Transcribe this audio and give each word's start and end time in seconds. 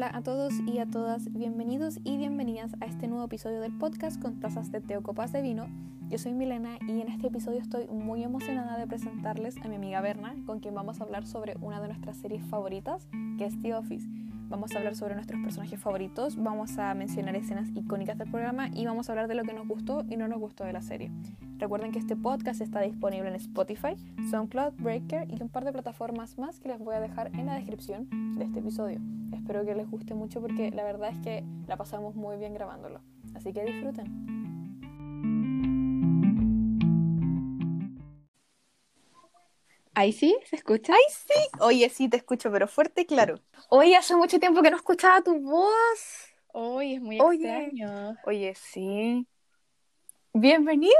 Hola 0.00 0.12
a 0.14 0.22
todos 0.22 0.54
y 0.66 0.78
a 0.78 0.86
todas, 0.86 1.30
bienvenidos 1.30 1.98
y 2.04 2.16
bienvenidas 2.16 2.72
a 2.80 2.86
este 2.86 3.06
nuevo 3.06 3.26
episodio 3.26 3.60
del 3.60 3.76
podcast 3.76 4.18
con 4.18 4.40
tazas 4.40 4.72
de 4.72 4.80
té 4.80 4.96
de 4.98 5.42
vino. 5.42 5.68
Yo 6.08 6.16
soy 6.16 6.32
Milena 6.32 6.78
y 6.88 7.02
en 7.02 7.08
este 7.08 7.26
episodio 7.26 7.58
estoy 7.58 7.86
muy 7.86 8.24
emocionada 8.24 8.78
de 8.78 8.86
presentarles 8.86 9.58
a 9.58 9.68
mi 9.68 9.76
amiga 9.76 10.00
Berna, 10.00 10.36
con 10.46 10.60
quien 10.60 10.74
vamos 10.74 11.02
a 11.02 11.04
hablar 11.04 11.26
sobre 11.26 11.58
una 11.60 11.82
de 11.82 11.88
nuestras 11.88 12.16
series 12.16 12.42
favoritas, 12.46 13.08
que 13.36 13.44
es 13.44 13.60
The 13.60 13.74
Office. 13.74 14.08
Vamos 14.50 14.74
a 14.74 14.78
hablar 14.78 14.96
sobre 14.96 15.14
nuestros 15.14 15.40
personajes 15.40 15.78
favoritos, 15.78 16.36
vamos 16.36 16.76
a 16.76 16.92
mencionar 16.94 17.36
escenas 17.36 17.68
icónicas 17.72 18.18
del 18.18 18.28
programa 18.28 18.68
y 18.74 18.84
vamos 18.84 19.08
a 19.08 19.12
hablar 19.12 19.28
de 19.28 19.36
lo 19.36 19.44
que 19.44 19.52
nos 19.52 19.68
gustó 19.68 20.04
y 20.08 20.16
no 20.16 20.26
nos 20.26 20.40
gustó 20.40 20.64
de 20.64 20.72
la 20.72 20.82
serie. 20.82 21.12
Recuerden 21.58 21.92
que 21.92 22.00
este 22.00 22.16
podcast 22.16 22.60
está 22.60 22.80
disponible 22.80 23.28
en 23.28 23.36
Spotify, 23.36 23.94
SoundCloud, 24.28 24.72
Breaker 24.78 25.30
y 25.30 25.40
un 25.40 25.50
par 25.50 25.64
de 25.64 25.72
plataformas 25.72 26.36
más 26.36 26.58
que 26.58 26.68
les 26.68 26.80
voy 26.80 26.96
a 26.96 27.00
dejar 27.00 27.30
en 27.34 27.46
la 27.46 27.54
descripción 27.54 28.08
de 28.36 28.44
este 28.44 28.58
episodio. 28.58 28.98
Espero 29.32 29.64
que 29.64 29.76
les 29.76 29.88
guste 29.88 30.14
mucho 30.14 30.40
porque 30.40 30.72
la 30.72 30.82
verdad 30.82 31.10
es 31.10 31.18
que 31.18 31.44
la 31.68 31.76
pasamos 31.76 32.16
muy 32.16 32.36
bien 32.36 32.52
grabándolo. 32.52 33.00
Así 33.36 33.52
que 33.52 33.62
disfruten. 33.62 34.39
¿Ahí 39.94 40.12
sí? 40.12 40.36
¿Se 40.48 40.56
escucha? 40.56 40.92
¡Ay, 40.94 41.02
sí! 41.08 41.48
Oye, 41.60 41.88
sí, 41.90 42.08
te 42.08 42.16
escucho, 42.16 42.50
pero 42.50 42.68
fuerte 42.68 43.02
y 43.02 43.06
claro. 43.06 43.40
Oye, 43.68 43.96
hace 43.96 44.14
mucho 44.16 44.38
tiempo 44.38 44.62
que 44.62 44.70
no 44.70 44.76
escuchaba 44.76 45.20
tu 45.22 45.38
voz. 45.40 46.26
Oye, 46.52 46.94
es 46.96 47.00
muy 47.02 47.20
Oye. 47.20 47.48
extraño. 47.66 48.16
Oye, 48.24 48.54
sí. 48.54 49.26
Bienvenida 50.32 50.94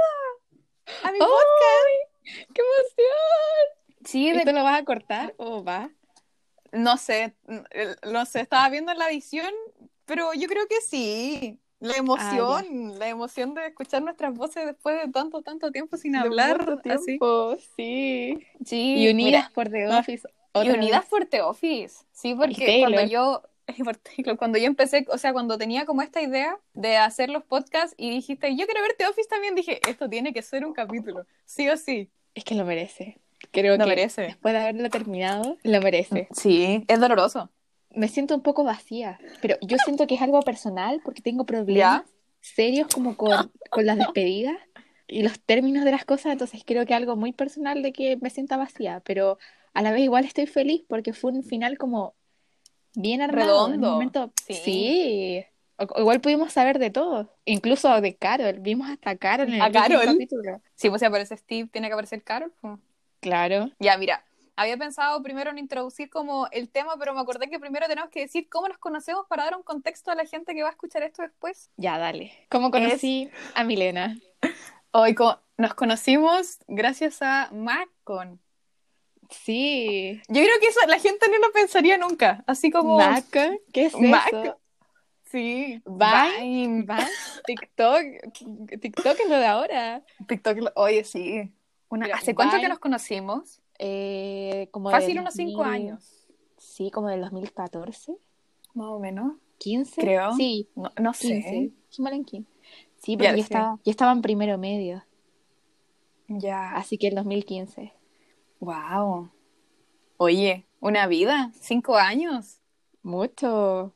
a 1.03 1.11
mi 1.11 1.19
¡Ay! 1.19 1.27
podcast. 1.27 2.47
¡Qué 2.53 2.61
emoción! 2.61 4.05
Sí, 4.05 4.31
de- 4.31 4.39
¿Esto 4.39 4.51
lo 4.51 4.63
vas 4.63 4.81
a 4.81 4.85
cortar 4.85 5.33
o 5.37 5.63
va? 5.63 5.89
no 6.73 6.95
sé, 6.95 7.35
no 8.07 8.25
sé, 8.25 8.39
estaba 8.41 8.69
viendo 8.69 8.93
la 8.93 9.09
edición, 9.09 9.53
pero 10.05 10.33
yo 10.33 10.47
creo 10.47 10.67
que 10.67 10.79
sí. 10.79 11.59
La 11.81 11.97
emoción, 11.97 12.99
la 12.99 13.09
emoción 13.09 13.53
de 13.55 13.65
escuchar 13.67 14.03
nuestras 14.03 14.33
voces 14.35 14.65
después 14.67 15.01
de 15.05 15.11
tanto, 15.11 15.41
tanto 15.41 15.71
tiempo 15.71 15.97
sin 15.97 16.15
hablar. 16.15 16.81
así. 16.87 17.19
tiempo, 17.19 17.57
sí. 17.75 18.47
Sí, 18.65 18.95
Y 18.97 19.09
unidas 19.09 19.45
mira, 19.45 19.51
por 19.55 19.69
The 19.69 19.85
ah, 19.87 19.99
Office. 19.99 20.29
y 20.61 20.69
unidas 20.69 21.01
vez. 21.01 21.09
por 21.09 21.25
The 21.25 21.41
Office. 21.41 22.05
Sí, 22.11 22.35
porque 22.35 22.79
cuando 22.79 23.03
yo, 23.03 23.43
cuando 24.37 24.59
yo 24.59 24.65
empecé, 24.67 25.05
o 25.09 25.17
sea, 25.17 25.33
cuando 25.33 25.57
tenía 25.57 25.85
como 25.85 26.01
esta 26.03 26.21
idea 26.21 26.59
de 26.73 26.97
hacer 26.97 27.29
los 27.31 27.43
podcasts 27.43 27.95
y 27.97 28.11
dijiste, 28.11 28.55
yo 28.55 28.65
quiero 28.65 28.81
ver 28.81 28.95
The 28.97 29.07
Office 29.07 29.29
también, 29.29 29.55
dije, 29.55 29.81
esto 29.89 30.09
tiene 30.09 30.33
que 30.33 30.41
ser 30.43 30.65
un 30.65 30.73
capítulo, 30.73 31.25
sí 31.45 31.69
o 31.69 31.77
sí. 31.77 32.11
Es 32.35 32.43
que 32.43 32.55
lo 32.55 32.65
merece. 32.65 33.19
Creo 33.51 33.77
Lo 33.77 33.85
que 33.85 33.89
merece. 33.89 34.21
después 34.21 34.53
de 34.53 34.59
haberlo 34.61 34.89
terminado, 34.91 35.57
lo 35.63 35.81
merece. 35.81 36.27
Sí, 36.31 36.83
es 36.87 36.99
doloroso. 36.99 37.49
Me 37.93 38.07
siento 38.07 38.35
un 38.35 38.41
poco 38.41 38.63
vacía, 38.63 39.19
pero 39.41 39.57
yo 39.61 39.77
siento 39.83 40.07
que 40.07 40.15
es 40.15 40.21
algo 40.21 40.39
personal 40.41 41.01
porque 41.03 41.21
tengo 41.21 41.45
problemas 41.45 42.03
serios 42.39 42.87
como 42.87 43.17
con, 43.17 43.51
con 43.69 43.85
las 43.85 43.97
despedidas 43.97 44.57
y 45.07 45.23
los 45.23 45.39
términos 45.41 45.83
de 45.83 45.91
las 45.91 46.05
cosas, 46.05 46.31
entonces 46.31 46.63
creo 46.65 46.85
que 46.85 46.93
algo 46.93 47.15
muy 47.15 47.33
personal 47.33 47.83
de 47.83 47.91
que 47.91 48.17
me 48.17 48.29
sienta 48.29 48.55
vacía, 48.57 49.01
pero 49.05 49.37
a 49.73 49.81
la 49.81 49.91
vez 49.91 50.01
igual 50.01 50.23
estoy 50.25 50.47
feliz 50.47 50.83
porque 50.87 51.11
fue 51.13 51.31
un 51.31 51.43
final 51.43 51.77
como 51.77 52.15
bien 52.95 53.21
armado. 53.21 53.67
en 53.67 53.73
un 53.75 53.81
Redondo, 53.81 53.91
momento, 53.91 54.33
sí. 54.47 54.53
sí. 54.53 55.45
O- 55.77 55.83
o 55.97 55.99
igual 56.01 56.21
pudimos 56.21 56.53
saber 56.53 56.79
de 56.79 56.91
todo, 56.91 57.35
incluso 57.45 57.99
de 58.01 58.15
Carol, 58.15 58.59
vimos 58.59 58.89
hasta 58.89 59.15
Carol 59.17 59.49
en 59.49 59.55
el 59.55 59.61
¿A 59.61 59.71
Carol? 59.71 60.05
capítulo. 60.05 60.61
Sí, 60.75 60.89
pues 60.89 60.99
si 61.01 61.05
aparece 61.05 61.35
Steve, 61.37 61.67
tiene 61.71 61.87
que 61.87 61.93
aparecer 61.93 62.23
Carol. 62.23 62.53
pues. 62.61 62.79
Claro. 63.19 63.69
Ya, 63.79 63.97
mira, 63.97 64.23
había 64.61 64.77
pensado 64.77 65.21
primero 65.23 65.49
en 65.51 65.57
introducir 65.57 66.09
como 66.09 66.47
el 66.51 66.69
tema, 66.69 66.95
pero 66.97 67.13
me 67.13 67.21
acordé 67.21 67.49
que 67.49 67.59
primero 67.59 67.87
tenemos 67.87 68.09
que 68.09 68.21
decir 68.21 68.47
cómo 68.49 68.67
nos 68.67 68.77
conocemos 68.77 69.25
para 69.27 69.43
dar 69.45 69.55
un 69.57 69.63
contexto 69.63 70.11
a 70.11 70.15
la 70.15 70.25
gente 70.25 70.53
que 70.53 70.61
va 70.63 70.69
a 70.69 70.71
escuchar 70.71 71.03
esto 71.03 71.21
después. 71.21 71.69
Ya, 71.77 71.97
dale. 71.97 72.31
¿Cómo 72.49 72.71
conocí 72.71 73.29
a 73.55 73.63
Milena? 73.63 74.17
Hoy 74.91 75.15
co- 75.15 75.39
nos 75.57 75.73
conocimos 75.73 76.59
gracias 76.67 77.21
a 77.21 77.49
Macon. 77.51 78.39
Sí. 79.29 80.21
Yo 80.27 80.41
creo 80.41 80.59
que 80.59 80.67
eso 80.67 80.79
la 80.87 80.99
gente 80.99 81.27
no 81.29 81.37
lo 81.39 81.51
pensaría 81.53 81.97
nunca, 81.97 82.43
así 82.47 82.69
como 82.69 82.97
Mac, 82.97 83.23
¿qué 83.71 83.85
es 83.85 83.97
Mac. 83.97 84.27
eso? 84.33 84.57
Sí, 85.31 85.81
Vine, 85.85 86.83
Vine, 86.85 86.85
TikTok, 87.45 88.01
TikTok 88.81 89.17
es 89.17 89.29
lo 89.29 89.37
de 89.37 89.45
ahora. 89.45 90.03
TikTok, 90.27 90.57
oye, 90.75 91.05
sí. 91.05 91.49
Una- 91.87 92.07
¿Hace 92.13 92.35
cuánto 92.35 92.57
Vine- 92.57 92.63
que 92.63 92.69
nos 92.69 92.79
conocimos? 92.79 93.60
Eh, 93.83 94.67
como 94.71 94.91
Fácil 94.91 95.19
unos 95.19 95.33
cinco 95.33 95.63
2000, 95.63 95.73
años, 95.73 96.27
Sí, 96.57 96.91
como 96.91 97.07
del 97.09 97.21
2014, 97.21 98.15
más 98.75 98.87
o 98.87 98.99
menos. 98.99 99.33
15. 99.57 99.99
Creo. 100.01 100.33
Sí, 100.33 100.69
No, 100.75 100.91
no 100.99 101.13
sé. 101.15 101.27
15. 101.89 102.01
Mal 102.01 102.13
en 102.13 102.23
15. 102.25 102.51
Sí, 102.97 103.13
Ya, 103.13 103.17
porque 103.17 103.29
yo 103.31 103.35
sí. 103.37 103.41
estaba, 103.41 103.79
yo 103.83 103.89
estaba 103.91 104.11
en 104.11 104.21
primero 104.21 104.57
medio, 104.59 105.03
Ya. 106.27 106.75
así 106.75 106.97
que 106.99 107.07
el 107.07 107.15
2015. 107.15 107.91
Wow. 108.59 109.31
Oye, 110.17 110.67
una 110.79 111.07
vida, 111.07 111.51
cinco 111.59 111.95
años. 111.95 112.59
Mucho. 113.01 113.93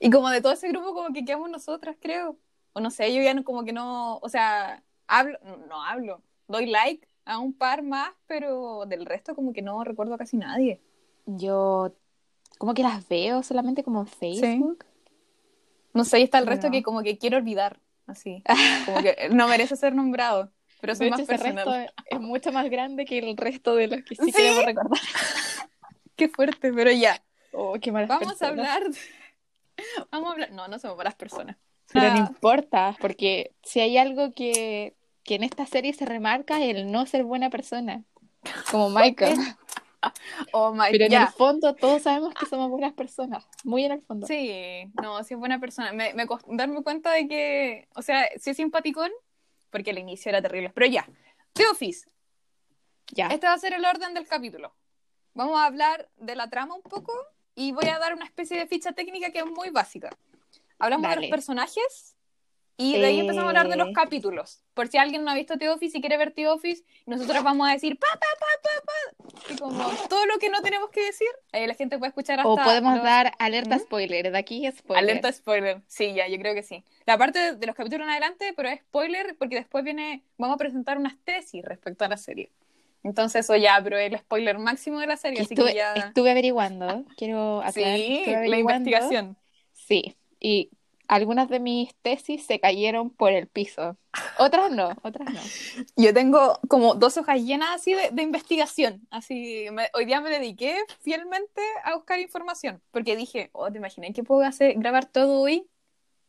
Y 0.00 0.10
como 0.10 0.30
de 0.30 0.40
todo 0.40 0.52
ese 0.52 0.68
grupo 0.68 0.92
como 0.94 1.12
que 1.12 1.24
quedamos 1.24 1.48
nosotras, 1.50 1.96
creo. 2.00 2.36
O 2.72 2.80
no 2.80 2.90
sé, 2.90 3.14
yo 3.14 3.22
ya 3.22 3.34
no, 3.34 3.44
como 3.44 3.64
que 3.64 3.72
no, 3.72 4.18
o 4.18 4.28
sea, 4.28 4.82
hablo, 5.06 5.38
no 5.68 5.82
hablo, 5.84 6.22
doy 6.48 6.66
like 6.66 7.07
a 7.28 7.38
un 7.38 7.52
par 7.52 7.82
más, 7.82 8.10
pero 8.26 8.84
del 8.86 9.04
resto 9.06 9.34
como 9.34 9.52
que 9.52 9.62
no 9.62 9.84
recuerdo 9.84 10.14
a 10.14 10.18
casi 10.18 10.36
nadie. 10.36 10.80
Yo 11.26 11.94
como 12.58 12.74
que 12.74 12.82
las 12.82 13.06
veo 13.08 13.42
solamente 13.42 13.84
como 13.84 14.00
en 14.00 14.06
Facebook. 14.06 14.84
No 15.92 16.04
sé, 16.04 16.20
y 16.20 16.22
está 16.24 16.38
el 16.38 16.44
Pero 16.44 16.54
resto 16.54 16.66
no. 16.68 16.72
que 16.72 16.82
como 16.82 17.02
que 17.02 17.18
quiero 17.18 17.36
olvidar, 17.36 17.80
así. 18.06 18.42
Como 18.86 19.02
que 19.02 19.28
no 19.30 19.48
merece 19.48 19.76
ser 19.76 19.94
nombrado, 19.94 20.52
pero 20.80 20.94
De 20.94 21.06
hecho, 21.06 21.10
más 21.10 21.20
ese 21.20 21.36
resto 21.36 21.72
es 22.06 22.20
mucho 22.20 22.52
más 22.52 22.68
grande 22.70 23.04
que 23.04 23.18
el 23.18 23.36
resto 23.36 23.74
de 23.74 23.88
los 23.88 24.02
que 24.04 24.14
sí, 24.14 24.24
Sí. 24.26 24.32
queremos 24.32 24.64
recordar. 24.64 24.98
Qué 26.16 26.28
fuerte, 26.28 26.72
pero 26.72 26.90
ya. 26.92 27.22
Oh, 27.52 27.74
qué 27.80 27.90
malas 27.92 28.08
Vamos 28.08 28.40
a 28.42 28.48
hablar. 28.48 28.82
Vamos 30.10 30.28
a 30.28 30.32
hablar. 30.32 30.50
No, 30.52 30.66
no 30.68 30.78
somos 30.78 30.96
malas 30.96 31.14
personas. 31.14 31.56
Pero 31.92 32.10
no 32.10 32.16
Ah, 32.24 32.26
importa, 32.28 32.96
porque 33.00 33.54
si 33.62 33.80
hay 33.80 33.96
algo 33.96 34.32
que, 34.32 34.94
que 35.28 35.34
en 35.34 35.44
esta 35.44 35.66
serie 35.66 35.92
se 35.92 36.06
remarca 36.06 36.64
el 36.64 36.90
no 36.90 37.04
ser 37.04 37.22
buena 37.22 37.50
persona, 37.50 38.02
como 38.70 38.88
Michael. 38.88 39.36
oh 40.54 40.72
my 40.72 40.86
Pero 40.90 41.04
en 41.04 41.10
ya. 41.10 41.22
el 41.24 41.28
fondo 41.28 41.74
todos 41.74 42.00
sabemos 42.00 42.32
que 42.32 42.46
somos 42.46 42.70
buenas 42.70 42.94
personas, 42.94 43.46
muy 43.62 43.84
en 43.84 43.92
el 43.92 44.00
fondo. 44.00 44.26
Sí, 44.26 44.90
no, 45.02 45.22
sí 45.24 45.34
es 45.34 45.38
buena 45.38 45.60
persona. 45.60 45.92
Me, 45.92 46.14
me 46.14 46.26
costó 46.26 46.48
darme 46.52 46.82
cuenta 46.82 47.12
de 47.12 47.28
que, 47.28 47.88
o 47.94 48.00
sea, 48.00 48.26
sí 48.40 48.48
es 48.48 48.56
simpaticón, 48.56 49.10
porque 49.68 49.90
al 49.90 49.98
inicio 49.98 50.30
era 50.30 50.40
terrible. 50.40 50.70
Pero 50.74 50.86
ya, 50.86 51.06
The 51.52 51.66
Office. 51.66 52.08
Ya, 53.12 53.26
Este 53.26 53.46
va 53.46 53.52
a 53.52 53.58
ser 53.58 53.74
el 53.74 53.84
orden 53.84 54.14
del 54.14 54.26
capítulo. 54.26 54.74
Vamos 55.34 55.58
a 55.58 55.66
hablar 55.66 56.08
de 56.16 56.36
la 56.36 56.48
trama 56.48 56.74
un 56.74 56.82
poco 56.82 57.12
y 57.54 57.72
voy 57.72 57.88
a 57.88 57.98
dar 57.98 58.14
una 58.14 58.24
especie 58.24 58.58
de 58.58 58.66
ficha 58.66 58.92
técnica 58.92 59.30
que 59.30 59.40
es 59.40 59.46
muy 59.46 59.68
básica. 59.68 60.08
Hablamos 60.78 61.02
de 61.02 61.08
Dale. 61.16 61.20
los 61.20 61.30
personajes 61.30 62.16
y 62.80 62.96
de 62.96 63.06
ahí 63.06 63.20
empezamos 63.20 63.44
a 63.46 63.48
hablar 63.48 63.68
de 63.68 63.76
los 63.76 63.88
Eh. 63.88 63.92
capítulos. 63.92 64.62
Por 64.72 64.88
si 64.88 64.96
alguien 64.98 65.24
no 65.24 65.30
ha 65.32 65.34
visto 65.34 65.58
The 65.58 65.68
Office 65.68 65.98
y 65.98 66.00
quiere 66.00 66.16
ver 66.16 66.30
The 66.32 66.46
Office, 66.48 66.84
nosotros 67.06 67.42
vamos 67.42 67.68
a 67.68 67.72
decir 67.72 67.98
pa, 67.98 68.06
pa, 68.12 68.26
pa, 68.38 68.46
pa, 68.62 68.86
pa. 68.86 69.52
Y 69.52 69.56
como 69.58 69.90
todo 70.08 70.24
lo 70.26 70.38
que 70.38 70.48
no 70.48 70.62
tenemos 70.62 70.88
que 70.90 71.04
decir, 71.04 71.28
eh, 71.52 71.66
la 71.66 71.74
gente 71.74 71.98
puede 71.98 72.08
escuchar 72.10 72.38
hasta 72.38 72.48
o 72.48 72.56
podemos 72.56 72.94
los- 72.94 73.02
dar 73.04 73.32
alerta 73.38 73.76
¿Mm? 73.76 73.80
spoiler, 73.80 74.30
de 74.32 74.38
aquí 74.38 74.70
spoiler. 74.70 75.02
Alerta 75.04 75.32
spoiler. 75.32 75.82
Sí, 75.88 76.14
ya, 76.14 76.28
yo 76.28 76.38
creo 76.38 76.54
que 76.54 76.62
sí. 76.62 76.84
La 77.04 77.18
parte 77.18 77.56
de 77.56 77.66
los 77.66 77.74
capítulos 77.74 78.04
en 78.06 78.10
adelante, 78.12 78.54
pero 78.56 78.68
es 78.68 78.80
spoiler 78.80 79.36
porque 79.38 79.56
después 79.56 79.82
viene, 79.84 80.22
vamos 80.38 80.54
a 80.54 80.58
presentar 80.58 80.96
unas 80.98 81.16
tesis 81.24 81.64
respecto 81.64 82.04
a 82.04 82.08
la 82.08 82.16
serie. 82.16 82.52
Entonces 83.02 83.44
eso 83.44 83.56
ya, 83.56 83.80
pero 83.82 83.96
el 83.98 84.16
spoiler 84.18 84.58
máximo 84.58 84.98
de 85.00 85.06
la 85.06 85.16
serie, 85.16 85.40
así 85.40 85.54
estuve, 85.54 85.70
que 85.70 85.76
ya... 85.78 85.94
estuve 85.94 86.30
averiguando, 86.30 87.04
quiero 87.16 87.60
aclarar, 87.62 87.96
Sí, 87.96 88.24
la 88.26 88.58
investigación. 88.58 89.36
Sí, 89.72 90.16
y 90.40 90.70
algunas 91.08 91.48
de 91.48 91.58
mis 91.58 91.94
tesis 92.02 92.44
se 92.46 92.60
cayeron 92.60 93.10
por 93.10 93.32
el 93.32 93.48
piso. 93.48 93.96
Otras 94.38 94.70
no, 94.70 94.90
otras 95.02 95.32
no. 95.32 95.40
Yo 95.96 96.12
tengo 96.14 96.58
como 96.68 96.94
dos 96.94 97.16
hojas 97.16 97.40
llenas 97.42 97.70
así 97.74 97.94
de, 97.94 98.10
de 98.12 98.22
investigación. 98.22 99.06
Así, 99.10 99.66
me- 99.72 99.88
hoy 99.94 100.04
día 100.04 100.20
me 100.20 100.30
dediqué 100.30 100.76
fielmente 101.00 101.62
a 101.84 101.94
buscar 101.96 102.20
información. 102.20 102.80
Porque 102.90 103.16
dije, 103.16 103.50
oh, 103.52 103.70
¿te 103.72 103.78
imaginas 103.78 104.12
que 104.14 104.22
puedo 104.22 104.42
hacer, 104.42 104.74
grabar 104.76 105.06
todo 105.06 105.40
hoy? 105.40 105.66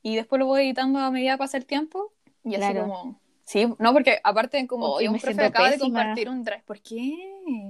Y 0.01 0.15
después 0.15 0.39
lo 0.39 0.45
voy 0.45 0.61
editando 0.61 0.99
a 0.99 1.11
medida 1.11 1.33
que 1.33 1.37
pasa 1.39 1.57
el 1.57 1.65
tiempo. 1.65 2.13
Y 2.43 2.55
así 2.55 2.71
Claro. 2.71 2.81
como... 2.87 3.19
Sí, 3.43 3.65
no, 3.79 3.93
porque 3.93 4.19
aparte 4.23 4.67
como 4.67 4.85
Hoy 4.91 5.05
que 5.05 5.09
un 5.09 5.19
profe 5.19 5.43
acaba 5.43 5.71
de 5.71 5.77
pésima. 5.79 5.99
compartir 5.99 6.29
un 6.29 6.43
drive. 6.43 6.61
¿Por 6.67 6.79
qué? 6.81 7.15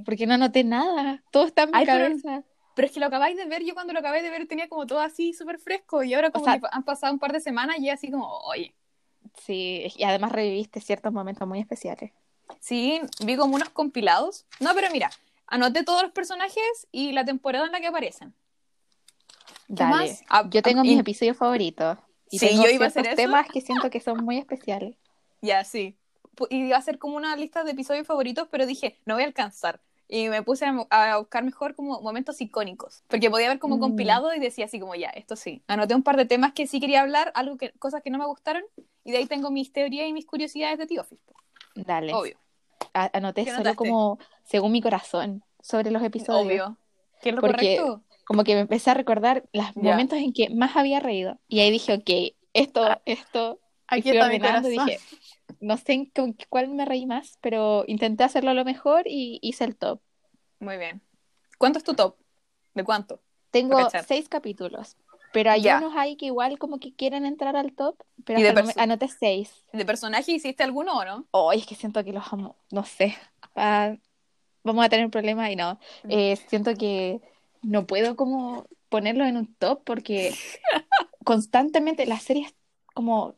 Porque 0.04 0.28
no 0.28 0.38
noté 0.38 0.66
nada, 0.66 1.24
todo 1.32 1.46
está 1.46 1.64
en 1.64 1.72
mi 1.72 1.78
Ay, 1.78 1.86
cabeza. 1.86 2.44
Pero 2.44 2.44
es 2.86 2.92
que 2.94 3.00
lo 3.00 3.06
acabáis 3.08 3.36
de 3.38 3.46
ver, 3.46 3.64
yo 3.64 3.74
cuando 3.74 3.94
lo 3.94 4.00
acabé 4.00 4.22
de 4.22 4.30
ver 4.30 4.48
tenía 4.48 4.68
como 4.70 4.86
todo 4.88 5.00
así 5.00 5.34
súper 5.34 5.60
fresco 5.60 6.04
y 6.04 6.14
ahora 6.14 6.32
como 6.32 6.46
sea- 6.46 6.60
que 6.60 6.68
han 6.72 6.84
pasado 6.84 7.14
un 7.14 7.20
par 7.20 7.32
de 7.34 7.40
semanas 7.42 7.78
y 7.80 7.90
así 7.90 8.10
como, 8.12 8.28
oye, 8.42 8.74
Sí, 9.46 9.88
y 9.96 10.04
además 10.04 10.32
reviviste 10.32 10.82
ciertos 10.82 11.12
momentos 11.14 11.48
muy 11.48 11.60
especiales. 11.60 12.12
sí, 12.60 13.00
vi 13.24 13.36
como 13.36 13.56
unos 13.56 13.70
compilados. 13.70 14.46
No, 14.60 14.74
pero 14.74 14.90
mira, 14.92 15.10
anoté 15.48 15.84
todos 15.84 16.02
los 16.04 16.12
personajes 16.12 16.88
y 16.92 17.12
la 17.12 17.24
temporada 17.26 17.66
en 17.66 17.72
la 17.72 17.80
que 17.80 17.88
aparecen. 17.88 18.34
¿Qué 19.68 19.74
Dale. 19.76 20.10
más? 20.10 20.24
Ah, 20.30 20.46
Yo 20.50 20.62
tengo 20.62 20.80
ah, 20.82 20.84
mis 20.84 20.96
y- 20.96 21.00
episodios 21.00 21.38
favoritos. 21.38 21.98
Y 22.32 22.40
Sí, 22.40 22.48
tengo 22.50 22.64
yo 22.64 22.70
iba 22.70 22.86
a 22.86 22.88
hacer 22.90 23.06
eso. 23.08 23.16
temas 23.16 23.48
que 23.48 23.62
siento 23.62 23.90
que 23.90 24.00
son 24.00 24.24
muy 24.24 24.38
especiales. 24.38 24.96
Ya, 25.42 25.64
sí. 25.64 25.96
Pu- 26.36 26.48
Y 26.50 26.66
iba 26.68 26.76
a 26.76 26.80
hacer 26.80 26.98
como 27.00 27.16
una 27.16 27.34
lista 27.38 27.64
de 27.64 27.72
episodios 27.72 28.06
favoritos, 28.06 28.48
pero 28.52 28.66
dije, 28.66 29.00
no 29.06 29.14
voy 29.14 29.24
a 29.24 29.28
alcanzar. 29.28 29.80
Y 30.12 30.28
me 30.30 30.42
puse 30.42 30.66
a, 30.90 31.18
buscar 31.20 31.44
mejor 31.44 31.76
como 31.76 32.02
momentos 32.02 32.42
icónicos. 32.42 33.04
Porque 33.08 33.30
podía 33.30 33.46
haber 33.46 33.60
como 33.60 33.78
Mm. 33.78 33.80
compilado 33.80 34.34
y 34.34 34.40
decía 34.40 34.66
así 34.66 34.80
como, 34.80 34.96
ya, 34.96 35.10
esto 35.10 35.36
sí. 35.36 35.62
Anoté 35.68 35.94
un 35.94 36.02
par 36.02 36.18
de 36.18 36.26
temas 36.26 36.52
que 36.54 36.66
sí 36.66 36.80
quería 36.80 37.02
hablar, 37.02 37.32
algo 37.36 37.58
que, 37.58 37.72
cosas 37.74 38.02
que 38.02 38.10
no 38.10 38.18
me 38.18 38.26
gustaron. 38.26 38.64
Y 39.04 39.12
de 39.12 39.18
ahí 39.20 39.28
tengo 39.28 39.52
mis 39.52 39.72
teorías 39.72 40.08
y 40.08 40.14
mis 40.14 40.26
curiosidades 40.26 40.80
de 40.80 40.88
The 40.88 41.00
Office. 41.00 41.22
Dale. 41.76 42.12
Obvio. 42.14 42.38
A- 42.96 43.12
anoté 43.14 43.44
¿Qué 43.46 43.52
solo 43.52 43.58
anotaste? 43.62 43.78
como 43.78 44.18
según 44.44 44.72
mi 44.72 44.82
corazón 44.82 45.44
sobre 45.62 45.92
los 45.92 46.02
episodios. 46.02 46.44
Obvio. 46.44 46.78
¿Qué 47.22 47.30
es 47.30 47.36
lo 47.36 47.42
Porque- 47.42 47.78
correcto? 47.78 48.04
Como 48.26 48.44
que 48.44 48.56
me 48.56 48.62
empecé 48.62 48.90
a 48.92 48.94
recordar 48.96 49.44
los 49.54 49.76
momentos 49.76 50.18
en 50.20 50.34
que 50.34 50.50
más 50.50 50.76
había 50.76 51.00
reído. 51.00 51.38
Y 51.48 51.60
ahí 51.60 51.70
dije, 51.72 51.94
ok, 51.94 52.36
esto, 52.54 53.00
esto, 53.06 53.60
Aquí 53.88 54.10
está 54.12 54.28
mi 54.30 54.40
corazón. 54.40 54.70
dije, 54.72 55.00
no 55.60 55.78
sé 55.78 55.94
en 55.94 56.06
con 56.08 56.36
cuál 56.50 56.68
me 56.70 56.86
reí 56.86 57.06
más, 57.06 57.38
pero 57.42 57.84
intenté 57.88 58.24
hacerlo 58.24 58.54
lo 58.54 58.66
mejor 58.66 59.04
y 59.06 59.40
hice 59.42 59.64
el 59.66 59.76
top. 59.76 60.02
Muy 60.60 60.78
bien. 60.78 61.02
¿Cuánto 61.58 61.80
es 61.80 61.84
tu 61.86 61.94
top? 61.94 62.16
¿De 62.74 62.84
cuánto? 62.84 63.22
Tengo 63.52 63.90
seis 64.08 64.30
capítulos, 64.30 64.96
pero 65.34 65.52
hay 65.52 65.64
Ya. 65.64 65.78
unos 65.78 65.96
ahí 65.96 66.16
que 66.16 66.28
igual 66.28 66.60
como 66.60 66.80
que 66.80 66.94
quieren 66.94 67.26
entrar 67.26 67.56
al 67.56 67.74
top, 67.74 67.98
pero 68.26 68.40
¿Y 68.40 68.44
de 68.44 68.50
hasta 68.50 68.62
el 68.62 68.66
momen- 68.68 68.74
perso- 68.76 68.82
anoté 68.84 69.08
seis. 69.08 69.66
¿De 69.74 69.86
personaje 69.86 70.32
hiciste 70.32 70.64
alguno 70.64 70.94
o 70.98 71.06
no? 71.06 71.28
Oh, 71.32 71.52
es 71.52 71.66
que 71.66 71.76
siento 71.76 72.04
que 72.04 72.14
los 72.14 72.32
amo, 72.32 72.56
no 72.72 72.84
sé. 72.86 73.16
Ah, 73.56 73.96
vamos 74.64 74.86
a 74.86 74.90
tener 74.90 75.10
problemas 75.10 75.50
y 75.52 75.56
no. 75.56 75.80
Eh, 76.08 76.36
siento 76.48 76.74
que 76.76 77.22
no 77.64 77.88
puedo 77.88 78.16
como 78.16 78.68
ponerlos 78.90 79.28
en 79.28 79.38
un 79.38 79.54
top 79.56 79.84
porque 79.84 80.34
constantemente 81.26 82.06
la 82.06 82.20
serie 82.20 82.46
es 82.46 82.56
como 82.94 83.36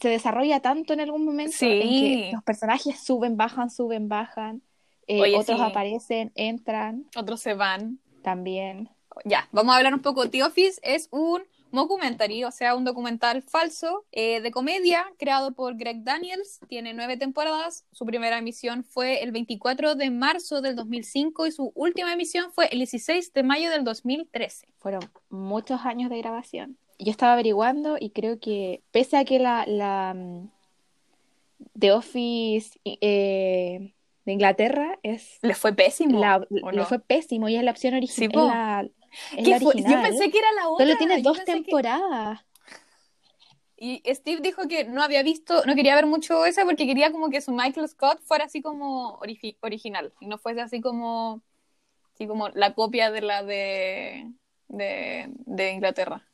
se 0.00 0.08
desarrolla 0.08 0.60
tanto 0.60 0.92
en 0.92 1.00
algún 1.00 1.24
momento 1.24 1.56
en 1.60 1.80
que 1.80 1.88
Sí. 1.88 2.30
los 2.32 2.42
personajes 2.42 3.02
suben, 3.02 3.36
bajan, 3.36 3.70
suben, 3.70 4.08
bajan. 4.08 4.62
Eh, 5.06 5.20
Oye, 5.20 5.36
otros 5.36 5.58
sí. 5.58 5.64
aparecen, 5.64 6.32
entran 6.34 7.06
Otros 7.16 7.40
se 7.40 7.54
van. 7.54 7.98
también. 8.22 8.88
Ya, 9.24 9.48
vamos 9.52 9.74
a 9.74 9.78
hablar 9.78 9.92
un 9.94 10.00
poco. 10.00 10.30
The 10.30 10.42
Office 10.44 10.80
es 10.82 11.08
un 11.10 11.42
mockumentary, 11.72 12.44
o 12.44 12.50
sea, 12.50 12.74
un 12.74 12.84
documental 12.84 13.42
falso 13.42 14.04
eh, 14.12 14.40
de 14.40 14.50
comedia 14.50 15.06
creado 15.18 15.52
por 15.52 15.76
Greg 15.76 16.02
Daniels. 16.04 16.60
Tiene 16.68 16.94
nueve 16.94 17.16
temporadas. 17.16 17.84
Su 17.92 18.06
primera 18.06 18.38
emisión 18.38 18.84
fue 18.84 19.22
el 19.22 19.32
24 19.32 19.94
de 19.96 20.10
marzo 20.10 20.60
del 20.62 20.76
2005 20.76 21.46
y 21.46 21.52
su 21.52 21.72
última 21.74 22.12
emisión 22.12 22.52
fue 22.52 22.66
el 22.72 22.78
16 22.78 23.32
de 23.32 23.42
mayo 23.42 23.70
del 23.70 23.84
2013. 23.84 24.68
Fueron 24.78 25.02
muchos 25.30 25.80
años 25.84 26.08
de 26.10 26.18
grabación. 26.18 26.78
Yo 27.04 27.10
estaba 27.10 27.32
averiguando 27.34 27.96
y 27.98 28.10
creo 28.10 28.38
que 28.38 28.82
pese 28.92 29.16
a 29.16 29.24
que 29.24 29.38
la, 29.38 29.64
la 29.66 30.14
mm, 30.14 30.48
The 31.78 31.92
Office 31.92 32.78
eh, 32.84 33.94
de 34.24 34.32
Inglaterra 34.32 34.98
es 35.02 35.38
Les 35.42 35.58
fue 35.58 35.72
pésimo. 35.74 36.20
la, 36.20 36.46
¿o 36.62 36.70
le 36.70 36.84
fue 36.84 36.98
pésimo 37.00 37.48
y 37.48 37.56
es 37.56 37.62
la 37.64 37.70
opción 37.72 37.92
Sí, 38.06 38.26
original. 38.26 38.30
po. 38.32 38.40
es 38.40 38.46
la, 38.54 38.80
es 39.38 39.44
¿Qué 39.44 39.50
la 39.50 39.58
fue? 39.60 39.68
original. 39.72 40.02
Yo 40.02 40.08
pensé 40.08 40.30
que 40.30 40.38
era 40.38 40.52
la 40.52 40.68
otra. 40.68 40.86
Solo 40.86 40.98
tiene 40.98 41.22
dos 41.22 41.38
que- 41.40 41.44
temporadas. 41.44 42.40
Y 43.76 44.00
Steve 44.14 44.40
dijo 44.40 44.68
que 44.68 44.84
no 44.84 45.02
había 45.02 45.24
visto, 45.24 45.64
no 45.66 45.74
quería 45.74 45.96
ver 45.96 46.06
mucho 46.06 46.44
esa 46.46 46.64
porque 46.64 46.86
quería 46.86 47.10
como 47.10 47.30
que 47.30 47.40
su 47.40 47.50
Michael 47.50 47.88
Scott 47.88 48.20
fuera 48.22 48.44
así 48.44 48.62
como 48.62 49.18
origi- 49.18 49.56
original 49.60 50.12
y 50.20 50.26
no 50.28 50.38
fuese 50.38 50.60
así 50.60 50.80
como, 50.80 51.42
así 52.14 52.28
como 52.28 52.48
la 52.50 52.74
copia 52.74 53.10
de 53.10 53.22
la 53.22 53.42
de, 53.42 54.30
de, 54.68 55.30
de 55.34 55.72
Inglaterra. 55.72 56.28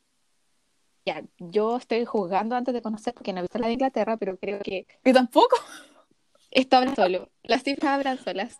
Ya, 1.09 1.23
yo 1.39 1.77
estoy 1.77 2.05
juzgando 2.05 2.55
antes 2.55 2.71
de 2.71 2.83
conocer 2.83 3.15
porque 3.15 3.33
no 3.33 3.39
he 3.39 3.41
visto 3.41 3.57
la 3.57 3.65
de 3.65 3.73
Inglaterra, 3.73 4.15
pero 4.17 4.37
creo 4.37 4.59
que 4.59 4.85
¿Que 5.03 5.11
tampoco? 5.11 5.57
esto 6.51 6.77
habla 6.77 6.93
solo. 6.93 7.31
Las 7.41 7.63
cifras 7.63 7.93
hablan 7.93 8.23
solas. 8.23 8.59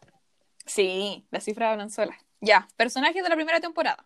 Sí, 0.66 1.28
las 1.30 1.44
cifras 1.44 1.74
hablan 1.74 1.92
solas. 1.92 2.18
Ya, 2.42 2.68
personajes 2.76 3.22
de 3.22 3.30
la 3.30 3.36
primera 3.36 3.60
temporada. 3.60 4.04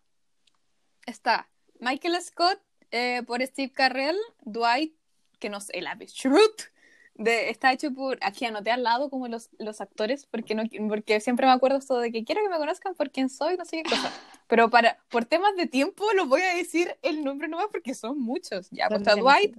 Está 1.06 1.50
Michael 1.80 2.22
Scott 2.22 2.60
eh, 2.92 3.24
por 3.26 3.42
Steve 3.42 3.72
Carrell, 3.72 4.18
Dwight, 4.42 4.94
que 5.40 5.48
no 5.48 5.62
sé, 5.62 5.80
la 5.80 5.98
Schrute, 6.06 6.66
de, 7.16 7.50
está 7.50 7.72
hecho 7.72 7.94
por, 7.94 8.18
aquí 8.22 8.46
anoté 8.46 8.72
al 8.72 8.84
lado 8.84 9.10
como 9.10 9.28
los, 9.28 9.50
los 9.60 9.82
actores, 9.82 10.26
porque, 10.26 10.56
no, 10.56 10.64
porque 10.88 11.20
siempre 11.20 11.46
me 11.46 11.52
acuerdo 11.52 11.78
esto 11.78 12.00
de 12.00 12.12
que 12.12 12.24
quiero 12.24 12.42
que 12.42 12.50
me 12.50 12.58
conozcan 12.58 12.96
por 12.96 13.12
quién 13.12 13.30
soy, 13.30 13.56
no 13.58 13.66
sé 13.66 13.84
qué 13.84 13.90
cosa. 13.90 14.12
Pero 14.48 14.70
para, 14.70 14.98
por 15.10 15.26
temas 15.26 15.56
de 15.56 15.68
tiempo 15.68 16.06
los 16.16 16.28
voy 16.28 16.42
a 16.42 16.56
decir 16.56 16.98
el 17.02 17.24
nombre 17.24 17.48
nomás 17.48 17.68
porque 17.72 17.94
son 17.94 18.20
muchos. 18.20 18.70
Ya, 18.72 18.88
pues 18.88 19.02
está 19.02 19.16
Dwight, 19.16 19.56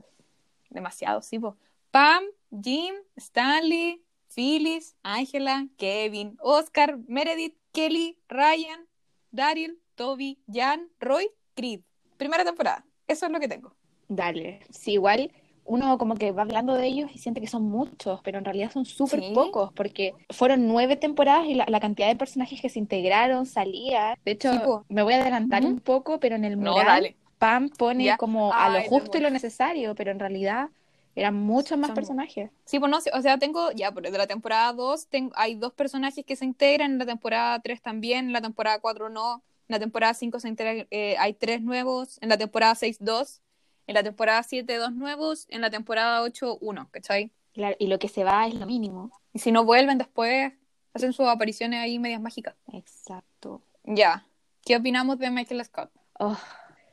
demasiado, 0.71 1.23
sí, 1.23 1.39
po. 1.39 1.57
Pam, 1.91 2.25
Jim, 2.63 2.95
Stanley, 3.17 4.03
Phyllis, 4.35 4.97
Angela, 5.03 5.69
Kevin, 5.77 6.37
Oscar, 6.41 6.99
Meredith, 7.07 7.57
Kelly, 7.73 8.19
Ryan, 8.29 8.89
Daryl, 9.31 9.81
Toby, 9.95 10.39
Jan, 10.53 10.89
Roy, 10.99 11.31
Creed. 11.55 11.83
Primera 12.17 12.45
temporada. 12.45 12.85
Eso 13.07 13.27
es 13.27 13.33
lo 13.33 13.39
que 13.39 13.49
tengo. 13.49 13.75
Dale. 14.09 14.61
Sí, 14.71 14.93
igual 14.93 15.31
uno 15.65 15.99
como 15.99 16.15
que 16.15 16.33
va 16.33 16.43
hablando 16.43 16.75
de 16.75 16.87
ellos 16.87 17.11
y 17.15 17.19
siente 17.19 17.41
que 17.41 17.47
son 17.47 17.63
muchos, 17.65 18.21
pero 18.23 18.39
en 18.39 18.45
realidad 18.45 18.71
son 18.71 18.85
súper 18.85 19.21
Sí. 19.21 19.33
pocos, 19.35 19.73
porque 19.75 20.15
fueron 20.31 20.67
nueve 20.67 20.97
temporadas 20.97 21.47
y 21.47 21.55
la, 21.55 21.65
la 21.69 21.81
cantidad 21.81 22.09
de 22.09 22.17
personajes 22.17 22.61
que 22.61 22.69
se 22.69 22.79
integraron, 22.79 23.47
salían. 23.47 24.17
De 24.25 24.33
hecho, 24.33 24.53
Sí, 24.53 24.59
me 24.95 25.03
voy 25.03 25.15
a 25.15 25.21
adelantar 25.23 25.65
un 25.65 25.81
poco, 25.81 26.21
pero 26.21 26.37
en 26.37 26.45
el 26.45 26.57
mural. 26.57 27.15
Pam 27.39 27.69
pone 27.69 28.05
Ya. 28.05 28.17
como 28.17 28.53
a 28.55 28.69
lo 28.69 28.83
justo 28.85 29.19
y 29.19 29.21
lo 29.21 29.29
necesario, 29.31 29.95
pero 29.95 30.11
en 30.11 30.19
realidad 30.19 30.69
eran 31.17 31.35
muchos 31.35 31.79
más 31.79 31.89
Son- 31.89 31.95
personajes. 31.95 32.51
Sí, 32.65 32.79
pues 32.79 32.91
no, 32.91 32.99
o 32.99 33.23
sea, 33.23 33.39
tengo, 33.39 33.71
ya, 33.73 33.91
de 33.91 34.11
la 34.11 34.27
temporada 34.27 34.73
2 34.73 35.09
tengo, 35.09 35.33
hay 35.37 35.55
dos 35.55 35.73
personajes 35.73 36.25
que 36.25 36.37
se 36.37 36.45
integran, 36.45 36.93
en 36.93 36.99
la 36.99 37.07
temporada 37.07 37.61
3 37.61 37.83
también, 37.83 38.27
en 38.27 38.33
la 38.33 38.41
temporada 38.41 38.81
4 38.81 39.09
no, 39.11 39.43
en 39.69 39.75
la 39.75 39.79
temporada 39.79 40.15
5 40.15 40.41
se 40.41 40.49
integran, 40.49 40.87
eh, 40.91 41.17
hay 41.19 41.35
tres 41.35 41.61
nuevos, 41.63 42.19
en 42.21 42.29
la 42.31 42.37
temporada 42.39 42.75
6 42.75 42.97
dos, 43.01 43.43
en 43.87 43.95
la 43.95 44.03
temporada 44.03 44.43
7 44.43 44.77
dos 44.77 44.93
nuevos, 44.93 45.47
en 45.51 45.61
la 45.61 45.71
temporada 45.71 46.23
8 46.23 46.59
uno, 46.61 46.89
¿cachai? 46.91 47.31
Claro, 47.53 47.77
y 47.79 47.87
lo 47.87 47.99
que 47.99 48.09
se 48.09 48.25
va 48.25 48.47
es 48.47 48.55
lo 48.55 48.67
mínimo. 48.67 49.11
Y 49.33 49.39
si 49.39 49.53
no 49.53 49.65
vuelven 49.65 49.99
después, 49.99 50.53
hacen 50.93 51.13
sus 51.13 51.27
apariciones 51.27 51.81
ahí 51.81 51.99
medias 51.99 52.21
mágicas. 52.21 52.55
Exacto. 52.73 53.63
Ya, 53.85 54.27
¿qué 54.65 54.77
opinamos 54.77 55.19
de 55.19 55.31
Michael 55.31 55.65
Scott? 55.65 55.91
Oh, 56.19 56.37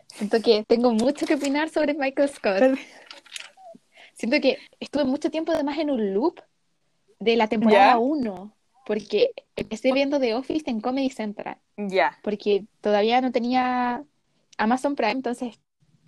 siento 0.07 0.41
que 0.41 0.63
tengo 0.67 0.91
mucho 0.91 1.25
que 1.25 1.35
opinar 1.35 1.69
sobre 1.69 1.93
Michael 1.93 2.29
Scott. 2.29 2.77
Siento 4.13 4.39
que 4.39 4.57
estuve 4.79 5.03
mucho 5.05 5.31
tiempo 5.31 5.51
además 5.51 5.77
en 5.79 5.89
un 5.89 6.13
loop 6.13 6.41
de 7.19 7.35
la 7.35 7.47
temporada 7.47 7.93
¿Ya? 7.93 7.97
1, 7.97 8.53
porque 8.85 9.31
empecé 9.55 9.91
viendo 9.93 10.19
The 10.19 10.35
Office 10.35 10.69
en 10.69 10.81
Comedy 10.81 11.09
Central, 11.09 11.57
Ya. 11.77 12.17
porque 12.23 12.65
todavía 12.81 13.21
no 13.21 13.31
tenía 13.31 14.03
Amazon 14.57 14.95
Prime, 14.95 15.11
entonces 15.11 15.59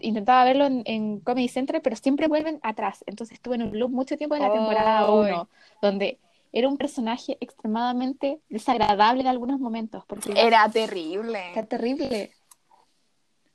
intentaba 0.03 0.43
verlo 0.43 0.65
en, 0.65 0.83
en 0.85 1.19
Comedy 1.19 1.47
Central, 1.47 1.81
pero 1.81 1.95
siempre 1.95 2.27
vuelven 2.27 2.59
atrás. 2.63 3.03
Entonces 3.07 3.35
estuve 3.35 3.55
en 3.55 3.63
un 3.63 3.79
loop 3.79 3.91
mucho 3.91 4.17
tiempo 4.17 4.35
en 4.35 4.41
la 4.41 4.51
temporada 4.51 4.99
Ay. 5.07 5.31
1, 5.31 5.49
donde 5.81 6.19
era 6.51 6.67
un 6.69 6.77
personaje 6.77 7.37
extremadamente 7.41 8.39
desagradable 8.49 9.21
en 9.21 9.27
algunos 9.27 9.59
momentos, 9.59 10.03
porque 10.05 10.33
Era 10.35 10.69
terrible. 10.69 11.47
está 11.49 11.65
terrible. 11.65 12.31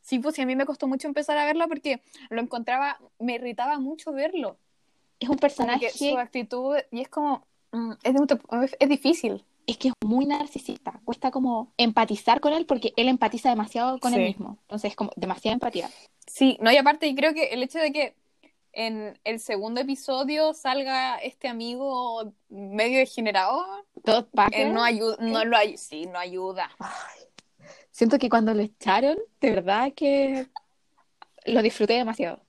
Sí, 0.00 0.19
pues 0.19 0.35
sí, 0.35 0.43
a 0.43 0.47
mí 0.47 0.57
me 0.57 0.64
costó 0.64 0.88
mucho 0.88 1.07
empezar 1.07 1.37
a 1.37 1.45
verlo 1.45 1.69
porque 1.69 2.00
lo 2.31 2.40
encontraba, 2.40 2.99
me 3.19 3.35
irritaba 3.35 3.78
mucho 3.78 4.12
verlo. 4.12 4.57
Es 5.21 5.28
un 5.28 5.37
personaje 5.37 5.90
su 5.90 6.17
actitud, 6.17 6.76
y 6.90 7.00
es 7.02 7.09
como, 7.09 7.45
mm, 7.73 7.93
es, 8.02 8.14
de 8.14 8.76
es- 8.81 8.88
difícil. 8.88 9.45
es 9.67 9.76
que 9.76 9.88
es 9.88 9.95
muy 10.05 10.25
narcisista. 10.25 10.99
Cuesta 11.05 11.31
como 11.31 11.73
empatizar 11.76 12.40
con 12.40 12.55
él 12.55 12.64
porque 12.64 12.95
él 12.97 13.09
empatiza 13.09 13.50
demasiado 13.50 13.99
con 14.00 14.14
él 14.14 14.21
Sí. 14.21 14.26
mismo. 14.28 14.57
Entonces 14.62 14.93
es 14.93 14.97
como 14.97 15.11
demasiada 15.17 15.52
empatía. 15.52 15.90
Sí, 16.29 16.57
no, 16.61 16.71
y 16.71 16.77
aparte, 16.77 17.07
y 17.09 17.15
creo 17.15 17.35
que 17.35 17.49
el 17.49 17.63
hecho 17.63 17.79
de 17.79 17.91
que 17.93 18.15
en 18.73 19.19
el 19.25 19.41
segundo 19.41 19.81
episodio 19.81 20.53
salga 20.55 21.17
este 21.17 21.49
amigo 21.49 22.33
medio 22.49 22.99
degenerado, 22.99 23.65
Todd 24.05 24.25
eh, 24.25 24.29
Parker. 24.35 24.73
no 24.73 24.85
ayuda, 24.85 25.17
no 25.21 25.45
lo 25.45 25.57
ay- 25.57 25.77
sí, 25.79 26.07
no 26.07 26.19
ayuda. 26.19 26.71
Siento 27.91 28.19
que 28.19 28.29
cuando 28.29 28.55
lo 28.55 28.63
echaron, 28.63 29.17
de 29.41 29.51
verdad 29.51 29.93
que 29.97 30.47
lo 31.47 31.63
disfruté 31.63 31.95
demasiado. 31.95 32.41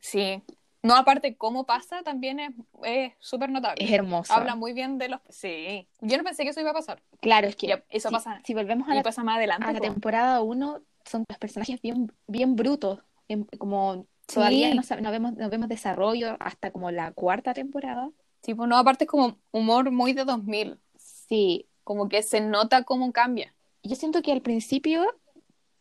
Sí. 0.00 0.42
No, 0.82 0.94
aparte, 0.94 1.36
cómo 1.36 1.66
pasa 1.66 2.02
también 2.02 2.38
es 2.84 3.12
súper 3.18 3.50
notable. 3.50 3.84
Es 3.84 3.90
hermoso. 3.90 4.32
Habla 4.32 4.54
muy 4.54 4.72
bien 4.72 4.96
de 4.98 5.08
los... 5.08 5.20
Sí. 5.28 5.88
Yo 6.00 6.16
no 6.16 6.22
pensé 6.24 6.44
que 6.44 6.50
eso 6.50 6.60
iba 6.60 6.70
a 6.70 6.74
pasar. 6.74 7.02
Claro, 7.20 7.48
es 7.48 7.56
que 7.56 7.82
eso 7.88 8.08
si, 8.08 8.14
pasa- 8.14 8.40
si 8.44 8.54
volvemos 8.54 8.88
a 8.88 8.94
la, 8.94 9.02
pasa 9.02 9.24
más 9.24 9.38
adelante. 9.38 9.64
a 9.66 9.72
la 9.72 9.78
po. 9.78 9.84
temporada 9.84 10.40
1, 10.40 10.80
son 11.08 11.24
los 11.28 11.38
personajes 11.38 11.80
bien, 11.82 12.12
bien 12.26 12.56
brutos. 12.56 13.00
en- 13.30 13.44
como 13.58 14.06
todavía 14.32 14.70
Sí. 14.70 14.74
no, 14.94 15.00
no 15.02 15.10
vemos, 15.10 15.32
no 15.34 15.50
vemos 15.50 15.68
desarrollo 15.68 16.36
hasta 16.40 16.70
como 16.70 16.90
la 16.90 17.12
cuarta 17.12 17.52
temporada. 17.52 18.10
Sí, 18.42 18.54
pues 18.54 18.66
no, 18.70 18.76
aparte 18.78 19.04
es 19.04 19.10
como 19.10 19.36
humor 19.52 19.90
muy 19.90 20.14
de 20.14 20.24
2000. 20.24 20.78
Sí, 20.96 21.66
Como 21.84 22.08
que 22.08 22.22
se 22.22 22.40
nota 22.40 22.84
cómo 22.84 23.12
cambia. 23.12 23.54
yo 23.82 23.96
siento 23.96 24.22
que 24.22 24.32
al 24.32 24.40
principio 24.42 25.04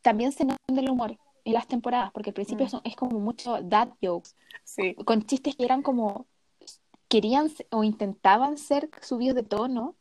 también 0.02 0.32
se 0.34 0.44
nota 0.46 0.58
el 0.76 0.90
humor 0.90 1.18
en 1.46 1.54
las 1.54 1.68
temporadas, 1.68 2.12
porque 2.12 2.30
al 2.32 2.34
principio 2.34 2.66
Mm. 2.66 2.70
son- 2.70 2.82
es 2.84 2.96
como 2.98 3.20
mucho 3.20 3.62
dad 3.62 3.90
jokes, 4.04 4.32
Sí. 4.66 4.94
con 5.06 5.24
chistes 5.26 5.56
que 5.56 5.64
eran 5.64 5.82
como, 5.82 6.26
querían 7.08 7.50
o 7.72 7.84
intentaban 7.86 8.58
ser 8.58 8.90
subidos 9.02 9.36
de 9.36 9.44
tono, 9.44 9.96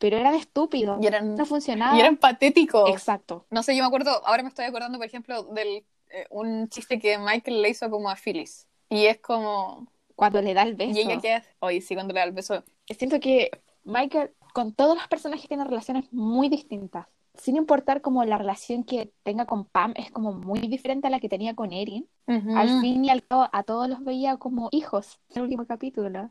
pero 0.00 0.16
eran 0.16 0.34
estúpidos, 0.34 0.98
Y 1.02 1.06
eran, 1.06 1.36
no 1.36 1.44
funcionaban. 1.44 1.94
y 1.94 2.00
eran 2.00 2.16
patéticos. 2.16 2.88
Exacto. 2.88 3.44
No 3.50 3.62
sé, 3.62 3.76
yo 3.76 3.82
me 3.82 3.86
acuerdo, 3.86 4.26
ahora 4.26 4.42
me 4.42 4.48
estoy 4.48 4.64
acordando, 4.64 4.96
por 4.96 5.06
ejemplo, 5.06 5.42
del 5.44 5.84
eh, 6.08 6.26
un 6.30 6.68
chiste 6.70 6.98
que 6.98 7.18
Michael 7.18 7.60
le 7.60 7.68
hizo 7.68 7.88
como 7.90 8.08
a 8.08 8.16
Phyllis. 8.16 8.66
Y 8.88 9.04
es 9.04 9.18
como. 9.18 9.86
Cuando 10.16 10.40
le 10.40 10.54
da 10.54 10.62
el 10.62 10.74
beso. 10.74 10.98
Y 10.98 11.02
ella 11.02 11.20
queda. 11.20 11.44
Oye, 11.60 11.82
sí, 11.82 11.94
cuando 11.94 12.14
le 12.14 12.20
da 12.20 12.24
el 12.24 12.32
beso. 12.32 12.64
Siento 12.88 13.20
que 13.20 13.50
Michael, 13.84 14.30
con 14.54 14.72
todos 14.72 14.96
los 14.96 15.06
personajes, 15.06 15.46
tiene 15.46 15.64
relaciones 15.64 16.10
muy 16.14 16.48
distintas. 16.48 17.06
Sin 17.34 17.56
importar 17.56 18.00
como 18.00 18.24
la 18.24 18.38
relación 18.38 18.84
que 18.84 19.12
tenga 19.22 19.44
con 19.44 19.66
Pam 19.66 19.92
es 19.96 20.10
como 20.10 20.32
muy 20.32 20.60
diferente 20.60 21.08
a 21.08 21.10
la 21.10 21.20
que 21.20 21.28
tenía 21.28 21.54
con 21.54 21.74
Erin. 21.74 22.08
Al 22.26 22.80
fin 22.80 23.04
y 23.04 23.10
al 23.10 23.22
cabo, 23.22 23.48
a 23.52 23.62
todos 23.64 23.86
los 23.88 24.02
veía 24.02 24.38
como 24.38 24.70
hijos 24.72 25.20
en 25.28 25.36
el 25.36 25.42
último 25.42 25.66
capítulo. 25.66 26.30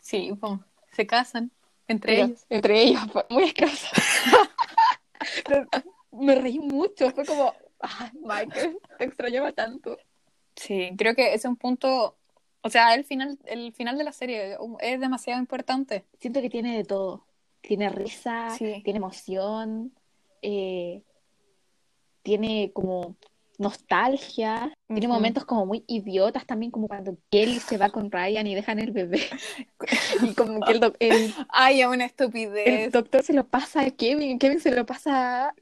Sí, 0.00 0.32
se 0.92 1.06
casan 1.08 1.50
entre 1.92 2.14
Pero- 2.14 2.26
ellos. 2.26 2.46
Entre 2.50 2.82
ellos, 2.82 3.00
fue 3.12 3.24
muy. 3.30 3.54
Pero 5.46 5.66
me 6.10 6.34
reí 6.34 6.58
mucho, 6.58 7.10
fue 7.12 7.24
como, 7.24 7.54
ay, 7.80 8.10
Michael, 8.14 8.78
te 8.98 9.04
extrañaba 9.04 9.52
tanto. 9.52 9.96
Sí, 10.56 10.90
creo 10.98 11.14
que 11.14 11.28
ese 11.28 11.36
es 11.36 11.44
un 11.46 11.56
punto. 11.56 12.16
O 12.62 12.70
sea, 12.70 12.94
el 12.94 13.04
final, 13.04 13.38
el 13.44 13.72
final 13.72 13.98
de 13.98 14.04
la 14.04 14.12
serie 14.12 14.56
es 14.80 15.00
demasiado 15.00 15.40
importante. 15.40 16.04
Siento 16.20 16.40
que 16.40 16.50
tiene 16.50 16.76
de 16.76 16.84
todo. 16.84 17.24
Tiene 17.60 17.88
risa, 17.88 18.50
Sí. 18.56 18.82
tiene 18.84 18.98
emoción, 18.98 19.92
eh, 20.42 21.02
tiene 22.22 22.70
como 22.72 23.16
nostalgia, 23.58 24.72
tiene 24.88 25.06
Ujú. 25.06 25.14
momentos 25.14 25.44
como 25.44 25.66
muy 25.66 25.84
idiotas 25.86 26.46
también, 26.46 26.70
como 26.70 26.88
cuando 26.88 27.16
Kelly 27.30 27.60
se 27.60 27.76
va 27.78 27.90
con 27.90 28.10
Ryan 28.10 28.46
y 28.46 28.54
dejan 28.54 28.78
el 28.78 28.92
bebé. 28.92 29.20
Y 30.22 30.34
como 30.34 30.60
que 30.60 30.72
el, 30.72 30.80
doc- 30.80 30.96
el- 31.00 31.34
Ay, 31.48 31.80
es 31.80 31.86
una 31.86 32.04
el 32.04 32.10
estupidez. 32.10 32.92
doctor 32.92 33.22
se 33.22 33.32
lo 33.32 33.46
pasa 33.46 33.82
a 33.82 33.90
Kevin, 33.90 34.38
Kevin 34.38 34.60
se 34.60 34.70
lo 34.74 34.86
pasa 34.86 35.54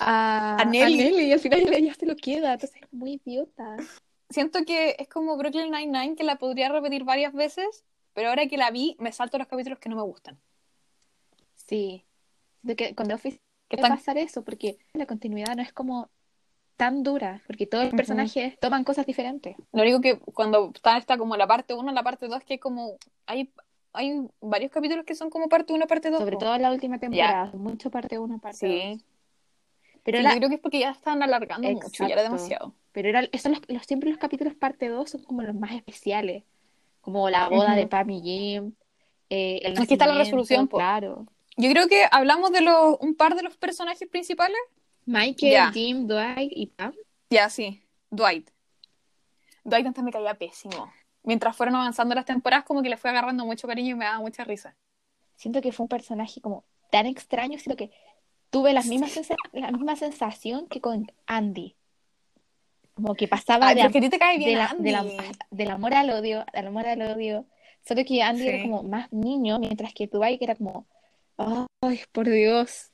a, 0.00 0.56
A 0.60 0.64
Nelly. 0.64 1.22
y 1.28 1.32
al 1.32 1.40
final 1.40 1.72
ella 1.72 1.94
se 1.94 2.06
lo 2.06 2.16
queda. 2.16 2.54
Entonces 2.54 2.80
es 2.82 2.92
muy 2.92 3.20
idiota. 3.24 3.76
Siento 4.30 4.64
que 4.64 4.96
es 4.98 5.08
como 5.08 5.36
Brooklyn 5.36 5.70
Nine-Nine, 5.70 6.14
que 6.16 6.24
la 6.24 6.36
podría 6.36 6.68
repetir 6.68 7.04
varias 7.04 7.32
veces, 7.32 7.84
pero 8.12 8.28
ahora 8.28 8.46
que 8.46 8.56
la 8.58 8.70
vi, 8.70 8.96
me 8.98 9.10
salto 9.12 9.38
los 9.38 9.46
capítulos 9.48 9.78
que 9.78 9.88
no 9.88 9.96
me 9.96 10.02
gustan. 10.02 10.38
Sí. 11.66 12.04
De 12.62 12.76
que 12.76 12.94
con 12.94 13.08
The 13.08 13.14
Office 13.14 13.38
están... 13.70 13.90
pasar 13.96 14.18
eso, 14.18 14.42
porque 14.44 14.78
la 14.94 15.06
continuidad 15.06 15.54
no 15.56 15.62
es 15.62 15.72
como 15.72 16.10
tan 16.78 17.02
dura, 17.02 17.42
porque 17.46 17.66
todos 17.66 17.84
los 17.84 17.92
personajes 17.94 18.58
toman 18.60 18.84
cosas 18.84 19.04
diferentes. 19.04 19.56
Lo 19.72 19.82
único 19.82 20.00
que 20.00 20.18
cuando 20.18 20.70
está, 20.74 20.96
está 20.96 21.18
como 21.18 21.36
la 21.36 21.46
parte 21.46 21.74
1, 21.74 21.92
la 21.92 22.02
parte 22.04 22.28
2, 22.28 22.42
que 22.44 22.58
como 22.60 22.96
hay, 23.26 23.52
hay 23.92 24.22
varios 24.40 24.70
capítulos 24.70 25.04
que 25.04 25.14
son 25.16 25.28
como 25.28 25.48
parte 25.48 25.72
1, 25.72 25.86
parte 25.88 26.08
2. 26.08 26.20
Sobre 26.20 26.36
todo 26.36 26.54
en 26.54 26.62
la 26.62 26.70
última 26.70 26.98
temporada, 26.98 27.50
mucho 27.52 27.90
parte 27.90 28.18
uno, 28.18 28.38
parte 28.38 28.58
Sí. 28.58 28.90
dos. 28.94 29.04
Pero 30.04 30.18
Sí, 30.18 30.24
era, 30.24 30.30
yo 30.32 30.36
creo 30.38 30.48
que 30.48 30.54
es 30.54 30.60
porque 30.60 30.78
ya 30.78 30.90
están 30.90 31.20
alargando 31.22 31.68
mucho, 31.68 31.88
ya 32.06 32.06
era 32.06 32.22
Exacto. 32.22 32.22
demasiado. 32.36 32.74
pero 32.92 33.08
era, 33.08 33.20
esos 33.32 33.50
los, 33.52 33.60
los- 33.68 33.82
siempre 33.84 34.08
los 34.08 34.18
capítulos 34.18 34.54
parte 34.54 34.88
2 34.88 35.10
son 35.10 35.22
como 35.24 35.42
los 35.42 35.54
más 35.54 35.72
especiales, 35.72 36.44
como 37.00 37.28
la 37.28 37.48
boda 37.48 37.70
Ujú. 37.72 37.76
de 37.80 37.86
Pam 37.88 38.10
y 38.10 38.20
Jim, 38.22 38.72
eh, 39.30 39.60
el 39.64 39.78
Aquí 39.78 39.94
está 39.94 40.06
la 40.06 40.14
resolución, 40.16 40.66
claro. 40.68 41.26
Yo 41.56 41.68
creo 41.72 41.88
que 41.88 42.04
hablamos 42.10 42.52
de 42.52 42.60
los, 42.60 42.96
un 43.00 43.16
par 43.16 43.34
de 43.34 43.42
los 43.42 43.56
personajes 43.56 44.08
principales. 44.08 44.56
Michael, 45.08 45.52
Ya. 45.52 45.72
Jim, 45.72 46.06
Dwight 46.06 46.52
y 46.54 46.66
Pam. 46.66 46.92
Ya, 47.30 47.48
sí. 47.48 47.82
Dwight. 48.10 48.50
Dwight 49.64 49.86
antes 49.86 50.04
me 50.04 50.10
caía 50.12 50.34
pésimo. 50.34 50.92
Mientras 51.22 51.56
fueron 51.56 51.74
avanzando 51.76 52.14
las 52.14 52.24
temporadas, 52.26 52.64
como 52.66 52.82
que 52.82 52.90
le 52.90 52.96
fue 52.98 53.10
agarrando 53.10 53.44
mucho 53.46 53.66
cariño 53.66 53.92
y 53.92 53.94
me 53.94 54.04
daba 54.04 54.20
mucha 54.20 54.44
risa. 54.44 54.76
Siento 55.36 55.60
que 55.62 55.72
fue 55.72 55.84
un 55.84 55.88
personaje 55.88 56.40
como 56.40 56.64
tan 56.90 57.06
extraño, 57.06 57.58
siento 57.58 57.76
que 57.76 57.90
tuve 58.50 58.72
las 58.72 58.86
mismas 58.86 59.10
sensa- 59.12 59.36
la 59.52 59.70
misma 59.70 59.96
sensación 59.96 60.68
que 60.68 60.80
con 60.80 61.10
Andy. 61.26 61.74
Como 62.94 63.14
que 63.14 63.28
pasaba 63.28 63.68
Ay, 63.68 63.74
de, 63.76 63.80
pero 63.82 63.88
es 63.88 63.92
que 63.92 63.98
a 63.98 64.02
ti 64.02 64.08
te 64.10 64.18
cae 64.18 64.38
bien 64.38 64.50
de 64.50 64.56
la- 64.56 64.66
Andy. 64.66 64.82
de 64.84 64.92
la- 64.92 65.32
del 65.50 65.70
amor 65.70 65.94
al 65.94 66.10
odio, 66.10 66.44
del 66.52 66.66
amor 66.66 66.86
al 66.86 67.00
odio. 67.02 67.46
Solo 67.86 68.04
que 68.04 68.22
Andy 68.22 68.42
Sí. 68.42 68.48
era 68.48 68.62
como 68.62 68.82
más 68.82 69.10
niño, 69.12 69.58
mientras 69.58 69.94
que 69.94 70.06
Dwight 70.06 70.42
era 70.42 70.54
como, 70.56 70.86
ay, 71.82 72.00
por 72.12 72.28
Dios. 72.28 72.90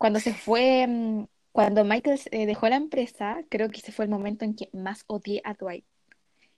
Cuando 0.00 0.18
se 0.18 0.32
fue, 0.32 0.86
mm, 0.86 1.26
cuando 1.52 1.84
Michael 1.84 2.18
eh, 2.30 2.46
dejó 2.46 2.66
la 2.70 2.76
empresa, 2.76 3.44
creo 3.50 3.68
que 3.68 3.80
ese 3.80 3.92
fue 3.92 4.06
el 4.06 4.10
momento 4.10 4.46
en 4.46 4.54
que 4.54 4.70
más 4.72 5.04
odié 5.08 5.42
a 5.44 5.52
Dwight. 5.52 5.84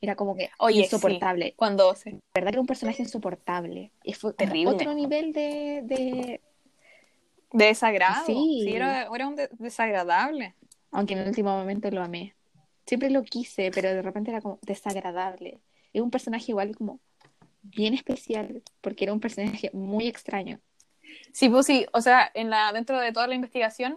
Era 0.01 0.15
como 0.15 0.37
que 0.37 0.49
Oye, 0.61 0.77
sí. 0.77 0.83
insoportable. 0.85 1.53
Cuando 1.57 1.93
se... 1.97 2.11
verdad 2.35 2.51
que 2.51 2.55
era 2.55 2.61
un 2.61 2.69
personaje 2.69 3.03
insoportable. 3.03 3.91
Y 4.05 4.13
fue 4.13 4.33
Terrible. 4.33 4.71
otro 4.75 4.95
nivel 4.95 5.33
de, 5.33 5.83
de- 5.83 6.41
De 7.53 7.65
desagrado. 7.65 8.25
Sí. 8.27 8.61
Sí, 8.63 8.77
era, 8.77 9.09
era 9.13 9.27
un 9.27 9.35
de- 9.35 9.49
desagradable. 9.59 10.55
Aunque 10.93 11.15
en 11.15 11.19
el 11.21 11.29
último 11.29 11.51
momento 11.51 11.91
lo 11.91 12.01
amé. 12.01 12.37
Siempre 12.87 13.11
lo 13.11 13.25
quise, 13.25 13.73
pero 13.73 13.89
de 13.93 14.03
repente 14.03 14.31
era 14.31 14.41
como 14.41 14.61
desagradable. 14.63 15.59
Es 15.93 16.01
un 16.01 16.13
personaje 16.13 16.53
igual 16.53 16.77
como 16.77 17.01
bien 17.63 17.95
especial, 17.95 18.63
porque 18.81 19.03
era 19.05 19.13
un 19.13 19.19
personaje 19.21 19.69
muy 19.73 20.07
extraño. 20.07 20.61
Sí, 21.33 21.49
pues 21.49 21.67
sí. 21.67 21.87
O 21.93 22.01
sea, 22.01 22.31
en 22.35 22.51
la, 22.51 22.73
dentro 22.73 22.99
de 23.01 23.13
toda 23.13 23.27
la 23.27 23.35
investigación, 23.35 23.97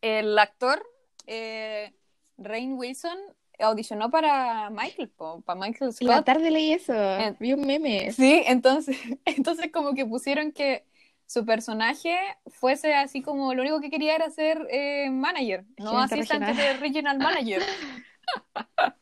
el 0.00 0.38
actor 0.38 0.82
eh, 1.26 1.92
Rain 2.38 2.74
Wilson 2.74 3.18
audicionó 3.58 4.10
para 4.10 4.70
Michael, 4.70 5.10
po, 5.10 5.42
para 5.42 5.60
Michael 5.60 5.92
En 6.00 6.06
la 6.06 6.14
Scott. 6.14 6.24
tarde 6.26 6.50
leí 6.50 6.72
eso, 6.72 6.94
En- 6.94 7.36
vi 7.38 7.52
un 7.52 7.66
meme. 7.66 8.10
Sí, 8.12 8.42
entonces, 8.46 8.96
entonces 9.26 9.70
como 9.70 9.94
que 9.94 10.06
pusieron 10.06 10.52
que 10.52 10.84
su 11.26 11.44
personaje 11.44 12.16
fuese 12.46 12.94
así 12.94 13.22
como 13.22 13.54
lo 13.54 13.62
único 13.62 13.80
que 13.80 13.90
quería 13.90 14.16
era 14.16 14.30
ser 14.30 14.66
eh, 14.70 15.10
manager, 15.10 15.64
no 15.78 15.98
asistente 16.00 16.54
de 16.54 16.72
regional 16.74 17.18
manager. 17.18 17.62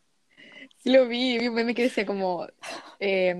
Sí 0.81 0.91
lo 0.91 1.07
vi, 1.09 1.39
vi 1.39 1.49
un 1.49 1.55
meme 1.55 1.75
que 1.75 1.83
decía 1.83 2.07
como... 2.07 2.47
eh, 3.01 3.35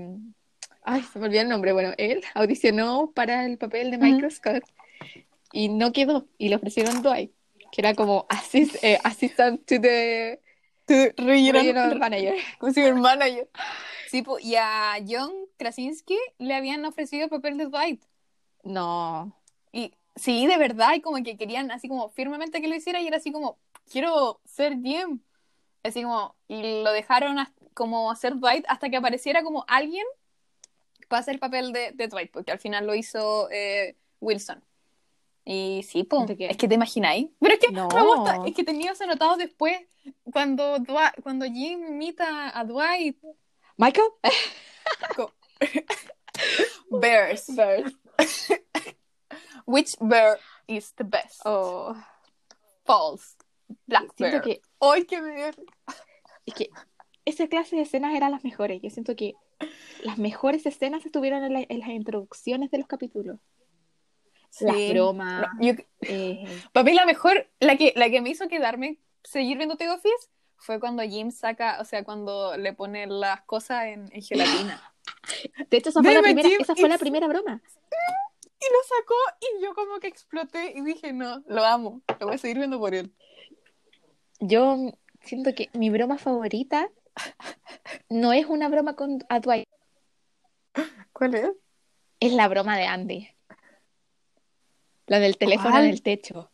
ay, 0.83 1.03
se 1.03 1.19
me 1.19 1.25
olvidó 1.25 1.41
el 1.41 1.49
nombre. 1.49 1.73
Bueno, 1.73 1.93
él 1.97 2.21
audicionó 2.33 3.11
para 3.11 3.45
el 3.45 3.57
papel 3.57 3.91
de 3.91 3.97
Michael 3.97 4.31
Scott 4.31 4.63
y 5.51 5.69
no 5.69 5.91
quedó. 5.91 6.27
Y 6.37 6.49
le 6.49 6.55
ofrecieron 6.55 7.01
Dwight, 7.01 7.31
que 7.71 7.81
era 7.81 7.95
como 7.95 8.25
assist, 8.29 8.75
eh, 8.83 8.99
assistant 9.03 9.65
to 9.65 9.79
the 9.81 10.39
regional, 11.17 11.53
regional 11.53 11.99
manager. 11.99 12.35
manager. 12.95 13.49
Sí, 14.07 14.23
y 14.41 14.55
a 14.55 14.95
John 15.07 15.31
Krasinski 15.57 16.17
le 16.39 16.55
habían 16.55 16.83
ofrecido 16.85 17.25
el 17.25 17.29
papel 17.29 17.57
de 17.57 17.65
Dwight. 17.65 18.03
No, 18.63 19.33
Y 19.71 19.93
sí, 20.15 20.47
de 20.47 20.57
verdad, 20.57 20.95
y 20.95 21.01
como 21.01 21.21
que 21.23 21.37
querían 21.37 21.71
así 21.71 21.87
como 21.87 22.09
firmemente 22.09 22.61
que 22.61 22.67
lo 22.67 22.75
hiciera 22.75 22.99
y 23.01 23.07
era 23.07 23.17
así 23.17 23.31
como, 23.31 23.59
quiero 23.91 24.41
ser 24.45 24.73
Jim. 24.81 25.21
Así 25.83 26.03
como, 26.03 26.35
y 26.47 26.83
lo 26.83 26.91
dejaron 26.91 27.37
como 27.73 28.11
hacer 28.11 28.35
Dwight 28.37 28.65
hasta 28.67 28.89
que 28.89 28.97
apareciera 28.97 29.43
como 29.43 29.63
alguien 29.67 30.05
hacer 31.17 31.33
el 31.35 31.39
papel 31.39 31.71
de, 31.73 31.91
de 31.93 32.07
Dwight, 32.07 32.31
porque 32.31 32.51
al 32.51 32.59
final 32.59 32.85
lo 32.85 32.93
hizo 32.95 33.49
eh, 33.51 33.95
Wilson. 34.19 34.63
Y 35.45 35.81
sí, 35.83 36.03
po, 36.03 36.25
es 36.27 36.57
que 36.57 36.67
te 36.67 36.75
imagináis. 36.75 37.29
Pero 37.39 37.53
es 37.55 37.59
que 37.59 37.71
No. 37.71 37.87
me 37.87 38.01
gusta, 38.03 38.41
es 38.45 38.53
que 38.53 38.63
tenía 38.63 38.91
eso 38.91 39.03
anotado 39.05 39.35
después, 39.37 39.79
cuando, 40.31 40.77
Dwa- 40.77 41.13
cuando 41.23 41.45
Jim 41.45 41.83
imita 41.87 42.57
a 42.57 42.63
Dwight. 42.63 43.17
Michael. 43.77 44.07
co- 45.15 45.33
Bears. 46.91 47.47
Which 49.65 49.95
bear 50.01 50.39
is 50.67 50.93
the 50.95 51.03
best? 51.03 51.41
Oh, 51.45 51.95
False. 52.85 53.35
Black 53.85 54.11
siento 54.17 54.37
bear. 54.37 54.41
que 54.41 54.61
¡Ay, 54.79 55.05
qué 55.05 55.21
ver! 55.21 55.55
es 56.45 56.53
que 56.55 56.69
esa 57.25 57.47
clase 57.47 57.75
de 57.75 57.83
escenas 57.83 58.15
eran 58.15 58.31
las 58.31 58.43
mejores. 58.43 58.81
Yo 58.81 58.89
siento 58.89 59.15
que 59.15 59.35
las 60.03 60.17
mejores 60.17 60.65
escenas 60.65 61.05
estuvieron 61.05 61.43
en, 61.43 61.53
la- 61.53 61.65
en 61.67 61.79
las 61.79 61.89
introducciones 61.89 62.71
de 62.71 62.77
los 62.79 62.87
capítulos. 62.87 63.39
Las 64.61 64.75
bromas. 64.89 65.41
No, 65.41 65.47
yo- 65.65 65.73
eh, 66.01 66.43
para 66.73 66.83
mí 66.83 66.93
la 66.93 67.05
mejor, 67.05 67.49
la 67.59 67.75
que, 67.77 67.93
la 67.95 68.09
que 68.09 68.21
me 68.21 68.29
hizo 68.29 68.47
quedarme, 68.47 68.97
seguir 69.23 69.57
viendo 69.57 69.75
The 69.77 69.89
Office, 69.89 70.29
fue 70.57 70.79
cuando 70.79 71.03
Jim 71.03 71.31
saca, 71.31 71.77
o 71.79 71.85
sea, 71.85 72.03
cuando 72.03 72.57
le 72.57 72.73
pone 72.73 73.07
las 73.07 73.41
cosas 73.43 73.85
en, 73.85 74.09
en 74.11 74.21
gelatina. 74.21 74.81
de 75.69 75.77
hecho, 75.77 75.89
esa 75.89 76.01
fue, 76.03 76.13
la 76.13 76.21
primera, 76.21 76.49
Jim, 76.49 76.57
esa 76.59 76.75
fue 76.75 76.89
la 76.89 76.97
primera 76.97 77.27
broma. 77.27 77.61
y 78.43 78.65
lo 78.73 78.97
sacó 78.97 79.15
y 79.39 79.63
yo 79.63 79.73
como 79.73 79.99
que 79.99 80.07
exploté 80.07 80.73
y 80.75 80.81
dije, 80.81 81.13
no, 81.13 81.43
lo 81.47 81.63
amo, 81.63 82.01
lo 82.19 82.25
voy 82.27 82.35
a 82.35 82.37
seguir 82.39 82.57
viendo 82.57 82.77
por 82.79 82.93
él. 82.93 83.13
Yo 84.41 84.77
siento 85.21 85.53
que 85.53 85.69
mi 85.73 85.89
broma 85.89 86.17
favorita 86.17 86.89
no 88.09 88.33
es 88.33 88.45
una 88.45 88.69
broma 88.69 88.95
con 88.95 89.19
a 89.29 89.39
Dwight, 89.39 89.67
¿Cuál 91.13 91.35
es? 91.35 91.51
es 92.19 92.33
la 92.33 92.47
broma 92.47 92.77
de 92.77 92.85
Andy. 92.85 93.29
La 95.07 95.19
del 95.19 95.37
teléfono 95.37 95.71
¿Cuál? 95.71 95.85
en 95.85 95.89
el 95.89 96.01
techo. 96.03 96.51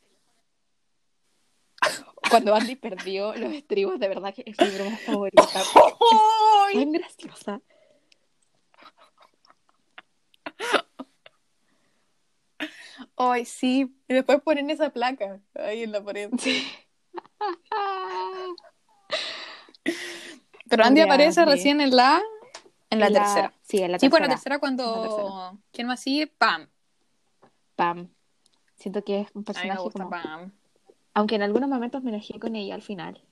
cuando 2.29 2.55
Andy 2.55 2.75
perdió 2.75 3.35
los 3.35 3.53
estribos, 3.53 3.99
de 3.99 4.07
verdad 4.07 4.33
que 4.33 4.43
es 4.45 4.59
mi 4.59 4.69
broma 4.75 4.97
favorita. 4.97 5.43
¡Ay! 6.67 6.75
Tan 6.79 6.91
graciosa. 6.91 7.61
Ay, 13.17 13.45
sí. 13.45 13.95
Y 14.07 14.13
después 14.13 14.41
ponen 14.41 14.69
esa 14.69 14.89
placa 14.91 15.41
ahí 15.55 15.83
en 15.83 15.91
la 15.91 16.03
pared. 16.03 16.29
Sí. 16.39 16.65
Pero 20.69 20.83
Andy 20.83 21.01
aparece 21.01 21.45
recién 21.45 21.81
en 21.81 21.95
la... 21.95 22.21
En 22.89 22.99
la, 22.99 23.07
En 23.07 23.13
tercera. 23.13 23.53
Sí, 23.61 23.77
en 23.81 23.91
la 23.91 23.99
Sí, 23.99 24.07
tercera. 24.07 24.09
pues 24.09 24.21
en 24.21 24.29
la 24.29 24.35
tercera 24.35 24.59
cuando... 24.59 24.95
La 24.95 25.01
tercera. 25.09 25.63
¿Quién 25.71 25.87
más 25.87 25.99
sigue? 25.99 26.27
Pam. 26.27 26.67
Pam. 27.75 28.09
Siento 28.75 29.03
que 29.03 29.21
es 29.21 29.27
un 29.33 29.39
A 29.39 29.39
mí 29.39 29.39
me 29.39 29.43
personaje 29.45 29.81
gusta 29.81 30.03
como... 30.03 30.09
Pam. 30.09 30.51
Aunque 31.13 31.35
en 31.35 31.41
algunos 31.43 31.69
momentos 31.69 32.03
me 32.03 32.11
enojé 32.11 32.39
con 32.39 32.55
ella 32.55 32.75
al 32.75 32.81
final. 32.81 33.23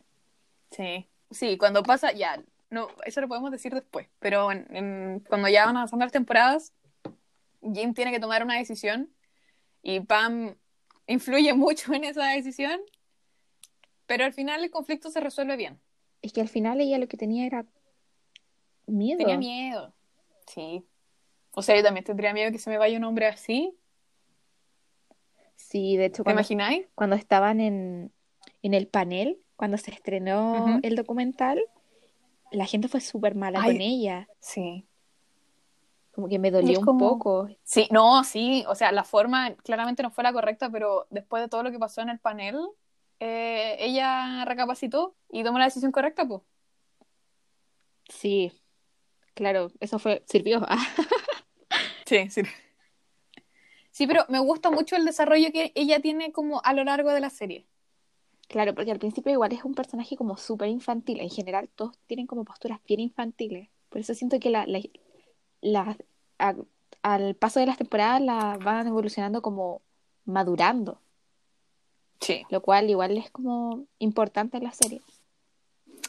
Sí. 0.71 1.07
Sí, 1.31 1.57
cuando 1.57 1.83
pasa... 1.83 2.11
Ya, 2.13 2.41
no, 2.69 2.87
eso 3.05 3.21
lo 3.21 3.27
podemos 3.27 3.51
decir 3.51 3.73
después. 3.73 4.07
Pero 4.19 4.51
en- 4.51 4.67
en- 4.75 5.19
cuando 5.27 5.47
ya 5.49 5.65
van 5.65 5.75
avanzando 5.77 6.05
las 6.05 6.11
temporadas, 6.13 6.73
Jim 7.61 7.93
tiene 7.93 8.11
que 8.11 8.19
tomar 8.19 8.43
una 8.43 8.57
decisión 8.57 9.09
y 9.81 9.99
Pam 10.01 10.55
influye 11.07 11.53
mucho 11.55 11.93
en 11.93 12.03
esa 12.03 12.25
decisión. 12.27 12.79
Pero 14.05 14.25
al 14.25 14.33
final 14.33 14.63
el 14.63 14.71
conflicto 14.71 15.09
se 15.09 15.19
resuelve 15.19 15.55
bien. 15.57 15.79
Es 16.23 16.33
que 16.33 16.41
al 16.41 16.47
final 16.47 16.81
ella 16.81 16.97
lo 16.97 17.07
que 17.07 17.17
tenía 17.17 17.45
era 17.45 17.65
miedo. 18.87 19.19
Tenía 19.19 19.37
miedo. 19.37 19.93
Sí. 20.47 20.83
O 21.51 21.61
sea, 21.61 21.75
yo 21.75 21.83
también 21.83 22.03
tendría 22.03 22.33
miedo 22.33 22.51
que 22.51 22.57
se 22.57 22.71
me 22.71 22.79
vaya 22.79 22.97
un 22.97 23.03
hombre 23.03 23.27
así. 23.27 23.77
Sí, 25.55 25.97
de 25.97 26.05
hecho, 26.05 26.17
¿Te 26.17 26.23
cuando, 26.23 26.41
imagináis? 26.41 26.87
cuando 26.95 27.15
estaban 27.15 27.59
en, 27.59 28.11
en 28.63 28.73
el 28.73 28.87
panel, 28.87 29.39
cuando 29.55 29.77
se 29.77 29.91
estrenó 29.91 30.79
el 30.81 30.95
documental, 30.95 31.61
la 32.51 32.65
gente 32.65 32.87
fue 32.87 33.01
súper 33.01 33.35
mala 33.35 33.59
Ay. 33.61 33.73
con 33.73 33.81
ella. 33.81 34.27
Sí. 34.39 34.85
Como 36.13 36.27
que 36.29 36.39
me 36.39 36.51
dolió 36.51 36.79
un 36.79 36.97
poco. 36.97 37.49
Sí, 37.63 37.87
no, 37.91 38.23
sí. 38.23 38.63
O 38.67 38.75
sea, 38.75 38.91
la 38.91 39.03
forma 39.03 39.55
claramente 39.57 40.03
no 40.03 40.11
fue 40.11 40.23
la 40.23 40.31
correcta, 40.31 40.69
pero 40.69 41.07
después 41.09 41.41
de 41.43 41.49
todo 41.49 41.63
lo 41.63 41.71
que 41.71 41.79
pasó 41.79 42.01
en 42.01 42.09
el 42.09 42.19
panel, 42.19 42.57
eh, 43.19 43.77
ella 43.79 44.45
recapacitó 44.45 45.15
y 45.29 45.43
tomó 45.43 45.59
la 45.59 45.65
decisión 45.65 45.91
correcta, 45.91 46.27
pues. 46.27 46.41
Sí, 48.09 48.51
claro, 49.35 49.71
eso 49.81 49.99
fue, 49.99 50.23
sirvió. 50.27 50.65
Sí, 52.05 52.29
sí. 52.29 52.41
Sí, 53.91 54.07
pero 54.07 54.25
me 54.29 54.39
gusta 54.39 54.71
mucho 54.71 54.95
el 54.95 55.05
desarrollo 55.05 55.51
que 55.51 55.71
ella 55.75 55.99
tiene 55.99 56.31
como 56.31 56.61
a 56.63 56.73
lo 56.73 56.83
largo 56.83 57.11
de 57.11 57.19
la 57.21 57.29
serie. 57.29 57.67
Claro, 58.49 58.75
porque 58.75 58.91
al 58.91 58.99
principio 58.99 59.33
igual 59.33 59.53
es 59.53 59.65
un 59.65 59.75
personaje 59.75 60.17
como 60.17 60.37
súper 60.37 60.69
infantil. 60.69 61.21
En 61.21 61.31
general, 61.31 61.69
todos 61.75 61.97
tienen 62.07 62.27
como 62.27 62.45
posturas 62.45 62.79
bien 62.87 63.01
infantiles. 63.01 63.69
Por 63.89 64.01
eso 64.01 64.15
siento 64.15 64.39
que 64.39 64.51
la, 64.51 64.67
la- 64.67 64.81
la- 65.61 65.97
a- 66.39 66.55
al 67.03 67.35
paso 67.35 67.61
de 67.61 67.67
las 67.67 67.77
temporadas 67.79 68.21
la 68.21 68.57
van 68.59 68.87
evolucionando 68.87 69.41
como 69.43 69.83
madurando, 70.25 71.01
Sí. 72.23 72.45
lo 72.49 72.61
cual 72.61 72.89
igual 72.89 73.17
es 73.17 73.29
como 73.31 73.85
importante 73.99 74.57
en 74.57 74.63
la 74.63 74.71
serie. 74.71 75.01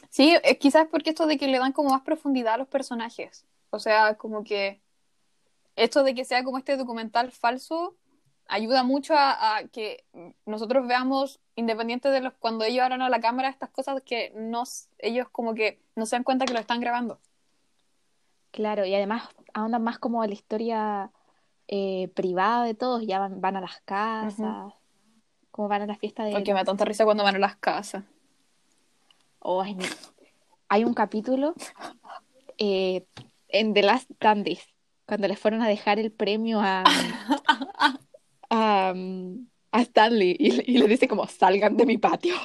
Sí, 0.09 0.35
eh, 0.43 0.57
quizás 0.57 0.87
porque 0.89 1.09
esto 1.11 1.27
de 1.27 1.37
que 1.37 1.47
le 1.47 1.59
dan 1.59 1.73
como 1.73 1.89
más 1.89 2.01
profundidad 2.01 2.55
a 2.55 2.57
los 2.57 2.67
personajes. 2.67 3.45
O 3.69 3.79
sea, 3.79 4.15
como 4.15 4.43
que 4.43 4.81
esto 5.75 6.03
de 6.03 6.15
que 6.15 6.25
sea 6.25 6.43
como 6.43 6.57
este 6.57 6.77
documental 6.77 7.31
falso 7.31 7.95
ayuda 8.47 8.83
mucho 8.83 9.15
a, 9.15 9.57
a 9.57 9.67
que 9.67 10.05
nosotros 10.45 10.87
veamos, 10.87 11.39
independiente 11.55 12.09
de 12.09 12.21
los 12.21 12.33
cuando 12.33 12.63
ellos 12.63 12.83
hablan 12.83 13.01
a 13.01 13.09
la 13.09 13.19
cámara, 13.19 13.49
estas 13.49 13.69
cosas 13.69 14.01
que 14.03 14.31
nos, 14.35 14.87
ellos 14.99 15.27
como 15.29 15.55
que 15.55 15.81
no 15.95 16.05
se 16.05 16.15
dan 16.15 16.23
cuenta 16.23 16.45
que 16.45 16.53
lo 16.53 16.59
están 16.59 16.79
grabando. 16.79 17.19
Claro, 18.51 18.85
y 18.85 18.95
además 18.95 19.27
ahondan 19.53 19.83
más 19.83 19.99
como 19.99 20.23
en 20.23 20.29
la 20.29 20.35
historia 20.35 21.11
eh, 21.67 22.09
privada 22.15 22.63
de 22.63 22.73
todos, 22.73 23.05
ya 23.05 23.19
van, 23.19 23.41
van 23.41 23.57
a 23.57 23.61
las 23.61 23.81
casas, 23.81 24.73
como 25.55 25.69
van 25.69 25.83
a 25.83 25.85
la 25.85 25.95
fiesta 25.95 26.25
de... 26.25 26.33
Porque 26.33 26.51
me 26.53 26.59
da 26.59 26.65
tanta 26.65 26.83
risa 26.83 27.05
cuando 27.05 27.23
van 27.23 27.37
a 27.37 27.39
las 27.39 27.55
casas. 27.55 28.03
Oh, 29.39 29.61
ay, 29.61 29.73
mi- 29.73 29.85
Hay 30.67 30.83
un 30.83 30.93
capítulo 30.93 31.55
eh, 32.57 33.05
en 33.47 33.73
The 33.73 33.81
Last 33.83 34.11
Dandies, 34.19 34.67
cuando 35.05 35.29
les 35.29 35.39
fueron 35.39 35.61
a 35.61 35.69
dejar 35.69 35.97
el 35.97 36.11
premio 36.11 36.59
a, 36.59 36.83
a, 38.49 38.93
a 39.71 39.81
Stanley 39.81 40.35
y, 40.37 40.73
y 40.73 40.77
le 40.77 40.89
dice 40.89 41.07
como, 41.07 41.25
salgan 41.25 41.77
de 41.77 41.85
mi 41.85 41.97
patio. 41.97 42.35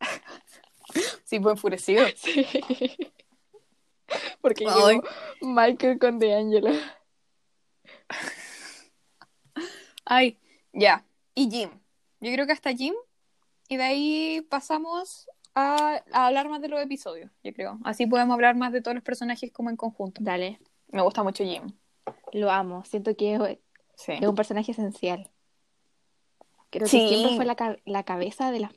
Sí, 1.24 1.40
fue 1.40 1.50
enfurecido. 1.52 2.04
Sí. 2.16 2.46
Porque 4.40 4.66
Ay. 4.68 4.74
llegó 4.96 5.02
Michael 5.40 5.98
con 5.98 6.20
D'Angelo. 6.20 6.70
Ay, 10.04 10.38
ya. 10.72 11.04
Y 11.34 11.50
Jim. 11.50 11.70
Yo 12.22 12.32
creo 12.32 12.46
que 12.46 12.52
hasta 12.52 12.72
Jim. 12.72 12.94
Y 13.68 13.76
de 13.76 13.82
ahí 13.84 14.40
pasamos 14.48 15.28
a, 15.54 16.02
a 16.12 16.26
hablar 16.26 16.48
más 16.48 16.60
de 16.62 16.68
los 16.68 16.80
episodios, 16.80 17.30
yo 17.42 17.52
creo. 17.52 17.78
Así 17.84 18.06
podemos 18.06 18.34
hablar 18.34 18.56
más 18.56 18.72
de 18.72 18.80
todos 18.80 18.94
los 18.94 19.04
personajes 19.04 19.52
como 19.52 19.68
en 19.70 19.76
conjunto. 19.76 20.20
Dale, 20.24 20.58
Me 20.88 21.02
gusta 21.02 21.22
mucho 21.22 21.44
Jim. 21.44 21.72
lo 22.32 22.50
amo. 22.50 22.84
Siento 22.84 23.14
que 23.16 23.34
es, 23.34 23.58
Sí. 23.94 24.12
es 24.12 24.26
un 24.26 24.34
personaje 24.34 24.72
esencial. 24.72 25.30
Creo 26.70 26.86
Sí. 26.86 26.98
que 27.08 27.08
siempre 27.16 27.36
fue 27.36 27.44
la, 27.44 27.76
la 27.84 28.02
cabeza 28.02 28.50
de 28.50 28.60
las, 28.60 28.72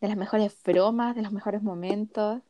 de 0.00 0.08
las 0.08 0.16
mejores 0.16 0.56
bromas, 0.64 1.14
de 1.14 1.22
los 1.22 1.32
mejores 1.32 1.62
momentos. 1.62 2.40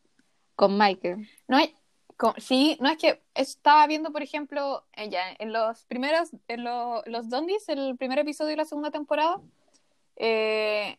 Con 0.55 0.79
Michael. 0.79 1.29
No 1.49 1.57
hay, 1.59 1.75
co- 2.17 2.35
sí, 2.39 2.79
no 2.81 2.89
es 2.89 2.97
que 2.97 3.23
estaba 3.35 3.87
viendo, 3.87 4.11
por 4.13 4.23
ejemplo, 4.23 4.85
ya, 5.11 5.23
en 5.39 5.53
los 5.53 5.85
primeros, 5.87 6.31
en 6.49 6.65
lo- 6.65 7.03
los 7.07 7.29
Dondies, 7.29 7.69
el 7.69 7.97
primer 7.97 8.19
episodio 8.21 8.51
de 8.51 8.57
la 8.57 8.65
segunda 8.65 8.91
temporada, 8.91 9.41
eh, 10.17 10.99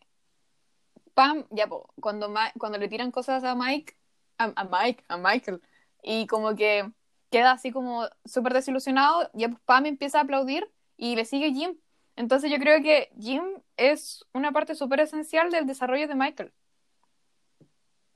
Pam, 1.13 1.45
ya, 1.49 1.67
po, 1.67 1.89
cuando, 1.99 2.29
Ma- 2.29 2.51
cuando 2.59 2.77
le 2.77 2.87
tiran 2.87 3.11
cosas 3.11 3.43
a 3.43 3.55
Mike, 3.55 3.95
a, 4.37 4.53
a 4.55 4.63
Mike, 4.65 5.03
a 5.07 5.17
Michael, 5.17 5.61
y 6.03 6.27
como 6.27 6.55
que 6.55 6.91
queda 7.31 7.51
así 7.51 7.71
como 7.71 8.07
súper 8.25 8.53
desilusionado, 8.53 9.29
ya 9.33 9.49
pues, 9.49 9.59
Pam 9.65 9.85
empieza 9.87 10.19
a 10.19 10.21
aplaudir 10.23 10.69
y 10.95 11.15
le 11.15 11.25
sigue 11.25 11.53
Jim. 11.53 11.75
Entonces 12.15 12.51
yo 12.51 12.57
creo 12.59 12.81
que 12.81 13.09
Jim 13.19 13.43
es 13.77 14.25
una 14.33 14.51
parte 14.51 14.75
súper 14.75 14.99
esencial 15.01 15.51
del 15.51 15.65
desarrollo 15.67 16.07
de 16.07 16.15
Michael. 16.15 16.53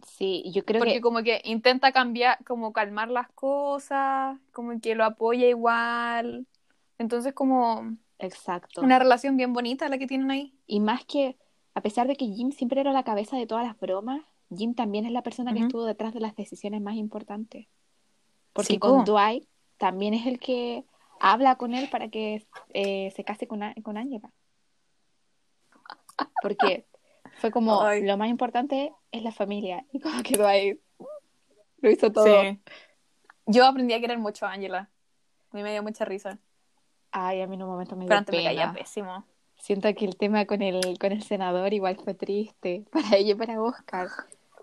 Sí, 0.07 0.43
yo 0.53 0.65
creo 0.65 0.79
Porque 0.79 0.95
que 0.95 1.01
como 1.01 1.23
que 1.23 1.41
intenta 1.43 1.91
cambiar, 1.91 2.43
como 2.45 2.73
calmar 2.73 3.09
las 3.09 3.29
cosas, 3.31 4.37
como 4.51 4.79
que 4.79 4.95
lo 4.95 5.05
apoya 5.05 5.47
igual. 5.47 6.47
Entonces 6.97 7.33
como 7.33 7.95
Exacto. 8.21 8.81
una 8.81 8.99
relación 8.99 9.37
bien 9.37 9.53
bonita 9.53 9.89
la 9.89 9.97
que 9.97 10.07
tienen 10.07 10.31
ahí. 10.31 10.55
Y 10.67 10.79
más 10.79 11.05
que, 11.05 11.37
a 11.73 11.81
pesar 11.81 12.07
de 12.07 12.15
que 12.15 12.25
Jim 12.25 12.51
siempre 12.51 12.81
era 12.81 12.91
la 12.91 13.03
cabeza 13.03 13.37
de 13.37 13.47
todas 13.47 13.65
las 13.65 13.79
bromas, 13.79 14.21
Jim 14.55 14.75
también 14.75 15.05
es 15.05 15.11
la 15.11 15.23
persona 15.23 15.53
que 15.53 15.61
estuvo 15.61 15.85
detrás 15.85 16.13
de 16.13 16.19
las 16.19 16.35
decisiones 16.35 16.81
más 16.81 16.95
importantes. 16.95 17.67
Porque 18.53 18.73
Sí, 18.73 18.79
con. 18.79 19.05
Dwight 19.05 19.47
también 19.77 20.13
es 20.13 20.27
el 20.27 20.39
que 20.39 20.83
habla 21.19 21.55
con 21.55 21.73
él 21.73 21.89
para 21.89 22.09
que 22.09 22.45
eh, 22.73 23.11
se 23.15 23.23
case 23.23 23.47
con, 23.47 23.61
con 23.81 23.97
Angela. 23.97 24.31
Porque 26.41 26.85
fue 27.39 27.51
como, 27.51 27.81
Ay. 27.81 28.03
lo 28.03 28.17
más 28.17 28.29
importante 28.29 28.93
es 29.11 29.23
la 29.23 29.31
familia. 29.31 29.85
Y 29.93 29.99
como 29.99 30.21
que 30.21 30.37
Dwight 30.37 30.79
lo 31.79 31.89
hizo 31.89 32.11
todo. 32.11 32.25
Sí. 32.25 32.59
Yo 33.45 33.65
aprendí 33.65 33.93
a 33.93 34.01
querer 34.01 34.17
mucho 34.17 34.45
a 34.45 34.51
Angela. 34.51 34.89
A 35.51 35.57
mí 35.57 35.63
me 35.63 35.71
dio 35.71 35.83
mucha 35.83 36.05
risa. 36.05 36.39
Ay, 37.11 37.41
a 37.41 37.47
mí 37.47 37.55
en 37.55 37.63
un 37.63 37.69
momento 37.69 37.95
me 37.95 38.05
dio 38.05 38.15
me 38.15 38.25
caía 38.25 38.73
pésimo. 38.73 39.25
Siento 39.57 39.93
que 39.93 40.05
el 40.05 40.15
tema 40.17 40.45
con 40.45 40.61
el, 40.61 40.97
con 40.97 41.11
el 41.11 41.23
senador 41.23 41.73
igual 41.73 41.97
fue 41.97 42.13
triste. 42.13 42.85
Para 42.91 43.17
ella 43.17 43.31
y 43.31 43.35
para 43.35 43.61
Oscar. 43.61 44.09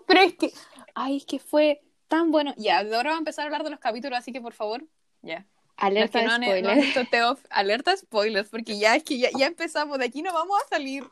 Pero 0.05 0.21
es 0.21 0.33
que, 0.35 0.51
ay, 0.95 1.17
es 1.17 1.25
que 1.25 1.39
fue 1.39 1.81
tan 2.07 2.31
bueno. 2.31 2.53
Ya, 2.57 2.79
ahora 2.79 3.11
va 3.11 3.15
a 3.15 3.19
empezar 3.19 3.43
a 3.43 3.45
hablar 3.45 3.63
de 3.63 3.69
los 3.69 3.79
capítulos, 3.79 4.17
así 4.17 4.31
que 4.33 4.41
por 4.41 4.53
favor, 4.53 4.83
ya. 5.21 5.45
Alerta 5.77 6.19
de 6.19 6.25
no 6.25 7.31
Off- 7.31 7.45
alerta 7.49 7.95
spoilers, 7.95 8.49
porque 8.49 8.77
ya 8.77 8.97
es 8.97 9.03
que 9.03 9.17
ya, 9.17 9.29
ya 9.37 9.45
empezamos, 9.45 9.97
de 9.97 10.05
aquí 10.05 10.21
no 10.21 10.33
vamos 10.33 10.59
a 10.65 10.67
salir. 10.67 11.05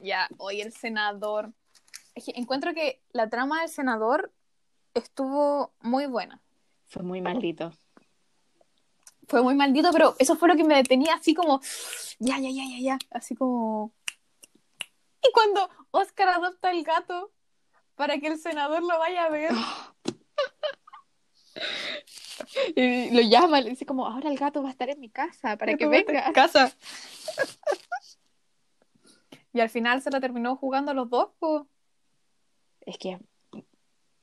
Ya, 0.00 0.28
hoy 0.38 0.62
el 0.62 0.72
senador. 0.72 1.52
Es 2.14 2.24
que 2.24 2.32
encuentro 2.34 2.72
que 2.72 3.02
la 3.12 3.28
trama 3.28 3.60
del 3.60 3.68
senador 3.68 4.32
estuvo 4.94 5.72
muy 5.80 6.06
buena. 6.06 6.40
Fue 6.86 7.02
muy 7.02 7.20
maldito. 7.20 7.72
Fue 9.28 9.42
muy 9.42 9.54
maldito, 9.54 9.90
pero 9.92 10.16
eso 10.18 10.36
fue 10.36 10.48
lo 10.48 10.56
que 10.56 10.64
me 10.64 10.74
detenía 10.74 11.14
así 11.14 11.34
como, 11.34 11.60
ya, 12.18 12.38
ya, 12.38 12.48
ya, 12.50 12.64
ya, 12.64 12.78
ya, 12.80 12.98
así 13.10 13.34
como... 13.36 13.92
Y 15.22 15.30
cuando 15.32 15.68
Oscar 15.90 16.30
adopta 16.30 16.70
el 16.70 16.82
gato 16.82 17.30
para 17.94 18.18
que 18.18 18.28
el 18.28 18.38
senador 18.38 18.82
lo 18.82 18.98
vaya 18.98 19.24
a 19.26 19.28
ver. 19.28 19.52
Y 22.76 23.10
lo 23.10 23.20
llama, 23.20 23.60
le 23.60 23.70
dice 23.70 23.84
como, 23.84 24.06
ahora 24.06 24.30
el 24.30 24.38
gato 24.38 24.62
va 24.62 24.68
a 24.68 24.70
estar 24.70 24.88
en 24.88 25.00
mi 25.00 25.10
casa 25.10 25.56
para 25.56 25.74
que 25.74 25.86
venga. 25.86 26.32
Casa. 26.32 26.72
Y 29.52 29.60
al 29.60 29.70
final 29.70 30.02
se 30.02 30.10
la 30.10 30.20
terminó 30.20 30.56
jugando 30.56 30.92
a 30.92 30.94
los 30.94 31.10
dos, 31.10 31.30
po. 31.38 31.66
Es 32.82 32.96
que 32.98 33.18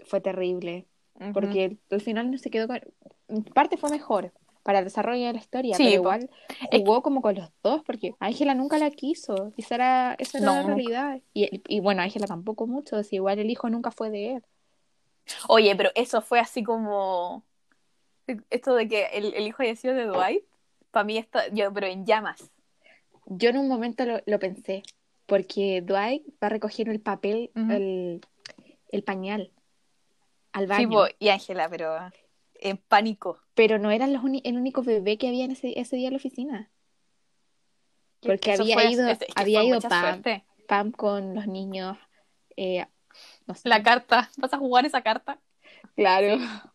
fue 0.05 0.21
terrible. 0.21 0.87
Porque 1.33 1.77
al 1.91 1.99
final 1.99 2.31
no 2.31 2.37
se 2.37 2.49
quedó 2.49 2.67
con. 2.67 2.79
en 3.27 3.43
Parte 3.43 3.75
fue 3.75 3.89
mejor 3.89 4.31
para 4.65 4.79
el 4.79 4.85
desarrollo 4.85 5.27
de 5.27 5.33
la 5.33 5.39
historia, 5.39 5.77
Sí, 5.77 5.83
pero 5.85 5.95
igual 5.95 6.29
jugó 6.71 7.01
como 7.03 7.21
con 7.21 7.35
los 7.35 7.49
dos, 7.61 7.83
porque 7.85 8.15
Ángela 8.19 8.55
nunca 8.55 8.77
la 8.79 8.89
quiso. 8.89 9.53
y 9.55 9.61
Esa 9.61 9.75
era, 9.75 10.15
esa 10.19 10.39
era 10.39 10.47
No, 10.47 10.55
la 10.55 10.63
realidad. 10.63 11.21
Y, 11.33 11.61
y 11.67 11.79
bueno, 11.79 12.01
Ángela 12.01 12.25
tampoco 12.25 12.65
mucho, 12.67 13.01
si 13.03 13.17
igual 13.17 13.39
el 13.39 13.49
hijo 13.51 13.69
nunca 13.69 13.91
fue 13.91 14.09
de 14.09 14.33
él. 14.37 14.43
Oye, 15.47 15.75
pero 15.75 15.91
eso 15.95 16.21
fue 16.21 16.39
así 16.39 16.63
como. 16.63 17.43
Esto 18.49 18.73
de 18.73 18.87
que 18.87 19.05
el, 19.13 19.35
el 19.35 19.45
hijo 19.47 19.61
haya 19.61 19.75
sido 19.75 19.93
de 19.93 20.05
Dwight, 20.05 20.43
para 20.91 21.03
mí 21.03 21.17
esto, 21.17 21.39
yo, 21.53 21.71
pero 21.71 21.85
en 21.87 22.05
llamas. 22.05 22.51
Yo 23.27 23.49
en 23.49 23.57
un 23.57 23.67
momento 23.67 24.05
lo, 24.05 24.19
lo 24.25 24.39
pensé, 24.39 24.83
porque 25.27 25.81
Dwight 25.81 26.25
va 26.41 26.47
a 26.47 26.49
recoger 26.49 26.89
el 26.89 26.99
papel, 26.99 27.51
el, 27.55 28.21
el 28.91 29.03
pañal 29.03 29.51
al 30.53 30.65
Sí, 30.65 30.69
baño. 30.69 30.89
po, 30.89 31.05
y 31.19 31.29
Ángela, 31.29 31.69
pero 31.69 31.97
en 32.59 32.77
pánico. 32.77 33.39
Pero 33.53 33.79
no 33.79 33.91
era 33.91 34.07
los 34.07 34.23
el 34.43 34.57
único 34.57 34.83
bebé 34.83 35.17
que 35.17 35.27
había 35.27 35.45
en 35.45 35.51
ese, 35.51 35.79
ese 35.79 35.95
día 35.95 36.07
en 36.07 36.13
la 36.13 36.17
oficina. 36.17 36.71
Porque 38.21 38.53
Eso 38.53 38.63
había 38.63 38.75
fue- 38.75 38.91
ido, 38.91 39.07
es- 39.07 39.21
es 39.21 39.27
que 39.33 39.41
había 39.41 39.63
ido 39.63 39.79
Pam. 39.81 40.21
Pam 40.67 40.91
con 40.91 41.35
los 41.35 41.47
niños. 41.47 41.97
eh, 42.57 42.85
no 43.47 43.53
sé. 43.55 43.67
La 43.69 43.83
carta, 43.83 44.29
¿vas 44.37 44.53
a 44.53 44.57
jugar 44.57 44.85
esa 44.85 45.01
carta? 45.01 45.39
Claro. 45.95 46.37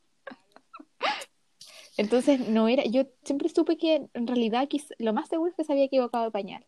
Entonces, 1.96 2.40
no 2.48 2.68
era, 2.68 2.84
yo 2.84 3.02
siempre 3.24 3.48
supe 3.48 3.76
que 3.76 4.08
en 4.14 4.26
realidad 4.26 4.68
lo 4.98 5.12
más 5.12 5.28
seguro 5.28 5.50
es 5.50 5.56
que 5.56 5.64
se 5.64 5.72
había 5.72 5.84
equivocado 5.84 6.24
de 6.24 6.30
pañal, 6.30 6.66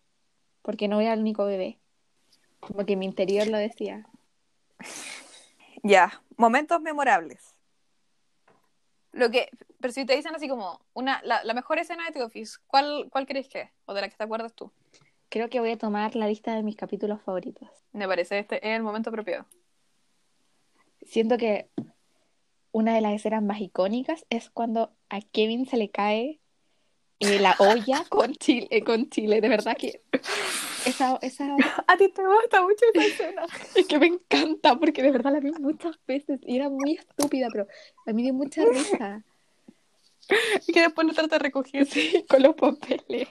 porque 0.62 0.88
no 0.88 1.00
era 1.00 1.14
el 1.14 1.20
único 1.20 1.44
bebé. 1.46 1.78
Como 2.60 2.84
que 2.84 2.96
mi 2.96 3.06
interior 3.06 3.46
lo 3.48 3.56
decía. 3.58 4.06
Ya, 5.82 6.22
momentos 6.36 6.80
memorables. 6.80 7.51
Lo 9.12 9.30
que, 9.30 9.48
pero 9.80 9.92
si 9.92 10.04
te 10.06 10.16
dicen 10.16 10.34
así 10.34 10.48
como 10.48 10.80
una, 10.94 11.20
la, 11.22 11.44
la 11.44 11.54
mejor 11.54 11.78
escena 11.78 12.04
de 12.06 12.12
The 12.12 12.22
Office, 12.22 12.58
¿cuál, 12.66 13.08
cuál 13.10 13.26
crees 13.26 13.48
que 13.48 13.62
es? 13.62 13.70
O 13.84 13.94
de 13.94 14.00
la 14.00 14.08
que 14.08 14.16
te 14.16 14.24
acuerdas 14.24 14.54
tú. 14.54 14.72
Creo 15.28 15.48
que 15.48 15.60
voy 15.60 15.70
a 15.70 15.78
tomar 15.78 16.14
la 16.14 16.28
lista 16.28 16.54
de 16.54 16.62
mis 16.62 16.76
capítulos 16.76 17.22
favoritos. 17.22 17.68
Me 17.92 18.06
parece 18.06 18.38
este 18.38 18.56
es 18.56 18.76
el 18.76 18.82
momento 18.82 19.10
apropiado. 19.10 19.46
Siento 21.02 21.36
que 21.36 21.70
una 22.70 22.94
de 22.94 23.00
las 23.00 23.14
escenas 23.14 23.42
más 23.42 23.60
icónicas 23.60 24.26
es 24.30 24.50
cuando 24.50 24.92
a 25.08 25.20
Kevin 25.20 25.66
se 25.66 25.76
le 25.76 25.90
cae 25.90 26.41
eh, 27.22 27.38
la 27.38 27.54
olla 27.58 28.04
con 28.08 28.34
chile, 28.34 28.66
eh, 28.70 28.82
con 28.82 29.08
chile. 29.08 29.40
De 29.40 29.48
verdad 29.48 29.76
que 29.76 30.02
esa, 30.84 31.18
esa 31.22 31.56
A 31.86 31.96
ti 31.96 32.08
te 32.08 32.22
gusta 32.24 32.62
mucho 32.62 32.84
esa 32.92 33.04
escena. 33.06 33.46
es 33.74 33.86
que 33.86 33.98
me 33.98 34.06
encanta 34.06 34.78
porque 34.78 35.02
de 35.02 35.10
verdad 35.10 35.32
la 35.32 35.40
vi 35.40 35.52
muchas 35.52 35.98
veces 36.06 36.40
y 36.44 36.56
era 36.56 36.68
muy 36.68 36.94
estúpida, 36.94 37.48
pero 37.52 37.66
a 38.06 38.12
mí 38.12 38.22
dio 38.22 38.34
mucha 38.34 38.64
risa. 38.64 39.24
y 40.66 40.72
que 40.72 40.80
después 40.80 41.06
lo 41.06 41.14
trata 41.14 41.36
de 41.36 41.44
recoger. 41.44 41.86
Sí, 41.86 42.24
con 42.28 42.42
los 42.42 42.54
papeles. 42.54 43.28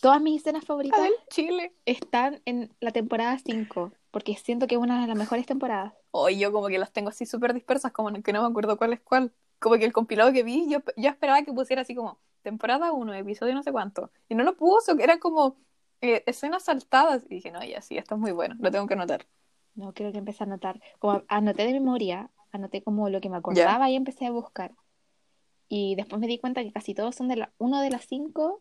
Todas 0.00 0.20
mis 0.20 0.40
escenas 0.40 0.64
favoritas 0.64 1.02
del 1.02 1.12
Chile. 1.28 1.74
están 1.84 2.40
en 2.46 2.74
la 2.80 2.90
temporada 2.90 3.38
5, 3.38 3.92
porque 4.10 4.34
siento 4.36 4.66
que 4.66 4.74
es 4.76 4.80
una 4.80 5.00
de 5.00 5.06
las 5.06 5.16
mejores 5.16 5.46
temporadas. 5.46 5.92
Hoy 6.10 6.38
yo 6.38 6.52
como 6.52 6.68
que 6.68 6.78
las 6.78 6.92
tengo 6.92 7.10
así 7.10 7.26
súper 7.26 7.52
dispersas, 7.52 7.92
como 7.92 8.10
que 8.22 8.32
no 8.32 8.42
me 8.42 8.48
acuerdo 8.48 8.78
cuál 8.78 8.94
es 8.94 9.00
cuál. 9.00 9.32
Como 9.60 9.76
que 9.76 9.84
el 9.84 9.92
compilado 9.92 10.32
que 10.32 10.42
vi, 10.42 10.68
yo, 10.68 10.80
yo 10.96 11.10
esperaba 11.10 11.42
que 11.42 11.52
pusiera 11.52 11.82
así 11.82 11.94
como 11.94 12.18
temporada 12.42 12.92
1, 12.92 13.14
episodio 13.14 13.54
no 13.54 13.62
sé 13.62 13.72
cuánto. 13.72 14.10
Y 14.28 14.34
no 14.34 14.42
lo 14.42 14.56
puso, 14.56 14.96
que 14.96 15.04
eran 15.04 15.18
como 15.18 15.56
eh, 16.00 16.24
escenas 16.26 16.64
saltadas. 16.64 17.24
Y 17.26 17.36
dije, 17.36 17.52
no, 17.52 17.62
ya 17.62 17.80
sí, 17.82 17.98
esto 17.98 18.14
es 18.14 18.20
muy 18.20 18.32
bueno, 18.32 18.56
lo 18.58 18.70
tengo 18.70 18.86
que 18.86 18.94
anotar. 18.94 19.26
No, 19.74 19.92
creo 19.92 20.12
que 20.12 20.18
empecé 20.18 20.42
a 20.44 20.46
anotar. 20.46 20.80
Como 20.98 21.22
anoté 21.28 21.66
de 21.66 21.72
memoria, 21.72 22.30
anoté 22.52 22.82
como 22.82 23.08
lo 23.08 23.20
que 23.20 23.28
me 23.28 23.36
acordaba 23.36 23.88
y 23.90 23.96
empecé 23.96 24.26
a 24.26 24.30
buscar. 24.30 24.72
Y 25.68 25.94
después 25.94 26.20
me 26.20 26.26
di 26.26 26.38
cuenta 26.38 26.62
que 26.62 26.72
casi 26.72 26.94
todos 26.94 27.14
son 27.14 27.28
de 27.28 27.36
la, 27.36 27.52
uno 27.58 27.80
de 27.80 27.90
las 27.90 28.04
5, 28.06 28.60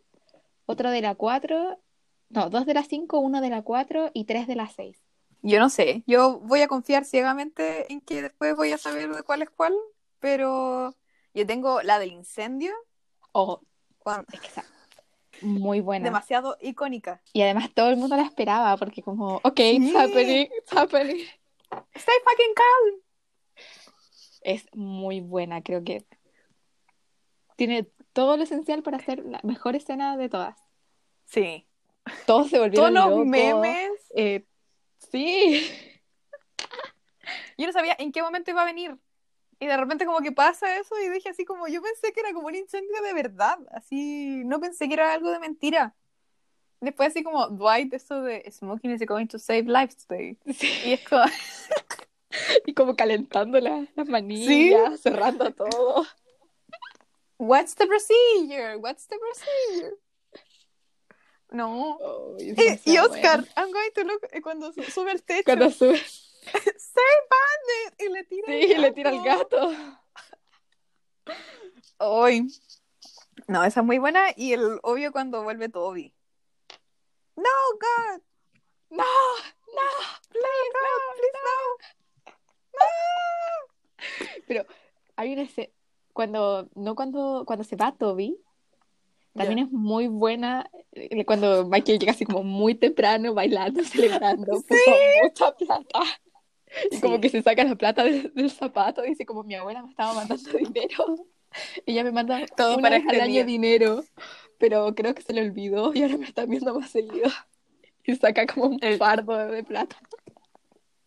otro 0.67 0.91
de 0.91 1.01
la 1.01 1.15
4, 1.15 1.79
no, 2.29 2.49
dos 2.49 2.65
de 2.65 2.75
las 2.75 2.87
5, 2.87 3.19
uno 3.19 3.41
de 3.41 3.49
la 3.49 3.63
4 3.63 4.11
y 4.13 4.25
tres 4.25 4.45
de 4.45 4.55
las 4.55 4.73
6. 4.73 5.01
Yo 5.41 5.59
no 5.59 5.69
sé, 5.69 6.03
yo 6.05 6.39
voy 6.39 6.61
a 6.61 6.67
confiar 6.67 7.05
ciegamente 7.05 7.91
en 7.91 8.01
que 8.01 8.21
después 8.21 8.55
voy 8.55 8.71
a 8.71 8.77
saber 8.77 9.09
de 9.13 9.23
cuál 9.23 9.41
es 9.41 9.49
cuál, 9.49 9.73
pero 10.19 10.95
yo 11.33 11.45
tengo 11.47 11.81
la 11.81 11.99
del 11.99 12.11
incendio, 12.11 12.73
Oh, 13.31 13.61
cuan- 13.99 14.25
es 14.33 14.39
que 14.41 14.47
está 14.47 14.65
muy 15.41 15.79
buena. 15.81 16.03
demasiado 16.05 16.57
icónica. 16.61 17.21
Y 17.33 17.41
además 17.41 17.69
todo 17.73 17.89
el 17.89 17.97
mundo 17.97 18.15
la 18.15 18.23
esperaba 18.23 18.75
porque 18.77 19.01
como, 19.03 19.37
ok, 19.43 19.57
Sí. 19.57 19.75
it's 19.77 19.95
happening, 19.95 20.47
it's 20.57 20.73
happening. 20.73 21.25
Stay 21.95 22.15
fucking 22.23 22.53
calm. 22.55 23.01
Es 24.41 24.65
muy 24.73 25.19
buena, 25.21 25.61
creo 25.61 25.83
que 25.83 26.05
tiene 27.55 27.83
todo 28.13 28.37
lo 28.37 28.43
esencial 28.43 28.81
para 28.83 28.97
hacer 28.97 29.23
la 29.25 29.39
mejor 29.43 29.75
escena 29.75 30.17
de 30.17 30.29
todas. 30.29 30.57
Sí. 31.25 31.67
Todos 32.25 32.49
se 32.49 32.57
Todos 32.57 32.69
volvieron 32.69 32.93
los 32.95 33.05
locos. 33.09 33.25
memes. 33.27 33.91
Eh, 34.15 34.45
sí. 35.11 35.69
Yo 37.57 37.67
no 37.67 37.73
sabía 37.73 37.95
en 37.99 38.11
qué 38.11 38.23
momento 38.23 38.49
iba 38.49 38.61
a 38.63 38.65
venir. 38.65 38.97
Y 39.59 39.67
de 39.67 39.75
repente 39.77 40.05
como 40.05 40.19
que 40.21 40.31
pasa 40.31 40.77
eso 40.77 40.97
y 40.99 41.09
dije 41.09 41.29
así 41.29 41.43
como, 41.43 41.67
yo 41.67 41.81
pensé 41.81 42.13
que 42.13 42.21
era 42.21 42.31
como 42.33 42.47
un 42.47 42.55
incendio 42.55 43.01
de 43.01 43.13
verdad. 43.13 43.57
Así, 43.71 44.43
no 44.45 44.59
pensé 44.59 44.87
que 44.87 44.93
era 44.93 45.13
algo 45.13 45.31
de 45.31 45.39
mentira. 45.39 45.95
Después 46.79 47.09
así 47.09 47.23
como, 47.23 47.47
Dwight, 47.49 47.93
eso 47.93 48.21
de 48.21 48.49
smoking 48.49 48.91
is 48.91 49.05
going 49.05 49.27
to 49.27 49.37
save 49.37 49.63
lives 49.63 49.97
today. 50.07 50.37
Sí. 50.53 50.71
Y 50.85 50.93
es 50.93 51.07
como, 51.07 51.23
Y 52.65 52.73
como 52.73 52.95
calentando 52.95 53.59
la- 53.59 53.85
las 53.95 54.07
manillas, 54.07 55.01
cerrando 55.01 55.51
todo. 55.53 56.05
what's 57.37 57.75
the 57.75 57.85
procedure? 57.85 58.77
What's 58.77 59.07
the 59.07 59.17
procedure? 59.17 59.95
No. 61.51 61.97
Oh, 61.99 62.37
Y, 62.39 62.53
y 62.85 62.97
Oscar, 62.99 63.39
bueno. 63.41 63.53
I'm 63.57 63.71
going 63.71 63.91
to 63.95 64.03
look, 64.03 64.21
eh, 64.31 64.41
cuando 64.41 64.71
su- 64.71 64.83
sube 64.83 65.11
al 65.11 65.21
techo, 65.23 65.43
Cuando 65.45 65.69
sube, 65.71 65.99
save 66.51 67.21
Bandit, 67.29 68.01
y 68.01 68.09
le 68.13 68.23
tira 68.23 68.45
sí, 68.47 68.75
le 68.75 68.91
tira 68.91 69.09
al 69.09 69.23
gato. 69.23 69.71
Hoy. 71.97 72.47
No, 73.47 73.63
esa 73.63 73.79
es 73.81 73.85
muy 73.85 73.97
buena. 73.97 74.27
Y 74.35 74.53
el 74.53 74.79
obvio 74.83 75.11
cuando 75.11 75.43
vuelve 75.43 75.69
Toby. 75.69 76.13
No, 77.35 77.43
God. 77.73 78.21
No, 78.91 79.03
No, 79.03 79.81
please, 80.29 80.71
no, 80.73 80.87
please, 81.15 81.37
no. 82.75 84.39
Pero 84.47 84.65
hay 85.15 85.33
una 85.33 85.43
escena, 85.43 85.69
cuando, 86.13 86.69
no 86.75 86.95
cuando, 86.95 87.43
cuando 87.45 87.63
se 87.63 87.75
va 87.75 87.91
Toby, 87.91 88.37
también 89.33 89.59
Ya. 89.59 89.65
es 89.65 89.71
muy 89.71 90.07
buena 90.07 90.69
eh, 90.93 91.23
cuando 91.25 91.65
Michael 91.67 91.99
llega 91.99 92.13
así 92.13 92.25
como 92.25 92.43
muy 92.43 92.75
temprano, 92.75 93.33
bailando, 93.33 93.83
celebrando, 93.85 94.61
puso 94.61 94.91
mucha 95.23 95.55
plata. 95.55 95.99
Y 96.91 96.99
como 97.01 97.15
Sí. 97.15 97.21
que 97.21 97.29
se 97.29 97.41
saca 97.41 97.63
la 97.63 97.75
plata 97.75 98.03
del, 98.03 98.33
del 98.33 98.49
zapato 98.51 99.01
dice 99.01 99.25
como 99.25 99.43
mi 99.43 99.55
abuela 99.55 99.81
me 99.83 99.89
estaba 99.89 100.13
mandando 100.13 100.51
dinero. 100.57 101.15
Ella 101.85 102.03
me 102.03 102.11
manda 102.11 102.45
Todo 102.55 102.73
una 102.75 102.81
para 102.83 102.97
vez 102.97 103.05
al 103.07 103.11
este 103.13 103.21
año 103.23 103.33
día. 103.33 103.43
dinero, 103.45 104.03
pero 104.59 104.93
creo 104.93 105.15
que 105.15 105.21
se 105.23 105.33
le 105.33 105.41
olvidó 105.41 105.91
y 105.95 106.03
ahora 106.03 106.17
me 106.17 106.25
están 106.25 106.49
viendo 106.49 106.73
más 106.79 106.89
seguido. 106.91 107.29
Y 108.05 108.15
saca 108.15 108.47
como 108.47 108.65
un 108.67 108.79
El- 108.81 108.97
fardo 108.97 109.37
de, 109.37 109.63
plata. 109.63 109.95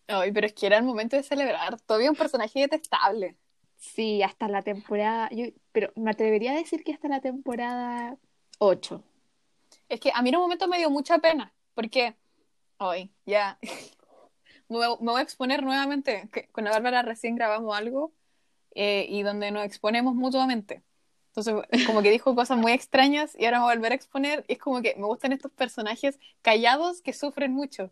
Ay, 0.07 0.31
pero 0.31 0.47
es 0.47 0.53
que 0.53 0.67
era 0.67 0.77
el 0.77 0.83
momento 0.83 1.17
de 1.17 1.23
celebrar. 1.23 1.73
Es 1.75 2.09
un 2.09 2.15
personaje 2.15 2.61
detestable. 2.61 3.35
Sí, 3.75 4.21
hasta 4.23 4.47
la 4.47 4.61
temporada, 4.61 5.27
yo, 5.31 5.45
pero 5.73 5.91
me 5.95 6.11
atrevería 6.11 6.51
a 6.51 6.55
decir 6.55 6.83
que 6.83 6.93
hasta 6.93 7.09
la 7.09 7.19
temporada 7.19 8.17
8. 8.59 9.03
Es 9.89 9.99
que 9.99 10.11
a 10.13 10.21
mí 10.21 10.29
en 10.29 10.35
un 10.37 10.43
momento 10.43 10.67
me 10.69 10.77
dio 10.77 10.89
mucha 10.89 11.17
pena. 11.19 11.53
Porque 11.73 12.15
hoy, 12.77 13.11
ya. 13.25 13.57
Me 14.69 14.87
voy, 14.87 15.19
a 15.19 15.21
exponer 15.21 15.63
nuevamente. 15.63 16.29
Que 16.31 16.47
con 16.49 16.63
la 16.63 16.71
Bárbara 16.71 17.01
recién 17.01 17.35
grabamos 17.35 17.75
algo 17.77 18.13
eh, 18.75 19.05
y 19.09 19.23
donde 19.23 19.51
nos 19.51 19.65
exponemos 19.65 20.15
mutuamente. 20.15 20.83
Entonces, 21.35 21.85
como 21.87 22.01
que 22.01 22.11
dijo 22.11 22.35
cosas 22.35 22.57
muy 22.57 22.71
extrañas 22.71 23.35
y 23.37 23.45
ahora 23.45 23.61
voy 23.61 23.71
a 23.71 23.75
volver 23.75 23.91
a 23.91 23.95
exponer. 23.95 24.45
Y 24.47 24.53
es 24.53 24.59
como 24.59 24.81
que 24.81 24.95
me 24.95 25.05
gustan 25.05 25.31
estos 25.31 25.51
personajes 25.51 26.19
callados 26.41 27.01
que 27.01 27.13
sufren 27.13 27.53
mucho. 27.53 27.91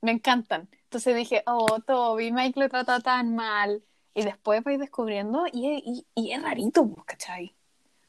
Me 0.00 0.12
encantan. 0.12 0.68
Entonces 0.84 1.16
dije, 1.16 1.42
oh, 1.46 1.80
Toby, 1.80 2.32
Mike 2.32 2.60
lo 2.60 2.68
trata 2.68 3.00
tan 3.00 3.34
mal. 3.34 3.82
Y 4.14 4.22
después 4.22 4.62
vais 4.64 4.78
descubriendo 4.78 5.46
y, 5.52 6.04
y, 6.14 6.22
y 6.22 6.32
es 6.32 6.42
rarito, 6.42 6.86
pues, 6.86 7.06
¿cachai? 7.06 7.54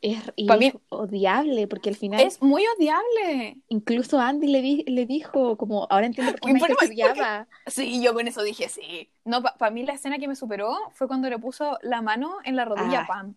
Es, 0.05 0.19
y 0.35 0.47
Pa' 0.47 0.57
mí- 0.57 0.73
odiable, 0.89 1.65
porque 1.67 1.87
al 1.89 1.95
final 1.95 2.19
Es 2.19 2.41
muy 2.41 2.63
odiable. 2.77 3.55
incluso 3.69 4.19
Andy 4.19 4.47
le, 4.47 4.61
di- 4.61 4.83
le 4.85 5.05
dijo, 5.05 5.55
como, 5.55 5.87
ahora 5.89 6.05
entiendo 6.07 6.33
por 6.33 6.41
qué 6.41 6.53
Michael 6.53 6.75
se 6.77 6.85
odiaba. 6.87 7.47
Sí, 7.67 8.03
yo 8.03 8.13
con 8.13 8.27
eso 8.27 8.43
dije 8.43 8.67
sí. 8.67 9.09
No, 9.23 9.41
para 9.41 9.71
mí 9.71 9.83
la 9.85 9.93
escena 9.93 10.19
que 10.19 10.27
me 10.27 10.35
superó 10.35 10.75
fue 10.91 11.07
cuando 11.07 11.29
le 11.29 11.39
puso 11.39 11.77
la 11.83 12.01
mano 12.01 12.35
en 12.43 12.57
la 12.57 12.65
rodilla 12.65 12.99
Ah. 12.99 13.03
a 13.03 13.07
Pam. 13.07 13.35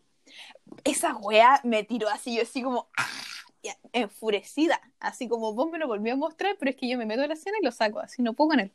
Esa 0.83 1.14
wea 1.16 1.61
me 1.62 1.85
tiró 1.85 2.09
así, 2.09 2.35
yo 2.37 2.42
así 2.42 2.62
como... 2.62 2.88
¡ah! 2.98 3.07
enfurecida, 3.92 4.81
así 5.00 5.26
como 5.29 5.52
vos 5.55 5.70
me 5.70 5.79
lo 5.79 5.88
volví 5.88 6.11
a 6.11 6.16
mostrar, 6.16 6.57
pero 6.59 6.70
es 6.70 6.76
que 6.76 6.88
yo 6.88 6.96
me 6.98 7.07
meto 7.07 7.22
en 7.22 7.29
la 7.29 7.35
escena 7.35 7.57
y 7.61 7.64
lo 7.64 7.72
saco, 7.72 7.98
así 7.98 8.22
no 8.22 8.33
puedo 8.35 8.50
con 8.50 8.61
él. 8.61 8.70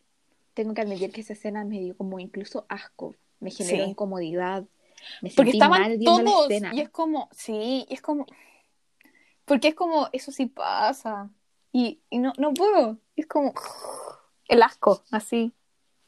Tengo 0.54 0.74
que 0.74 0.82
admitir 0.82 1.12
que 1.12 1.22
esa 1.22 1.32
escena 1.34 1.64
me 1.64 1.80
dio 1.80 1.96
como 1.96 2.20
incluso 2.20 2.66
asco, 2.68 3.16
me 3.40 3.52
generó 3.52 3.86
Sí. 3.86 3.90
incomodidad. 3.92 4.66
Me 5.22 5.32
Porque 5.32 5.52
estaban 5.52 6.00
la 6.00 6.04
todos, 6.04 6.52
y 6.74 6.82
es 6.82 6.90
como, 6.90 7.30
sí, 7.32 7.86
y 7.90 7.94
es 7.94 8.02
como, 8.02 8.26
porque 9.46 9.70
es 9.70 9.76
como, 9.76 10.10
eso 10.12 10.32
sí 10.32 10.46
pasa, 10.46 11.30
y, 11.72 12.02
y 12.10 12.20
no, 12.20 12.34
no 12.38 12.54
puedo, 12.54 12.98
es 13.16 13.26
como, 13.28 13.54
el 14.48 14.62
asco, 14.64 15.04
así. 15.12 15.54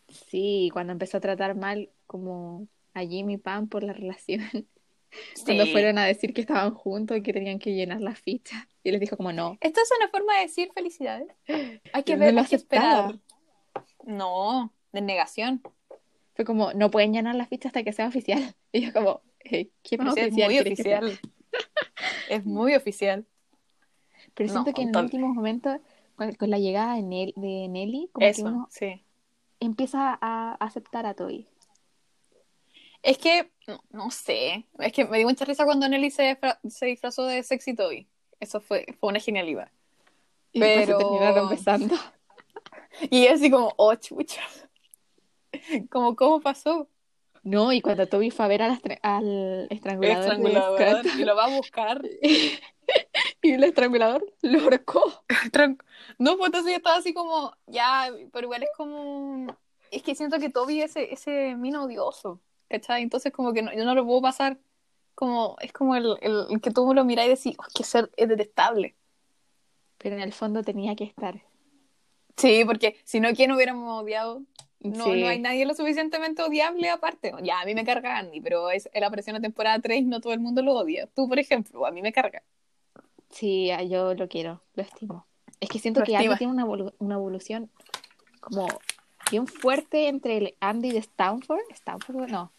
Sí, 0.09 0.69
cuando 0.73 0.93
empezó 0.93 1.17
a 1.17 1.21
tratar 1.21 1.55
mal 1.55 1.89
como 2.05 2.67
a 2.93 3.01
Jimmy 3.01 3.35
y 3.35 3.37
Pam 3.37 3.67
por 3.67 3.83
la 3.83 3.93
relación. 3.93 4.67
Cuando 5.45 5.67
fueron 5.67 5.97
a 5.97 6.05
decir 6.05 6.33
que 6.33 6.41
estaban 6.41 6.73
juntos 6.73 7.17
y 7.17 7.21
que 7.21 7.33
tenían 7.33 7.59
que 7.59 7.73
llenar 7.73 8.01
las 8.01 8.19
fichas. 8.19 8.67
Y 8.83 8.91
les 8.91 8.99
dijo 8.99 9.15
como 9.15 9.31
no. 9.31 9.57
Esto 9.61 9.79
es 9.81 9.89
una 9.97 10.09
forma 10.09 10.35
de 10.35 10.41
decir 10.41 10.71
felicidades. 10.73 11.27
Hay 11.93 12.03
que 12.03 12.15
no 12.15 12.25
ver, 12.25 12.33
lo 12.33 12.41
hay 12.41 12.47
que 12.47 12.55
esperar. 12.55 13.19
No, 14.03 14.73
de 14.91 15.01
negación. 15.01 15.61
Fue 16.35 16.45
como, 16.45 16.73
no 16.73 16.89
pueden 16.91 17.13
llenar 17.13 17.35
las 17.35 17.47
fichas 17.49 17.67
hasta 17.67 17.83
que 17.83 17.93
sea 17.93 18.07
oficial. 18.07 18.55
Y 18.71 18.85
yo 18.87 18.93
como, 18.93 19.21
eh, 19.43 19.69
¿qué 19.83 19.97
sí, 19.97 20.01
es 20.01 20.07
oficial 20.07 20.49
muy 20.49 20.59
oficial. 20.59 21.19
Es 22.29 22.45
muy 22.45 22.73
oficial. 22.75 23.25
Pero 24.33 24.49
siento 24.49 24.71
No, 24.71 24.73
que 24.75 24.81
en 24.81 24.89
el 24.89 24.97
último 24.97 25.27
momento, 25.33 25.79
con, 26.15 26.33
con 26.33 26.49
la 26.49 26.57
llegada 26.57 26.95
de, 26.95 27.01
Nel- 27.03 27.33
de 27.35 27.67
Nelly, 27.67 28.09
como 28.11 28.23
que 28.25 28.29
Eso, 28.29 28.45
uno 28.45 28.67
sí. 28.71 29.03
empieza 29.59 30.17
a 30.19 30.55
aceptar 30.55 31.05
a 31.05 31.13
Toby. 31.13 31.47
Es 33.03 33.17
que, 33.19 33.51
no, 33.67 33.83
no 33.91 34.09
sé, 34.11 34.65
es 34.79 34.91
que 34.93 35.05
me 35.05 35.17
dio 35.17 35.27
mucha 35.27 35.45
risa 35.45 35.65
cuando 35.65 35.87
Nelly 35.87 36.09
se, 36.09 36.39
se 36.69 36.85
disfrazó 36.87 37.25
de 37.25 37.43
Sexy 37.43 37.75
Toy. 37.75 38.07
Eso 38.39 38.59
fue, 38.59 38.85
fue 38.99 39.09
una 39.09 39.19
genialidad. 39.19 39.69
Y 40.51 40.59
Pero- 40.61 40.97
se 40.97 41.03
terminaron 41.03 41.49
besando. 41.49 41.95
Y 43.09 43.25
así 43.25 43.49
como, 43.49 43.73
oh, 43.77 43.95
chucha. 43.95 44.41
Como, 45.89 46.15
¿cómo 46.15 46.39
pasó? 46.41 46.87
No, 47.43 47.73
y 47.73 47.81
cuando 47.81 48.07
Toby 48.07 48.31
fue 48.31 48.45
a 48.45 48.47
ver 48.47 48.61
al, 48.61 48.71
estra- 48.71 48.99
al 49.01 49.67
estrangulador, 49.69 50.21
Estrangulador. 50.23 51.05
Y 51.17 51.25
lo 51.25 51.35
va 51.35 51.45
a 51.45 51.49
buscar. 51.49 52.01
y 53.41 53.51
el 53.51 53.63
estrangulador 53.63 54.25
lo 54.41 54.61
ahorcó. 54.61 55.03
Tran- 55.51 55.77
No, 56.17 56.37
pues 56.37 56.47
entonces 56.47 56.71
yo 56.71 56.77
estaba 56.77 56.97
así 56.97 57.13
como, 57.13 57.53
ya, 57.67 58.09
pero 58.31 58.45
igual 58.45 58.63
es 58.63 58.69
como. 58.77 59.47
Es 59.91 60.01
que 60.03 60.15
siento 60.15 60.39
que 60.39 60.49
Toby 60.49 60.81
es 60.81 60.95
ese, 60.95 61.13
ese 61.13 61.55
mino 61.55 61.83
odioso, 61.83 62.39
¿cachai? 62.69 63.03
Entonces, 63.03 63.31
como 63.33 63.51
que 63.53 63.61
no- 63.61 63.73
yo 63.73 63.83
no 63.85 63.93
lo 63.93 64.05
puedo 64.05 64.21
pasar. 64.21 64.57
Como, 65.15 65.57
es 65.59 65.71
como 65.73 65.95
el, 65.95 66.17
el- 66.21 66.45
el 66.49 66.61
que 66.61 66.71
tú 66.71 66.93
lo 66.93 67.03
miras 67.05 67.25
y 67.25 67.29
decís, 67.29 67.55
oh, 67.59 67.65
que 67.75 67.83
ser 67.83 68.09
es 68.17 68.27
detestable. 68.29 68.95
Pero 69.97 70.15
en 70.15 70.21
el 70.21 70.33
fondo 70.33 70.63
tenía 70.63 70.95
que 70.95 71.03
estar. 71.03 71.41
Sí, 72.37 72.63
porque 72.65 72.97
si 73.03 73.19
no, 73.19 73.31
¿quién 73.33 73.51
hubiéramos 73.51 74.01
odiado? 74.01 74.41
No, 74.83 75.05
Sí. 75.05 75.21
no 75.21 75.27
hay 75.27 75.39
nadie 75.39 75.65
lo 75.65 75.73
suficientemente 75.73 76.41
odiable 76.43 76.89
aparte. 76.89 77.31
Ya, 77.41 77.61
a 77.61 77.65
mí 77.65 77.73
me 77.73 77.85
carga 77.85 78.17
Andy, 78.17 78.41
pero 78.41 78.69
es, 78.69 78.89
él 78.93 79.03
apareció 79.03 79.31
en 79.31 79.35
la 79.35 79.41
temporada 79.41 79.79
3 79.79 80.03
no 80.05 80.19
todo 80.21 80.33
el 80.33 80.39
mundo 80.39 80.61
lo 80.61 80.73
odia. 80.73 81.07
Tú, 81.07 81.27
por 81.29 81.39
ejemplo, 81.39 81.85
a 81.85 81.91
mí 81.91 82.01
me 82.01 82.11
carga. 82.11 82.43
Sí, 83.29 83.71
yo 83.89 84.13
lo 84.13 84.27
quiero, 84.27 84.61
lo 84.75 84.83
estimo. 84.83 85.25
Es 85.59 85.69
que 85.69 85.79
siento 85.79 86.01
Lo 86.01 86.05
que 86.05 86.15
Andy 86.17 86.35
tiene 86.37 86.51
una, 86.53 86.65
una 86.99 87.15
evolución 87.15 87.71
como 88.41 88.67
bien 89.31 89.47
fuerte 89.47 90.07
entre 90.09 90.37
el 90.37 90.55
Andy 90.59 90.91
de 90.91 90.99
Stanford. 90.99 91.61
Stanford, 91.71 92.29
no. 92.29 92.51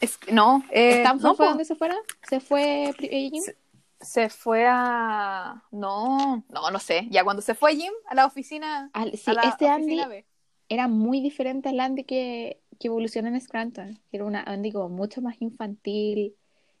Es, 0.00 0.18
no, 0.30 0.62
eh, 0.70 0.98
¿Stanford 0.98 1.22
no, 1.30 1.34
fue 1.34 1.46
donde 1.46 1.64
se 1.64 1.74
fuera? 1.74 1.96
¿Se 2.28 2.40
fue 2.40 2.94
eh, 3.00 3.30
Jim? 3.30 3.42
Se- 3.42 3.56
se 4.00 4.28
fue 4.28 4.66
a. 4.68 5.62
No, 5.70 6.44
no, 6.48 6.70
no 6.70 6.78
sé. 6.80 7.06
Ya 7.10 7.22
cuando 7.24 7.40
se 7.40 7.54
fue 7.54 7.76
Jim 7.76 7.92
a 8.08 8.14
la 8.16 8.26
oficina. 8.26 8.90
Al- 8.92 9.16
sí, 9.16 9.30
a 9.30 9.34
la 9.34 9.42
este 9.42 9.68
Andy 9.68 10.04
B. 10.04 10.26
era 10.74 10.88
muy 10.88 11.20
diferente 11.20 11.68
al 11.70 11.80
Andy 11.80 12.04
que, 12.04 12.62
que 12.80 12.88
evolucionó 12.88 13.28
en 13.28 13.40
Scranton. 13.40 13.96
que 14.10 14.16
Era 14.18 14.24
una 14.26 14.42
Andy 14.42 14.72
como 14.72 14.88
mucho 14.90 15.22
más 15.22 15.40
infantil, 15.42 16.36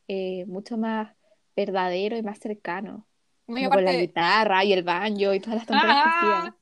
eh, 0.08 0.44
mucho 0.46 0.78
más 0.78 1.14
verdadero 1.56 2.16
y 2.16 2.22
más 2.22 2.38
cercano. 2.38 3.06
No, 3.46 3.58
Como 3.58 3.72
con 3.72 3.84
la 3.84 3.92
aparte, 3.92 3.94
guitarra 3.94 4.64
y 4.64 4.72
el 4.72 4.82
banjo 4.82 5.32
y 5.34 5.40
todas 5.40 5.56
las 5.56 5.66
tonterías 5.66 5.98
que 6.00 6.08
Ah, 6.08 6.10
hacía. 6.10 6.56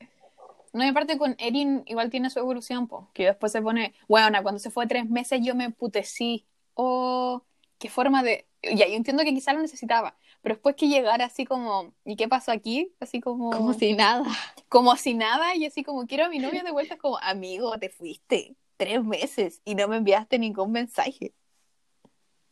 no, 0.72 0.84
y 0.84 0.88
aparte 0.88 1.18
con 1.18 1.36
Erin 1.38 1.84
igual 1.86 2.10
tiene 2.10 2.30
su 2.30 2.38
evolución, 2.40 2.88
po, 2.88 3.10
que 3.14 3.26
después 3.26 3.52
se 3.52 3.62
pone, 3.62 3.94
bueno, 4.08 4.42
cuando 4.42 4.58
se 4.60 4.70
fue 4.70 4.86
tres 4.86 5.08
meses 5.10 5.40
yo 5.44 5.54
me 5.54 5.64
emputecí. 5.66 6.46
Oh, 6.74 7.44
qué 7.80 7.88
forma 7.88 8.22
de... 8.22 8.46
Ya, 8.62 8.86
yo 8.86 8.94
entiendo 8.94 9.24
que 9.24 9.34
quizá 9.34 9.52
lo 9.52 9.60
necesitaba, 9.60 10.16
pero 10.42 10.54
después 10.54 10.76
que 10.76 10.86
llegara 10.86 11.24
así 11.24 11.44
como, 11.44 11.94
¿y 12.04 12.14
qué 12.14 12.28
pasó 12.28 12.52
aquí? 12.52 12.92
Así 13.00 13.20
como... 13.20 13.50
Como 13.50 13.72
si 13.72 13.94
nada. 13.94 14.24
como 14.68 14.94
si 14.96 15.14
nada, 15.14 15.56
y 15.56 15.64
así 15.66 15.82
como 15.82 16.06
quiero 16.06 16.26
a 16.26 16.28
mi 16.28 16.38
novia 16.38 16.62
de 16.62 16.70
vuelta, 16.70 16.98
como, 16.98 17.18
amigo, 17.18 17.76
te 17.78 17.88
fuiste 17.88 18.54
tres 18.76 19.02
meses 19.02 19.62
y 19.64 19.74
no 19.74 19.88
me 19.88 19.96
enviaste 19.96 20.38
ningún 20.38 20.70
mensaje. 20.72 21.32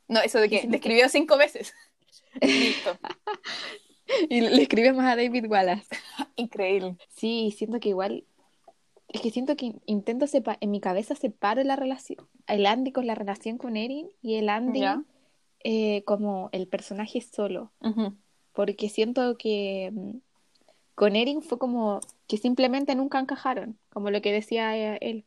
No, 0.08 0.20
eso 0.20 0.40
de 0.40 0.48
que 0.48 0.66
te 0.66 0.76
escribió 0.76 1.08
cinco 1.08 1.36
veces. 1.36 1.74
Listo. 2.40 2.98
Y 4.30 4.40
le 4.40 4.62
escribe 4.62 4.92
más 4.94 5.12
a 5.12 5.16
David 5.16 5.46
Wallace. 5.48 5.86
Increíble. 6.36 6.96
Sí, 7.14 7.54
siento 7.56 7.78
que 7.78 7.90
igual. 7.90 8.24
Es 9.08 9.20
que 9.20 9.30
siento 9.30 9.56
que 9.56 9.74
intento 9.84 10.26
separar. 10.26 10.58
En 10.62 10.70
mi 10.70 10.80
cabeza 10.80 11.14
separo 11.14 11.62
la 11.62 11.76
relación. 11.76 12.26
El 12.46 12.64
Andy 12.64 12.92
con 12.92 13.06
la 13.06 13.14
relación 13.14 13.58
con 13.58 13.76
Erin 13.76 14.08
y 14.22 14.36
el 14.36 14.48
Andy. 14.48 14.82
Eh, 15.64 16.02
como 16.04 16.48
el 16.52 16.66
personaje 16.68 17.20
solo. 17.20 17.70
Porque 18.52 18.88
siento 18.88 19.36
que 19.36 19.90
mm, 19.92 20.16
con 20.94 21.16
Erin 21.16 21.42
fue 21.42 21.58
como 21.58 22.00
que 22.26 22.36
simplemente 22.38 22.94
nunca 22.94 23.18
encajaron. 23.20 23.78
Como 23.92 24.10
lo 24.10 24.20
que 24.20 24.32
decía 24.32 24.76
eh, 24.76 24.98
él. 25.00 25.24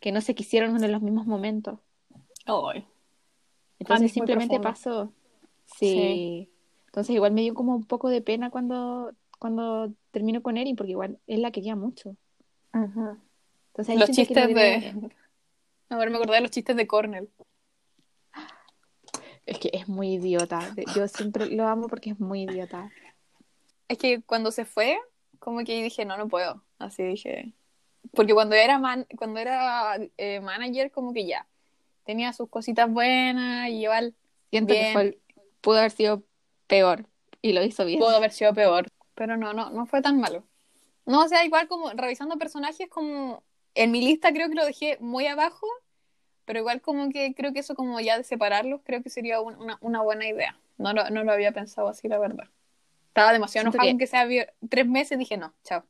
Que 0.00 0.12
no 0.12 0.20
se 0.20 0.34
quisieron 0.34 0.82
en 0.82 0.92
los 0.92 1.02
mismos 1.02 1.26
momentos. 1.26 1.78
Entonces 3.78 4.12
simplemente 4.12 4.56
pasó. 4.62 5.12
Sí. 5.66 5.94
Sí. 5.94 6.50
Entonces 6.86 7.14
igual 7.14 7.32
me 7.32 7.42
dio 7.42 7.54
como 7.54 7.74
un 7.76 7.84
poco 7.84 8.08
de 8.08 8.22
pena 8.22 8.50
cuando, 8.50 9.12
cuando 9.38 9.92
terminó 10.12 10.42
con 10.42 10.56
Erin, 10.56 10.76
porque 10.76 10.92
igual 10.92 11.18
él 11.26 11.42
la 11.42 11.50
quería 11.50 11.76
mucho. 11.76 12.16
Entonces 13.68 13.94
Los 14.00 14.08
chistes 14.16 14.36
de... 14.54 14.92
dio- 14.92 15.10
A 15.90 15.96
ver, 15.98 16.10
me 16.10 16.16
acordé 16.16 16.34
de 16.36 16.40
los 16.40 16.50
chistes 16.50 16.74
de 16.76 16.86
Cornell. 16.86 17.28
Es 19.46 19.58
que 19.58 19.70
es 19.72 19.88
muy 19.88 20.14
idiota. 20.14 20.74
Yo 20.94 21.06
siempre 21.08 21.46
lo 21.46 21.66
amo 21.68 21.86
porque 21.88 22.10
es 22.10 22.20
muy 22.20 22.42
idiota. 22.42 22.90
Es 23.88 23.98
que 23.98 24.20
cuando 24.22 24.50
se 24.50 24.64
fue, 24.64 24.98
como 25.38 25.58
que 25.64 25.82
dije, 25.82 26.04
no, 26.04 26.16
no 26.16 26.28
puedo. 26.28 26.64
Así 26.78 27.04
dije. 27.04 27.52
Porque 28.12 28.34
cuando 28.34 28.56
era 28.56 28.78
man, 28.78 29.06
cuando 29.16 29.38
era 29.38 29.96
eh, 30.16 30.40
manager, 30.40 30.90
como 30.90 31.12
que 31.12 31.26
ya. 31.26 31.46
Tenía 32.04 32.32
sus 32.32 32.48
cositas 32.48 32.90
buenas 32.90 33.68
y 33.68 33.82
igual 33.82 34.14
Siento 34.50 34.74
que 34.74 34.90
fue, 34.92 35.02
el- 35.02 35.18
pudo 35.60 35.78
haber 35.78 35.90
sido 35.90 36.22
peor 36.66 37.06
y 37.42 37.52
lo 37.52 37.62
hizo 37.64 37.84
bien. 37.84 37.98
pudo 38.00 38.16
haber 38.16 38.32
sido 38.32 38.52
peor. 38.54 38.88
Pero 39.14 39.36
no, 39.36 39.52
no, 39.52 39.70
no 39.70 39.86
fue 39.86 40.02
tan 40.02 40.20
malo. 40.20 40.44
No, 41.04 41.24
o 41.24 41.28
sea, 41.28 41.44
igual 41.44 41.68
como 41.68 41.90
revisando 41.90 42.36
personajes, 42.36 42.88
como 42.88 43.42
en 43.74 43.90
mi 43.92 44.00
lista 44.00 44.32
creo 44.32 44.48
que 44.48 44.54
lo 44.56 44.64
dejé 44.64 44.98
muy 45.00 45.26
abajo, 45.26 45.66
pero 46.46 46.60
igual 46.60 46.80
como 46.80 47.10
que 47.10 47.34
creo 47.34 47.52
que 47.52 47.58
eso 47.60 47.74
como 47.74 48.00
ya 48.00 48.16
de 48.16 48.24
separarlos, 48.24 48.80
creo 48.84 49.02
que 49.02 49.10
sería 49.10 49.40
un- 49.42 49.56
una, 49.56 49.76
una 49.82 50.00
buena 50.00 50.26
idea. 50.26 50.58
No 50.78 50.92
lo, 50.94 51.08
no 51.10 51.22
lo 51.24 51.32
había 51.32 51.52
pensado 51.52 51.88
así, 51.88 52.08
la 52.08 52.18
verdad. 52.18 52.48
Estaba 53.08 53.32
demasiado 53.34 53.64
enojado 53.68 53.82
que- 53.84 53.90
con 53.90 53.98
que 53.98 54.06
sea 54.06 54.26
tres 54.70 54.86
meses, 54.86 55.18
dije 55.18 55.36
no, 55.36 55.52
chao. 55.64 55.84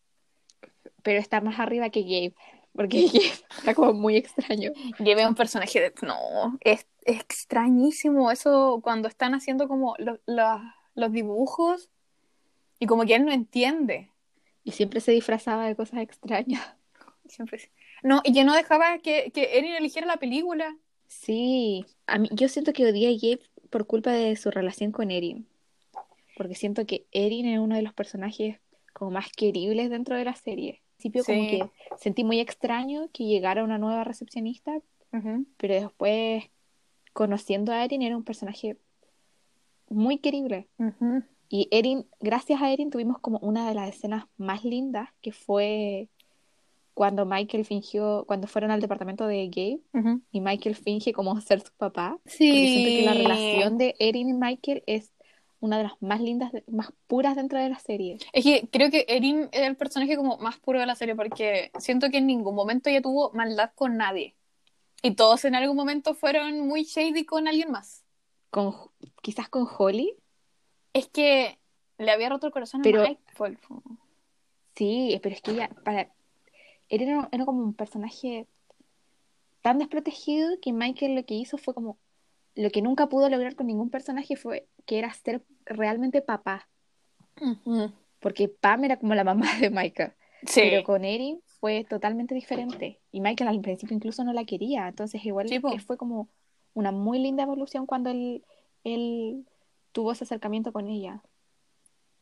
Pero 1.02 1.20
está 1.20 1.40
más 1.40 1.60
arriba 1.60 1.90
que 1.90 2.02
Gabe. 2.02 2.34
Porque 2.74 3.06
Gabe 3.06 3.32
está 3.58 3.74
como 3.74 3.92
muy 3.92 4.16
extraño. 4.16 4.72
Llevé 4.98 5.26
un 5.26 5.34
personaje 5.34 5.80
de... 5.80 5.94
No, 6.02 6.58
es, 6.60 6.86
es 7.04 7.20
extrañísimo 7.20 8.30
eso 8.30 8.80
cuando 8.82 9.08
están 9.08 9.34
haciendo 9.34 9.68
como 9.68 9.94
lo- 9.98 10.18
la- 10.26 10.74
los 10.94 11.12
dibujos 11.12 11.90
y 12.78 12.86
como 12.86 13.04
que 13.04 13.14
él 13.14 13.24
no 13.24 13.32
entiende. 13.32 14.10
Y 14.64 14.72
siempre 14.72 15.00
se 15.00 15.12
disfrazaba 15.12 15.66
de 15.66 15.76
cosas 15.76 16.00
extrañas. 16.00 16.62
Siempre. 17.28 17.70
No, 18.06 18.20
y 18.22 18.32
que 18.32 18.44
no 18.44 18.54
dejaba 18.54 18.98
que, 18.98 19.32
que 19.32 19.58
Erin 19.58 19.74
eligiera 19.74 20.06
la 20.06 20.18
película. 20.18 20.76
Sí, 21.08 21.84
a 22.06 22.18
mí, 22.18 22.28
yo 22.30 22.46
siento 22.46 22.72
que 22.72 22.86
odié 22.86 23.08
a 23.08 23.18
Gabe 23.20 23.40
por 23.68 23.88
culpa 23.88 24.12
de 24.12 24.36
su 24.36 24.52
relación 24.52 24.92
con 24.92 25.10
Erin. 25.10 25.48
Porque 26.36 26.54
siento 26.54 26.86
que 26.86 27.06
Erin 27.10 27.46
es 27.46 27.58
uno 27.58 27.74
de 27.74 27.82
los 27.82 27.92
personajes 27.92 28.60
como 28.92 29.10
más 29.10 29.32
queribles 29.32 29.90
dentro 29.90 30.14
de 30.14 30.24
la 30.24 30.36
serie. 30.36 30.82
Al 30.82 30.96
principio 30.98 31.24
como 31.24 31.48
que 31.48 31.70
sentí 31.98 32.22
muy 32.22 32.38
extraño 32.38 33.10
que 33.12 33.24
llegara 33.24 33.64
una 33.64 33.76
nueva 33.76 34.04
recepcionista, 34.04 34.78
pero 35.56 35.74
después 35.74 36.44
conociendo 37.12 37.72
a 37.72 37.84
Erin 37.84 38.02
era 38.02 38.16
un 38.16 38.22
personaje 38.22 38.76
muy 39.88 40.18
querible. 40.18 40.68
Y 41.48 41.66
Erin, 41.72 42.06
gracias 42.20 42.62
a 42.62 42.70
Erin 42.70 42.90
tuvimos 42.90 43.18
como 43.18 43.38
una 43.38 43.68
de 43.68 43.74
las 43.74 43.88
escenas 43.88 44.26
más 44.36 44.64
lindas 44.64 45.08
que 45.20 45.32
fue 45.32 46.08
cuando 46.96 47.26
Michael 47.26 47.66
fingió, 47.66 48.24
cuando 48.26 48.46
fueron 48.46 48.70
al 48.70 48.80
departamento 48.80 49.26
de 49.26 49.48
Gabe 49.48 49.80
y 50.32 50.40
Michael 50.40 50.74
finge 50.74 51.12
como 51.12 51.38
ser 51.42 51.60
su 51.60 51.70
papá. 51.76 52.16
Porque 52.22 52.38
siento 52.38 52.88
que 52.88 53.02
la 53.04 53.12
relación 53.12 53.76
de 53.76 53.94
Erin 53.98 54.30
y 54.30 54.32
Michael 54.32 54.82
es 54.86 55.12
una 55.60 55.76
de 55.76 55.84
las 55.84 55.92
más 56.00 56.22
lindas, 56.22 56.52
más 56.66 56.94
puras 57.06 57.36
dentro 57.36 57.58
de 57.58 57.68
la 57.68 57.78
serie. 57.78 58.16
Es 58.32 58.44
que 58.44 58.66
creo 58.72 58.90
que 58.90 59.04
Erin 59.08 59.50
es 59.52 59.60
el 59.60 59.76
personaje 59.76 60.16
como 60.16 60.38
más 60.38 60.58
puro 60.58 60.80
de 60.80 60.86
la 60.86 60.94
serie 60.94 61.14
porque 61.14 61.70
siento 61.78 62.08
que 62.08 62.16
en 62.16 62.26
ningún 62.26 62.54
momento 62.54 62.88
ella 62.88 63.02
tuvo 63.02 63.30
maldad 63.34 63.72
con 63.74 63.98
nadie. 63.98 64.34
Y 65.02 65.10
todos 65.16 65.44
en 65.44 65.54
algún 65.54 65.76
momento 65.76 66.14
fueron 66.14 66.60
muy 66.66 66.84
shady 66.84 67.26
con 67.26 67.46
alguien 67.46 67.70
más. 67.70 68.04
Con, 68.48 68.74
quizás 69.20 69.50
con 69.50 69.66
Holly. 69.78 70.14
Es 70.94 71.08
que 71.08 71.58
le 71.98 72.10
había 72.10 72.30
roto 72.30 72.46
el 72.46 72.54
corazón 72.54 72.80
Pero- 72.80 73.02
a 73.02 73.14
fue- 73.34 73.58
Sí, 74.74 75.18
pero 75.22 75.34
es 75.34 75.40
que 75.42 75.50
ella, 75.52 75.70
para, 75.84 76.10
era, 76.88 77.28
era 77.32 77.44
como 77.44 77.62
un 77.62 77.74
personaje 77.74 78.46
tan 79.62 79.78
desprotegido 79.78 80.58
que 80.60 80.72
Michael 80.72 81.14
lo 81.16 81.24
que 81.24 81.34
hizo 81.34 81.58
fue 81.58 81.74
como, 81.74 81.98
lo 82.54 82.70
que 82.70 82.82
nunca 82.82 83.08
pudo 83.08 83.28
lograr 83.28 83.56
con 83.56 83.66
ningún 83.66 83.90
personaje 83.90 84.36
fue 84.36 84.68
que 84.86 84.98
era 84.98 85.12
ser 85.12 85.42
realmente 85.64 86.22
papá. 86.22 86.68
Porque 88.20 88.48
Pam 88.48 88.84
era 88.84 88.96
como 88.96 89.14
la 89.14 89.24
mamá 89.24 89.46
de 89.60 89.70
Michael. 89.70 90.12
Sí. 90.46 90.60
Pero 90.62 90.84
con 90.84 91.04
Erin 91.04 91.40
fue 91.60 91.84
totalmente 91.84 92.34
diferente. 92.34 93.00
Y 93.10 93.20
Michael 93.20 93.48
al 93.48 93.60
principio 93.60 93.96
incluso 93.96 94.22
no 94.24 94.32
la 94.32 94.44
quería. 94.44 94.88
Entonces 94.88 95.24
igual 95.24 95.48
Sí, 95.48 95.58
po. 95.58 95.70
que 95.70 95.80
fue 95.80 95.96
como 95.96 96.28
una 96.74 96.92
muy 96.92 97.18
linda 97.18 97.42
evolución 97.42 97.86
cuando 97.86 98.10
él, 98.10 98.44
él 98.84 99.46
tuvo 99.92 100.12
ese 100.12 100.24
acercamiento 100.24 100.72
con 100.72 100.88
ella. 100.88 101.22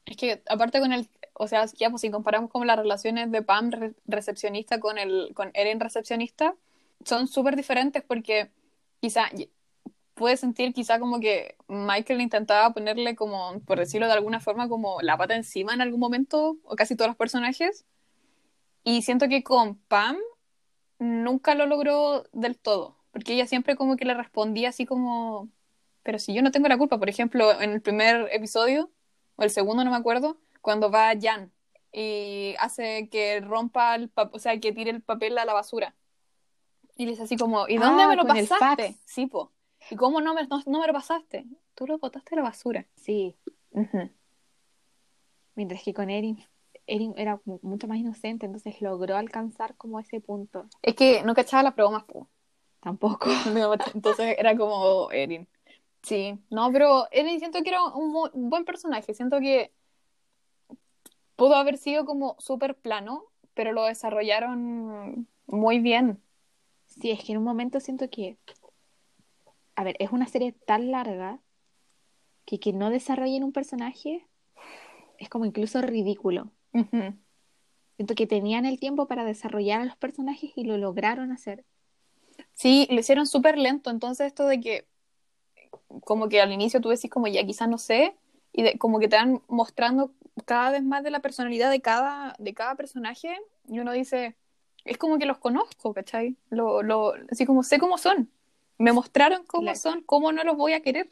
Es 0.06 0.16
que 0.16 0.42
aparte 0.48 0.80
con 0.80 0.92
el, 0.92 1.08
o 1.34 1.48
sea, 1.48 1.64
ya 1.66 1.90
pues 1.90 2.02
si 2.02 2.10
comparamos 2.10 2.50
como 2.50 2.64
las 2.64 2.78
relaciones 2.78 3.30
de 3.30 3.42
Pam 3.42 3.70
re- 3.70 3.94
recepcionista 4.06 4.80
con 4.80 4.98
el 4.98 5.32
con 5.34 5.50
Erin 5.54 5.80
recepcionista, 5.80 6.54
son 7.04 7.26
súper 7.28 7.56
diferentes 7.56 8.02
porque 8.02 8.50
quizá 9.00 9.30
puedes 10.14 10.40
sentir 10.40 10.72
quizá 10.72 10.98
como 11.00 11.20
que 11.20 11.56
Michael 11.68 12.20
intentaba 12.20 12.72
ponerle 12.72 13.16
como, 13.16 13.60
por 13.60 13.78
decirlo 13.78 14.06
de 14.06 14.12
alguna 14.14 14.40
forma, 14.40 14.68
como 14.68 15.00
la 15.02 15.16
pata 15.18 15.34
encima 15.36 15.74
en 15.74 15.80
algún 15.80 16.00
momento, 16.00 16.56
o 16.64 16.76
casi 16.76 16.96
todos 16.96 17.08
los 17.08 17.16
personajes. 17.16 17.84
Y 18.84 19.02
siento 19.02 19.28
que 19.28 19.42
con 19.42 19.76
Pam 19.76 20.16
nunca 20.98 21.54
lo 21.54 21.66
logró 21.66 22.24
del 22.32 22.58
todo, 22.58 22.96
porque 23.12 23.34
ella 23.34 23.46
siempre 23.46 23.76
como 23.76 23.96
que 23.96 24.04
le 24.04 24.14
respondía 24.14 24.70
así 24.70 24.86
como, 24.86 25.50
pero 26.02 26.18
si 26.18 26.34
yo 26.34 26.42
no 26.42 26.50
tengo 26.52 26.68
la 26.68 26.78
culpa, 26.78 26.98
por 26.98 27.08
ejemplo, 27.08 27.60
en 27.60 27.70
el 27.72 27.82
primer 27.82 28.28
episodio, 28.32 28.90
o 29.36 29.42
el 29.42 29.50
segundo, 29.50 29.84
no 29.84 29.90
me 29.90 29.96
acuerdo, 29.96 30.38
cuando 30.60 30.90
va 30.90 31.12
Jan 31.20 31.52
y 31.92 32.54
hace 32.58 33.08
que 33.08 33.40
rompa 33.40 33.94
el 33.94 34.08
papel, 34.08 34.34
o 34.34 34.38
sea, 34.38 34.58
que 34.58 34.72
tire 34.72 34.90
el 34.90 35.02
papel 35.02 35.38
a 35.38 35.44
la 35.44 35.52
basura. 35.52 35.94
Y 36.96 37.04
le 37.04 37.12
dice 37.12 37.24
así 37.24 37.36
como, 37.36 37.68
¿y 37.68 37.76
dónde 37.76 38.02
Ah, 38.04 38.08
me 38.08 38.16
lo 38.16 38.24
pasaste? 38.24 38.96
Sí, 39.04 39.26
po. 39.26 39.52
¿Y 39.90 39.96
cómo 39.96 40.20
no 40.20 40.34
me, 40.34 40.46
no, 40.46 40.60
no 40.66 40.80
me 40.80 40.86
lo 40.86 40.92
pasaste? 40.92 41.44
Tú 41.74 41.86
lo 41.86 41.98
botaste 41.98 42.34
a 42.34 42.36
la 42.36 42.42
basura. 42.42 42.86
Sí. 42.96 43.36
Mientras 45.54 45.82
que 45.82 45.92
con 45.94 46.10
Erin, 46.10 46.44
Erin 46.86 47.14
era 47.16 47.40
mucho 47.44 47.86
más 47.86 47.98
inocente, 47.98 48.46
entonces 48.46 48.80
logró 48.80 49.16
alcanzar 49.16 49.76
como 49.76 50.00
ese 50.00 50.20
punto. 50.20 50.66
Es 50.82 50.94
que 50.94 51.22
no 51.24 51.34
cachaba 51.34 51.62
las 51.62 51.76
bromas, 51.76 52.04
po. 52.04 52.28
Tampoco. 52.80 53.28
No, 53.52 53.74
Entonces 53.94 54.36
era 54.38 54.56
como 54.56 55.10
Erin. 55.10 55.48
Sí, 56.04 56.38
no, 56.50 56.70
pero 56.70 57.08
Erin 57.10 57.38
siento 57.38 57.62
que 57.62 57.70
era 57.70 57.82
un, 57.82 58.14
un 58.32 58.50
buen 58.50 58.64
personaje. 58.64 59.14
Siento 59.14 59.40
que 59.40 59.72
pudo 61.34 61.56
haber 61.56 61.78
sido 61.78 62.04
como 62.04 62.36
súper 62.38 62.76
plano, 62.76 63.24
pero 63.54 63.72
lo 63.72 63.84
desarrollaron 63.84 65.26
muy 65.46 65.80
bien. 65.80 66.22
Sí, 66.86 67.10
es 67.10 67.24
que 67.24 67.32
en 67.32 67.38
un 67.38 67.44
momento 67.44 67.80
siento 67.80 68.08
que, 68.08 68.38
a 69.74 69.84
ver, 69.84 69.96
es 69.98 70.12
una 70.12 70.26
serie 70.26 70.52
tan 70.52 70.90
larga 70.90 71.40
que 72.44 72.60
que 72.60 72.72
no 72.72 72.90
desarrollen 72.90 73.42
un 73.42 73.52
personaje 73.52 74.26
es 75.18 75.28
como 75.28 75.44
incluso 75.44 75.80
ridículo. 75.80 76.50
Siento 77.96 78.14
que 78.14 78.26
tenían 78.26 78.66
el 78.66 78.78
tiempo 78.78 79.06
para 79.06 79.24
desarrollar 79.24 79.80
a 79.80 79.84
los 79.84 79.96
personajes 79.96 80.50
y 80.56 80.64
lo 80.64 80.76
lograron 80.76 81.32
hacer. 81.32 81.64
Sí, 82.52 82.86
lo 82.90 83.00
hicieron 83.00 83.26
súper 83.26 83.56
lento. 83.56 83.90
Entonces, 83.90 84.26
esto 84.26 84.46
de 84.46 84.60
que, 84.60 84.86
como 86.04 86.28
que 86.28 86.40
al 86.40 86.52
inicio 86.52 86.80
tú 86.80 86.88
decís, 86.88 87.10
como 87.10 87.26
ya 87.28 87.44
quizás 87.44 87.68
no 87.68 87.78
sé, 87.78 88.16
y 88.52 88.62
de- 88.62 88.78
como 88.78 88.98
que 88.98 89.08
te 89.08 89.16
van 89.16 89.42
mostrando 89.48 90.12
cada 90.44 90.70
vez 90.70 90.82
más 90.82 91.02
de 91.02 91.10
la 91.10 91.20
personalidad 91.20 91.70
de 91.70 91.80
cada, 91.80 92.34
de 92.38 92.54
cada 92.54 92.74
personaje, 92.74 93.36
y 93.68 93.78
uno 93.78 93.92
dice, 93.92 94.36
es 94.84 94.98
como 94.98 95.18
que 95.18 95.26
los 95.26 95.38
conozco, 95.38 95.92
¿cachai? 95.94 96.36
Lo, 96.50 96.82
lo, 96.82 97.14
así 97.30 97.46
como 97.46 97.62
sé 97.62 97.78
cómo 97.78 97.98
son. 97.98 98.30
Me 98.78 98.92
mostraron 98.92 99.44
cómo 99.46 99.62
Claro. 99.64 99.78
son, 99.78 100.02
cómo 100.02 100.32
no 100.32 100.42
los 100.44 100.56
voy 100.56 100.72
a 100.72 100.82
querer. 100.82 101.08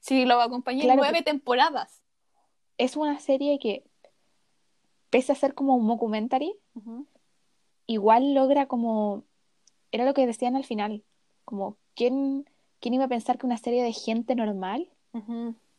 Si 0.00 0.24
los 0.24 0.42
acompañé 0.42 0.82
Claro, 0.84 1.02
nueve 1.02 1.22
temporadas. 1.22 2.00
Es 2.78 2.96
una 2.96 3.18
serie 3.18 3.58
que, 3.58 3.84
pese 5.10 5.32
a 5.32 5.34
ser 5.34 5.54
como 5.54 5.74
un 5.76 5.84
mockumentary, 5.84 6.54
igual 7.86 8.34
logra 8.34 8.66
como, 8.66 9.24
era 9.92 10.04
lo 10.04 10.14
que 10.14 10.26
decían 10.26 10.56
al 10.56 10.64
final, 10.64 11.02
como, 11.44 11.76
¿quién, 11.94 12.48
quién 12.80 12.94
iba 12.94 13.04
a 13.04 13.08
pensar 13.08 13.38
que 13.38 13.46
una 13.46 13.58
serie 13.58 13.82
de 13.82 13.92
gente 13.92 14.34
normal 14.34 14.88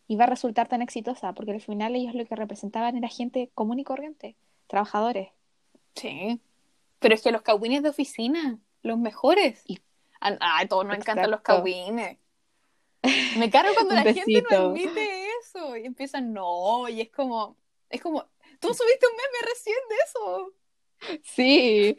iba 0.07 0.23
a 0.25 0.27
resultar 0.27 0.67
tan 0.67 0.81
exitosa? 0.81 1.33
Porque 1.33 1.51
al 1.51 1.61
final 1.61 1.95
ellos 1.95 2.13
lo 2.15 2.25
que 2.25 2.35
representaban 2.35 2.95
era 2.97 3.07
gente 3.07 3.49
común 3.55 3.79
y 3.79 3.83
corriente, 3.83 4.35
trabajadores. 4.67 5.29
Sí. 5.95 6.39
Pero 6.99 7.15
es 7.15 7.21
que 7.21 7.31
los 7.31 7.41
cagüines 7.41 7.83
de 7.83 7.89
oficina, 7.89 8.59
los 8.83 8.97
mejores. 8.97 9.63
Y- 9.67 9.79
A, 10.19 10.37
a 10.59 10.67
todos 10.67 10.85
nos 10.85 10.97
encantan 10.97 11.31
los 11.31 11.41
cagüines. 11.41 12.17
Me 13.37 13.49
cargo 13.49 13.73
cuando 13.75 13.95
la 13.95 14.03
gente 14.03 14.43
no 14.49 14.57
admite 14.57 15.27
eso. 15.41 15.75
Y 15.75 15.85
empiezan, 15.85 16.31
no, 16.33 16.87
y 16.87 17.01
es 17.01 17.09
como, 17.09 17.55
es 17.89 17.99
como, 18.01 18.25
tú 18.59 18.67
subiste 18.73 19.07
un 19.07 19.13
meme 19.13 19.49
recién 19.51 19.77
de 19.89 19.95
eso. 20.05 20.53
Sí, 21.23 21.95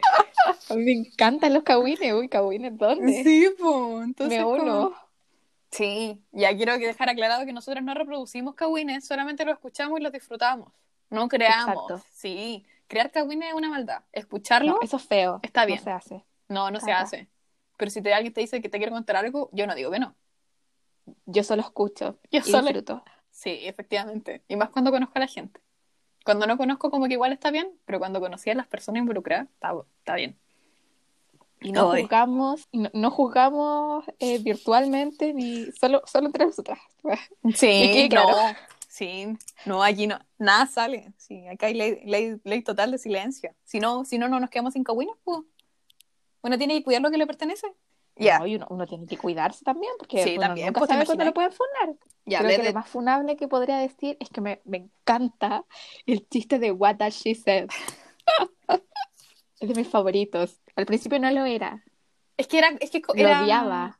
me 0.75 0.91
encantan 0.91 1.53
los 1.53 1.63
cagüines. 1.63 2.13
Uy, 2.13 2.29
cagüines, 2.29 2.77
¿dónde? 2.77 3.23
Sí, 3.23 3.47
pues. 3.59 4.03
Entonces, 4.05 4.37
me 4.39 4.43
como- 4.43 4.61
uno. 4.63 4.95
Sí, 5.71 6.21
ya 6.31 6.55
quiero 6.55 6.77
que 6.77 6.85
dejar 6.85 7.09
aclarado 7.09 7.45
que 7.45 7.53
nosotros 7.53 7.83
no 7.83 7.93
reproducimos 7.95 8.53
cagüines, 8.53 9.07
solamente 9.07 9.43
los 9.43 9.55
escuchamos 9.55 9.99
y 9.99 10.03
los 10.03 10.11
disfrutamos. 10.11 10.71
No 11.09 11.27
creamos. 11.27 11.69
Exacto. 11.69 12.01
Sí, 12.11 12.63
crear 12.87 13.11
cagüines 13.11 13.49
es 13.49 13.55
una 13.55 13.69
maldad. 13.69 14.03
Escucharlo, 14.11 14.73
No, 14.73 14.79
eso 14.83 14.97
es 14.97 15.03
feo. 15.03 15.39
Está 15.41 15.61
no 15.61 15.67
bien. 15.67 15.83
se 15.83 15.89
hace. 15.91 16.23
no, 16.47 16.69
no 16.69 16.79
se 16.79 16.91
hace. 16.91 17.27
Pero 17.77 17.89
si 17.89 18.01
te, 18.03 18.13
alguien 18.13 18.31
te 18.33 18.41
dice 18.41 18.61
que 18.61 18.69
te 18.69 18.77
quiere 18.77 18.91
contar 18.91 19.15
algo, 19.15 19.49
yo 19.51 19.65
no 19.65 19.73
digo 19.73 19.89
que 19.89 19.97
no. 19.99 20.15
Yo 21.25 21.43
solo 21.43 21.63
escucho 21.63 22.19
Yo 22.31 22.39
y 22.39 22.43
solo- 22.43 22.63
disfruto. 22.67 23.03
Sí, 23.31 23.61
efectivamente. 23.63 24.43
Y 24.47 24.55
más 24.55 24.69
cuando 24.69 24.91
conozco 24.91 25.13
a 25.15 25.21
la 25.21 25.27
gente. 25.27 25.59
Cuando 26.23 26.47
no 26.47 26.57
conozco, 26.57 26.89
como 26.89 27.07
que 27.07 27.13
igual 27.13 27.33
está 27.33 27.51
bien, 27.51 27.71
pero 27.85 27.99
cuando 27.99 28.19
conocí 28.19 28.49
a 28.49 28.55
las 28.55 28.67
personas 28.67 29.01
involucradas, 29.01 29.47
está, 29.49 29.73
está 29.99 30.15
bien. 30.15 30.37
Y 31.61 31.71
no 31.71 31.91
Ay. 31.91 32.01
juzgamos, 32.01 32.67
no, 32.71 32.89
no 32.93 33.11
juzgamos 33.11 34.05
eh, 34.19 34.39
virtualmente 34.39 35.33
ni 35.33 35.71
solo, 35.71 36.01
solo 36.05 36.27
entre 36.27 36.45
nosotras. 36.45 36.79
Sí, 37.55 38.07
claro. 38.09 38.31
no. 38.31 38.37
Sí, 38.93 39.27
no, 39.65 39.83
aquí 39.83 40.05
no, 40.05 40.19
nada 40.37 40.67
sale. 40.67 41.13
Sí, 41.17 41.47
acá 41.47 41.65
hay 41.65 41.73
ley, 41.73 42.01
ley, 42.05 42.39
ley 42.43 42.61
total 42.61 42.91
de 42.91 42.99
silencio. 42.99 43.55
Si 43.63 43.79
no, 43.79 44.05
si 44.05 44.19
no, 44.19 44.27
no 44.27 44.39
nos 44.39 44.51
quedamos 44.51 44.73
sin 44.73 44.83
cagüines, 44.83 45.15
pues. 45.23 45.39
Uno 46.43 46.57
tiene 46.59 46.75
que 46.75 46.83
cuidar 46.83 47.01
lo 47.01 47.09
que 47.09 47.17
le 47.17 47.25
pertenece. 47.25 47.65
No, 48.15 48.45
y 48.47 48.55
uno, 48.57 48.67
uno 48.69 48.85
tiene 48.85 49.07
que 49.07 49.17
cuidarse 49.17 49.65
también, 49.65 49.91
porque 49.97 50.23
Sí, 50.23 50.31
uno 50.37 50.41
también, 50.47 50.67
nunca 50.67 50.79
pues, 50.81 50.89
¿te 50.89 50.93
sabe 50.93 51.05
cuándo 51.05 51.25
lo 51.25 51.33
pueden 51.33 51.51
funar. 51.51 51.95
ya, 52.25 52.39
Creo 52.39 52.61
que 52.61 52.67
lo 52.67 52.73
más 52.73 52.87
funable 52.87 53.35
que 53.35 53.47
podría 53.47 53.77
decir 53.77 54.17
es 54.19 54.29
que 54.29 54.39
me, 54.41 54.61
me 54.65 54.77
encanta 54.77 55.65
el 56.05 56.27
chiste 56.29 56.59
de 56.59 56.71
What 56.71 56.95
Does 56.97 57.15
She 57.15 57.33
Said. 57.35 57.69
es 59.59 59.69
de 59.69 59.75
mis 59.75 59.87
favoritos. 59.87 60.61
Al 60.75 60.85
principio 60.85 61.19
no 61.19 61.29
lo 61.31 61.45
era, 61.45 61.83
es 62.37 62.47
que 62.47 62.57
era, 62.59 62.69
es 62.79 62.91
que 62.91 62.99
lo 63.07 63.13
era- 63.15 63.43
odiaba. 63.43 63.99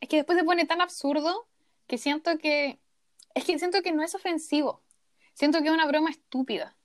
Es 0.00 0.08
que 0.08 0.16
después 0.16 0.38
se 0.38 0.44
pone 0.44 0.66
tan 0.66 0.80
absurdo 0.82 1.46
que 1.86 1.96
siento 1.98 2.36
que. 2.38 2.78
Es 3.34 3.44
que 3.44 3.58
siento 3.58 3.80
que 3.82 3.92
no 3.92 4.02
es 4.02 4.14
ofensivo. 4.14 4.82
Siento 5.32 5.60
que 5.60 5.68
es 5.68 5.74
una 5.74 5.86
broma 5.86 6.10
estúpida. 6.10 6.76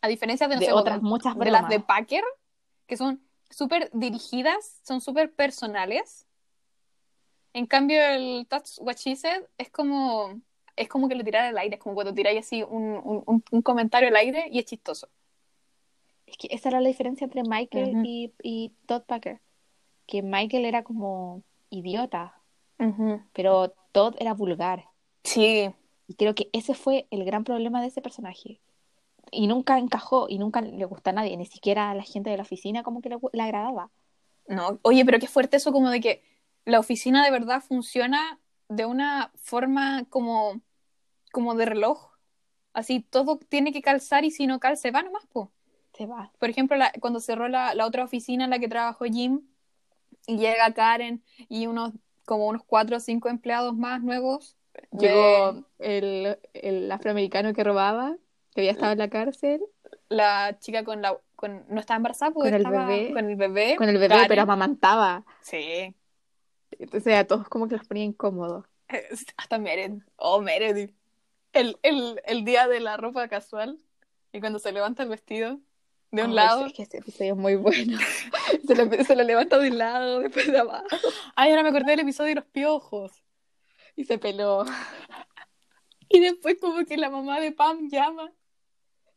A 0.00 0.08
diferencia 0.08 0.46
de, 0.48 0.54
no 0.54 0.60
De 0.60 0.66
sé, 0.66 0.72
otras 0.72 0.98
como- 0.98 1.10
muchas 1.10 1.36
de 1.36 1.50
las 1.50 1.62
bromas. 1.62 1.70
de 1.70 1.80
Packer, 1.80 2.24
que 2.86 2.96
son 2.96 3.22
súper 3.52 3.90
dirigidas, 3.92 4.80
son 4.84 5.00
súper 5.00 5.32
personales. 5.32 6.26
En 7.52 7.66
cambio, 7.66 8.00
el 8.02 8.46
Touch 8.48 8.78
What 8.80 8.96
She 8.96 9.16
Said 9.16 9.44
es 9.58 9.70
como. 9.70 10.40
Es 10.74 10.88
como 10.88 11.06
que 11.08 11.14
lo 11.14 11.22
tirar 11.22 11.44
al 11.44 11.58
aire, 11.58 11.76
es 11.76 11.82
como 11.82 11.94
cuando 11.94 12.14
tiráis 12.14 12.40
así 12.40 12.62
un, 12.62 13.22
un- 13.50 13.62
comentario 13.62 14.08
al 14.08 14.16
aire 14.16 14.46
y 14.50 14.58
es 14.58 14.64
chistoso. 14.64 15.08
Es 16.26 16.38
que 16.38 16.48
esa 16.50 16.70
era 16.70 16.80
la 16.80 16.88
diferencia 16.88 17.26
entre 17.26 17.42
Michael 17.42 17.92
y 18.42 18.72
Todd 18.86 19.02
Packer. 19.02 19.40
Que 20.06 20.22
Michael 20.22 20.64
era 20.64 20.82
como 20.82 21.42
idiota, 21.68 22.40
pero 23.34 23.74
Todd 23.92 24.14
era 24.18 24.32
vulgar. 24.32 24.86
Sí, 25.24 25.70
Y 26.08 26.14
creo 26.14 26.34
que 26.34 26.48
ese 26.54 26.74
fue 26.74 27.06
el 27.10 27.24
gran 27.26 27.44
problema 27.44 27.82
de 27.82 27.88
ese 27.88 28.00
personaje. 28.00 28.60
Y 29.34 29.46
nunca 29.48 29.78
encajó 29.78 30.26
y 30.28 30.38
nunca 30.38 30.60
le 30.60 30.84
gustó 30.84 31.10
a 31.10 31.14
nadie, 31.14 31.36
ni 31.36 31.46
siquiera 31.46 31.90
a 31.90 31.94
la 31.94 32.02
gente 32.04 32.30
de 32.30 32.36
la 32.36 32.42
oficina 32.42 32.82
como 32.82 33.00
que 33.00 33.08
le, 33.08 33.16
le 33.32 33.42
agradaba. 33.42 33.90
No, 34.46 34.78
oye, 34.82 35.04
pero 35.04 35.18
qué 35.18 35.26
fuerte 35.26 35.56
eso 35.56 35.72
como 35.72 35.88
de 35.90 36.00
que 36.00 36.22
la 36.66 36.78
oficina 36.78 37.24
de 37.24 37.30
verdad 37.30 37.62
funciona 37.62 38.38
de 38.68 38.84
una 38.86 39.32
forma 39.36 40.04
como 40.10 40.60
como 41.32 41.54
de 41.54 41.64
reloj. 41.64 42.10
Así 42.74 43.00
todo 43.00 43.38
tiene 43.38 43.72
que 43.72 43.82
calzar 43.82 44.24
y 44.24 44.30
si 44.30 44.46
no 44.46 44.60
calza, 44.60 44.82
se 44.82 44.90
va 44.90 45.02
nomás, 45.02 45.26
po. 45.26 45.50
Se 45.94 46.06
va. 46.06 46.30
Por 46.38 46.50
ejemplo, 46.50 46.76
la- 46.76 46.92
cuando 47.00 47.20
cerró 47.20 47.48
la, 47.48 47.74
la 47.74 47.86
otra 47.86 48.04
oficina 48.04 48.44
en 48.44 48.50
la 48.50 48.58
que 48.58 48.68
trabajó 48.68 49.06
Jim 49.06 49.42
y 50.26 50.36
llega 50.36 50.72
Karen 50.74 51.22
y 51.48 51.66
unos 51.66 51.92
como 52.24 52.46
unos 52.46 52.62
cuatro 52.64 52.98
o 52.98 53.00
cinco 53.00 53.28
empleados 53.28 53.74
más 53.76 54.02
nuevos. 54.02 54.56
de- 54.90 55.08
Llegó 55.08 55.64
el, 55.78 56.38
el 56.54 56.92
afroamericano 56.92 57.52
que 57.54 57.64
robaba, 57.64 58.16
que 58.54 58.60
había 58.62 58.72
estado 58.72 58.92
en 58.92 58.98
la 58.98 59.08
cárcel, 59.08 59.62
la 60.08 60.58
chica 60.58 60.84
con 60.84 61.02
la 61.02 61.18
con 61.36 61.64
no 61.68 61.80
estaba 61.80 61.96
embarazada, 61.96 62.30
pues 62.32 62.46
Con 62.46 62.54
el 62.54 62.60
estaba 62.66 62.86
bebé. 62.86 63.12
con 63.12 63.30
el 63.30 63.36
bebé. 63.36 63.76
con 63.76 63.88
el 63.88 63.96
bebé, 63.96 64.08
Karen. 64.14 64.28
pero 64.28 64.42
amamantaba. 64.42 65.24
Sí. 65.40 65.94
Entonces 66.78 67.14
a 67.14 67.24
todos 67.26 67.48
como 67.48 67.68
que 67.68 67.76
los 67.76 67.86
ponía 67.86 68.04
incómodos. 68.04 68.64
Hasta 69.36 69.58
Meredith. 69.58 70.02
Oh, 70.16 70.40
Meredith. 70.40 70.94
El, 71.52 71.78
el, 71.82 72.20
el 72.24 72.44
día 72.44 72.68
de 72.68 72.80
la 72.80 72.96
ropa 72.96 73.26
casual 73.28 73.78
y 74.32 74.40
cuando 74.40 74.58
se 74.58 74.72
levanta 74.72 75.02
el 75.02 75.08
vestido 75.08 75.60
de 76.10 76.24
un 76.24 76.34
lado. 76.34 76.66
Es 76.66 76.72
que 76.74 76.82
ese 76.82 76.98
episodio 76.98 77.32
es 77.32 77.38
muy 77.38 77.56
bueno. 77.56 77.98
se, 78.66 78.74
lo, 78.76 79.04
se 79.04 79.16
lo 79.16 79.22
levanta 79.24 79.58
de 79.58 79.70
un 79.70 79.78
lado, 79.78 80.20
después 80.20 80.50
de 80.50 80.58
abajo. 80.58 80.86
Ay, 81.34 81.50
ahora 81.50 81.62
me 81.62 81.70
acordé 81.70 81.90
del 81.92 82.00
episodio 82.00 82.28
de 82.30 82.34
los 82.36 82.44
piojos. 82.46 83.12
Y 83.96 84.04
se 84.04 84.18
peló. 84.18 84.64
Y 86.14 86.20
después 86.20 86.58
como 86.60 86.84
que 86.84 86.98
la 86.98 87.08
mamá 87.08 87.40
de 87.40 87.52
Pam 87.52 87.88
llama. 87.88 88.30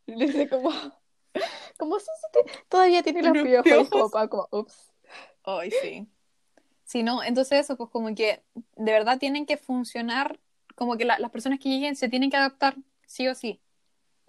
Dice 0.16 0.48
como... 0.48 0.70
Como 1.78 1.98
si 1.98 2.06
se 2.06 2.28
te- 2.32 2.50
todavía 2.70 3.02
tiene 3.02 3.22
los 3.22 3.36
piojos. 3.36 4.10
Como, 4.10 4.28
como, 4.30 4.48
ups. 4.52 4.90
Ay, 5.44 5.70
sí. 5.70 6.08
Sí, 6.84 7.02
no, 7.02 7.22
entonces 7.22 7.60
eso, 7.60 7.76
pues 7.76 7.90
como 7.90 8.14
que 8.14 8.42
de 8.54 8.92
verdad 8.92 9.18
tienen 9.18 9.44
que 9.44 9.58
funcionar, 9.58 10.40
como 10.76 10.96
que 10.96 11.04
la- 11.04 11.18
las 11.18 11.30
personas 11.30 11.58
que 11.58 11.68
lleguen 11.68 11.94
se 11.94 12.08
tienen 12.08 12.30
que 12.30 12.38
adaptar, 12.38 12.76
sí 13.06 13.28
o 13.28 13.34
sí. 13.34 13.60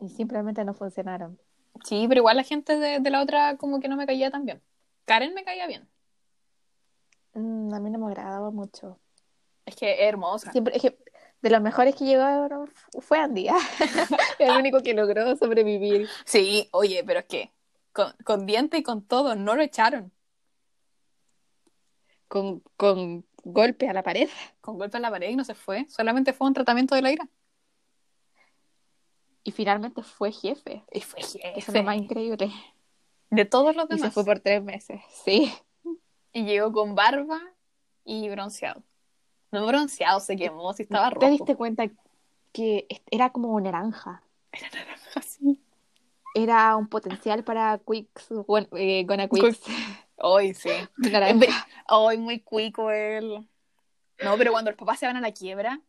Y 0.01 0.09
simplemente 0.09 0.65
no 0.65 0.73
funcionaron. 0.73 1.39
Sí, 1.85 2.05
pero 2.09 2.19
igual 2.19 2.35
la 2.35 2.43
gente 2.43 2.77
de, 2.77 2.99
de 2.99 3.09
la 3.09 3.21
otra 3.21 3.55
como 3.55 3.79
que 3.79 3.87
no 3.87 3.95
me 3.95 4.05
caía 4.05 4.29
tan 4.31 4.45
bien. 4.45 4.61
Karen 5.05 5.33
me 5.33 5.45
caía 5.45 5.67
bien. 5.67 5.87
Mm, 7.33 7.73
a 7.73 7.79
mí 7.79 7.89
no 7.89 7.99
me 7.99 8.07
agradaba 8.07 8.51
mucho. 8.51 8.99
Es 9.65 9.75
que 9.75 9.93
es 9.93 9.99
hermosa. 10.01 10.51
Siempre, 10.51 10.75
es 10.75 10.81
que 10.81 10.97
de 11.41 11.49
los 11.49 11.61
mejores 11.61 11.95
que 11.95 12.05
llegaron 12.05 12.67
fu- 12.67 13.01
fue 13.01 13.19
Andy. 13.19 13.47
¿ah? 13.49 13.57
el 14.39 14.57
único 14.57 14.81
que 14.81 14.93
logró 14.93 15.35
sobrevivir. 15.35 16.07
Sí, 16.25 16.67
oye, 16.71 17.03
pero 17.05 17.19
es 17.19 17.25
que 17.25 17.51
con, 17.93 18.11
con 18.23 18.45
diente 18.45 18.77
y 18.77 18.83
con 18.83 19.03
todo, 19.05 19.35
no 19.35 19.55
lo 19.55 19.61
echaron. 19.61 20.11
Con, 22.27 22.61
con 22.75 23.25
golpe 23.43 23.87
a 23.87 23.93
la 23.93 24.03
pared. 24.03 24.29
Con 24.61 24.77
golpe 24.77 24.97
en 24.97 25.03
la 25.03 25.11
pared 25.11 25.29
y 25.29 25.35
no 25.35 25.43
se 25.45 25.55
fue. 25.55 25.85
Solamente 25.89 26.33
fue 26.33 26.47
un 26.47 26.53
tratamiento 26.53 26.95
de 26.95 27.01
la 27.01 27.11
ira. 27.11 27.27
Y 29.43 29.51
finalmente 29.51 30.03
fue 30.03 30.31
jefe. 30.31 30.83
Y 30.91 31.01
fue 31.01 31.19
Eso 31.21 31.37
es 31.41 31.53
jefe. 31.65 31.71
lo 31.77 31.83
más 31.83 31.95
increíble. 31.97 32.51
De 33.29 33.45
todos 33.45 33.75
los 33.75 33.85
Y 33.85 33.89
se 33.89 33.95
demás. 33.95 34.13
fue 34.13 34.25
por 34.25 34.39
tres 34.39 34.61
meses. 34.63 34.99
Sí. 35.23 35.53
Y 36.33 36.43
llegó 36.43 36.71
con 36.73 36.95
barba 36.95 37.39
y 38.03 38.27
bronceado. 38.29 38.83
No 39.51 39.65
bronceado, 39.65 40.19
se 40.19 40.35
quemó, 40.35 40.73
si 40.73 40.83
estaba 40.83 41.09
rojo. 41.09 41.19
¿Te 41.19 41.29
diste 41.29 41.55
cuenta 41.55 41.85
que 42.51 42.87
era 43.09 43.31
como 43.31 43.59
naranja? 43.59 44.23
Era 44.51 44.69
naranja, 44.69 45.21
sí. 45.21 45.61
Era 46.35 46.75
un 46.75 46.87
potencial 46.87 47.43
para 47.43 47.79
Quicks, 47.79 48.29
bueno, 48.45 48.67
eh, 48.73 49.03
Gonna 49.05 49.27
Quicks. 49.27 49.61
Hoy 50.17 50.53
sí. 50.53 50.69
Hoy 51.89 52.17
muy 52.17 52.41
cuico 52.41 52.91
él. 52.91 53.47
No, 54.23 54.37
pero 54.37 54.51
cuando 54.51 54.71
los 54.71 54.77
papás 54.77 54.99
se 54.99 55.05
van 55.05 55.17
a 55.17 55.21
la 55.21 55.31
quiebra 55.31 55.81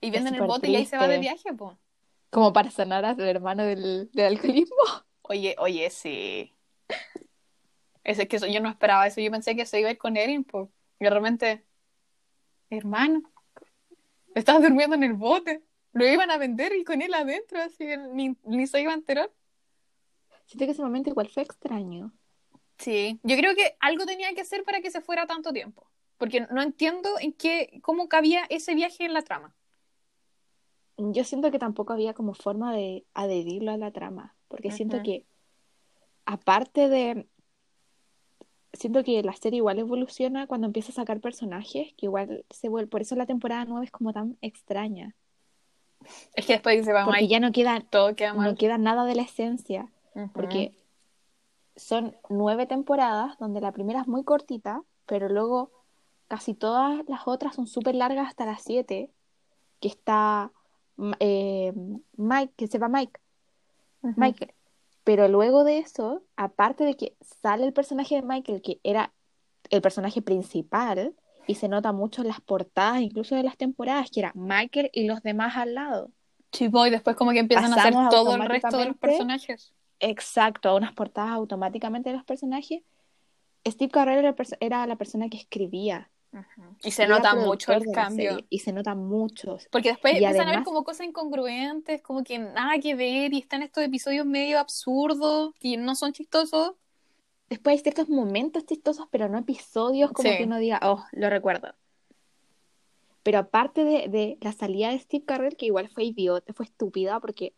y 0.00 0.10
venden 0.10 0.36
el 0.36 0.42
bote 0.42 0.68
y 0.68 0.76
ahí 0.76 0.86
se 0.86 0.96
va 0.96 1.08
de 1.08 1.18
viaje, 1.18 1.52
pues. 1.52 1.76
Como 2.30 2.52
para 2.52 2.70
sanar 2.70 3.04
al 3.04 3.20
hermano 3.20 3.64
del, 3.64 4.10
del 4.12 4.26
alcoholismo. 4.26 4.76
Oye, 5.22 5.56
oye, 5.58 5.90
sí. 5.90 6.54
Ese 8.04 8.22
es 8.22 8.28
que 8.28 8.36
eso, 8.36 8.46
yo 8.46 8.60
no 8.60 8.68
esperaba 8.68 9.06
eso. 9.06 9.20
Yo 9.20 9.30
pensé 9.30 9.54
que 9.54 9.66
se 9.66 9.80
iba 9.80 9.88
a 9.88 9.92
ir 9.92 9.98
con 9.98 10.16
Erin, 10.16 10.44
pues. 10.44 10.68
Y 10.98 11.04
de 11.04 11.10
repente, 11.10 11.64
hermano, 12.70 13.22
estabas 14.34 14.62
durmiendo 14.62 14.96
en 14.96 15.04
el 15.04 15.14
bote. 15.14 15.62
Lo 15.92 16.06
iban 16.06 16.30
a 16.30 16.38
vender 16.38 16.72
y 16.74 16.84
con 16.84 17.02
él 17.02 17.12
adentro, 17.14 17.60
así 17.60 17.84
que 17.84 17.98
ni, 17.98 18.36
ni 18.44 18.66
se 18.66 18.80
iba 18.80 18.92
a 18.92 18.94
enterar. 18.94 19.30
Siento 20.46 20.64
que 20.64 20.72
ese 20.72 20.82
momento 20.82 21.10
igual 21.10 21.28
fue 21.28 21.42
extraño. 21.42 22.12
Sí, 22.78 23.20
yo 23.22 23.36
creo 23.36 23.54
que 23.54 23.76
algo 23.80 24.06
tenía 24.06 24.32
que 24.34 24.40
hacer 24.40 24.64
para 24.64 24.80
que 24.80 24.90
se 24.90 25.00
fuera 25.00 25.26
tanto 25.26 25.52
tiempo. 25.52 25.86
Porque 26.16 26.46
no 26.50 26.62
entiendo 26.62 27.08
en 27.20 27.32
qué, 27.32 27.80
cómo 27.82 28.08
cabía 28.08 28.44
ese 28.48 28.74
viaje 28.74 29.04
en 29.04 29.14
la 29.14 29.22
trama. 29.22 29.54
Yo 30.96 31.24
siento 31.24 31.50
que 31.50 31.58
tampoco 31.58 31.92
había 31.92 32.14
como 32.14 32.34
forma 32.34 32.74
de 32.74 33.06
adherirlo 33.14 33.70
a 33.70 33.78
la 33.78 33.90
trama, 33.90 34.34
porque 34.48 34.70
siento 34.70 35.02
que 35.02 35.24
aparte 36.26 36.88
de... 36.88 37.26
Siento 38.72 39.02
que 39.02 39.22
la 39.22 39.32
serie 39.34 39.58
igual 39.58 39.78
evoluciona 39.78 40.46
cuando 40.46 40.66
empieza 40.66 40.92
a 40.92 40.94
sacar 40.94 41.20
personajes, 41.20 41.92
que 41.96 42.06
igual 42.06 42.44
se 42.50 42.68
vuelve... 42.68 42.88
Por 42.88 43.00
eso 43.02 43.16
la 43.16 43.26
temporada 43.26 43.64
9 43.64 43.86
es 43.86 43.90
como 43.90 44.12
tan 44.12 44.36
extraña, 44.42 45.14
Es 46.34 46.46
que 46.46 46.54
después 46.54 46.84
se 46.84 46.92
va 46.92 47.04
porque 47.04 47.22
Mike, 47.22 47.32
ya 47.32 47.40
no 47.40 47.52
queda, 47.52 47.80
todo 47.90 48.14
queda 48.14 48.32
no 48.32 48.38
mal. 48.38 48.56
queda 48.56 48.78
nada 48.78 49.04
de 49.04 49.14
la 49.16 49.22
esencia, 49.22 49.88
porque 50.32 50.72
son 51.76 52.14
nueve 52.28 52.66
temporadas 52.66 53.38
donde 53.38 53.60
la 53.60 53.72
primera 53.72 54.00
es 54.00 54.06
muy 54.08 54.22
cortita, 54.24 54.82
pero 55.06 55.28
luego 55.28 55.70
casi 56.28 56.54
todas 56.54 57.02
las 57.08 57.22
otras 57.26 57.54
son 57.54 57.66
súper 57.66 57.94
largas 57.94 58.28
hasta 58.28 58.46
las 58.46 58.62
siete, 58.62 59.10
que 59.80 59.88
está 59.88 60.52
eh, 61.18 61.72
Mike, 62.16 62.52
que 62.56 62.66
se 62.66 62.78
va 62.78 62.88
Mike, 62.88 63.20
Ujú. 64.02 64.14
Michael. 64.20 64.52
Pero 65.04 65.28
luego 65.28 65.64
de 65.64 65.78
eso, 65.78 66.22
aparte 66.36 66.84
de 66.84 66.96
que 66.96 67.16
sale 67.42 67.64
el 67.66 67.72
personaje 67.72 68.16
de 68.16 68.22
Michael, 68.22 68.62
que 68.62 68.80
era 68.82 69.12
el 69.70 69.82
personaje 69.82 70.22
principal, 70.22 71.14
y 71.46 71.54
se 71.56 71.68
nota 71.68 71.92
mucho 71.92 72.22
en 72.22 72.28
las 72.28 72.40
portadas, 72.40 73.00
incluso 73.00 73.34
de 73.34 73.42
las 73.42 73.56
temporadas, 73.56 74.10
que 74.10 74.20
era 74.20 74.32
Michael 74.34 74.90
y 74.92 75.06
los 75.06 75.22
demás 75.22 75.56
al 75.56 75.74
lado. 75.74 76.10
Sí, 76.52 76.68
después 76.90 77.16
como 77.16 77.32
que 77.32 77.38
empiezan 77.38 77.72
a 77.72 77.76
hacer 77.76 77.92
Pasamos 77.92 78.10
todo 78.10 78.34
el 78.34 78.42
resto 78.48 78.76
de 78.76 78.86
los 78.86 78.96
personajes. 78.96 79.72
Exacto, 80.00 80.68
a 80.68 80.74
unas 80.74 80.92
portadas 80.92 81.32
automáticamente 81.32 82.10
de 82.10 82.16
los 82.16 82.24
personajes. 82.24 82.82
Steve 83.66 83.90
Carell 83.90 84.24
era, 84.24 84.34
era 84.60 84.86
la 84.86 84.96
persona 84.96 85.28
que 85.28 85.36
escribía. 85.36 86.10
Y 86.82 86.92
se 86.92 87.06
nota 87.06 87.34
mucho 87.34 87.72
el 87.72 87.90
cambio. 87.92 88.30
serie, 88.30 88.46
y 88.48 88.60
se 88.60 88.72
nota 88.72 88.94
mucho. 88.94 89.58
Porque 89.70 89.90
después 89.90 90.14
Y 90.14 90.16
empiezan 90.18 90.42
a 90.42 90.44
ver 90.44 90.48
además- 90.48 90.64
como 90.64 90.84
cosas 90.84 91.06
incongruentes, 91.06 92.00
como 92.02 92.22
que 92.22 92.38
nada 92.38 92.78
que 92.78 92.94
ver, 92.94 93.32
y 93.34 93.38
están 93.38 93.62
estos 93.62 93.82
episodios 93.84 94.24
medio 94.24 94.58
absurdos 94.58 95.52
y 95.60 95.76
no 95.76 95.94
son 95.94 96.12
chistosos. 96.12 96.74
Después 97.50 97.76
hay 97.76 97.82
ciertos 97.82 98.08
momentos 98.08 98.64
chistosos, 98.64 99.06
pero 99.10 99.28
no 99.28 99.36
episodios 99.38 100.12
como 100.12 100.30
Sí. 100.30 100.38
que 100.38 100.44
uno 100.44 100.58
diga, 100.58 100.80
oh, 100.82 101.04
lo 101.12 101.28
recuerdo. 101.28 101.74
Pero 103.22 103.38
aparte 103.38 103.84
de, 103.84 104.08
de 104.08 104.38
la 104.40 104.52
salida 104.52 104.88
de 104.90 104.98
Steve 104.98 105.24
Carell, 105.26 105.56
que 105.56 105.66
igual 105.66 105.88
fue 105.90 106.04
idiota, 106.04 106.54
fue 106.54 106.64
estúpida, 106.64 107.20
porque 107.20 107.52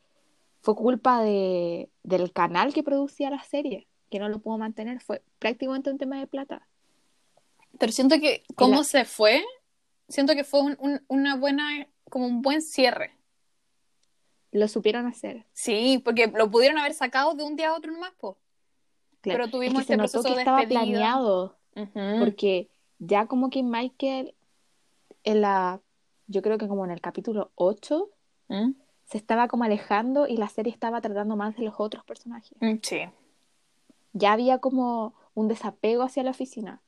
fue 0.60 0.74
culpa 0.74 1.22
de, 1.22 1.88
del 2.02 2.32
canal 2.32 2.72
que 2.74 2.82
producía 2.82 3.30
la 3.30 3.42
serie, 3.44 3.86
que 4.10 4.18
no 4.18 4.28
lo 4.28 4.40
pudo 4.40 4.58
mantener, 4.58 5.00
fue 5.00 5.22
prácticamente 5.38 5.90
un 5.90 5.98
tema 5.98 6.18
de 6.18 6.26
plata. 6.26 6.66
Pero 7.78 7.92
siento 7.92 8.18
que 8.18 8.42
cómo 8.56 8.78
la- 8.78 8.84
se 8.84 9.04
fue, 9.04 9.42
siento 10.08 10.34
que 10.34 10.44
fue 10.44 10.62
un- 10.62 10.76
un- 10.80 11.04
una 11.08 11.36
buena, 11.36 11.86
como 12.10 12.26
un 12.26 12.42
buen 12.42 12.60
cierre. 12.62 13.16
Lo 14.52 14.68
supieron 14.68 15.06
hacer. 15.06 15.46
Sí, 15.52 16.00
porque 16.04 16.26
lo 16.26 16.50
pudieron 16.50 16.78
haber 16.78 16.94
sacado 16.94 17.34
de 17.34 17.44
un 17.44 17.56
día 17.56 17.70
a 17.70 17.74
otro 17.76 17.92
nomás, 17.92 18.12
po. 18.18 18.38
Claro. 19.22 19.38
Pero 19.38 19.50
tuvimos 19.50 19.80
es 19.82 19.86
que 19.86 19.94
este 19.94 20.08
se 20.08 20.18
notó 20.18 20.28
que 20.28 20.34
de 20.34 20.40
estaba 20.40 20.62
planeado, 20.66 21.56
porque 22.18 22.68
ya 22.98 23.26
como 23.26 23.50
que 23.50 23.62
Michael, 23.62 24.34
en 25.24 25.40
la, 25.40 25.80
yo 26.26 26.42
creo 26.42 26.58
que 26.58 26.68
como 26.68 26.84
en 26.84 26.90
el 26.90 27.00
capítulo 27.00 27.50
8, 27.54 28.10
¿Mm? 28.48 28.72
se 29.04 29.18
estaba 29.18 29.48
como 29.48 29.64
alejando 29.64 30.26
y 30.26 30.36
la 30.36 30.48
serie 30.48 30.72
estaba 30.72 31.00
tratando 31.00 31.36
más 31.36 31.56
de 31.56 31.64
los 31.64 31.74
otros 31.78 32.04
personajes. 32.04 32.56
Mm, 32.60 32.74
Sí. 32.82 33.00
Ya 34.12 34.32
había 34.32 34.58
como 34.58 35.14
un 35.34 35.48
desapego 35.48 36.02
hacia 36.02 36.22
la 36.22 36.32
oficina. 36.32 36.82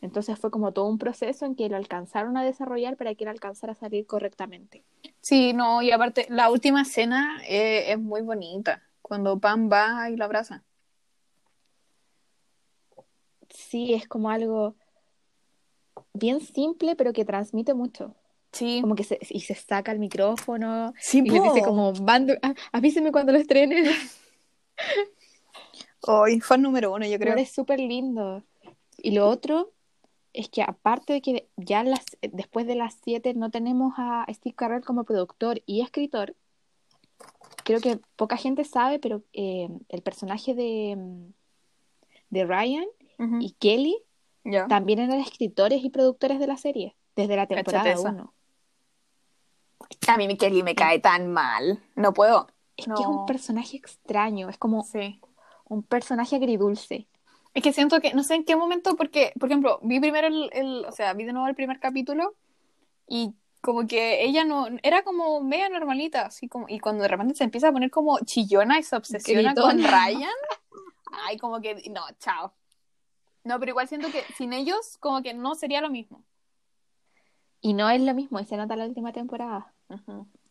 Entonces 0.00 0.38
fue 0.38 0.50
como 0.50 0.72
todo 0.72 0.86
un 0.86 0.98
proceso 0.98 1.46
en 1.46 1.56
que 1.56 1.68
lo 1.68 1.76
alcanzaron 1.76 2.36
a 2.36 2.44
desarrollar 2.44 2.96
para 2.96 3.14
que 3.14 3.24
él 3.24 3.30
alcanzara 3.30 3.72
a 3.72 3.76
salir 3.76 4.06
correctamente. 4.06 4.84
Sí, 5.22 5.54
no, 5.54 5.80
y 5.80 5.90
aparte, 5.90 6.26
la 6.28 6.50
última 6.50 6.82
escena 6.82 7.40
eh, 7.48 7.90
es 7.90 7.98
muy 7.98 8.20
bonita. 8.20 8.82
Cuando 9.00 9.38
Pam 9.38 9.70
va 9.72 10.10
y 10.10 10.16
lo 10.16 10.26
abraza. 10.26 10.62
Sí, 13.54 13.94
es 13.94 14.06
como 14.06 14.28
algo 14.30 14.74
bien 16.12 16.40
simple, 16.40 16.94
pero 16.96 17.12
que 17.14 17.24
transmite 17.24 17.72
mucho. 17.72 18.14
Sí. 18.52 18.80
Como 18.82 18.94
que 18.94 19.04
se, 19.04 19.18
y 19.30 19.40
se 19.40 19.54
saca 19.54 19.90
el 19.92 19.98
micrófono 19.98 20.92
Sí, 21.00 21.22
y 21.24 21.30
le 21.30 21.40
dice 21.40 21.62
como, 21.64 21.92
"Mando- 21.94 22.34
ah, 22.42 22.54
avíseme 22.72 23.10
cuando 23.10 23.32
lo 23.32 23.38
estrenen. 23.38 23.86
Hoy 26.06 26.40
fue 26.40 26.56
el 26.56 26.62
número 26.62 26.92
uno, 26.92 27.06
yo 27.06 27.16
creo. 27.18 27.32
Pero 27.32 27.40
es 27.42 27.50
súper 27.50 27.80
lindo. 27.80 28.42
Y 28.98 29.12
lo 29.12 29.28
otro 29.28 29.72
es 30.32 30.48
que 30.48 30.62
aparte 30.62 31.14
de 31.14 31.22
que 31.22 31.48
ya 31.56 31.82
las, 31.84 32.04
después 32.20 32.66
de 32.66 32.74
las 32.74 32.96
7 33.02 33.34
no 33.34 33.50
tenemos 33.50 33.94
a 33.96 34.26
Steve 34.32 34.54
Carell 34.54 34.84
como 34.84 35.04
productor 35.04 35.62
y 35.66 35.80
escritor, 35.80 36.34
creo 37.64 37.80
que 37.80 37.98
poca 38.16 38.36
gente 38.36 38.64
sabe, 38.64 38.98
pero 38.98 39.22
eh, 39.32 39.68
el 39.88 40.02
personaje 40.02 40.54
de, 40.54 40.96
de 42.30 42.44
Ryan 42.44 42.84
y 43.18 43.52
Kelly 43.52 43.96
también 44.68 44.98
eran 44.98 45.20
escritores 45.20 45.84
y 45.84 45.90
productores 45.90 46.38
de 46.38 46.46
la 46.46 46.56
serie, 46.56 46.96
desde 47.16 47.36
la 47.36 47.46
temporada 47.46 47.98
1. 47.98 48.34
A 50.08 50.16
mí 50.16 50.36
Kelly 50.36 50.62
me 50.62 50.74
cae 50.74 50.98
tan 50.98 51.32
mal, 51.32 51.82
no 51.94 52.12
puedo. 52.12 52.48
Es 52.76 52.86
que 52.86 52.92
es 52.92 53.06
un 53.06 53.26
personaje 53.26 53.76
extraño, 53.76 54.48
es 54.48 54.58
como 54.58 54.84
un 55.66 55.82
personaje 55.82 56.36
agridulce. 56.36 57.08
Es 57.54 57.62
que 57.62 57.72
siento 57.72 58.00
que, 58.00 58.12
no 58.14 58.24
sé 58.24 58.34
en 58.34 58.44
qué 58.44 58.56
momento, 58.56 58.96
porque, 58.96 59.32
por 59.38 59.48
ejemplo, 59.48 59.78
vi 59.82 60.00
primero 60.00 60.26
el, 60.26 60.84
o 60.86 60.92
sea, 60.92 61.12
vi 61.14 61.24
de 61.24 61.32
nuevo 61.32 61.46
el 61.46 61.54
primer 61.54 61.78
capítulo 61.78 62.34
y 63.06 63.32
como 63.60 63.86
que 63.86 64.24
ella 64.24 64.44
no, 64.44 64.66
era 64.82 65.04
como 65.04 65.40
media 65.40 65.68
normalita, 65.68 66.26
así 66.26 66.48
como, 66.48 66.66
y 66.68 66.80
cuando 66.80 67.02
de 67.02 67.08
repente 67.08 67.34
se 67.34 67.44
empieza 67.44 67.68
a 67.68 67.72
poner 67.72 67.90
como 67.90 68.18
chillona 68.20 68.78
y 68.78 68.82
se 68.82 68.96
obsesiona 68.96 69.54
con 69.54 69.78
Ryan, 69.82 70.34
ay, 71.26 71.38
como 71.38 71.60
que, 71.60 71.76
no, 71.90 72.02
chao. 72.18 72.52
No, 73.44 73.60
pero 73.60 73.70
igual 73.70 73.88
siento 73.88 74.10
que 74.10 74.22
sin 74.36 74.52
ellos, 74.52 74.96
como 74.98 75.22
que 75.22 75.34
no 75.34 75.54
sería 75.54 75.80
lo 75.80 75.90
mismo. 75.90 76.24
Y 77.60 77.74
no 77.74 77.88
es 77.90 78.00
lo 78.00 78.14
mismo, 78.14 78.40
y 78.40 78.44
se 78.44 78.56
nota 78.56 78.76
la 78.76 78.86
última 78.86 79.12
temporada. 79.12 79.72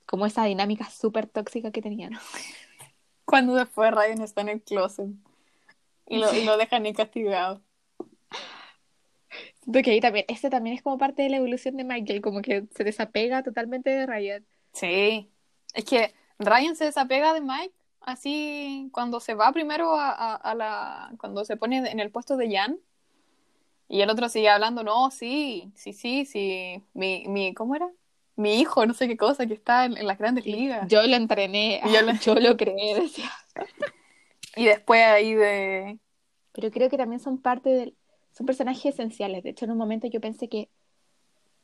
Como 0.05 0.25
esa 0.25 0.45
dinámica 0.45 0.89
súper 0.89 1.27
tóxica 1.27 1.71
que 1.71 1.81
tenían. 1.81 2.13
Cuando 3.25 3.55
después 3.55 3.91
Ryan 3.91 4.21
está 4.21 4.41
en 4.41 4.49
el 4.49 4.61
closet. 4.61 5.09
Y 6.07 6.19
lo, 6.19 6.33
y 6.33 6.43
lo 6.43 6.57
dejan 6.57 6.91
castigado. 6.93 7.61
Siento 9.61 9.81
que 9.81 9.91
ahí 9.91 10.01
también, 10.01 10.25
este 10.27 10.49
también 10.49 10.75
es 10.75 10.83
como 10.83 10.97
parte 10.97 11.23
de 11.23 11.29
la 11.29 11.37
evolución 11.37 11.77
de 11.77 11.85
Michael, 11.85 12.21
como 12.21 12.41
que 12.41 12.67
se 12.75 12.83
desapega 12.83 13.43
totalmente 13.43 13.89
de 13.89 14.05
Ryan. 14.05 14.45
Sí, 14.73 15.31
es 15.73 15.85
que 15.85 16.13
Ryan 16.37 16.75
se 16.75 16.85
desapega 16.85 17.33
de 17.33 17.41
Mike 17.41 17.73
así 18.03 18.89
cuando 18.91 19.19
se 19.19 19.33
va 19.33 19.51
primero 19.51 19.95
a, 19.95 20.35
a, 20.35 20.55
la, 20.55 21.11
cuando 21.19 21.45
se 21.45 21.57
pone 21.57 21.89
en 21.89 21.99
el 21.99 22.11
puesto 22.11 22.37
de 22.37 22.55
Jan 22.55 22.79
y 23.87 24.01
el 24.01 24.09
otro 24.09 24.29
sigue 24.29 24.49
hablando, 24.49 24.83
no, 24.83 25.11
sí, 25.11 25.71
sí, 25.75 25.93
sí, 25.93 26.25
sí, 26.25 26.83
mi, 26.93 27.25
mi, 27.27 27.53
¿cómo 27.53 27.75
era? 27.75 27.89
Mi 28.35 28.59
hijo, 28.59 28.85
no 28.85 28.93
sé 28.93 29.07
qué 29.07 29.17
cosa, 29.17 29.45
que 29.45 29.53
está 29.53 29.85
en, 29.85 30.07
las 30.07 30.17
grandes 30.17 30.45
ligas. 30.45 30.87
Yo 30.87 31.03
lo 31.03 31.15
entrené, 31.15 31.81
yo 31.91 32.01
lo, 32.01 32.13
yo 32.21 32.35
lo 32.35 32.57
creé, 32.57 32.95
decía. 32.99 33.31
Y 34.55 34.65
después 34.65 35.01
ahí 35.01 35.33
de... 35.33 35.97
Pero 36.51 36.69
creo 36.69 36.87
que 36.87 36.97
también 36.97 37.19
son 37.19 37.39
parte 37.39 37.69
del... 37.69 37.97
Son 38.37 38.45
personajes 38.45 38.85
esenciales. 38.85 39.43
De 39.43 39.49
hecho, 39.49 39.65
en 39.65 39.71
un 39.71 39.79
momento 39.79 40.05
yo 40.05 40.21
pensé 40.21 40.47
que 40.47 40.69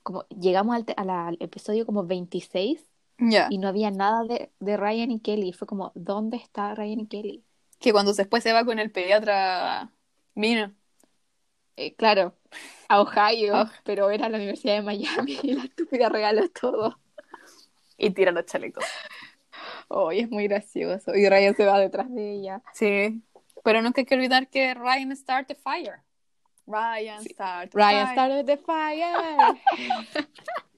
como 0.03 0.25
llegamos 0.29 0.75
al, 0.97 1.37
episodio 1.39 1.85
como 1.85 2.03
26 2.03 2.83
y 3.19 3.57
no 3.57 3.67
había 3.67 3.91
nada 3.91 4.23
de, 4.23 4.51
de, 4.59 4.77
Ryan 4.77 5.11
y 5.11 5.19
Kelly. 5.19 5.53
Fue 5.53 5.67
como, 5.67 5.91
¿dónde 5.95 6.37
está 6.37 6.73
Ryan 6.75 7.01
y 7.01 7.07
Kelly? 7.07 7.43
Que 7.79 7.91
cuando 7.91 8.13
después 8.13 8.43
se 8.43 8.53
va 8.53 8.65
con 8.65 8.79
el 8.79 8.91
pediatra 8.91 9.91
Mina. 10.35 10.73
Eh, 11.75 11.95
claro, 11.95 12.35
a 12.89 13.01
Ohio, 13.01 13.69
pero 13.85 14.09
era 14.09 14.27
la 14.27 14.37
Universidad 14.37 14.75
de 14.75 14.81
Miami 14.81 15.39
y 15.43 15.53
la 15.55 15.63
estúpida 15.63 16.09
regaló 16.09 16.49
todo. 16.49 16.99
Y 17.97 18.09
tira 18.11 18.31
los 18.31 18.45
chalecos. 18.45 18.85
Hoy 19.87 20.19
es 20.19 20.29
muy 20.29 20.47
gracioso. 20.47 21.15
Y 21.15 21.27
Ryan 21.27 21.55
se 21.55 21.65
va 21.65 21.79
detrás 21.79 22.13
de 22.13 22.33
ella. 22.33 22.61
Sí. 22.73 23.21
Pero 23.63 23.81
nunca 23.81 24.01
hay 24.01 24.05
que 24.05 24.15
olvidar 24.15 24.49
que 24.49 24.73
Ryan 24.73 25.15
start 25.15 25.47
the 25.47 25.55
fire. 25.55 26.01
Ryan 26.65 27.23
start 27.23 27.73
Ryan 27.73 28.11
started 28.11 28.45
the 28.45 28.57
fire. 28.57 29.57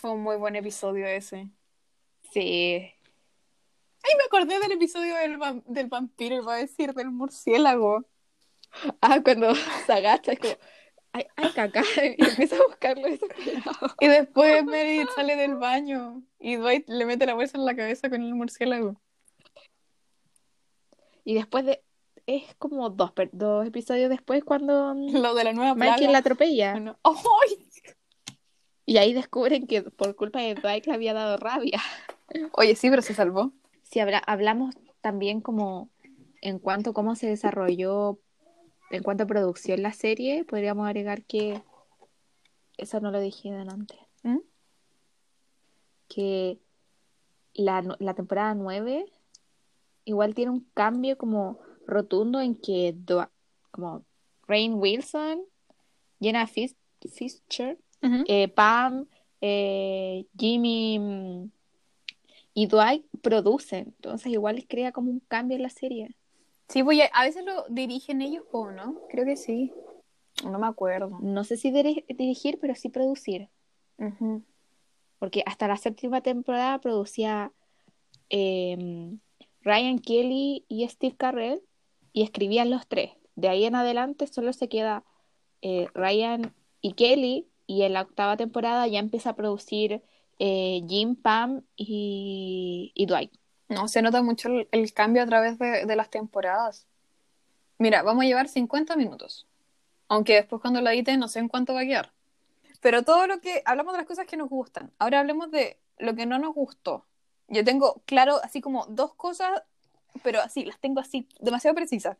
Fue 0.00 0.12
un 0.12 0.22
muy 0.22 0.36
buen 0.36 0.56
episodio 0.56 1.06
ese. 1.06 1.50
Sí. 2.32 2.94
Ay, 4.02 4.14
me 4.16 4.24
acordé 4.24 4.58
del 4.58 4.72
episodio 4.72 5.14
del, 5.16 5.38
del 5.66 5.88
vampiro, 5.88 6.36
iba 6.36 6.54
a 6.54 6.56
decir, 6.56 6.94
del 6.94 7.10
murciélago. 7.10 8.06
Ah, 9.02 9.20
cuando 9.22 9.54
se 9.86 9.92
agacha, 9.92 10.32
es 10.32 10.38
como, 10.38 10.54
ay, 11.12 11.26
ay, 11.36 11.52
caca, 11.54 11.82
y 12.16 12.24
empieza 12.24 12.56
a 12.56 12.66
buscarlo 12.66 13.08
Y 14.00 14.06
después 14.06 14.64
Mary 14.64 15.04
sale 15.14 15.36
del 15.36 15.56
baño 15.56 16.22
y 16.38 16.56
Dwight 16.56 16.88
le 16.88 17.04
mete 17.04 17.26
la 17.26 17.34
bolsa 17.34 17.58
en 17.58 17.66
la 17.66 17.76
cabeza 17.76 18.08
con 18.08 18.22
el 18.22 18.34
murciélago. 18.34 18.98
Y 21.24 21.34
después 21.34 21.66
de. 21.66 21.84
Es 22.26 22.54
como 22.54 22.88
dos, 22.90 23.12
dos 23.32 23.66
episodios 23.66 24.08
después 24.08 24.44
cuando. 24.44 24.94
Lo 24.94 25.34
de 25.34 25.44
la 25.44 25.52
nueva 25.52 25.74
Michael 25.74 26.12
la 26.12 26.18
atropella. 26.18 26.96
¡Ay! 27.02 27.69
Y 28.90 28.98
ahí 28.98 29.12
descubren 29.12 29.68
que 29.68 29.82
por 29.82 30.16
culpa 30.16 30.40
de 30.40 30.56
Dwight 30.56 30.86
le 30.86 30.94
había 30.94 31.14
dado 31.14 31.36
rabia. 31.36 31.80
Oye, 32.54 32.74
sí, 32.74 32.90
pero 32.90 33.02
se 33.02 33.14
salvó. 33.14 33.52
Sí, 33.84 34.00
hablamos 34.00 34.74
también 35.00 35.40
como 35.40 35.88
en 36.40 36.58
cuanto 36.58 36.90
a 36.90 36.92
cómo 36.92 37.14
se 37.14 37.28
desarrolló 37.28 38.18
en 38.90 39.04
cuanto 39.04 39.22
a 39.22 39.26
producción 39.28 39.80
la 39.84 39.92
serie, 39.92 40.42
podríamos 40.42 40.88
agregar 40.88 41.22
que 41.22 41.62
eso 42.78 42.98
no 42.98 43.12
lo 43.12 43.20
dije 43.20 43.52
delante. 43.52 43.94
¿Mm? 44.24 44.38
Que 46.08 46.58
la, 47.54 48.14
temporada 48.16 48.54
9 48.54 49.06
igual 50.04 50.34
tiene 50.34 50.50
un 50.50 50.66
cambio 50.74 51.16
como 51.16 51.60
rotundo 51.86 52.40
en 52.40 52.56
que 52.56 52.96
como 53.70 54.04
Rain 54.48 54.74
Wilson, 54.74 55.42
Jenna 56.20 56.48
Fischer, 56.48 57.78
eh, 58.02 58.48
Pam, 58.48 59.06
eh, 59.40 60.26
Jimmy 60.38 60.98
mm, 60.98 61.50
y 62.54 62.66
Dwight 62.66 63.04
producen. 63.22 63.94
Entonces 63.96 64.32
igual 64.32 64.56
les 64.56 64.66
crea 64.66 64.92
como 64.92 65.10
un 65.10 65.20
cambio 65.20 65.56
en 65.56 65.62
la 65.62 65.70
serie. 65.70 66.16
Sí, 66.68 66.82
voy 66.82 67.00
a, 67.00 67.22
veces 67.22 67.44
lo 67.44 67.64
dirigen 67.68 68.22
ellos 68.22 68.44
o 68.52 68.70
no, 68.70 69.00
creo 69.08 69.24
que 69.24 69.36
sí. 69.36 69.72
No 70.44 70.58
me 70.58 70.66
acuerdo. 70.66 71.18
No 71.20 71.44
sé 71.44 71.56
si 71.56 71.70
dirigir, 71.72 72.58
pero 72.60 72.74
sí 72.74 72.88
producir. 72.88 73.48
Porque 75.18 75.42
hasta 75.44 75.68
la 75.68 75.76
séptima 75.76 76.22
temporada 76.22 76.78
producía 76.78 77.52
em, 78.30 79.18
Ryan 79.62 79.98
Kelly 79.98 80.64
y 80.68 80.88
Steve 80.88 81.16
Carrell 81.16 81.60
y 82.12 82.22
escribían 82.22 82.70
los 82.70 82.86
tres. 82.86 83.12
De 83.34 83.48
ahí 83.48 83.64
en 83.64 83.74
adelante 83.74 84.26
solo 84.26 84.52
se 84.52 84.68
queda 84.68 85.04
eh, 85.62 85.88
Ryan 85.94 86.54
y 86.80 86.92
Kelly 86.92 87.49
y 87.70 87.82
en 87.84 87.92
la 87.92 88.02
octava 88.02 88.36
temporada 88.36 88.86
ya 88.88 88.98
empieza 88.98 89.30
a 89.30 89.36
producir 89.36 90.02
eh, 90.40 90.82
Jim, 90.88 91.14
Pam 91.14 91.62
y 91.76 93.06
Dwight. 93.06 93.32
No, 93.70 93.86
se 93.86 94.02
nota 94.02 94.20
mucho 94.20 94.48
el, 94.72 94.92
cambio 94.92 95.22
a 95.22 95.26
través 95.26 95.56
de, 95.56 95.94
las 95.94 96.10
temporadas. 96.10 96.88
Mira, 97.78 98.02
vamos 98.02 98.24
a 98.24 98.26
llevar 98.26 98.48
50 98.48 98.96
minutos. 98.96 99.46
Aunque 100.08 100.34
después 100.34 100.60
cuando 100.60 100.80
la 100.80 100.92
edite 100.92 101.16
no 101.16 101.28
sé 101.28 101.38
en 101.38 101.46
cuánto 101.46 101.72
va 101.72 101.82
a 101.82 101.84
quedar. 101.84 102.12
Pero 102.80 103.04
todo 103.04 103.28
lo 103.28 103.40
que... 103.40 103.62
Hablamos 103.64 103.92
de 103.92 103.98
las 103.98 104.08
cosas 104.08 104.26
que 104.26 104.36
nos 104.36 104.48
gustan. 104.48 104.90
Ahora 104.98 105.20
hablemos 105.20 105.52
de 105.52 105.78
lo 105.98 106.16
que 106.16 106.26
no 106.26 106.40
nos 106.40 106.52
gustó. 106.52 107.06
Yo 107.46 107.64
tengo 107.64 108.02
claro 108.06 108.40
así 108.42 108.60
como 108.60 108.86
dos 108.86 109.14
cosas, 109.14 109.62
pero 110.24 110.40
así, 110.40 110.64
las 110.64 110.80
tengo 110.80 110.98
así, 110.98 111.28
demasiado 111.38 111.76
precisas. 111.76 112.16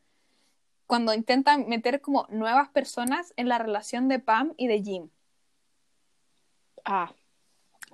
Cuando 0.86 1.12
intentan 1.14 1.68
meter 1.68 2.00
como 2.00 2.28
nuevas 2.30 2.68
personas 2.68 3.34
en 3.36 3.48
la 3.48 3.58
relación 3.58 4.06
de 4.06 4.20
Pam 4.20 4.54
y 4.56 4.68
de 4.68 4.82
Jim. 4.82 5.10
Ah, 6.92 7.12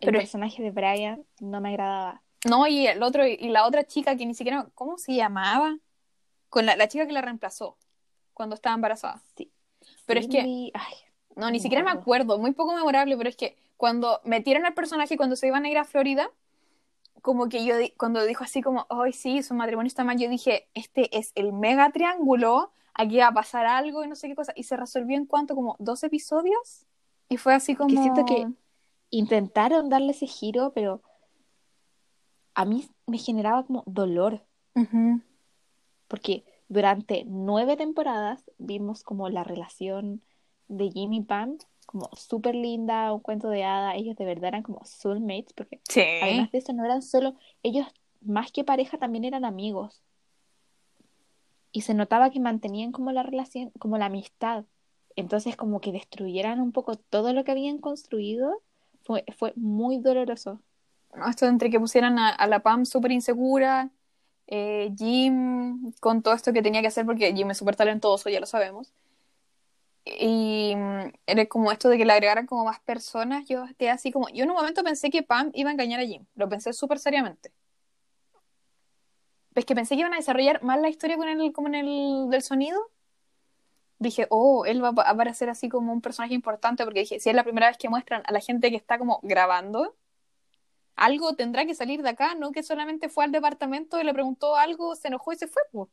el 0.01 0.13
personaje 0.13 0.63
de 0.63 0.71
Brian 0.71 1.23
no 1.39 1.61
me 1.61 1.69
agradaba. 1.69 2.23
No, 2.49 2.67
y 2.67 2.87
el 2.87 3.03
otro, 3.03 3.27
y 3.27 3.49
la 3.51 3.67
otra 3.67 3.85
chica 3.85 4.17
que 4.17 4.25
ni 4.25 4.33
siquiera, 4.33 4.67
¿cómo 4.75 4.97
se 4.97 5.15
llamaba? 5.15 5.77
Con 6.49 6.65
la, 6.65 6.89
chica 6.89 7.07
que 7.07 7.13
la 7.13 7.21
reemplazó 7.21 7.77
cuando 8.33 8.55
estaba 8.55 8.75
embarazada. 8.75 9.21
Sí. 9.37 9.53
Pero 10.07 10.21
es 10.21 10.29
que. 10.29 10.73
no, 11.35 11.51
ni 11.51 11.61
siquiera 11.61 11.85
me 11.85 11.91
acuerdo, 11.91 12.39
muy 12.39 12.53
poco 12.53 12.75
memorable, 12.75 13.19
pero 13.19 13.29
es 13.29 13.37
que 13.37 13.59
cuando 13.77 14.23
metieron 14.25 14.65
al 14.65 14.73
personaje 14.73 15.19
cuando 15.19 15.37
se 15.37 15.47
iban 15.47 15.67
a 15.67 15.69
ir 15.69 15.77
a 15.77 15.85
Florida, 15.85 16.31
como 17.21 17.51
que 17.51 17.67
yo, 17.67 17.75
cuando 17.99 18.25
dijo 18.25 18.45
así 18.45 18.63
como, 18.63 18.87
ay, 18.89 19.13
sí, 19.13 19.43
su 19.43 19.53
matrimonio 19.53 19.89
está 19.89 20.05
mal, 20.05 20.19
yo 20.19 20.31
dije, 20.31 20.69
este 20.73 21.19
es 21.19 21.33
el 21.35 21.53
mega 21.53 21.91
triángulo, 21.91 22.73
aquí 22.95 23.19
va 23.19 23.27
a 23.27 23.35
pasar 23.35 23.67
algo 23.67 24.05
y 24.05 24.09
no 24.09 24.15
sé 24.15 24.29
qué 24.29 24.35
cosa. 24.35 24.55
Y 24.57 24.63
se 24.63 24.79
resolvió 24.79 25.19
en 25.19 25.27
cuanto, 25.27 25.55
como 25.55 25.77
dos 25.79 26.03
episodios. 26.03 26.87
Y 27.29 27.37
fue 27.37 27.53
así 27.53 27.75
como. 27.75 27.91
Que 27.91 28.01
siento 28.01 28.25
que 28.25 28.47
intentaron 29.11 29.89
darle 29.89 30.13
ese 30.13 30.27
giro, 30.27 30.73
pero 30.75 31.03
a 32.55 32.65
mí 32.65 32.89
me 33.07 33.19
generaba 33.19 33.65
como 33.65 33.83
dolor. 33.87 34.43
Porque 36.09 36.45
durante 36.69 37.25
nueve 37.27 37.77
temporadas 37.77 38.51
vimos 38.59 39.03
como 39.03 39.29
la 39.29 39.45
relación 39.45 40.23
de 40.69 40.91
Jimmy 40.91 41.19
y 41.19 41.23
Pam 41.23 41.59
como 41.87 42.11
súper 42.17 42.55
linda, 42.57 43.13
un 43.13 43.21
cuento 43.21 43.49
de 43.49 43.63
hada, 43.65 43.95
ellos 43.95 44.17
de 44.17 44.25
verdad 44.25 44.49
eran 44.49 44.63
como 44.63 44.85
soulmates, 44.85 45.53
porque 45.53 45.81
además 46.23 46.51
de 46.51 46.59
eso 46.59 46.73
no 46.73 46.85
eran 46.85 47.01
solo, 47.01 47.37
ellos 47.63 47.87
más 48.21 48.51
que 48.51 48.65
pareja 48.65 48.99
también 48.99 49.25
eran 49.25 49.45
amigos. 49.45 50.03
y 51.73 51.83
se 51.83 51.93
notaba 51.95 52.31
que 52.31 52.41
mantenían 52.41 52.91
como 52.91 53.13
la 53.13 53.23
relación, 53.23 53.71
como 53.79 53.99
la 53.99 54.07
amistad. 54.07 54.65
Entonces 55.15 55.57
como 55.57 55.81
que 55.81 55.93
destruyeran 55.93 56.61
un 56.61 56.73
poco 56.73 56.97
todo 56.97 57.33
lo 57.35 57.45
que 57.45 57.53
habían 57.53 57.79
construido 57.79 58.63
fue, 59.07 59.25
fue 59.39 59.53
muy 59.57 59.99
doloroso. 59.99 60.61
Esto 61.29 61.47
entre 61.47 61.71
que 61.71 61.81
pusieran 61.81 62.19
a, 62.19 62.47
la 62.47 62.61
Pam 62.61 62.85
súper 62.85 63.13
insegura, 63.13 63.91
eh, 64.49 64.93
Jim 64.99 65.93
con 66.01 66.23
todo 66.23 66.35
esto 66.35 66.53
que 66.53 66.63
tenía 66.63 66.83
que 66.83 66.89
hacer, 66.89 67.07
porque 67.07 67.33
Jim 67.33 67.51
es 67.51 67.59
súper 67.59 67.77
talentoso, 67.77 68.29
ya 68.29 68.41
lo 68.41 68.47
sabemos. 68.47 68.93
Y 70.05 70.75
mm, 70.77 71.13
era 71.27 71.47
como 71.47 71.73
esto 71.73 71.89
de 71.89 71.99
que 71.99 72.05
le 72.05 72.13
agregaran 72.13 72.47
como 72.47 72.65
más 72.65 72.81
personas, 72.81 73.47
yo 73.49 73.65
quedé 73.79 73.91
así 73.91 74.13
como, 74.13 74.29
yo 74.29 74.45
en 74.45 74.51
un 74.51 74.57
momento 74.57 74.85
pensé 74.85 75.11
que 75.11 75.23
Pam 75.23 75.51
iba 75.55 75.71
a 75.71 75.73
engañar 75.73 76.01
a 76.01 76.07
Jim, 76.07 76.27
lo 76.35 76.49
pensé 76.49 76.73
súper 76.73 76.99
seriamente. 76.99 77.53
¿Ves 79.51 79.65
que 79.65 79.75
pensé 79.75 79.95
que 79.95 80.01
iban 80.01 80.13
a 80.13 80.17
desarrollar 80.17 80.63
más 80.63 80.81
la 80.81 80.91
historia 80.91 81.17
con 81.17 81.29
el, 81.29 81.53
como 81.53 81.69
en 81.69 81.75
el 81.77 82.31
del 82.31 82.43
sonido? 82.43 82.79
Dije, 83.99 84.27
oh, 84.31 84.65
él 84.67 84.83
va 84.83 84.89
a 84.89 85.11
aparecer 85.11 85.49
así 85.49 85.69
como 85.69 85.93
un 85.93 86.01
personaje 86.01 86.35
importante, 86.35 86.85
porque 86.85 87.01
dije, 87.01 87.21
si 87.21 87.31
es 87.31 87.37
la 87.37 87.45
primera 87.45 87.69
vez 87.69 87.79
que 87.79 87.89
muestran 87.89 88.23
a 88.27 88.33
la 88.33 88.41
gente 88.41 88.71
que 88.71 88.77
está 88.77 88.99
como 88.99 89.21
grabando, 89.23 89.97
algo 90.97 91.35
tendrá 91.35 91.67
que 91.67 91.75
salir 91.75 92.03
de 92.03 92.11
acá, 92.11 92.35
no 92.35 92.53
que 92.53 92.63
solamente 92.63 93.09
fue 93.09 93.25
al 93.25 93.33
departamento 93.33 94.01
y 94.01 94.05
le 94.05 94.15
preguntó 94.15 94.57
algo, 94.57 94.95
se 94.95 95.09
enojó 95.09 95.33
y 95.33 95.37
se 95.37 95.47
fue, 95.47 95.63
pues. 95.73 95.89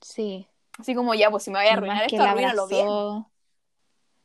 Sí. 0.00 0.46
Así 0.78 0.94
como 0.94 1.14
ya, 1.14 1.30
pues 1.30 1.44
si 1.44 1.50
me 1.50 1.60
voy 1.60 1.68
a 1.68 1.72
arruinar 1.72 2.04
esto, 2.04 2.22
arruínalo 2.22 2.66
bien. 2.66 2.86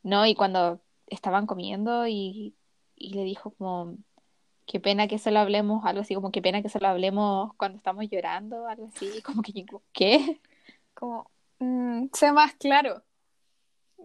No, 0.01 0.25
y 0.25 0.34
cuando 0.34 0.80
estaban 1.07 1.45
comiendo 1.45 2.07
y, 2.07 2.55
y 2.95 3.13
le 3.13 3.23
dijo 3.23 3.51
como, 3.51 3.97
qué 4.65 4.80
pena 4.80 5.07
que 5.07 5.19
se 5.19 5.32
lo 5.32 5.39
hablemos, 5.39 5.86
algo 5.86 6.01
así 6.01 6.15
como, 6.15 6.32
qué 6.32 6.41
pena 6.41 6.61
que 6.61 6.69
se 6.69 6.80
lo 6.80 6.88
hablemos 6.88 7.53
cuando 7.55 7.77
estamos 7.77 8.05
llorando, 8.09 8.67
algo 8.67 8.88
así, 8.88 9.21
como 9.21 9.41
que, 9.41 9.65
¿qué? 9.91 10.41
Como, 10.93 11.30
Mm, 11.60 12.07
sea 12.14 12.34
más 12.34 12.53
claro. 12.55 13.03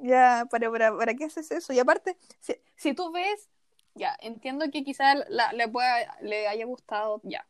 Ya, 0.02 0.46
¿para, 0.50 0.70
para, 0.70 0.96
para 0.96 1.14
qué 1.14 1.24
haces 1.24 1.50
eso? 1.50 1.72
Y 1.72 1.78
aparte, 1.78 2.16
si, 2.40 2.54
si 2.76 2.94
tú 2.94 3.12
ves, 3.12 3.48
ya, 3.94 4.16
entiendo 4.20 4.70
que 4.70 4.82
quizás 4.84 5.24
le, 5.52 5.68
pueda, 5.68 6.16
le 6.20 6.48
haya 6.48 6.66
gustado, 6.66 7.20
ya. 7.22 7.46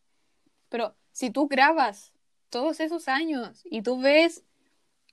Pero 0.68 0.94
si 1.12 1.30
tú 1.30 1.48
grabas 1.48 2.12
todos 2.50 2.80
esos 2.80 3.08
años 3.08 3.62
y 3.64 3.82
tú 3.82 4.00
ves 4.00 4.44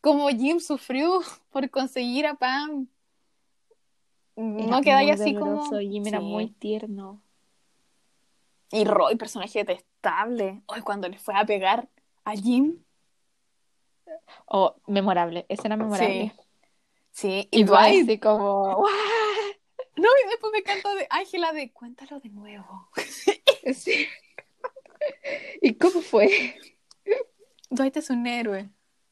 cómo 0.02 0.28
Jim 0.30 0.60
sufrió 0.60 1.22
por 1.52 1.70
conseguir 1.70 2.28
a 2.28 2.36
Pam, 2.36 2.88
no 4.36 4.82
queda 4.82 5.00
así 5.14 5.36
como. 5.36 5.64
Jim 5.80 6.06
era 6.06 6.20
muy 6.20 6.50
tierno. 6.50 7.22
Y 8.72 8.86
Roy, 8.86 9.16
personaje 9.18 9.60
detestable. 9.60 10.62
Hoy 10.68 10.82
cuando 10.82 11.10
le 11.10 11.18
fue 11.18 11.36
a 11.36 11.46
pegar 11.46 11.89
a 12.24 12.34
Jim. 12.34 12.78
Oh, 14.45 14.75
memorable, 14.88 15.45
escena 15.49 15.77
memorable. 15.77 16.34
Sí, 17.11 17.47
y, 17.51 17.63
Dwight 17.63 18.03
así 18.03 18.19
como, 18.19 18.86
No, 19.97 20.07
y 20.25 20.29
después 20.29 20.51
me 20.51 20.59
encanta 20.59 20.93
de 20.95 21.07
Ángela 21.09 21.51
de 21.51 21.71
cuéntalo 21.71 22.19
de 22.19 22.29
nuevo. 22.29 22.89
sí. 23.73 24.07
¿Y 25.61 25.75
cómo 25.75 26.01
fue? 26.01 26.55
Dwight 27.69 27.97
es 27.97 28.09
un 28.09 28.25
héroe. 28.27 28.69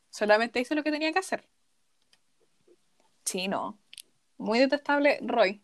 Solamente 0.10 0.60
hizo 0.60 0.76
lo 0.76 0.84
que 0.84 0.92
tenía 0.92 1.12
que 1.12 1.20
hacer. 1.20 1.48
Sí, 3.26 3.48
no. 3.48 3.80
Muy 4.38 4.60
detestable 4.60 5.20
Roy. 5.22 5.62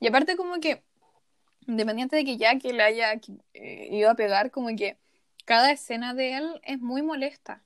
Y 0.00 0.06
aparte 0.06 0.36
como 0.36 0.60
que, 0.60 0.84
independiente 1.66 2.16
de 2.16 2.24
que 2.24 2.36
ya 2.36 2.58
que 2.58 2.72
le 2.72 2.82
haya 2.82 3.12
eh, 3.54 3.88
ido 3.90 4.10
a 4.10 4.14
pegar, 4.14 4.50
como 4.50 4.68
que 4.76 4.98
cada 5.44 5.72
escena 5.72 6.14
de 6.14 6.36
él 6.36 6.60
es 6.64 6.78
muy 6.78 7.02
molesta 7.02 7.64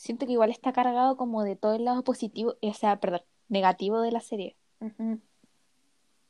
siento 0.00 0.24
que 0.24 0.32
igual 0.32 0.50
está 0.50 0.72
cargado 0.72 1.18
como 1.18 1.44
de 1.44 1.56
todo 1.56 1.74
el 1.74 1.84
lado 1.84 2.02
positivo, 2.02 2.54
o 2.62 2.72
sea, 2.72 2.98
perdón, 3.00 3.20
negativo 3.48 4.00
de 4.00 4.10
la 4.10 4.20
serie. 4.20 4.56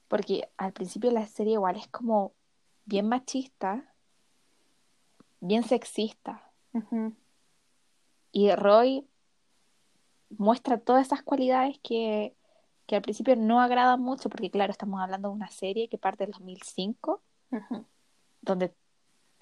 Porque 0.09 0.51
al 0.57 0.73
principio 0.73 1.13
la 1.13 1.25
serie 1.29 1.53
igual 1.53 1.77
es 1.77 1.87
como 1.87 2.33
bien 2.85 3.09
machista, 3.09 3.95
bien 5.39 5.63
sexista. 5.63 6.51
Y 8.33 8.51
Roy 8.51 9.07
muestra 10.31 10.79
todas 10.79 11.07
esas 11.07 11.23
cualidades 11.23 11.79
que, 11.81 12.35
que, 12.87 12.97
al 12.97 13.03
principio 13.03 13.37
no 13.37 13.61
agradan 13.61 14.01
mucho, 14.03 14.29
porque 14.29 14.51
claro, 14.51 14.73
estamos 14.73 15.01
hablando 15.01 15.29
de 15.29 15.35
una 15.35 15.51
serie 15.51 15.89
que 15.89 15.97
parte 15.97 16.25
del 16.25 16.33
2005, 16.33 17.23
donde 18.41 18.75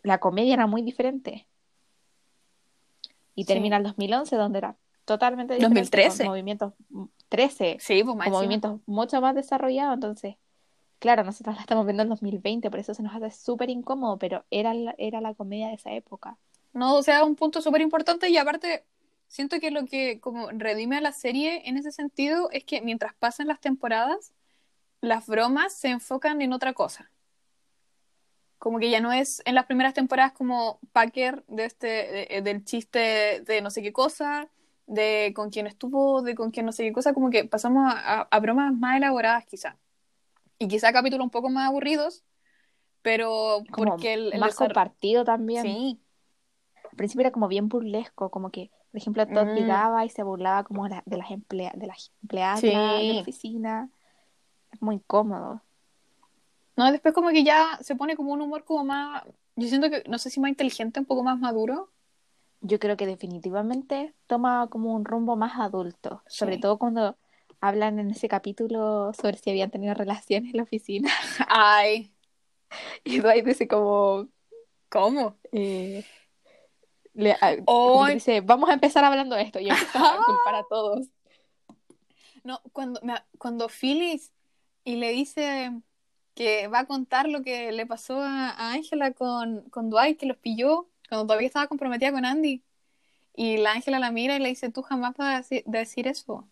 la 0.03 0.20
comedia 0.20 0.53
era 0.53 0.66
muy 0.66 0.83
diferente 0.83 1.47
y 3.39 3.45
termina 3.45 3.76
el 3.76 3.84
2011 3.84 4.34
donde 4.34 4.59
era 4.59 4.76
totalmente 5.05 5.55
diferente 5.55 5.80
2013 5.80 6.24
con 6.24 6.32
movimientos 6.32 6.72
13 7.28 7.76
sí, 7.78 8.03
pues 8.03 8.16
con 8.16 8.32
movimientos 8.32 8.80
mucho 8.86 9.20
más 9.20 9.34
desarrollados 9.36 9.95
entonces 9.95 10.34
claro 10.99 11.22
nosotros 11.22 11.55
la 11.55 11.61
estamos 11.62 11.86
viendo 11.86 12.03
en 12.03 12.09
2020 12.09 12.68
por 12.68 12.80
eso 12.80 12.95
se 12.95 13.03
nos 13.05 13.14
hace 13.14 13.30
súper 13.30 13.70
incómodo 13.70 14.18
pero 14.18 14.45
era 14.51 14.74
la, 14.74 14.93
era 14.99 15.20
la 15.20 15.34
comedia 15.34 15.68
de 15.68 15.74
esa 15.74 15.93
época. 15.93 16.36
No 16.72 16.97
o 16.97 17.03
sea 17.03 17.24
un 17.24 17.36
punto 17.36 17.62
súper 17.62 17.80
importante 17.80 18.28
y 18.28 18.36
aparte 18.36 18.84
siento 19.28 19.61
que 19.61 19.70
lo 19.70 19.86
que 19.86 20.18
como 20.20 20.51
redime 20.51 20.97
a 20.97 21.01
la 21.01 21.12
serie 21.12 21.68
en 21.68 21.76
ese 21.76 21.93
sentido 21.93 22.51
es 22.51 22.64
que 22.64 22.82
mientras 22.82 23.14
pasan 23.14 23.47
las 23.47 23.61
temporadas 23.61 24.32
las 25.01 25.28
bromas 25.28 25.74
se 25.74 25.91
enfocan 25.91 26.43
en 26.43 26.53
otra 26.53 26.72
cosa 26.72 27.09
como 28.59 28.78
que 28.78 28.90
ya 28.90 29.00
no 29.00 29.12
es 29.12 29.42
en 29.44 29.54
las 29.54 29.66
primeras 29.66 29.94
temporadas 29.94 30.32
como 30.32 30.80
Packer 30.92 31.44
de 31.46 31.64
este, 31.64 32.42
del 32.42 32.64
chiste 32.64 33.42
de 33.46 33.61
no 33.62 33.70
sé 33.70 33.82
qué 33.82 33.92
cosa, 33.92 34.48
de 34.86 35.32
con 35.36 35.50
quién 35.50 35.66
estuvo, 35.66 36.22
de 36.22 36.34
con 36.34 36.50
quién 36.50 36.66
no 36.66 36.72
sé 36.72 36.82
qué 36.82 36.92
cosa, 36.92 37.12
como 37.12 37.30
que 37.30 37.44
pasamos 37.44 37.92
a, 37.94 38.40
bromas 38.40 38.74
más 38.74 38.96
elaboradas 38.96 39.44
quizá. 39.44 39.76
Y 40.59 40.66
quizá 40.66 40.92
capítulos 40.92 41.24
un 41.24 41.30
poco 41.30 41.50
más 41.50 41.68
aburridos, 41.68 42.24
pero 43.02 43.62
porque 43.76 44.14
el, 44.14 44.38
más 44.38 44.56
compartido 44.56 45.24
también. 45.24 45.62
Sí. 45.62 46.00
Al 46.90 46.96
principio 46.96 47.20
era 47.20 47.30
como 47.30 47.46
bien 47.46 47.68
burlesco, 47.68 48.30
como 48.30 48.50
que, 48.50 48.70
por 48.90 48.98
ejemplo, 48.98 49.24
Todd 49.26 49.46
mm. 49.46 49.54
llegaba 49.54 50.04
y 50.04 50.09
se 50.09 50.22
burlaba 50.24 50.64
como 50.64 50.88
de, 50.88 51.00
las, 51.16 51.30
emplea 51.30 51.72
de 51.76 51.86
las 51.86 52.11
empleadas 52.22 52.62
de 52.62 52.72
la 52.72 53.20
oficina. 53.20 53.90
Es 54.72 54.82
muy 54.82 54.96
incómodo. 54.96 55.62
No, 56.79 56.93
después 56.93 57.12
como 57.12 57.31
que 57.31 57.43
ya 57.43 57.76
se 57.83 57.97
pone 57.97 58.14
como 58.14 58.33
un 58.33 58.41
humor 58.41 58.62
como 58.62 58.85
más, 58.85 59.24
yo 59.57 59.66
siento 59.66 59.91
que, 59.91 60.05
no 60.07 60.16
sé 60.16 60.31
si 60.31 60.39
más 60.39 60.49
inteligente, 60.49 61.01
un 61.01 61.07
poco 61.07 61.24
más 61.24 61.37
maduro. 61.37 61.91
Yo 62.61 62.79
creo 62.79 62.97
que 62.97 63.05
definitivamente 63.05 64.14
toma 64.29 64.68
como 64.70 64.95
un 64.95 65.05
rumbo 65.05 65.35
más 65.35 65.59
adulto, 65.59 66.22
sobre 66.29 66.57
todo 66.57 66.79
cuando 66.79 67.18
hablan 67.61 67.99
en 67.99 68.12
ese 68.12 68.29
capítulo 68.29 69.12
sobre 69.12 69.39
si 69.39 69.51
habían 69.51 69.72
tenido 69.72 69.93
relaciones 69.93 70.51
en 70.51 70.57
la 70.57 70.62
oficina. 70.62 71.11
Ay. 71.49 72.12
Y 73.03 73.18
Dwight 73.18 73.45
dice 73.45 73.66
como... 73.66 74.29
¿Cómo? 74.89 75.37
Eh, 75.51 76.05
le, 77.14 77.37
dice, 78.14 78.41
vamos 78.41 78.70
a 78.70 78.74
empezar 78.74 79.05
hablando 79.05 79.35
de 79.35 79.43
esto 79.43 79.59
y 79.59 79.68
empieza 79.68 80.14
a 80.14 80.16
culpar 80.24 80.55
a 80.55 80.64
todos. 80.70 81.09
No, 82.45 82.61
cuando, 82.72 83.01
cuando 83.37 83.68
Phyllis 83.68 84.33
y 84.85 84.95
le 84.95 85.11
dice 85.11 85.72
que 86.39 86.68
va 86.68 86.78
a 86.80 86.86
contar 86.86 87.28
lo 87.28 87.43
que 87.43 87.72
le 87.72 87.84
pasó 87.84 88.20
a 88.22 88.70
Ángela 88.70 89.11
con, 89.11 89.68
con 89.70 89.91
Dwight, 89.91 90.20
que 90.20 90.26
los 90.26 90.36
pilló 90.36 90.89
cuando 91.09 91.26
todavía 91.26 91.49
estaba 91.49 91.66
comprometida 91.66 92.12
con 92.12 92.24
Andy. 92.24 92.62
Y 93.34 93.57
la 93.57 93.72
Ángela 93.72 93.99
la 93.99 94.12
mira 94.12 94.36
y 94.36 94.39
le 94.39 94.49
dice, 94.49 94.70
tú 94.70 94.82
jamás 94.82 95.16
vas 95.16 95.51
a 95.51 95.59
decir, 95.66 96.07
eso. 96.07 96.49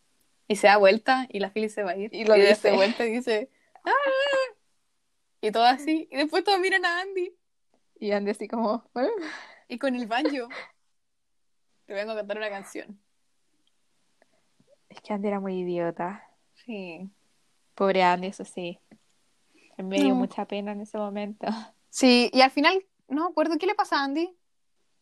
Y 0.49 0.57
se 0.57 0.67
da 0.67 0.77
vuelta 0.77 1.29
y 1.31 1.39
la 1.39 1.51
Philly 1.51 1.69
se 1.69 1.85
va 1.85 1.93
a 1.93 1.97
ir. 1.97 2.13
Y 2.13 2.25
lo 2.25 2.35
dice 2.35 2.73
vuelta 2.73 3.07
y 3.07 3.13
dice, 3.13 3.49
¡Ah! 3.85 3.93
Y 5.41 5.53
todo 5.53 5.63
así. 5.63 6.09
Y 6.11 6.17
después 6.17 6.43
todos 6.43 6.59
miran 6.59 6.85
a 6.85 7.03
Andy. 7.03 7.37
Y 8.01 8.11
Andy 8.11 8.33
así 8.33 8.49
como, 8.49 8.83
Y 9.69 9.79
con 9.79 9.95
el 9.95 10.09
banjo. 10.09 10.49
Te 11.85 11.95
vengo 11.95 12.11
a 12.11 12.17
cantar 12.17 12.39
una 12.39 12.51
canción. 12.51 13.01
Es 14.89 15.01
que 15.01 15.13
Andy 15.13 15.29
era 15.29 15.39
muy 15.39 15.61
idiota. 15.61 16.29
Sí. 16.55 17.09
Pobre 17.77 18.03
Andy, 18.03 18.27
eso 18.27 18.45
sí. 18.45 18.81
Me 19.79 20.01
dio 20.01 20.15
mucha 20.15 20.47
pena 20.47 20.73
en 20.73 20.81
ese 20.81 20.99
momento. 20.99 21.47
Sí, 21.89 22.29
y 22.35 22.43
al 22.43 22.51
final, 22.51 22.85
no 23.09 23.23
me 23.25 23.31
acuerdo, 23.31 23.57
¿qué 23.57 23.67
le 23.67 23.75
pasa 23.75 23.99
a 23.99 24.05
Andy? 24.05 24.37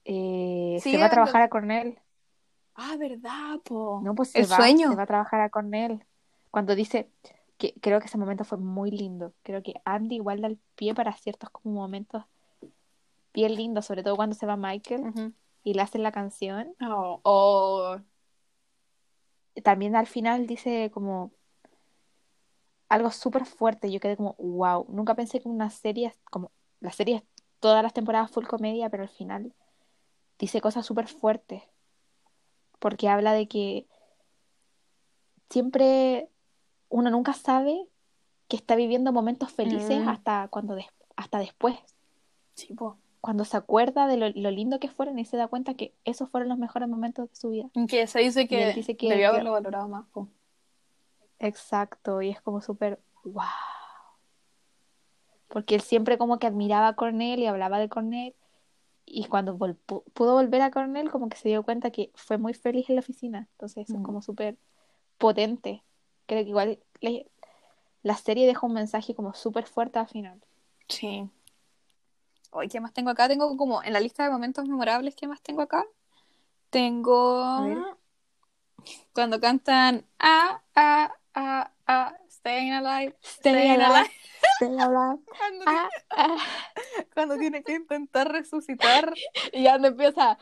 Eh, 0.04 0.78
se 0.80 0.96
va 0.96 1.06
a 1.06 1.10
trabajar 1.10 1.42
a 1.42 1.48
Cornell. 1.48 1.98
Ah, 2.76 2.94
¿verdad, 2.96 3.58
po? 3.64 4.00
No, 4.04 4.14
pues 4.14 4.30
se 4.30 4.38
El 4.42 4.52
va, 4.52 4.54
sueño. 4.54 4.90
se 4.90 4.96
va 4.96 5.02
a 5.02 5.06
trabajar 5.06 5.40
a 5.40 5.50
Cornell. 5.50 6.04
Cuando 6.52 6.76
dice, 6.76 7.10
que 7.58 7.74
creo 7.80 8.00
que 8.00 8.06
ese 8.06 8.18
momento 8.18 8.44
fue 8.44 8.58
muy 8.58 8.90
lindo. 8.90 9.32
Creo 9.42 9.62
que 9.62 9.74
Andy 9.84 10.16
igual 10.16 10.40
da 10.40 10.48
el 10.48 10.58
pie 10.76 10.94
para 10.94 11.12
ciertos 11.14 11.50
como 11.50 11.74
momentos 11.74 12.22
bien 13.32 13.54
lindos, 13.54 13.86
sobre 13.86 14.02
todo 14.02 14.16
cuando 14.16 14.36
se 14.36 14.46
va 14.46 14.56
Michael 14.56 15.34
y 15.64 15.74
le 15.74 15.82
hacen 15.82 16.02
la 16.02 16.12
canción. 16.12 16.74
Oh, 16.80 17.20
oh. 17.24 17.96
También 19.62 19.96
al 19.96 20.06
final 20.06 20.46
dice 20.46 20.90
como 20.92 21.32
algo 22.88 23.10
súper 23.10 23.44
fuerte. 23.46 23.90
Yo 23.90 24.00
quedé 24.00 24.16
como, 24.16 24.34
wow, 24.38 24.86
nunca 24.88 25.14
pensé 25.14 25.40
que 25.40 25.48
una 25.48 25.70
serie, 25.70 26.14
como 26.30 26.50
la 26.80 26.92
serie 26.92 27.24
todas 27.60 27.82
las 27.82 27.92
temporadas 27.94 28.30
full 28.30 28.44
comedia, 28.46 28.90
pero 28.90 29.02
al 29.04 29.08
final 29.08 29.52
dice 30.38 30.60
cosas 30.60 30.84
súper 30.86 31.08
fuertes. 31.08 31.62
porque 32.80 33.08
habla 33.08 33.32
de 33.32 33.48
que 33.48 33.86
siempre 35.48 36.28
uno 36.88 37.10
nunca 37.10 37.32
sabe 37.32 37.86
que 38.48 38.56
está 38.56 38.76
viviendo 38.76 39.12
momentos 39.12 39.50
felices 39.52 40.02
Mm. 40.04 40.08
hasta 40.08 40.48
cuando 40.48 40.76
hasta 41.16 41.38
después, 41.38 41.76
Sí, 42.54 42.74
po. 42.74 42.98
cuando 43.20 43.44
se 43.44 43.56
acuerda 43.56 44.06
de 44.06 44.16
lo, 44.18 44.28
lo 44.30 44.50
lindo 44.50 44.80
que 44.80 44.88
fueron 44.90 45.18
y 45.18 45.24
se 45.24 45.36
da 45.36 45.48
cuenta 45.48 45.74
que 45.74 45.94
esos 46.04 46.28
fueron 46.28 46.48
los 46.50 46.58
mejores 46.58 46.88
momentos 46.88 47.30
de 47.30 47.36
su 47.36 47.50
vida. 47.50 47.70
Que 47.88 48.06
se 48.06 48.18
dice 48.20 48.46
que, 48.46 48.74
dice 48.74 48.96
que- 48.96 49.08
debió 49.08 49.30
haberlo 49.30 49.52
valorado 49.52 49.88
más, 49.88 50.06
po. 50.08 50.28
Exacto, 51.46 52.22
y 52.22 52.30
es 52.30 52.40
como 52.40 52.60
súper 52.62 52.98
wow. 53.24 53.44
Porque 55.48 55.74
él 55.74 55.82
siempre 55.82 56.18
como 56.18 56.38
que 56.38 56.46
admiraba 56.46 56.88
a 56.88 56.96
Cornell 56.96 57.38
y 57.40 57.46
hablaba 57.46 57.78
de 57.78 57.88
Cornell 57.88 58.34
y 59.06 59.26
cuando 59.26 59.56
vol- 59.56 59.76
pudo 60.14 60.32
volver 60.32 60.62
a 60.62 60.70
Cornell 60.70 61.10
como 61.10 61.28
que 61.28 61.36
se 61.36 61.48
dio 61.50 61.62
cuenta 61.62 61.90
que 61.90 62.10
fue 62.14 62.38
muy 62.38 62.54
feliz 62.54 62.88
en 62.88 62.96
la 62.96 63.00
oficina. 63.00 63.46
Entonces 63.52 63.84
eso 63.88 63.98
Mm. 63.98 64.00
es 64.00 64.06
como 64.06 64.22
súper 64.22 64.56
potente. 65.18 65.82
Creo 66.26 66.42
que 66.42 66.48
igual 66.48 66.78
le- 67.00 67.30
la 68.02 68.16
serie 68.16 68.46
deja 68.46 68.66
un 68.66 68.72
mensaje 68.72 69.14
como 69.14 69.34
súper 69.34 69.66
fuerte 69.66 69.98
al 69.98 70.08
final. 70.08 70.42
Sí. 70.88 71.28
Hoy, 72.50 72.68
¿qué 72.68 72.80
más 72.80 72.92
tengo 72.92 73.10
acá? 73.10 73.28
Tengo 73.28 73.56
como 73.56 73.82
en 73.82 73.92
la 73.92 74.00
lista 74.00 74.24
de 74.24 74.30
momentos 74.30 74.66
memorables, 74.66 75.14
¿qué 75.14 75.26
más 75.28 75.42
tengo 75.42 75.60
acá? 75.62 75.84
Tengo 76.70 77.60
cuando 79.12 79.40
cantan 79.40 80.04
ah, 80.18 80.62
ah, 80.74 81.12
ah, 81.34 81.70
ah, 81.86 82.16
Staying 82.30 82.72
Alive, 82.72 83.14
Stay 83.22 83.52
Staying 83.52 83.70
alive, 83.80 83.86
Alive. 83.86 84.10
stay 84.56 84.68
alive. 84.68 85.20
Cuando, 85.38 85.64
Ah, 85.66 85.88
ah. 86.10 86.36
cuando 87.14 87.38
tiene 87.38 87.62
que 87.62 87.72
intentar 87.72 88.30
resucitar. 88.30 89.12
Y 89.52 89.62
ya 89.64 89.78
no 89.78 89.88
empieza. 89.88 90.38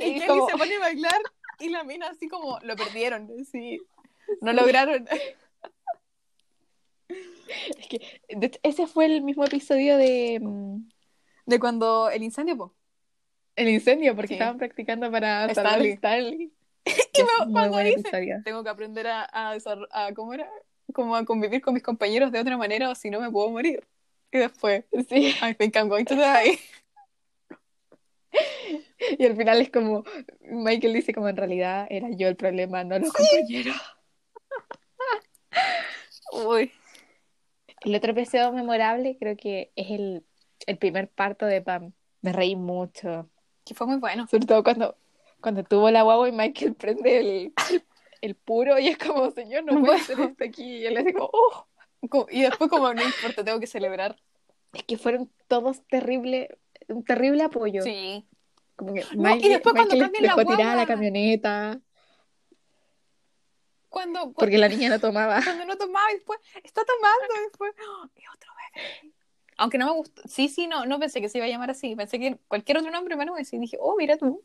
Y 0.00 0.20
se 0.20 0.26
pone 0.56 0.76
a 0.76 0.80
bailar 0.80 1.20
y 1.60 1.68
la 1.68 1.84
mina 1.84 2.08
así 2.08 2.28
como 2.28 2.58
lo 2.62 2.74
perdieron, 2.76 3.28
sí. 3.44 3.80
No 4.40 4.52
lograron. 4.52 5.06
Es 7.78 7.86
que 7.88 8.22
de 8.28 8.58
ese 8.62 8.86
fue 8.86 9.04
el 9.06 9.22
mismo 9.22 9.44
episodio 9.44 9.96
de 9.98 10.38
mm, 10.40 10.88
De 11.46 11.60
cuando 11.60 12.08
el 12.10 12.22
incendio, 12.22 12.56
po. 12.56 12.74
El 13.54 13.68
incendio, 13.68 14.16
porque 14.16 14.28
Sí. 14.28 14.34
estaban 14.34 14.56
practicando 14.58 15.10
para 15.10 15.44
Stanley. 15.46 16.50
Y 17.14 17.22
me- 17.22 17.52
cuando 17.52 17.78
dice, 17.78 18.00
episodio. 18.00 18.42
tengo 18.44 18.62
que 18.64 18.70
aprender 18.70 19.06
a, 19.06 19.22
a, 19.32 19.56
a- 19.90 20.12
¿cómo 20.14 20.34
era? 20.34 20.48
Como 20.92 21.16
a 21.16 21.24
convivir 21.24 21.60
con 21.62 21.74
mis 21.74 21.82
compañeros 21.82 22.30
de 22.32 22.40
otra 22.40 22.56
manera 22.56 22.90
o 22.90 22.94
si 22.94 23.10
no 23.10 23.20
me 23.20 23.30
puedo 23.30 23.48
morir. 23.50 23.82
Y 24.32 24.38
después, 24.38 24.84
Sí. 25.08 25.34
I 25.42 25.54
think 25.54 25.74
I'm 25.76 25.88
going 25.88 26.04
to 26.04 26.14
die. 26.16 26.58
Y 29.18 29.24
al 29.24 29.36
final 29.36 29.60
es 29.60 29.70
como, 29.70 30.02
Michael 30.40 30.92
dice 30.94 31.14
como 31.14 31.28
en 31.28 31.36
realidad 31.36 31.86
era 31.90 32.08
yo 32.10 32.26
el 32.28 32.36
problema, 32.36 32.82
no 32.84 32.98
los 32.98 33.12
compañeros. 33.12 33.76
Uy. 36.32 36.72
El 37.82 37.94
otro 37.94 38.12
episodio 38.12 38.50
memorable 38.52 39.16
creo 39.18 39.36
que 39.36 39.70
es 39.76 39.90
el, 39.90 40.24
el 40.66 40.78
primer 40.78 41.08
parto 41.08 41.46
de 41.46 41.60
Pam. 41.60 41.92
Me 42.22 42.32
reí 42.32 42.56
mucho. 42.56 43.28
Que 43.64 43.74
fue 43.74 43.86
muy 43.86 43.96
bueno. 43.98 44.26
Sobre 44.26 44.46
todo 44.46 44.64
cuando, 44.64 44.96
cuando 45.44 45.62
tuvo 45.62 45.90
la 45.90 46.00
guagua 46.00 46.26
y 46.26 46.32
Michael 46.32 46.74
prende 46.78 47.18
el, 47.18 47.52
el 48.22 48.34
puro 48.34 48.78
y 48.78 48.88
es 48.88 48.96
como, 48.96 49.30
señor, 49.30 49.62
no 49.64 49.78
puedo. 49.78 49.92
hacer 49.92 50.18
esto 50.18 50.42
aquí. 50.42 50.78
Y 50.78 50.86
él 50.86 50.94
le 50.94 51.12
como, 51.12 51.28
oh. 51.30 51.66
Y 52.30 52.42
después 52.42 52.70
como 52.70 52.94
no 52.94 53.02
importa, 53.02 53.44
tengo 53.44 53.60
que 53.60 53.66
celebrar. 53.66 54.16
Es 54.72 54.84
que 54.84 54.96
fueron 54.96 55.30
todos 55.46 55.86
terribles, 55.86 56.48
un 56.88 57.04
terrible 57.04 57.42
apoyo. 57.42 57.82
Sí. 57.82 58.26
Como 58.74 58.94
que 58.94 59.02
No, 59.02 59.06
y 59.12 59.16
Michael, 59.34 59.52
después 59.52 59.74
cuando 59.74 59.94
Michael 59.94 60.12
cambian 60.12 60.22
la 60.24 60.34
dejó 60.34 60.56
tirada 60.56 60.76
la 60.76 60.86
camioneta 60.86 61.80
Cuando, 63.90 64.20
cuando, 64.20 64.32
porque 64.32 64.56
la 64.56 64.68
niña 64.68 64.88
no 64.88 64.98
tomaba. 64.98 65.40
cuando 65.44 65.66
no 65.66 65.76
tomaba 65.76 66.10
y 66.10 66.14
después 66.14 66.40
está 66.62 66.82
tomando 66.84 67.34
y 67.38 67.42
después 67.42 67.74
¡oh! 67.86 68.08
y 68.16 68.22
otro 68.34 68.50
bebé. 68.56 69.14
Aunque 69.58 69.76
no 69.76 69.86
me 69.86 69.92
gustó. 69.92 70.22
Sí, 70.26 70.48
sí, 70.48 70.66
no, 70.66 70.86
no 70.86 70.98
pensé 70.98 71.20
que 71.20 71.28
se 71.28 71.36
iba 71.36 71.46
a 71.46 71.50
llamar 71.50 71.70
así. 71.70 71.94
Pensé 71.94 72.18
que 72.18 72.38
cualquier 72.48 72.78
otro 72.78 72.90
nombre 72.90 73.14
menos 73.14 73.38
ese. 73.38 73.56
Y 73.56 73.60
dije, 73.60 73.76
oh, 73.78 73.94
mira 73.96 74.16
tú. 74.16 74.42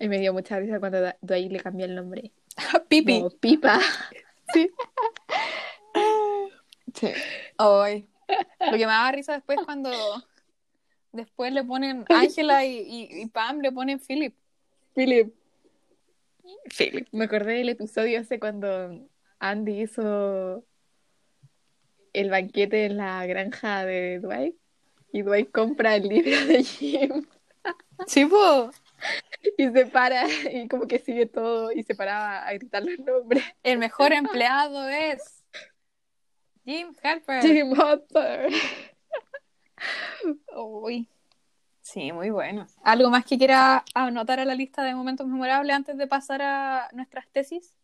Y 0.00 0.08
me 0.08 0.18
dio 0.18 0.32
mucha 0.32 0.58
risa 0.58 0.80
cuando 0.80 0.98
Dwight 1.20 1.52
le 1.52 1.60
cambió 1.60 1.86
el 1.86 1.94
nombre. 1.94 2.32
Pipi. 2.88 3.18
Como 3.18 3.30
Pipa. 3.30 3.80
Sí. 6.94 7.12
Ay. 7.58 8.08
Lo 8.60 8.72
que 8.72 8.86
me 8.86 8.92
daba 8.92 9.10
risa 9.10 9.32
después 9.32 9.58
cuando 9.64 9.90
después 11.10 11.52
le 11.52 11.64
ponen 11.64 12.04
Ángela 12.08 12.64
y, 12.64 12.78
y, 12.78 13.22
y 13.22 13.26
Pam 13.26 13.60
le 13.60 13.72
ponen 13.72 13.98
Philip. 13.98 14.34
Philip. 14.94 15.34
Philip. 16.76 17.08
Me 17.10 17.24
acordé 17.24 17.54
del 17.54 17.70
episodio 17.70 18.20
ese 18.20 18.38
cuando 18.38 19.08
Andy 19.40 19.82
hizo 19.82 20.64
el 22.12 22.30
banquete 22.30 22.86
en 22.86 22.96
la 22.96 23.26
granja 23.26 23.84
de 23.84 24.20
Dwight. 24.20 24.56
Y 25.12 25.22
Dwight 25.22 25.50
compra 25.52 25.96
el 25.96 26.08
libro 26.08 26.46
de 26.46 26.62
Jim. 26.64 27.26
Sí, 28.06 28.24
po. 28.26 28.70
Y 29.58 29.70
se 29.70 29.86
para 29.86 30.26
y 30.28 30.68
como 30.68 30.86
que 30.86 30.98
sigue 30.98 31.26
todo 31.26 31.70
y 31.70 31.82
se 31.82 31.94
paraba 31.94 32.46
a 32.46 32.52
gritar 32.54 32.82
los 32.82 32.98
nombres. 32.98 33.44
El 33.62 33.78
mejor 33.78 34.12
empleado 34.14 34.88
es 34.88 35.44
Jim 36.64 36.94
Halper. 37.02 37.42
Jim 37.42 37.72
Hopper. 37.78 38.50
Uy. 40.56 41.08
Sí, 41.82 42.12
muy 42.12 42.30
bueno. 42.30 42.66
¿Algo 42.82 43.10
más 43.10 43.26
que 43.26 43.36
quiera 43.36 43.84
anotar 43.94 44.40
a 44.40 44.46
la 44.46 44.54
lista 44.54 44.82
de 44.82 44.94
momentos 44.94 45.26
memorables 45.26 45.76
antes 45.76 45.98
de 45.98 46.06
pasar 46.06 46.40
a 46.40 46.88
nuestras 46.92 47.28
tesis? 47.28 47.76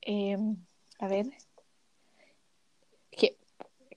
Eh, 0.00 0.38
a 0.98 1.08
ver. 1.08 1.26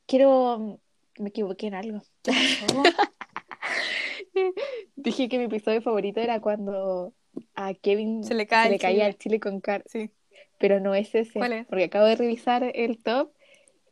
Quiero. 0.06 0.80
Me 1.18 1.30
equivoqué 1.30 1.68
en 1.68 1.76
algo. 1.76 2.02
Dije 4.96 5.30
que 5.30 5.38
mi 5.38 5.46
episodio 5.46 5.82
favorito 5.82 6.20
era 6.20 6.40
cuando 6.42 7.14
a 7.56 7.74
Kevin 7.74 8.24
Se 8.24 8.34
le 8.34 8.48
cae 8.48 8.74
el 8.74 8.80
caía 8.80 8.96
chile. 8.98 9.08
el 9.08 9.18
chile 9.18 9.40
con 9.40 9.60
carne. 9.62 9.86
Sí. 9.88 10.10
Pero 10.58 10.80
no 10.80 10.96
es 10.96 11.14
ese. 11.16 11.34
¿Cuál 11.40 11.54
es? 11.54 11.68
Porque 11.68 11.84
acabo 11.86 12.06
de 12.06 12.16
revisar 12.16 12.64
el 12.76 12.98
top 13.02 13.32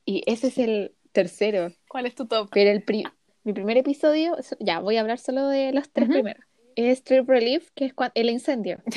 y 0.06 0.24
ese 0.28 0.48
es 0.48 0.58
el 0.58 0.94
tercero. 1.12 1.72
¿Cuál 1.90 2.06
es 2.06 2.16
tu 2.16 2.26
top? 2.26 2.50
Pero 2.54 2.72
el 2.72 2.84
pri- 2.84 3.04
mi 3.44 3.54
primer 3.54 3.78
episodio, 3.78 4.36
so- 4.42 4.56
ya 4.60 4.80
voy 4.80 4.98
a 4.98 5.02
hablar 5.02 5.20
solo 5.20 5.48
de 5.48 5.74
los 5.74 5.90
tres 5.92 6.08
primeros. 6.10 6.44
Es 6.76 7.04
Trip 7.04 7.28
Relief, 7.30 7.70
que 7.76 7.86
es 7.86 7.94
el 8.16 8.30
incendio. 8.30 8.82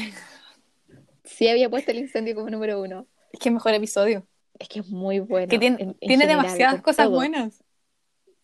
Sí 1.24 1.49
había 1.49 1.68
puesto 1.68 1.90
el 1.90 1.99
incendio 1.99 2.34
como 2.36 2.49
número 2.51 2.80
uno. 2.80 3.07
Es 3.32 3.40
que 3.40 3.51
mejor 3.51 3.74
episodio. 3.74 4.26
Es 4.59 4.68
que 4.68 4.78
es 4.80 4.88
muy 4.88 5.18
bueno. 5.18 5.49
que 5.49 5.59
tiene, 5.59 5.76
en- 5.82 5.88
en 5.90 5.94
tiene 5.99 6.14
general, 6.24 6.42
demasiadas 6.44 6.80
cosas 6.82 7.07
todo. 7.07 7.16
buenas. 7.16 7.64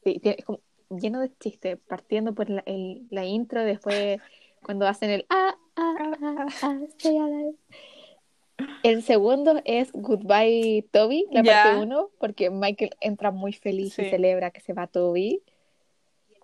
Sí, 0.05 0.19
tiene- 0.19 0.37
es 0.41 0.45
como 0.45 0.61
lleno 0.99 1.21
de 1.21 1.31
chistes, 1.39 1.79
partiendo 1.89 2.35
por 2.35 2.49
la, 2.51 2.63
el- 2.67 3.07
la 3.11 3.25
intro, 3.25 3.65
después 3.65 4.21
cuando 4.63 4.87
hacen 4.87 5.11
el 5.11 5.27
ah, 5.29 5.57
ah, 5.77 5.95
ah, 6.23 6.47
ah, 6.63 6.79
alive. 7.05 7.55
El 8.83 9.03
segundo 9.03 9.61
es 9.65 9.91
Goodbye 9.93 10.87
Toby, 10.93 11.27
la 11.31 11.43
Ya. 11.43 11.63
parte 11.65 11.79
uno, 11.81 12.11
porque 12.19 12.51
Michael 12.51 12.91
entra 13.01 13.31
muy 13.31 13.53
feliz 13.53 13.95
Sí. 13.95 14.03
y 14.03 14.11
celebra 14.11 14.51
que 14.51 14.61
se 14.61 14.73
va 14.73 14.87
Toby. 14.87 15.43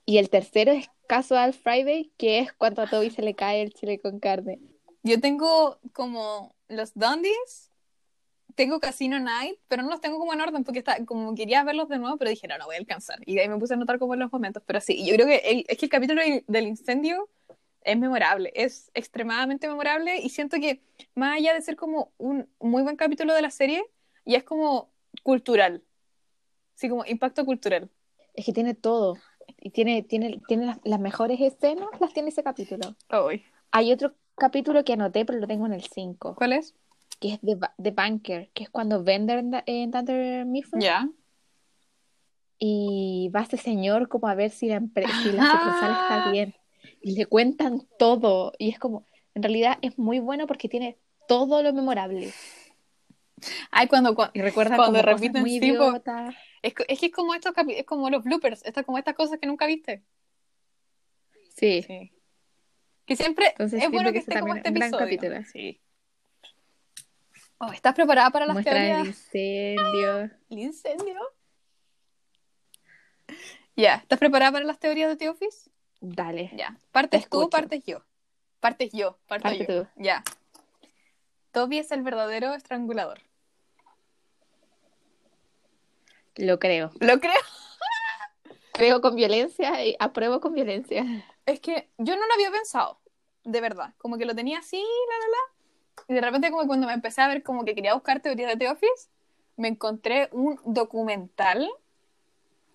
Y 0.05 0.19
el 0.19 0.31
tercero 0.31 0.73
es 0.73 0.89
Casual 1.07 1.53
Friday, 1.53 2.11
que 2.17 2.39
es 2.41 2.53
cuando 2.53 2.83
a 2.83 2.89
Toby 2.89 3.11
se 3.11 3.23
le 3.23 3.35
cae 3.35 3.63
el 3.63 3.73
chile 3.75 3.99
con 4.01 4.19
carne. 4.21 4.59
Yo 5.03 5.21
tengo 5.21 5.79
como 5.93 6.55
los 6.69 6.93
Dundies, 6.95 7.68
tengo 8.59 8.81
Casino 8.81 9.21
Night, 9.21 9.57
pero 9.69 9.85
no 9.85 9.89
los 9.89 10.01
tengo 10.01 10.19
como 10.19 10.33
en 10.33 10.41
orden 10.41 10.65
porque 10.65 10.81
está, 10.81 11.03
como 11.07 11.33
quería 11.37 11.63
verlos 11.63 11.89
de 11.89 11.97
nuevo, 11.99 12.17
pero 12.17 12.29
dije, 12.29 12.49
no, 12.49 12.59
no 12.59 12.67
voy 12.67 12.75
a 12.75 12.79
alcanzar. 12.79 13.21
Y 13.25 13.37
de 13.37 13.43
ahí 13.43 13.49
me 13.49 13.57
puse 13.57 13.73
a 13.75 13.77
anotar 13.77 14.01
como 14.01 14.17
los 14.17 14.33
momentos, 14.33 14.65
pero 14.67 14.81
sí, 14.81 15.07
yo 15.07 15.15
creo 15.15 15.29
que 15.29 15.37
el- 15.37 15.65
es 15.69 15.79
que 15.79 15.87
el 15.87 15.91
capítulo 15.91 16.21
del, 16.49 16.67
incendio 16.67 17.29
es 17.83 17.97
memorable, 17.97 18.51
es 18.57 18.91
extremadamente 18.95 19.69
memorable 19.69 20.19
y 20.21 20.29
siento 20.31 20.57
que 20.57 20.83
más 21.15 21.37
allá 21.37 21.55
de 21.55 21.63
ser 21.63 21.77
como 21.77 22.11
un 22.19 22.49
muy 22.59 22.83
buen 22.83 22.97
capítulo 22.97 23.33
de 23.33 23.43
la 23.43 23.51
serie, 23.51 23.85
ya 24.27 24.39
es 24.39 24.45
como 24.45 24.91
cultural, 25.23 25.85
sí, 26.75 26.89
como 26.89 27.05
impacto 27.07 27.45
cultural. 27.45 27.89
Es 28.35 28.45
que 28.45 28.53
tiene 28.53 28.75
todo. 28.75 29.19
Y 29.61 29.71
tiene, 29.71 30.03
tiene, 30.03 30.41
tiene 30.49 30.67
las, 30.67 30.79
las 30.83 30.99
mejores 30.99 31.41
escenas, 31.41 31.89
las 32.01 32.13
tiene 32.13 32.31
ese 32.31 32.43
capítulo. 32.43 32.97
Ay. 33.09 33.45
Hay 33.71 33.93
otro 33.93 34.15
capítulo 34.35 34.83
que 34.83 34.95
anoté, 34.95 35.25
pero 35.25 35.39
lo 35.39 35.47
tengo 35.47 35.67
en 35.67 35.75
el 35.75 35.85
5. 35.85 36.35
¿Cuál 36.35 36.55
es? 36.55 36.75
Que 37.21 37.35
es 37.35 37.41
Ba- 37.59 37.75
de 37.79 37.91
Banker, 37.91 38.51
que 38.55 38.63
es 38.65 38.71
cuando 38.71 39.03
Bender 39.03 39.39
en, 39.39 39.51
en 39.67 39.91
Thunder 39.91 40.45
Mifflin 40.47 40.81
Ya. 40.81 41.09
y 42.59 43.31
va 43.35 43.43
este 43.43 43.57
señor 43.57 44.09
como 44.09 44.29
a 44.29 44.35
ver 44.35 44.51
si 44.51 44.69
la, 44.69 44.81
si 44.81 45.33
la 45.33 45.45
sucursal 45.45 45.91
Ah. 45.93 46.09
está 46.19 46.31
bien 46.33 46.55
y 47.01 47.13
le 47.17 47.27
cuentan 47.27 47.87
todo 47.99 48.53
y 48.59 48.71
es 48.71 48.79
como, 48.79 49.07
en 49.35 49.43
realidad 49.43 49.79
es 49.83 49.99
muy 49.99 50.19
bueno 50.21 50.47
porque 50.47 50.69
tiene 50.69 50.99
todo 51.29 51.63
lo 51.63 51.73
memorable 51.73 52.33
Ay, 53.71 53.87
cuando, 53.87 54.17
cuando, 54.17 54.33
y 54.35 54.43
recuerda 54.43 54.75
Cuando 54.77 55.01
repiten, 55.01 55.43
muy 55.43 55.61
sí. 55.61 55.73
Es, 56.61 56.75
es 56.89 56.99
que 56.99 57.07
es 57.07 57.13
como 57.13 57.35
estos 57.35 57.53
es 57.69 57.85
como 57.85 58.11
los 58.11 58.25
bloopers, 58.25 58.65
estas 58.65 58.85
como 58.85 58.99
estas 58.99 59.15
cosas 59.15 59.39
que 59.39 59.47
nunca 59.47 59.65
viste. 59.67 60.03
Sí, 61.55 61.83
Sí. 61.87 62.13
Que 63.07 63.15
siempre 63.15 63.47
Entonces 63.51 63.81
es 63.81 63.91
bueno 63.93 64.09
que, 64.09 64.15
que 64.15 64.19
esté 64.19 64.41
como 64.41 64.57
este 64.57 64.71
episodio. 64.71 64.99
capítulo. 64.99 65.37
Sí. 65.53 65.81
Oh, 67.59 67.73
¿Estás 67.73 67.95
preparada 67.95 68.31
para 68.31 68.47
las 68.47 68.55
Muestra 68.55 68.77
el 68.77 68.87
teorías? 69.05 69.07
incendio. 69.09 70.31
¿El 70.51 70.59
incendio? 70.59 71.19
Ya, 73.77 73.97
¿estás 73.97 74.19
preparada 74.19 74.53
para 74.53 74.65
las 74.65 74.79
teorías 74.79 75.09
de 75.09 75.17
The 75.17 75.29
Office? 75.29 75.71
Dale. 76.01 76.51
Ya. 76.55 76.77
¿Partes 76.93 77.23
Te 77.25 77.29
tú 77.29 77.41
escucho. 77.41 77.51
partes 77.51 77.83
yo? 77.85 78.03
Partes 78.61 78.91
yo, 78.93 79.19
parto 79.27 79.45
Parte 79.45 79.59
yo. 79.69 79.83
tú. 79.85 79.89
Ya. 79.97 80.23
Toby 81.53 81.79
es 81.79 81.91
el 81.93 82.03
verdadero 82.03 82.55
estrangulador. 82.55 83.21
Lo 86.37 86.59
creo. 86.59 86.91
¿Lo 87.01 87.19
creo? 87.21 87.33
Creo 88.73 89.01
con 89.01 89.17
violencia 89.17 89.85
y 89.85 89.97
apruebo 89.99 90.41
con 90.41 90.55
violencia. 90.55 91.05
Es 91.47 91.59
que 91.59 91.91
yo 91.99 92.15
no 92.15 92.25
lo 92.29 92.35
había 92.35 92.53
pensado, 92.53 93.01
de 93.43 93.61
verdad. 93.61 93.93
Como 93.99 94.17
que 94.19 94.25
lo 94.25 94.37
tenía 94.37 94.61
así, 94.61 94.77
la, 94.77 95.19
la, 95.19 95.27
la. 95.27 95.39
Y 96.07 96.15
de 96.15 96.21
repente, 96.21 96.51
como 96.51 96.67
cuando 96.67 96.87
me 96.87 96.93
empecé 96.93 97.21
a 97.23 97.29
ver 97.29 97.43
como 97.43 97.65
que 97.65 97.75
quería 97.75 97.95
buscar 97.95 98.21
teorías 98.21 98.51
de 98.51 98.57
The 98.57 98.69
Office, 98.71 99.09
me 99.57 99.69
encontré 99.69 100.29
un 100.33 100.61
documental 100.65 101.69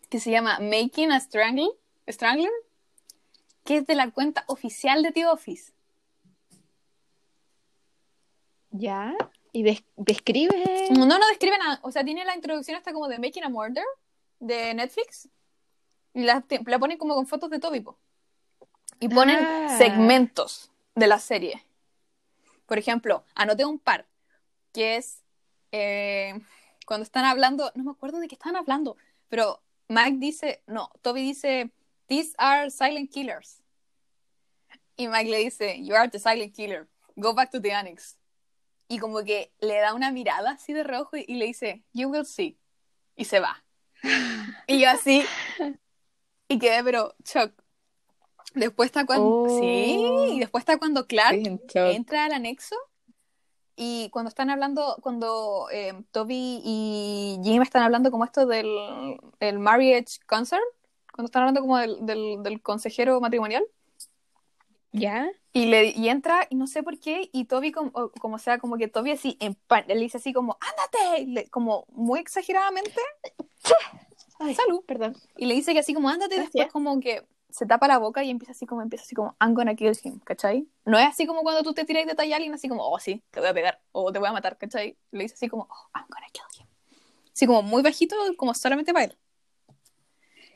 que 0.10 0.20
se 0.20 0.32
llama 0.32 0.60
Making 0.60 1.12
a 1.12 1.20
Strangle, 1.20 1.70
Strangler, 2.08 2.52
que 3.64 3.78
es 3.78 3.88
de 3.88 3.96
la 3.96 4.12
cuenta 4.12 4.44
oficial 4.48 5.02
de 5.04 5.12
The 5.12 5.28
Office. 5.28 5.72
¿Ya? 8.72 9.14
¿Y 9.52 9.64
des- 9.64 9.84
describe? 9.96 10.90
No, 10.92 11.06
no 11.06 11.28
describe 11.30 11.58
nada. 11.58 11.80
O 11.84 11.92
sea, 11.92 12.04
tiene 12.04 12.26
la 12.26 12.36
introducción 12.36 12.76
hasta 12.78 12.92
como 12.92 13.08
de 13.08 13.20
Making 13.20 13.44
a 13.46 13.50
Murder 13.50 13.86
de 14.40 14.74
Netflix. 14.74 15.30
Y 16.14 16.24
la, 16.24 16.44
la 16.66 16.80
ponen 16.80 16.98
como 16.98 17.16
con 17.16 17.28
fotos 17.28 17.50
de 17.50 17.60
Toby. 17.60 17.82
po. 17.82 17.98
Y 19.00 19.10
ponen 19.10 19.38
Ah. 19.40 19.76
segmentos 19.78 20.72
de 20.96 21.08
la 21.08 21.20
serie. 21.20 21.64
Por 22.74 22.80
ejemplo, 22.80 23.24
anoté 23.36 23.66
un 23.66 23.78
par. 23.78 24.08
Que 24.72 24.96
es 24.96 25.22
eh, 25.72 26.34
cuando 26.88 27.04
están 27.04 27.24
hablando. 27.24 27.72
No 27.76 27.84
me 27.84 27.92
acuerdo 27.92 28.18
de 28.18 28.28
qué 28.28 28.34
están 28.34 28.56
hablando. 28.56 28.98
Pero 29.30 29.62
Mike 29.90 30.18
dice. 30.18 30.64
No, 30.66 30.90
Toby 31.04 31.22
dice. 31.22 31.70
These 32.08 32.34
are 32.40 32.72
silent 32.72 33.12
killers. 33.12 33.62
Y 34.98 35.08
Mike 35.08 35.30
le 35.30 35.38
dice. 35.38 35.84
You 35.84 35.94
are 35.94 36.10
the 36.10 36.18
silent 36.18 36.56
killer. 36.56 36.90
Go 37.16 37.36
back 37.36 37.52
to 37.52 37.62
the 37.62 37.72
annex. 37.72 38.18
Y 38.88 38.98
como 38.98 39.24
que 39.24 39.54
le 39.60 39.78
da 39.78 39.94
una 39.94 40.12
mirada 40.12 40.54
así 40.54 40.74
de 40.74 40.82
rojo 40.82 41.16
y, 41.16 41.32
le 41.36 41.46
dice, 41.46 41.84
You 41.94 42.10
will 42.10 42.26
see. 42.26 42.58
Y 43.16 43.26
se 43.26 43.40
va. 43.40 43.64
Y 44.66 44.80
yo 44.80 44.90
así. 44.90 45.24
Y 46.48 46.58
quedé, 46.58 46.84
pero 46.84 47.14
shock. 47.24 47.63
Después 48.56 48.88
está 48.88 49.06
cuando. 49.06 49.26
Oh. 49.26 49.60
Sí, 49.60 49.98
y 50.36 50.40
después 50.40 50.62
está 50.62 50.78
cuando 50.78 51.08
Clark 51.08 51.38
entra 51.74 52.26
al 52.26 52.34
anexo. 52.34 52.76
Y 53.76 54.10
cuando 54.12 54.30
están 54.30 54.52
hablando, 54.52 54.98
cuando 55.02 55.68
eh, 55.72 55.94
Toby 56.12 56.62
y 56.64 57.40
Jim 57.44 57.64
están 57.64 57.82
hablando 57.82 58.12
como 58.12 58.24
esto 58.24 58.46
del 58.46 58.68
el 59.40 59.58
marriage 59.58 60.20
concert, 60.28 60.62
cuando 61.12 61.26
están 61.26 61.42
hablando 61.42 61.62
como 61.62 61.78
del, 61.80 62.06
del, 62.06 62.44
del 62.44 62.62
consejero 62.62 63.20
matrimonial, 63.20 63.66
¿Ya? 64.92 65.28
y, 65.54 65.66
le, 65.66 65.88
y 65.90 66.08
entra, 66.10 66.46
y 66.52 66.56
no 66.56 66.68
sé 66.68 66.84
por 66.84 67.00
qué, 67.00 67.30
y 67.34 67.46
Toby, 67.46 67.72
como, 67.72 67.92
como 68.22 68.38
sea, 68.38 68.60
como 68.60 68.78
que 68.78 68.88
Toby 68.88 69.10
así, 69.10 69.38
en 69.40 69.56
pan, 69.56 69.86
le 69.88 69.96
dice 69.96 70.18
así 70.18 70.34
como, 70.34 70.56
ándate, 70.62 71.26
le- 71.26 71.50
como 71.50 71.86
muy 71.90 72.20
exageradamente, 72.20 72.94
Ay, 74.38 74.54
salud, 74.54 74.84
perdón. 74.86 75.16
y 75.36 75.48
le 75.48 75.56
dice 75.56 75.74
que 75.74 75.80
así 75.80 75.96
como, 75.96 76.10
ándate, 76.10 76.36
y 76.36 76.40
después 76.40 76.54
Gracias. 76.54 76.74
como 76.74 77.00
que 77.00 77.24
se 77.54 77.68
tapa 77.68 77.88
la 77.88 78.00
boca 78.00 78.24
y 78.24 78.32
empieza 78.32 78.52
así 78.52 78.66
como, 78.66 78.82
empieza 78.82 79.06
así 79.06 79.14
como, 79.14 79.38
I'm 79.40 79.54
gonna 79.54 79.76
kill 79.76 79.96
him, 80.04 80.20
¿cachai? 80.22 80.68
No 80.86 80.98
es 80.98 81.08
así 81.08 81.28
como 81.28 81.44
cuando 81.44 81.62
tú 81.62 81.74
te 81.74 81.86
tiras 81.86 82.08
de 82.08 82.16
tallar 82.16 82.34
a 82.34 82.36
alguien 82.38 82.54
así 82.56 82.68
como, 82.68 82.84
oh 82.84 83.00
sí, 83.00 83.24
te 83.30 83.40
voy 83.40 83.50
a 83.50 83.54
pegar, 83.54 83.80
o 83.92 84.12
te 84.12 84.18
voy 84.18 84.28
a 84.28 84.32
matar, 84.32 84.58
¿cachai? 84.58 84.98
Le 85.12 85.24
dice 85.24 85.36
así 85.36 85.50
como, 85.50 85.68
oh, 85.70 85.90
I'm 85.96 86.08
gonna 86.10 86.26
kill 86.32 86.44
him. 86.60 86.68
Así 87.32 87.46
como 87.46 87.62
muy 87.62 87.84
bajito, 87.84 88.16
como 88.38 88.56
solamente 88.56 88.92
para 88.92 89.06
él. 89.06 89.18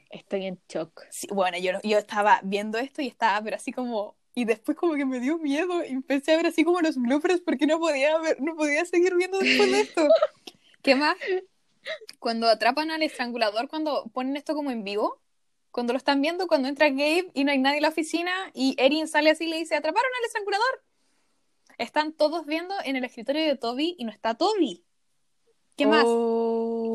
Estoy 0.09 0.47
en 0.47 0.59
shock. 0.67 1.03
Sí, 1.11 1.27
bueno, 1.31 1.59
yo, 1.59 1.73
yo 1.83 1.99
estaba 1.99 2.39
viendo 2.43 2.79
esto 2.79 3.03
y 3.03 3.07
estaba, 3.07 3.41
pero 3.43 3.57
así 3.57 3.71
como. 3.71 4.15
Y 4.33 4.45
después 4.45 4.77
como 4.77 4.93
que 4.95 5.05
me 5.05 5.19
dio 5.19 5.37
miedo 5.37 5.83
y 5.83 5.89
empecé 5.89 6.33
a 6.33 6.37
ver 6.37 6.47
así 6.47 6.63
como 6.63 6.81
los 6.81 6.95
bloopers 6.97 7.41
porque 7.41 7.67
no 7.67 7.79
podía 7.79 8.17
ver, 8.19 8.39
no 8.39 8.55
podía 8.55 8.85
seguir 8.85 9.15
viendo 9.15 9.39
después 9.39 9.71
de 9.71 9.81
esto. 9.81 10.07
¿Qué 10.83 10.95
más? 10.95 11.17
Cuando 12.19 12.47
atrapan 12.47 12.91
al 12.91 13.01
estrangulador, 13.01 13.67
cuando 13.67 14.05
ponen 14.13 14.37
esto 14.37 14.53
como 14.53 14.71
en 14.71 14.83
vivo, 14.83 15.19
cuando 15.71 15.93
lo 15.93 15.97
están 15.97 16.21
viendo, 16.21 16.47
cuando 16.47 16.67
entra 16.67 16.89
Gabe 16.89 17.31
y 17.33 17.43
no 17.43 17.51
hay 17.51 17.59
nadie 17.59 17.77
en 17.77 17.83
la 17.83 17.89
oficina 17.89 18.31
y 18.53 18.75
Erin 18.77 19.07
sale 19.07 19.29
así 19.29 19.45
y 19.45 19.49
le 19.49 19.57
dice, 19.57 19.75
atraparon 19.75 20.11
al 20.17 20.25
estrangulador. 20.25 20.83
Están 21.77 22.13
todos 22.13 22.45
viendo 22.45 22.73
en 22.83 22.95
el 22.95 23.03
escritorio 23.03 23.43
de 23.43 23.55
Toby 23.55 23.95
y 23.97 24.03
no 24.03 24.11
está 24.11 24.35
Toby. 24.35 24.83
¿Qué 25.75 25.85
más? 25.85 26.05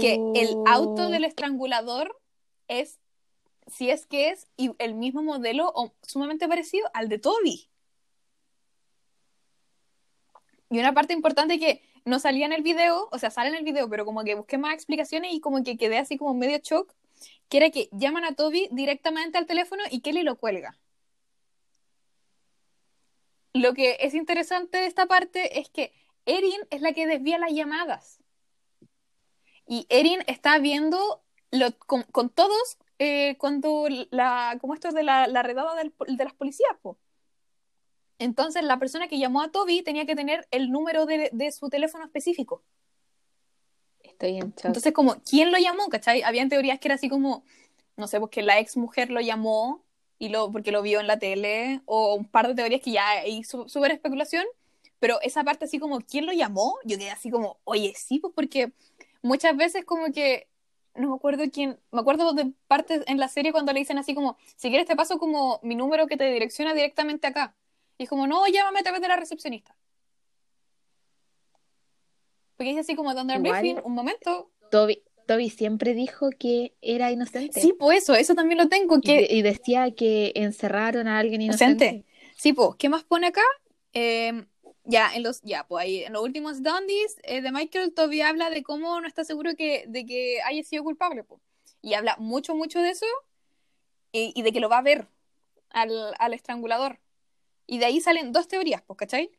que 0.01 0.15
el 0.35 0.57
auto 0.67 1.09
del 1.09 1.25
estrangulador 1.25 2.21
es, 2.67 2.99
si 3.69 3.91
es 3.91 4.07
que 4.07 4.31
es, 4.31 4.49
y 4.57 4.73
el 4.79 4.95
mismo 4.95 5.23
modelo 5.23 5.71
o 5.75 5.95
sumamente 6.03 6.49
parecido 6.49 6.91
al 6.93 7.09
de 7.09 7.19
Toby. 7.19 7.69
Y 10.71 10.79
una 10.79 10.95
parte 10.95 11.13
importante 11.13 11.61
que 11.61 11.83
no 12.05 12.19
salía 12.19 12.47
en 12.47 12.53
el 12.53 12.63
video, 12.63 13.09
o 13.13 13.19
sea, 13.19 13.31
sale 13.31 13.51
en 13.51 13.55
el 13.55 13.65
video, 13.65 13.89
pero 13.89 14.05
como 14.05 14.25
que 14.25 14.35
busqué 14.35 14.59
más 14.59 14.75
explicaciones 14.75 15.33
y 15.33 15.41
como 15.41 15.63
que 15.63 15.77
quedé 15.77 15.99
así 15.99 16.17
como 16.17 16.35
medio 16.35 16.59
shock, 16.59 16.93
que 17.61 17.71
que 17.71 17.89
llaman 17.93 18.25
a 18.25 18.35
Toby 18.35 18.69
directamente 18.71 19.37
al 19.37 19.47
teléfono 19.47 19.83
y 19.91 20.01
Kelly 20.01 20.23
lo 20.23 20.37
cuelga. 20.37 20.79
Lo 23.53 23.75
que 23.75 23.99
es 24.01 24.15
interesante 24.15 24.79
de 24.79 24.87
esta 24.87 25.07
parte 25.07 25.61
es 25.61 25.69
que 25.69 25.93
Erin 26.25 26.61
es 26.71 26.81
la 26.81 26.95
que 26.95 27.07
desvía 27.07 27.39
las 27.39 27.53
llamadas. 27.53 28.21
Y 29.67 29.87
Erin 29.91 30.23
está 30.27 30.59
viendo 30.59 31.23
lo, 31.51 31.77
con, 31.79 32.05
con 32.05 32.31
todos 32.31 32.79
eh, 32.99 33.37
cuando 33.39 33.87
la, 34.11 34.57
como 34.61 34.73
esto 34.73 34.89
es 34.89 34.95
de 34.95 35.03
la, 35.03 35.27
la 35.27 35.43
redada 35.43 35.75
de 35.75 36.25
las 36.25 36.35
policías, 36.35 36.73
po. 36.81 36.99
Entonces 38.19 38.63
la 38.65 38.79
persona 38.79 39.09
que 39.09 39.19
llamó 39.19 39.43
a 39.43 39.51
Toby 39.51 39.83
tenía 39.83 40.07
que 40.07 40.17
tener 40.17 40.49
el 40.51 40.71
número 40.71 41.05
de, 41.05 41.29
de 41.33 41.53
su 41.53 41.69
teléfono 41.69 42.05
específico. 42.05 42.65
Estoy 44.23 44.39
en 44.39 44.51
shock. 44.51 44.65
Entonces, 44.67 44.93
como, 44.93 45.17
¿quién 45.29 45.51
lo 45.51 45.59
llamó? 45.59 45.89
¿Cachai? 45.89 46.23
Habían 46.23 46.49
teorías 46.49 46.79
que 46.79 46.89
era 46.89 46.95
así 46.95 47.09
como, 47.09 47.43
no 47.97 48.07
sé, 48.07 48.21
pues 48.21 48.31
que 48.31 48.43
la 48.43 48.59
ex 48.61 48.77
mujer 48.77 49.11
lo 49.11 49.21
llamó 49.21 49.83
y 50.19 50.29
lo, 50.29 50.53
porque 50.53 50.71
lo 50.71 50.83
vio 50.83 51.01
en 51.01 51.09
la 51.09 51.19
tele, 51.19 51.81
o 51.87 52.15
un 52.15 52.25
par 52.25 52.47
de 52.47 52.55
teorías 52.55 52.81
que 52.81 52.93
ya 52.93 53.05
su- 53.45 53.69
súper 53.69 53.91
especulación, 53.91 54.45
pero 55.01 55.21
esa 55.23 55.43
parte 55.43 55.65
así 55.65 55.81
como, 55.81 56.01
¿quién 56.01 56.27
lo 56.27 56.33
llamó? 56.33 56.77
Yo 56.85 56.97
quedé 56.97 57.11
así 57.11 57.31
como, 57.31 57.59
oye, 57.65 57.93
sí, 57.97 58.21
pues 58.21 58.33
porque 58.35 58.73
muchas 59.23 59.57
veces 59.57 59.85
como 59.85 60.13
que, 60.13 60.47
no 60.95 61.09
me 61.09 61.17
acuerdo 61.17 61.43
quién, 61.53 61.81
me 61.91 62.01
acuerdo 62.01 62.33
de 62.35 62.53
partes 62.69 63.03
en 63.09 63.19
la 63.19 63.27
serie 63.27 63.51
cuando 63.51 63.73
le 63.73 63.81
dicen 63.81 63.99
así 63.99 64.15
como, 64.15 64.37
si 64.55 64.69
quieres 64.69 64.87
te 64.87 64.95
paso 64.95 65.19
como 65.19 65.59
mi 65.65 65.75
número 65.75 66.07
que 66.07 66.17
te 66.17 66.31
direcciona 66.31 66.75
directamente 66.75 67.27
acá. 67.27 67.57
Y 67.99 68.05
es 68.05 68.09
como, 68.09 68.29
no, 68.29 68.47
llámame 68.47 68.81
a 68.81 68.83
través 68.85 69.01
de 69.01 69.09
la 69.09 69.17
recepcionista. 69.17 69.75
Porque 72.63 72.71
dice 72.71 72.83
así 72.83 72.95
como, 72.95 73.13
Thunder 73.13 73.41
Briefing, 73.41 73.81
un 73.83 73.93
momento, 73.93 74.53
Toby, 74.71 75.03
Toby 75.27 75.51
siempre 75.51 75.95
dijo 75.95 76.31
que 76.31 76.77
era 76.81 77.11
inocente. 77.11 77.61
Sí, 77.61 77.75
pues 77.77 78.05
eso, 78.05 78.15
eso 78.15 78.37
también 78.37 78.57
lo 78.59 78.69
tengo. 78.69 78.99
Y, 78.99 79.01
Que... 79.01 79.27
y 79.29 79.43
decía 79.43 79.91
que 79.91 80.31
encerraron 80.37 81.09
a 81.09 81.19
alguien 81.19 81.43
inocente. 81.43 81.87
Inocente. 81.87 82.09
Sí, 82.37 82.53
pues, 82.53 82.77
¿qué 82.79 82.89
más 82.89 83.03
pone 83.03 83.27
acá? 83.27 83.43
Eh, 83.95 84.45
ya, 84.85 85.13
en 85.13 85.25
los, 85.25 85.43
ya, 85.43 85.67
pues 85.67 85.83
ahí, 85.83 86.05
en 86.05 86.13
los 86.13 86.23
últimos 86.23 86.63
Dundies 86.63 87.17
eh, 87.25 87.41
de 87.41 87.51
Michael 87.51 87.93
todavía 87.95 88.29
habla 88.29 88.49
de 88.49 88.63
cómo 88.63 89.01
no 89.01 89.09
está 89.09 89.25
seguro 89.25 89.57
que, 89.57 89.85
de 89.89 90.07
que 90.07 90.41
haya 90.43 90.63
sido 90.63 90.85
culpable, 90.85 91.25
pues. 91.25 91.41
Y 91.81 91.95
habla 91.95 92.15
mucho, 92.21 92.55
mucho 92.55 92.81
de 92.81 92.91
eso 92.91 93.07
y, 94.13 94.33
y 94.37 94.43
de 94.43 94.53
que 94.53 94.61
lo 94.61 94.69
va 94.69 94.79
a 94.79 94.83
ver 94.83 95.09
al, 95.71 96.15
al 96.17 96.33
estrangulador. 96.33 97.01
Y 97.67 97.79
de 97.79 97.87
ahí 97.87 98.01
salen 98.01 98.31
dos 98.31 98.47
teorías, 98.47 98.83
pues, 98.83 98.99
¿cachai? 98.99 99.33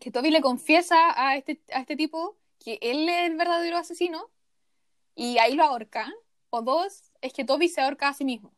Que 0.00 0.10
Toby 0.10 0.30
le 0.30 0.40
confiesa 0.40 0.96
a 1.16 1.36
este, 1.36 1.60
a 1.72 1.80
este 1.80 1.96
tipo 1.96 2.36
que 2.58 2.78
él 2.82 3.08
es 3.08 3.30
el 3.30 3.36
verdadero 3.36 3.76
asesino 3.76 4.30
y 5.14 5.38
ahí 5.38 5.54
lo 5.54 5.64
ahorca. 5.64 6.12
O 6.50 6.62
dos, 6.62 7.12
es 7.20 7.32
que 7.32 7.44
Toby 7.44 7.68
se 7.68 7.80
ahorca 7.80 8.08
a 8.08 8.14
sí 8.14 8.24
mismo. 8.24 8.52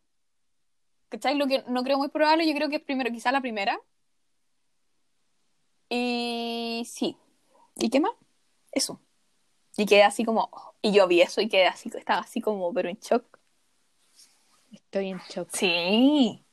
¿Cachai? 1.08 1.34
Lo 1.36 1.46
que 1.46 1.64
no 1.66 1.82
creo 1.82 1.98
muy 1.98 2.08
probable, 2.08 2.46
yo 2.46 2.54
creo 2.54 2.68
que 2.68 2.76
es 2.76 2.82
primero, 2.82 3.10
quizá 3.10 3.32
la 3.32 3.40
primera. 3.40 3.80
Y 5.88 6.86
sí. 6.88 7.16
¿Y 7.76 7.90
qué 7.90 7.98
más? 7.98 8.12
Eso. 8.70 9.00
Y 9.76 9.86
quedé 9.86 10.04
así 10.04 10.24
como. 10.24 10.48
oh, 10.52 10.74
Y 10.82 10.92
yo 10.92 11.08
vi 11.08 11.20
eso 11.20 11.40
y 11.40 11.48
quedé 11.48 11.66
así, 11.66 11.90
estaba 11.94 12.20
así 12.20 12.40
como, 12.40 12.72
pero 12.72 12.88
en 12.88 12.98
shock. 12.98 13.24
Estoy 14.70 15.08
en 15.08 15.18
shock. 15.28 15.48
Sí. 15.52 16.44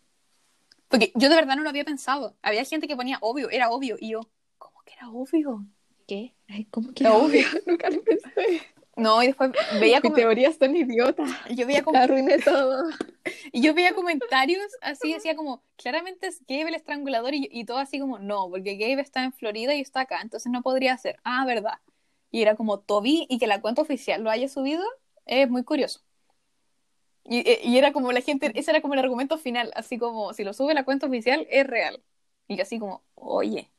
Porque 0.88 1.12
yo 1.16 1.30
de 1.30 1.36
verdad 1.36 1.56
no 1.56 1.64
lo 1.64 1.70
había 1.70 1.86
pensado. 1.86 2.36
Había 2.42 2.64
gente 2.66 2.88
que 2.88 2.96
ponía 2.96 3.20
obvio, 3.22 3.50
era 3.50 3.70
obvio. 3.70 3.98
Y 4.00 4.10
yo, 4.10 4.22
¿cómo 4.22 4.37
que 4.88 4.94
era 4.96 5.10
obvio? 5.10 5.66
¿Qué? 6.08 6.34
Ay, 6.48 6.66
¿cómo 6.66 6.94
que 6.94 7.04
Era 7.04 7.14
era 7.14 7.24
obvio. 7.24 7.46
Nunca 7.68 7.90
lo 7.90 8.02
pensé. 8.04 8.62
No, 8.96 9.22
y 9.22 9.28
después 9.28 9.52
veía 9.80 10.02
como... 10.02 10.16
teorías 10.16 10.56
son 10.56 10.76
idiotas. 10.76 11.30
Yo 11.50 11.68
veía 11.68 11.84
como... 11.84 12.00
Arruiné 12.00 12.40
todo. 12.40 12.90
Y 13.52 13.62
yo 13.62 13.74
veía 13.74 13.94
comentarios 13.94 14.66
así, 14.82 15.14
decía 15.14 15.36
como, 15.36 15.62
claramente 15.76 16.28
es 16.28 16.42
Gabe 16.48 16.70
el 16.70 16.76
estrangulador 16.76 17.36
y, 17.36 17.48
y 17.52 17.66
todo 17.66 17.78
así 17.78 18.00
como, 18.00 18.18
no, 18.18 18.50
porque 18.50 18.78
Gabe 18.78 19.02
está 19.02 19.24
en 19.24 19.34
Florida 19.34 19.76
y 19.76 19.82
está 19.82 20.02
acá, 20.02 20.22
entonces 20.22 20.52
no 20.52 20.64
podría 20.64 20.98
ser. 20.98 21.20
Ah, 21.24 21.46
verdad. 21.46 21.80
Y 22.32 22.42
era 22.42 22.56
como 22.56 22.80
Toby 22.80 23.28
y 23.30 23.38
que 23.38 23.48
la 23.48 23.62
cuenta 23.62 23.82
oficial 23.84 24.24
lo 24.24 24.30
haya 24.32 24.48
subido, 24.48 24.84
es 25.26 25.50
muy 25.50 25.64
curioso. 25.64 26.02
Y, 27.24 27.40
eh, 27.40 27.60
y 27.64 27.78
era 27.78 27.92
como 27.92 28.12
la 28.14 28.22
gente, 28.22 28.52
ese 28.56 28.72
era 28.72 28.82
como 28.82 28.94
el 28.94 29.02
argumento 29.02 29.38
final, 29.38 29.72
así 29.76 29.98
como, 29.98 30.34
si 30.34 30.44
lo 30.44 30.54
sube 30.54 30.74
la 30.74 30.86
cuenta 30.86 31.08
oficial, 31.08 31.46
es 31.50 31.68
real. 31.68 32.02
Y 32.48 32.56
yo 32.56 32.64
así 32.64 32.80
como, 32.80 33.04
oye, 33.16 33.70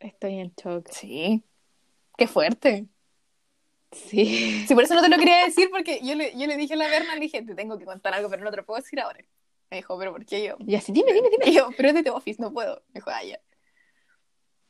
Estoy 0.00 0.38
en 0.38 0.52
shock. 0.56 0.88
sí, 0.90 1.44
qué 2.16 2.26
fuerte. 2.26 2.86
Sí. 3.92 4.64
Sí, 4.66 4.74
por 4.74 4.84
eso 4.84 4.94
no 4.94 5.02
te 5.02 5.08
lo 5.08 5.16
quería 5.16 5.44
decir, 5.46 5.70
porque 5.70 6.00
yo 6.02 6.14
le, 6.14 6.36
yo 6.38 6.46
le 6.46 6.56
dije 6.56 6.74
a 6.74 6.76
la 6.76 6.88
Berna, 6.88 7.14
le 7.14 7.20
dije, 7.20 7.42
te 7.42 7.54
tengo 7.54 7.78
que 7.78 7.84
contar 7.86 8.12
algo, 8.14 8.28
pero 8.28 8.44
no 8.44 8.50
te 8.50 8.58
lo 8.58 8.66
puedo 8.66 8.80
decir 8.80 9.00
ahora. 9.00 9.24
Me 9.70 9.78
dijo, 9.78 9.98
pero 9.98 10.12
¿por 10.12 10.24
qué 10.24 10.44
yo? 10.46 10.56
Y 10.60 10.74
así, 10.76 10.92
dime, 10.92 11.12
dime, 11.12 11.28
dime. 11.30 11.44
Y 11.50 11.54
yo, 11.54 11.70
pero 11.76 11.88
es 11.88 11.94
de 11.94 12.02
The 12.02 12.10
Office, 12.10 12.40
no 12.40 12.52
puedo. 12.52 12.82
Me 12.88 13.00
dijo, 13.00 13.10
ah, 13.10 13.22
ya. 13.24 13.40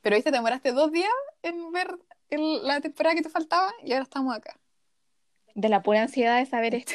Pero 0.01 0.16
viste, 0.16 0.31
te 0.31 0.37
demoraste 0.37 0.72
dos 0.72 0.91
días 0.93 1.11
en 1.43 1.70
ver 1.72 1.99
el- 2.31 2.64
la 2.66 2.81
temporada 2.81 3.14
que 3.16 3.22
te 3.22 3.29
faltaba 3.29 3.72
y 3.83 3.93
ahora 3.93 4.05
estamos 4.05 4.35
acá. 4.37 4.59
De 5.55 5.68
la 5.68 5.83
pura 5.83 6.03
ansiedad 6.03 6.39
de 6.39 6.47
saber 6.47 6.74
esto. 6.76 6.93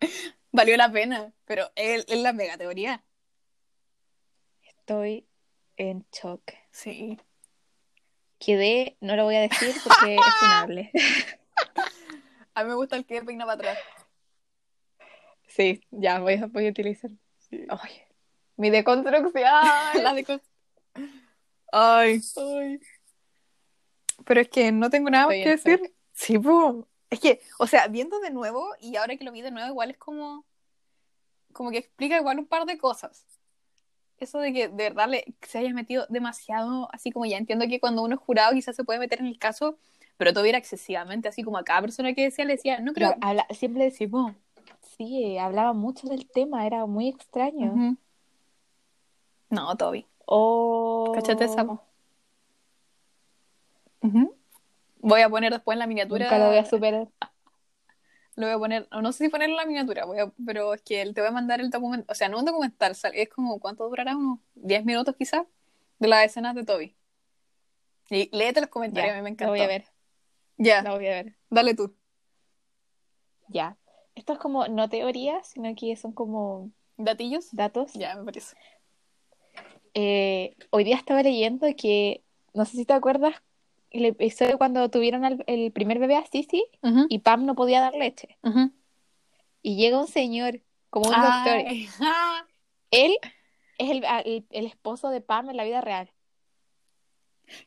Valió 0.52 0.76
la 0.76 0.90
pena, 0.90 1.32
pero 1.44 1.70
es, 1.76 2.04
es 2.08 2.18
la 2.20 2.32
mega 2.32 2.56
teoría. 2.58 3.04
Estoy 4.62 5.26
en 5.76 6.06
shock. 6.12 6.42
Sí. 6.70 7.18
Quedé, 8.38 8.96
no 9.00 9.16
lo 9.16 9.24
voy 9.24 9.36
a 9.36 9.40
decir 9.40 9.74
porque 9.82 10.16
es 10.16 10.34
funable. 10.38 10.90
A 12.54 12.62
mí 12.62 12.70
me 12.70 12.74
gusta 12.74 12.96
el 12.96 13.04
que 13.04 13.22
peina 13.22 13.44
para 13.44 13.70
atrás. 13.70 13.78
Sí, 15.46 15.82
ya, 15.90 16.20
voy 16.20 16.34
a, 16.34 16.46
voy 16.46 16.66
a 16.66 16.70
utilizar. 16.70 17.10
Sí. 17.38 17.66
Ay, 17.68 18.02
mi 18.56 18.70
deconstrucción. 18.70 19.44
La 20.02 20.14
Ay. 21.72 22.20
Ay. 22.36 22.80
Pero 24.24 24.40
es 24.40 24.48
que 24.48 24.72
no 24.72 24.90
tengo 24.90 25.10
nada 25.10 25.26
más 25.26 25.34
que 25.34 25.48
decir. 25.50 25.94
Sí, 26.12 26.38
po. 26.38 26.88
Es 27.10 27.20
que, 27.20 27.40
o 27.58 27.66
sea, 27.66 27.88
viendo 27.88 28.18
de 28.20 28.30
nuevo 28.30 28.74
y 28.80 28.96
ahora 28.96 29.16
que 29.16 29.24
lo 29.24 29.32
vi 29.32 29.42
de 29.42 29.50
nuevo, 29.50 29.68
igual 29.68 29.90
es 29.90 29.98
como. 29.98 30.44
Como 31.52 31.70
que 31.70 31.78
explica 31.78 32.18
igual 32.18 32.38
un 32.38 32.46
par 32.46 32.66
de 32.66 32.76
cosas. 32.76 33.24
Eso 34.18 34.38
de 34.38 34.52
que 34.52 34.68
de 34.68 34.74
verdad 34.84 35.08
le, 35.08 35.24
se 35.42 35.58
haya 35.58 35.72
metido 35.74 36.06
demasiado, 36.08 36.88
así 36.92 37.10
como 37.10 37.26
ya 37.26 37.36
entiendo 37.36 37.66
que 37.68 37.80
cuando 37.80 38.02
uno 38.02 38.14
es 38.14 38.20
jurado 38.20 38.52
quizás 38.54 38.74
se 38.74 38.84
puede 38.84 38.98
meter 38.98 39.20
en 39.20 39.26
el 39.26 39.38
caso, 39.38 39.76
pero 40.16 40.32
todo 40.32 40.44
era 40.44 40.56
excesivamente, 40.58 41.28
así 41.28 41.42
como 41.42 41.58
a 41.58 41.64
cada 41.64 41.82
persona 41.82 42.14
que 42.14 42.22
decía 42.22 42.44
le 42.46 42.54
decía, 42.54 42.80
no 42.80 42.92
creo. 42.94 43.10
Pero 43.10 43.20
habla- 43.26 43.46
siempre 43.50 43.84
decía, 43.84 44.08
Sí, 44.96 45.36
hablaba 45.36 45.74
mucho 45.74 46.08
del 46.08 46.26
tema, 46.26 46.66
era 46.66 46.86
muy 46.86 47.08
extraño. 47.08 47.96
No, 49.50 49.76
Toby. 49.76 50.06
Oh. 50.24 51.12
Cachate 51.14 51.44
esa, 51.44 51.64
po. 51.66 51.82
Ujú. 54.02 54.34
Voy 55.00 55.20
a 55.20 55.28
poner 55.28 55.52
después 55.52 55.74
en 55.74 55.80
la 55.80 55.86
miniatura. 55.86 56.24
Nunca 56.24 56.38
lo 56.38 56.48
voy 56.48 56.56
a 56.56 56.64
superar. 56.64 57.08
Lo 58.36 58.46
voy 58.46 58.54
a 58.54 58.58
poner, 58.58 58.88
no 58.90 59.12
sé 59.12 59.24
si 59.24 59.30
ponerlo 59.30 59.54
en 59.54 59.56
la 59.56 59.66
miniatura, 59.66 60.04
voy 60.04 60.18
a- 60.18 60.30
pero 60.44 60.74
es 60.74 60.82
que 60.82 61.10
te 61.12 61.20
voy 61.20 61.28
a 61.28 61.32
mandar 61.32 61.60
el 61.60 61.70
documental, 61.70 62.06
o 62.10 62.14
sea, 62.14 62.28
no 62.28 62.38
un 62.38 62.44
documental, 62.44 62.94
es 63.14 63.28
como, 63.30 63.58
¿cuánto 63.58 63.88
durará? 63.88 64.14
Unos 64.16 64.40
10 64.54 64.84
minutos 64.84 65.16
quizás, 65.16 65.46
de 65.98 66.08
las 66.08 66.24
escenas 66.26 66.54
de 66.54 66.64
Toby. 66.64 66.94
Y 68.10 68.28
léete 68.36 68.60
los 68.60 68.68
comentarios, 68.70 69.08
Ya, 69.12 69.14
a 69.14 69.16
mí 69.16 69.22
me 69.22 69.30
encanta. 69.30 69.48
voy 69.50 69.60
a 69.60 69.66
ver, 69.66 69.86
Ya, 70.58 70.82
lo 70.82 70.94
voy 70.96 71.06
a 71.06 71.10
ver. 71.22 71.34
dale 71.50 71.74
tú. 71.74 71.96
Ya. 73.48 73.76
Esto 74.14 74.34
es 74.34 74.38
como 74.38 74.68
no 74.68 74.88
teorías, 74.88 75.48
sino 75.48 75.74
que 75.74 75.96
son 75.96 76.12
como 76.12 76.70
¿Datillos? 76.98 77.48
datos. 77.52 77.92
Ya, 77.94 78.16
me 78.16 78.24
parece. 78.24 78.56
Eh, 79.94 80.56
hoy 80.70 80.84
día 80.84 80.96
estaba 80.96 81.22
leyendo 81.22 81.66
que, 81.76 82.22
no 82.54 82.64
sé 82.64 82.76
si 82.76 82.84
te 82.84 82.92
acuerdas, 82.92 83.34
el 83.98 84.04
episodio 84.06 84.58
cuando 84.58 84.88
tuvieron 84.90 85.24
al- 85.24 85.44
el 85.46 85.72
primer 85.72 85.98
bebé 85.98 86.16
a 86.16 86.24
Ujú, 86.82 87.06
y 87.08 87.18
Pam 87.20 87.46
no 87.46 87.54
podía 87.54 87.80
dar 87.80 87.94
leche. 87.94 88.38
Y 89.62 89.76
llega 89.76 89.98
un 90.00 90.06
señor, 90.08 90.60
como 90.90 91.08
un 91.08 91.14
doctor. 91.14 91.64
Ay, 91.66 91.88
Él 92.90 93.16
es 93.78 93.90
el, 93.90 94.04
el- 94.24 94.46
el 94.50 94.66
esposo 94.66 95.10
de 95.10 95.20
Pam 95.20 95.50
en 95.50 95.56
la 95.56 95.64
vida 95.64 95.80
real. 95.80 96.10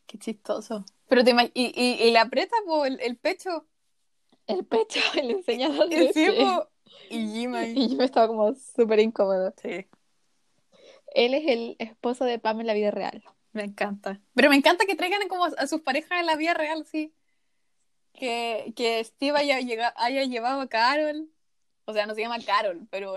qué 0.06 0.18
chistoso. 0.18 0.86
Pero 1.08 1.24
te 1.24 1.32
y, 1.54 1.72
y, 1.76 2.08
y 2.08 2.12
le 2.12 2.20
aprieta 2.20 2.56
el, 2.86 3.00
el 3.02 3.18
pecho. 3.18 3.66
El 4.48 4.66
pecho, 4.66 5.00
le 5.16 5.32
enseña 5.34 5.68
a 5.68 5.72
dar 5.72 5.88
Y, 5.92 5.98
po. 6.44 6.70
y 7.10 7.28
Jim 7.28 7.54
ahí. 7.56 7.74
Y 7.76 7.90
yo 7.90 7.98
me 7.98 8.06
estaba 8.06 8.28
como 8.28 8.54
súper 8.56 9.00
incómodo. 9.00 9.54
Sí, 9.62 9.88
Él 11.14 11.34
es 11.34 11.48
el 11.48 11.76
esposo 11.80 12.26
de 12.26 12.40
Pam 12.40 12.62
en 12.62 12.68
la 12.68 12.74
vida 12.74 12.92
real. 12.92 13.24
Me 13.64 13.66
encanta. 13.72 14.20
Pero 14.34 14.50
me 14.50 14.56
encanta 14.56 14.86
que 14.86 14.96
traigan 14.96 15.28
como 15.28 15.46
a 15.46 15.68
sus 15.68 15.82
parejas 15.82 16.20
en 16.20 16.26
la 16.26 16.36
vida 16.36 16.54
real, 16.54 16.86
sí. 16.86 17.14
Que, 18.14 18.74
que 18.76 19.04
Steve 19.04 19.38
haya, 19.38 19.60
llega- 19.60 19.94
haya 19.98 20.24
llevado 20.24 20.62
a 20.62 20.68
Carol. 20.68 21.30
O 21.86 21.94
sea, 21.94 22.06
no 22.06 22.14
se 22.14 22.22
llama 22.22 22.38
Carol, 22.46 22.88
pero 22.92 23.16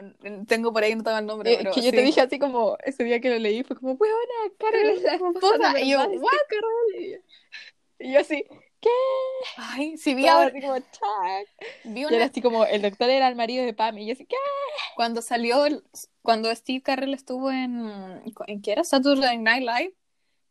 tengo 0.48 0.72
por 0.72 0.82
ahí 0.82 0.94
no 0.94 1.18
el 1.18 1.26
nombre. 1.26 1.52
Eh, 1.52 1.56
pero 1.58 1.72
que 1.72 1.82
yo 1.82 1.90
sí. 1.90 1.96
te 1.96 2.02
dije 2.02 2.20
así 2.22 2.38
como, 2.38 2.78
ese 2.84 3.04
día 3.04 3.20
que 3.20 3.28
lo 3.28 3.38
leí, 3.38 3.62
fue 3.64 3.76
como, 3.76 3.92
weona, 3.92 4.54
Carol 4.58 4.86
es 4.88 5.02
la 5.02 5.14
esposa 5.16 5.80
Y 5.80 5.90
yo, 5.90 5.98
"What?" 5.98 6.30
Carell". 6.48 7.22
Y 7.98 8.12
yo 8.14 8.20
así, 8.20 8.46
¿qué? 8.80 8.88
Ay, 9.58 9.98
sí, 9.98 10.14
vi, 10.14 10.26
ahora- 10.26 10.46
así 10.46 10.60
como, 10.62 10.78
"Chuck". 10.78 11.48
vi 11.84 12.00
Y 12.00 12.04
una- 12.06 12.16
era 12.16 12.24
así 12.26 12.40
como, 12.40 12.64
el 12.64 12.80
doctor 12.80 13.10
era 13.10 13.28
el 13.28 13.36
marido 13.36 13.62
de 13.64 13.74
Pam. 13.74 13.98
Y 13.98 14.06
yo 14.06 14.14
así, 14.14 14.24
¿qué? 14.24 14.36
cuando 14.96 15.20
salió, 15.20 15.64
cuando 16.22 16.54
Steve 16.54 16.80
Carell 16.80 17.12
estuvo 17.12 17.50
en, 17.50 18.22
¿en 18.46 18.62
qué 18.62 18.72
era? 18.72 18.84
Saturday 18.84 19.36
Night 19.36 19.64
Live, 19.68 19.94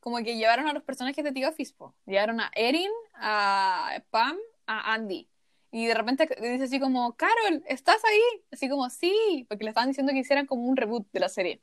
como 0.02 0.18
que 0.18 0.36
llevaron 0.36 0.68
a 0.68 0.74
los 0.74 0.84
personajes 0.84 1.24
de 1.24 1.32
The 1.32 1.48
Office, 1.48 1.74
po. 1.78 1.96
Llevaron 2.06 2.42
a 2.42 2.52
Erin, 2.56 2.92
a 3.14 4.04
Pam, 4.10 4.36
a 4.66 4.94
Andy. 4.94 5.30
Y 5.72 5.86
de 5.86 5.94
repente 5.94 6.28
dice 6.42 6.66
así 6.66 6.80
como, 6.82 7.14
Carol, 7.16 7.64
¿estás 7.66 8.04
ahí? 8.04 8.44
Así 8.52 8.68
como, 8.68 8.90
sí, 8.90 9.46
porque 9.48 9.64
le 9.64 9.70
estaban 9.70 9.90
diciendo 9.90 10.12
que 10.12 10.20
hicieran 10.20 10.46
como 10.48 10.66
un 10.66 10.76
reboot 10.76 11.08
de 11.14 11.20
la 11.22 11.30
serie. 11.30 11.62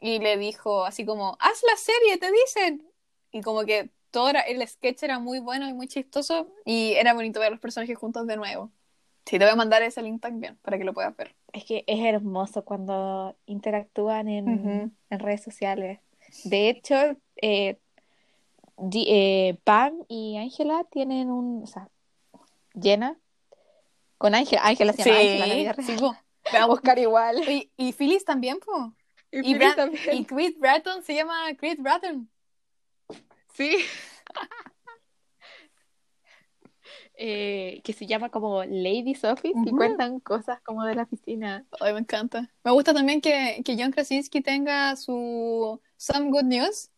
Y 0.00 0.18
le 0.18 0.36
dijo 0.36 0.84
así 0.84 1.06
como, 1.06 1.36
haz 1.40 1.62
la 1.66 1.76
serie, 1.76 2.18
te 2.18 2.30
dicen. 2.30 2.86
Y 3.30 3.42
como 3.42 3.64
que 3.64 3.90
todo 4.10 4.28
era, 4.28 4.40
el 4.40 4.66
sketch 4.66 5.02
era 5.04 5.18
muy 5.18 5.38
bueno 5.38 5.68
y 5.68 5.72
muy 5.72 5.86
chistoso 5.86 6.52
y 6.64 6.94
era 6.94 7.14
bonito 7.14 7.38
ver 7.38 7.48
a 7.48 7.50
los 7.52 7.60
personajes 7.60 7.96
juntos 7.96 8.26
de 8.26 8.36
nuevo. 8.36 8.70
Sí, 9.24 9.38
te 9.38 9.44
voy 9.44 9.52
a 9.52 9.56
mandar 9.56 9.82
ese 9.82 10.02
link 10.02 10.20
también 10.20 10.56
para 10.62 10.78
que 10.78 10.84
lo 10.84 10.92
puedas 10.92 11.16
ver. 11.16 11.36
Es 11.52 11.64
que 11.64 11.84
es 11.86 12.04
hermoso 12.04 12.64
cuando 12.64 13.36
interactúan 13.46 14.26
en, 14.28 14.48
Ujú. 14.48 14.90
en 15.10 15.18
redes 15.20 15.42
sociales. 15.42 16.00
De 16.44 16.68
hecho, 16.68 16.94
eh, 17.36 17.78
eh, 18.92 19.58
Pam 19.64 20.04
y 20.08 20.36
Ángela 20.38 20.84
tienen 20.90 21.30
un, 21.30 21.62
o 21.62 21.66
sea, 21.66 21.88
Jenna 22.80 23.18
con 24.18 24.34
Ángela, 24.34 24.62
Ángela 24.64 24.92
se 24.92 25.04
llama 25.04 25.18
Ángela 25.18 25.46
la 25.46 25.54
vida 25.54 25.72
real. 25.72 25.86
sí, 25.86 25.96
po. 25.96 26.14
a 26.58 26.66
buscar 26.66 26.98
igual. 26.98 27.48
Y, 27.48 27.70
y 27.76 27.92
Phyllis 27.92 28.24
también, 28.24 28.58
po. 28.60 28.94
Y, 29.32 29.54
Y, 29.54 29.58
también. 29.58 30.16
y 30.16 30.24
Chris 30.24 30.58
Bratton 30.58 31.02
se 31.02 31.14
llama 31.14 31.54
Chris 31.56 31.78
Bratton. 31.78 32.28
Sí. 33.54 33.76
Eh, 37.22 37.82
que 37.84 37.92
se 37.92 38.06
llama 38.06 38.30
como 38.30 38.64
Ladies 38.64 39.24
Office 39.24 39.58
y 39.66 39.70
cuentan 39.72 40.20
cosas 40.20 40.62
como 40.62 40.84
de 40.84 40.94
la 40.94 41.02
oficina. 41.02 41.66
Ay, 41.78 41.92
me 41.92 41.98
encanta. 41.98 42.50
Me 42.64 42.70
gusta 42.70 42.94
también 42.94 43.20
que, 43.20 43.60
que 43.62 43.76
John 43.78 43.90
Krasinski 43.90 44.40
tenga 44.40 44.96
su 44.96 45.78
Some 46.00 46.30
Good 46.30 46.44
News. 46.44 46.90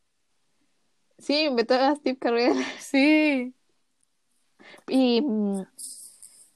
Sí, 1.19 1.47
inventó 1.47 1.75
a 1.75 1.97
Steve 1.97 2.19
Carell. 2.19 2.55
Sí. 2.79 3.53
Y 4.87 5.21
mm, 5.21 5.63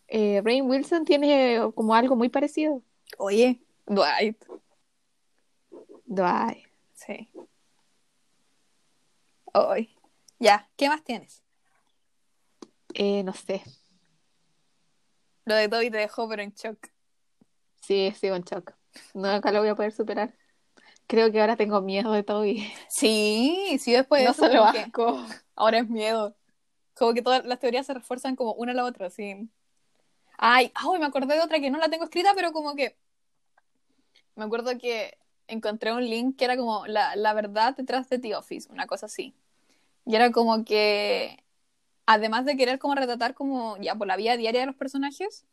eh, 0.06 0.40
Rainn 0.44 0.70
Wilson 0.70 1.04
tiene 1.04 1.58
como 1.74 1.92
algo 1.92 2.14
muy 2.14 2.28
parecido. 2.28 2.84
Oye, 3.18 3.60
Dwight. 3.86 4.44
Dwight. 6.04 6.68
Sí. 6.94 7.28
Ay. 9.52 9.98
Ya, 10.38 10.70
¿qué 10.76 10.88
más 10.88 11.02
tienes? 11.02 11.42
Eh, 12.94 13.24
no 13.24 13.32
sé. 13.32 13.64
Lo 15.46 15.56
de 15.56 15.68
Toby 15.68 15.90
te 15.90 15.98
dejó, 15.98 16.28
pero 16.28 16.42
en 16.42 16.52
shock. 16.52 16.78
Sí, 17.80 18.12
sigo 18.12 18.36
en 18.36 18.44
shock. 18.44 18.72
Nunca 19.14 19.50
lo 19.50 19.58
voy 19.58 19.70
a 19.70 19.74
poder 19.74 19.90
superar. 19.90 20.32
Creo 21.06 21.30
que 21.30 21.40
ahora 21.40 21.56
tengo 21.56 21.80
miedo 21.80 22.12
de 22.12 22.22
Toby. 22.22 22.66
Sí, 22.88 23.76
sí, 23.80 23.92
después 23.92 24.20
de 24.20 24.26
no 24.26 24.32
eso, 24.32 24.46
solo 24.46 24.64
asco. 24.64 25.24
ahora 25.54 25.78
es 25.78 25.88
miedo. 25.88 26.34
Como 26.94 27.14
que 27.14 27.22
todas 27.22 27.44
las 27.44 27.58
teorías 27.58 27.86
se 27.86 27.94
refuerzan 27.94 28.36
como 28.36 28.52
una 28.54 28.72
a 28.72 28.74
la 28.74 28.84
otra, 28.84 29.10
sí. 29.10 29.48
Ay, 30.38 30.72
ay, 30.74 30.98
me 30.98 31.06
acordé 31.06 31.34
de 31.34 31.40
otra 31.40 31.60
que 31.60 31.70
no 31.70 31.78
la 31.78 31.88
tengo 31.88 32.04
escrita, 32.04 32.32
pero 32.34 32.52
como 32.52 32.74
que 32.74 32.96
me 34.34 34.44
acuerdo 34.44 34.76
que 34.78 35.18
encontré 35.48 35.92
un 35.92 36.04
link 36.08 36.36
que 36.36 36.44
era 36.44 36.56
como 36.56 36.86
la, 36.86 37.16
la 37.16 37.32
verdad 37.34 37.76
detrás 37.76 38.08
de 38.08 38.18
The 38.18 38.36
Office, 38.36 38.70
una 38.70 38.86
cosa 38.86 39.06
así. 39.06 39.34
Y 40.04 40.14
era 40.14 40.30
como 40.32 40.64
que 40.64 41.42
además 42.06 42.44
de 42.44 42.56
querer 42.56 42.78
como 42.78 42.94
retratar 42.94 43.34
como 43.34 43.76
ya 43.78 43.94
por 43.94 44.06
la 44.06 44.16
vida 44.16 44.36
diaria 44.36 44.60
de 44.60 44.66
los 44.66 44.76
personajes, 44.76 45.44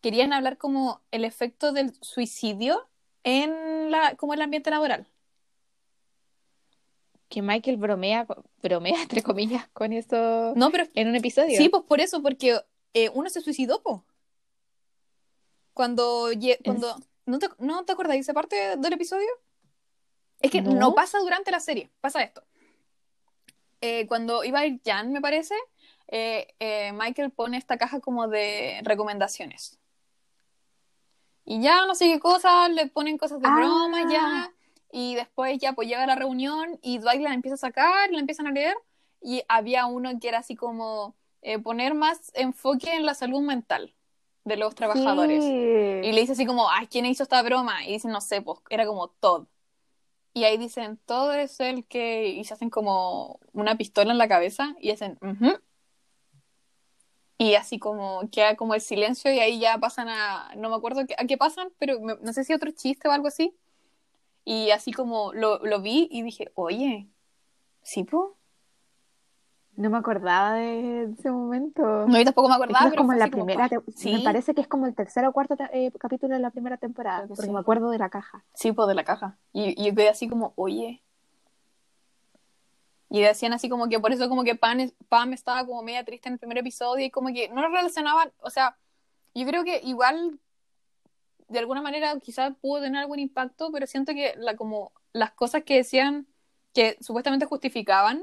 querían 0.00 0.32
hablar 0.32 0.58
como 0.58 1.00
el 1.10 1.24
efecto 1.24 1.72
del 1.72 1.92
suicidio 2.02 2.88
en 3.24 3.90
la 3.90 4.14
como 4.16 4.34
el 4.34 4.42
ambiente 4.42 4.70
laboral. 4.70 5.06
Que 7.28 7.42
Michael 7.42 7.76
bromea, 7.76 8.26
bromea 8.62 9.02
entre 9.02 9.22
comillas 9.22 9.68
con 9.72 9.92
eso 9.92 10.52
No, 10.56 10.70
pero 10.70 10.84
en 10.94 11.08
un 11.08 11.16
episodio. 11.16 11.56
sí, 11.56 11.68
pues 11.68 11.84
por 11.84 12.00
eso, 12.00 12.22
porque 12.22 12.60
eh, 12.94 13.10
uno 13.14 13.30
se 13.30 13.40
suicidó, 13.40 13.82
po. 13.82 14.04
Cuando, 15.72 16.28
cuando 16.64 16.96
¿no 17.26 17.38
te, 17.38 17.48
¿no 17.58 17.84
te 17.84 17.92
acordás 17.92 18.14
de 18.14 18.18
esa 18.20 18.34
parte 18.34 18.76
del 18.76 18.92
episodio? 18.92 19.28
Es 20.40 20.50
que 20.50 20.60
no, 20.60 20.72
No. 20.74 20.94
pasa 20.94 21.18
durante 21.20 21.50
la 21.50 21.60
serie, 21.60 21.90
pasa 22.00 22.22
esto. 22.22 22.42
Eh, 23.80 24.06
cuando 24.06 24.44
iba 24.44 24.58
a 24.60 24.66
ir 24.66 24.80
Jan, 24.84 25.12
me 25.12 25.20
parece, 25.22 25.54
eh, 26.08 26.48
eh, 26.58 26.92
Michael 26.92 27.30
pone 27.30 27.56
esta 27.56 27.78
caja 27.78 28.00
como 28.00 28.28
de 28.28 28.80
recomendaciones. 28.82 29.78
Y 31.44 31.60
ya 31.62 31.86
no 31.86 31.94
sé 31.94 32.06
qué 32.06 32.20
cosas, 32.20 32.70
le 32.70 32.86
ponen 32.86 33.18
cosas 33.18 33.40
de 33.40 33.48
Ah. 33.48 33.54
broma, 33.56 34.10
ya. 34.10 34.52
Y 34.92 35.14
después 35.14 35.58
ya 35.58 35.72
pues 35.72 35.88
llega 35.88 36.06
la 36.06 36.16
reunión 36.16 36.78
y 36.82 36.98
Dwight 36.98 37.22
la 37.22 37.32
empieza 37.32 37.54
a 37.54 37.58
sacar, 37.58 38.10
la 38.10 38.18
empiezan 38.20 38.46
a 38.46 38.52
leer. 38.52 38.76
Y 39.22 39.42
había 39.48 39.86
uno 39.86 40.10
que 40.20 40.28
era 40.28 40.38
así 40.38 40.56
como 40.56 41.14
eh, 41.42 41.58
poner 41.58 41.94
más 41.94 42.30
enfoque 42.34 42.94
en 42.94 43.06
la 43.06 43.14
salud 43.14 43.40
mental 43.40 43.94
de 44.44 44.56
los 44.56 44.74
trabajadores. 44.74 45.44
Y 46.04 46.12
le 46.12 46.20
dice 46.20 46.32
así 46.32 46.46
como, 46.46 46.70
ay, 46.70 46.86
¿quién 46.86 47.06
hizo 47.06 47.22
esta 47.22 47.42
broma? 47.42 47.84
Y 47.86 47.92
dicen, 47.92 48.10
no 48.10 48.20
sé, 48.20 48.42
pues 48.42 48.58
era 48.70 48.86
como 48.86 49.08
Todd. 49.08 49.46
Y 50.32 50.44
ahí 50.44 50.56
dicen, 50.58 50.98
Todd 51.06 51.34
es 51.34 51.58
el 51.60 51.84
que... 51.86 52.28
Y 52.28 52.44
se 52.44 52.54
hacen 52.54 52.70
como 52.70 53.40
una 53.52 53.76
pistola 53.76 54.12
en 54.12 54.18
la 54.18 54.28
cabeza 54.28 54.74
y 54.80 54.90
dicen, 54.90 55.18
"Ujú". 55.20 55.58
Y 57.42 57.54
así 57.54 57.78
como 57.78 58.28
queda 58.30 58.54
como 58.54 58.74
el 58.74 58.82
silencio 58.82 59.32
y 59.32 59.38
ahí 59.38 59.58
ya 59.58 59.78
pasan 59.78 60.10
a... 60.10 60.50
No 60.58 60.68
me 60.68 60.76
acuerdo 60.76 61.00
a 61.16 61.24
qué 61.24 61.38
pasan, 61.38 61.68
pero 61.78 61.98
me- 61.98 62.16
no 62.20 62.34
sé 62.34 62.44
si 62.44 62.52
otro 62.52 62.70
chiste 62.70 63.08
o 63.08 63.12
algo 63.12 63.28
así. 63.28 63.56
Y 64.44 64.72
así 64.72 64.92
como 64.92 65.32
lo, 65.32 65.58
lo 65.64 65.80
vi 65.80 66.06
y 66.10 66.20
dije, 66.20 66.52
oye, 66.54 67.08
¿sí, 67.80 68.04
po? 68.04 68.36
No 69.74 69.88
me 69.88 69.96
acordaba 69.96 70.52
de 70.52 71.04
ese 71.04 71.30
momento. 71.30 71.82
No, 72.06 72.18
yo 72.18 72.24
tampoco 72.24 72.50
me 72.50 72.56
acordaba, 72.56 72.84
es 72.84 72.90
pero 72.90 73.00
como 73.04 73.14
la 73.14 73.30
como, 73.30 73.46
primera, 73.46 73.70
te- 73.70 73.80
Sí. 73.96 74.12
me 74.12 74.20
parece 74.20 74.52
que 74.54 74.60
es 74.60 74.68
como 74.68 74.84
el 74.86 74.94
tercer 74.94 75.24
o 75.24 75.32
cuarto 75.32 75.56
eh, 75.72 75.90
capítulo 75.98 76.34
de 76.34 76.40
la 76.40 76.50
primera 76.50 76.76
temporada, 76.76 77.26
porque 77.26 77.44
sí. 77.44 77.50
me 77.50 77.60
acuerdo 77.60 77.88
de 77.88 77.96
la 77.96 78.10
caja. 78.10 78.44
Sí, 78.52 78.72
pues 78.72 78.86
de 78.86 78.94
la 78.94 79.04
caja. 79.04 79.38
Y, 79.54 79.80
y 79.82 79.86
yo 79.88 79.94
quedé 79.94 80.10
así 80.10 80.28
como, 80.28 80.52
oye. 80.56 81.02
Y 83.10 83.20
decían 83.20 83.52
así 83.52 83.68
como 83.68 83.88
que 83.88 83.98
por 83.98 84.12
eso 84.12 84.28
como 84.28 84.44
que 84.44 84.54
Pam, 84.54 84.90
Pam 85.08 85.32
estaba 85.32 85.66
como 85.66 85.82
media 85.82 86.04
triste 86.04 86.28
en 86.28 86.34
el 86.34 86.38
primer 86.38 86.58
episodio 86.58 87.04
y 87.04 87.10
como 87.10 87.32
que 87.32 87.48
no 87.48 87.60
lo 87.60 87.68
relacionaban, 87.68 88.32
o 88.38 88.50
sea, 88.50 88.78
yo 89.34 89.46
creo 89.46 89.64
que 89.64 89.80
igual 89.84 90.38
de 91.48 91.58
alguna 91.58 91.82
manera 91.82 92.18
quizás 92.20 92.52
pudo 92.60 92.80
tener 92.80 93.00
algún 93.00 93.18
impacto, 93.18 93.70
pero 93.72 93.86
siento 93.86 94.12
que 94.12 94.34
la, 94.36 94.56
como 94.56 94.92
las 95.12 95.32
cosas 95.32 95.64
que 95.64 95.76
decían 95.76 96.28
que 96.72 96.96
supuestamente 97.00 97.46
justificaban 97.46 98.22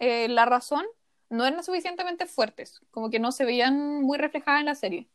eh, 0.00 0.28
la 0.28 0.44
razón 0.44 0.84
no 1.30 1.46
eran 1.46 1.64
suficientemente 1.64 2.26
fuertes, 2.26 2.80
como 2.90 3.08
que 3.08 3.18
no 3.18 3.32
se 3.32 3.46
veían 3.46 4.02
muy 4.02 4.18
reflejadas 4.18 4.60
en 4.60 4.66
la 4.66 4.74
serie. 4.74 5.08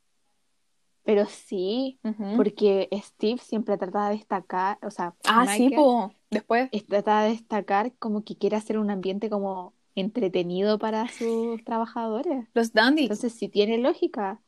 Pero 1.04 1.26
sí, 1.26 2.00
porque 2.36 2.88
Steve 2.92 3.40
siempre 3.40 3.78
trata 3.78 4.10
de 4.10 4.18
destacar, 4.18 4.78
o 4.84 4.92
sea, 4.92 5.16
Ah, 5.24 5.46
sí, 5.48 5.64
Michael 5.64 5.76
pues 5.76 6.21
después. 6.32 6.70
es- 6.72 6.86
trata 6.88 7.24
de 7.24 7.30
destacar 7.32 7.94
como 8.00 8.24
que 8.24 8.36
quiere 8.38 8.56
hacer 8.56 8.78
un 8.80 8.90
ambiente 8.90 9.30
como 9.30 9.74
entretenido 9.96 10.80
para 10.80 11.08
sus 11.10 11.64
trabajadores. 11.66 12.48
Los 12.54 12.74
dandies. 12.74 13.06
Entonces 13.12 13.34
sí 13.34 13.50
tiene 13.50 13.78
lógica, 13.78 14.42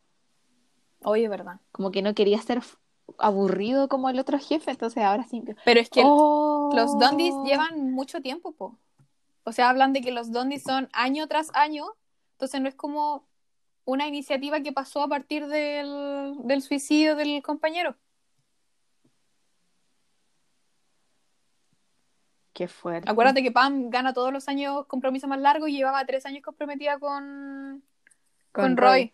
Oye, 1.03 1.27
verdad. 1.27 1.59
como 1.73 1.91
que 1.91 2.01
no 2.01 2.15
quería 2.15 2.41
ser 2.41 2.61
aburrido 3.19 3.89
como 3.89 4.09
el 4.09 4.17
otro 4.19 4.39
jefe, 4.39 4.71
entonces 4.71 5.03
ahora 5.03 5.25
sí. 5.25 5.43
Pero 5.65 5.79
es 5.81 5.89
que 5.89 6.01
Oh. 6.05 6.71
los 6.73 6.97
Dundis 6.97 7.35
llevan 7.45 7.91
mucho 7.91 8.21
tiempo, 8.21 8.53
po. 8.53 8.79
O 9.43 9.51
sea, 9.51 9.69
hablan 9.69 9.91
de 9.91 9.99
que 10.01 10.13
los 10.13 10.31
Dundis 10.31 10.63
son 10.63 10.87
año 10.93 11.27
tras 11.27 11.51
año, 11.53 11.85
entonces 12.35 12.61
no 12.61 12.69
es 12.69 12.75
como 12.75 13.27
una 13.83 14.07
iniciativa 14.07 14.61
que 14.61 14.71
pasó 14.71 15.03
a 15.03 15.09
partir 15.09 15.47
del, 15.47 16.35
del 16.45 16.61
suicidio 16.61 17.17
del 17.17 17.43
compañero. 17.43 17.97
Qué 22.53 22.67
fuerte. 22.67 23.09
Acuérdate 23.09 23.41
que 23.41 23.51
Pam 23.51 23.89
gana 23.89 24.13
todos 24.13 24.31
los 24.31 24.47
años 24.47 24.85
compromiso 24.85 25.27
más 25.27 25.39
largo 25.39 25.67
y 25.67 25.75
llevaba 25.75 26.05
tres 26.05 26.25
años 26.25 26.43
comprometida 26.43 26.99
con, 26.99 27.83
con, 28.51 28.77
Roy. 28.77 29.11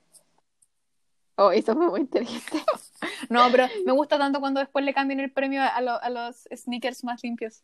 Oh, 1.36 1.52
eso 1.52 1.74
fue 1.74 1.88
muy 1.88 2.02
inteligente. 2.02 2.64
No, 3.30 3.48
pero 3.52 3.68
me 3.86 3.92
gusta 3.92 4.18
tanto 4.18 4.40
cuando 4.40 4.60
después 4.60 4.84
le 4.84 4.94
cambian 4.94 5.20
el 5.20 5.32
premio 5.32 5.62
a, 5.62 5.82
lo- 5.82 6.02
a 6.02 6.10
los 6.10 6.48
sneakers 6.54 7.04
más 7.04 7.24
limpios. 7.24 7.64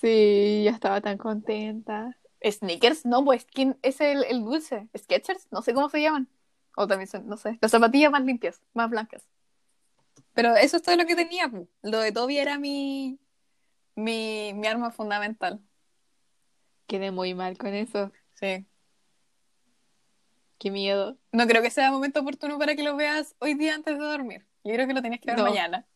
Sí, 0.00 0.62
yo 0.64 0.70
estaba 0.70 1.00
tan 1.00 1.16
contenta. 1.16 2.16
¿Sneakers? 2.44 3.06
No, 3.06 3.24
pues 3.24 3.44
¿quién 3.44 3.78
es 3.82 4.00
el, 4.00 4.24
el 4.24 4.44
dulce? 4.44 4.88
¿Sketchers? 4.96 5.46
No 5.50 5.62
sé 5.62 5.74
cómo 5.74 5.88
se 5.88 6.02
llaman. 6.02 6.28
O 6.76 6.86
también 6.86 7.06
son, 7.08 7.26
no 7.28 7.36
sé. 7.36 7.58
Las 7.60 7.70
zapatillas 7.70 8.10
más 8.10 8.24
limpias, 8.24 8.60
más 8.74 8.90
blancas. 8.90 9.22
Pero 10.34 10.56
eso 10.56 10.76
es 10.76 10.82
todo 10.82 10.96
lo 10.96 11.06
que 11.06 11.14
tenía. 11.14 11.48
pu. 11.48 11.68
Lo 11.82 11.98
de 12.00 12.10
Toby 12.12 12.38
era 12.38 12.58
mi, 12.58 13.18
mi, 13.94 14.52
mi 14.54 14.66
arma 14.66 14.90
fundamental. 14.90 15.60
Quedé 16.86 17.10
muy 17.10 17.34
mal 17.34 17.56
con 17.58 17.74
eso. 17.74 18.12
Sí. 18.34 18.66
Qué 20.58 20.70
miedo. 20.70 21.16
No 21.32 21.46
creo 21.46 21.62
que 21.62 21.70
sea 21.70 21.90
momento 21.90 22.20
oportuno 22.20 22.58
para 22.58 22.76
que 22.76 22.82
lo 22.82 22.96
veas 22.96 23.34
hoy 23.40 23.54
día 23.54 23.74
antes 23.74 23.98
de 23.98 24.04
dormir. 24.04 24.46
Yo 24.64 24.72
creo 24.74 24.86
que 24.86 24.94
lo 24.94 25.02
tenías 25.02 25.20
que 25.20 25.30
ver 25.30 25.38
No. 25.38 25.44
mañana. 25.44 25.86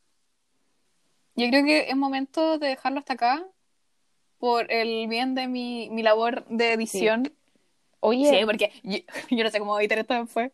Yo 1.36 1.49
creo 1.49 1.64
que 1.64 1.90
es 1.90 1.97
momento 1.97 2.59
de 2.59 2.68
dejarlo 2.68 2.99
hasta 2.99 3.12
acá 3.12 3.47
por 4.38 4.70
el 4.72 5.07
bien 5.07 5.34
de 5.34 5.49
mi, 5.49 5.88
mi 5.90 6.03
labor 6.03 6.47
de 6.49 6.72
edición. 6.72 7.32
Oye, 8.01 8.28
Sí, 8.30 8.44
porque 8.47 8.72
yo, 8.82 8.99
yo 9.36 9.44
no 9.44 9.51
sé 9.51 9.59
cómo 9.59 9.78
editar 9.78 9.99
esto 9.99 10.14
después. 10.14 10.51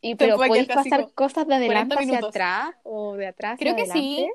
y, 0.00 0.14
pero 0.14 0.36
puede 0.36 0.48
¿podéis 0.48 0.66
quedar 0.66 0.78
casi 0.78 0.90
pasar 0.90 1.12
cosas 1.14 1.46
de 1.46 1.54
adelante 1.54 1.94
40 1.94 2.16
hacia 2.16 2.28
atrás 2.28 2.74
o 2.82 3.16
de 3.16 3.26
atrás 3.28 3.58
Creo 3.58 3.72
hacia 3.74 3.84
que 3.84 3.90
sí. 3.90 4.30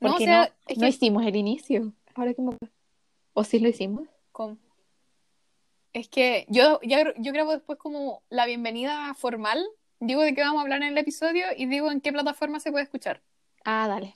No, 0.00 0.14
o 0.14 0.18
sea, 0.18 0.38
no, 0.38 0.44
es 0.66 0.78
no 0.78 0.82
que 0.82 0.88
hicimos 0.88 1.24
el 1.26 1.36
inicio. 1.36 1.92
Ahora 2.14 2.34
que 2.34 2.42
me... 2.42 2.56
¿O 3.32 3.44
sí 3.44 3.58
lo 3.58 3.68
hicimos? 3.68 4.08
¿Cómo? 4.32 4.56
Es 5.92 6.08
que 6.08 6.46
yo, 6.48 6.80
yo, 6.82 6.96
yo 7.18 7.32
grabo 7.32 7.52
después 7.52 7.78
como 7.78 8.22
la 8.28 8.46
bienvenida 8.46 9.14
formal, 9.14 9.64
digo 10.00 10.22
de 10.22 10.34
qué 10.34 10.40
vamos 10.42 10.58
a 10.58 10.62
hablar 10.62 10.82
en 10.82 10.88
el 10.88 10.98
episodio 10.98 11.46
y 11.56 11.66
digo 11.66 11.90
en 11.90 12.00
qué 12.00 12.12
plataforma 12.12 12.58
se 12.60 12.70
puede 12.72 12.84
escuchar. 12.84 13.22
Ah, 13.64 13.86
dale. 13.88 14.14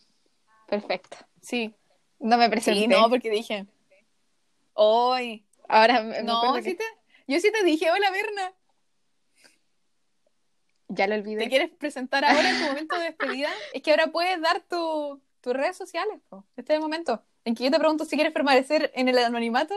Perfecto. 0.66 1.16
Sí, 1.40 1.74
No 2.18 2.36
me 2.36 2.50
presenté. 2.50 2.80
sí, 2.80 2.86
no, 2.88 3.08
porque 3.08 3.30
dije, 3.30 3.66
hoy, 4.74 5.44
Ahora 5.68 6.02
me, 6.02 6.16
me 6.18 6.22
no, 6.24 6.38
acuerdo 6.38 6.56
sí 6.62 6.70
que 6.72 6.76
te, 6.76 6.84
yo 7.28 7.40
sí 7.40 7.50
te 7.52 7.62
dije, 7.64 7.90
hola 7.90 8.10
Berna, 8.10 8.52
ya 10.88 11.06
lo 11.06 11.14
¿te 11.14 11.20
olvidé. 11.20 11.48
quieres 11.48 11.70
presentar 11.70 12.24
ahora 12.24 12.50
en 12.50 12.58
tu 12.58 12.64
momento 12.64 12.98
de 12.98 13.04
despedida? 13.04 13.50
Es 13.72 13.82
que 13.82 13.90
ahora 13.90 14.08
puedes 14.08 14.40
dar 14.40 14.60
tu, 14.62 15.20
tus 15.40 15.54
redes 15.54 15.76
sociales, 15.76 16.20
po. 16.28 16.44
este 16.56 16.72
es 16.72 16.76
el 16.76 16.82
momento 16.82 17.22
en 17.44 17.54
que 17.54 17.64
yo 17.64 17.70
te 17.70 17.78
pregunto 17.78 18.04
si 18.04 18.16
quieres 18.16 18.32
permanecer 18.32 18.90
en 18.94 19.08
el 19.08 19.18
anonimato 19.18 19.74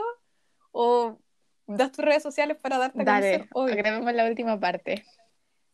o 0.72 1.18
das 1.66 1.92
tus 1.92 2.04
redes 2.04 2.22
sociales 2.22 2.56
para 2.60 2.78
darte 2.78 3.00
a 3.02 3.04
Dale, 3.04 3.32
conocer 3.32 3.48
hoy. 3.54 3.72
grabemos 3.76 4.12
la 4.14 4.24
última 4.26 4.58
parte. 4.60 5.04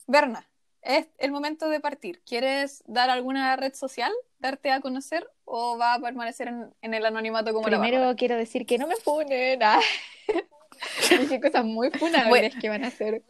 Berna, 0.06 0.48
es 0.82 1.08
el 1.18 1.32
momento 1.32 1.68
de 1.68 1.80
partir. 1.80 2.22
¿Quieres 2.24 2.82
dar 2.86 3.10
alguna 3.10 3.56
red 3.56 3.74
social, 3.74 4.12
darte 4.38 4.70
a 4.70 4.80
conocer 4.80 5.28
o 5.44 5.76
va 5.78 5.94
a 5.94 5.98
permanecer 6.00 6.48
en, 6.48 6.74
en 6.82 6.94
el 6.94 7.04
anonimato 7.04 7.52
como 7.52 7.68
la 7.68 7.78
Primero 7.78 7.98
Bárbara? 7.98 8.16
quiero 8.16 8.36
decir 8.36 8.64
que 8.66 8.78
no 8.78 8.86
me 8.86 8.96
funen. 8.96 9.62
Ah. 9.62 9.80
Dije 11.10 11.40
cosas 11.40 11.64
muy 11.64 11.90
funables 11.90 12.28
Bueno. 12.28 12.60
que 12.60 12.68
van 12.68 12.84
a 12.84 12.90
ser 12.90 13.22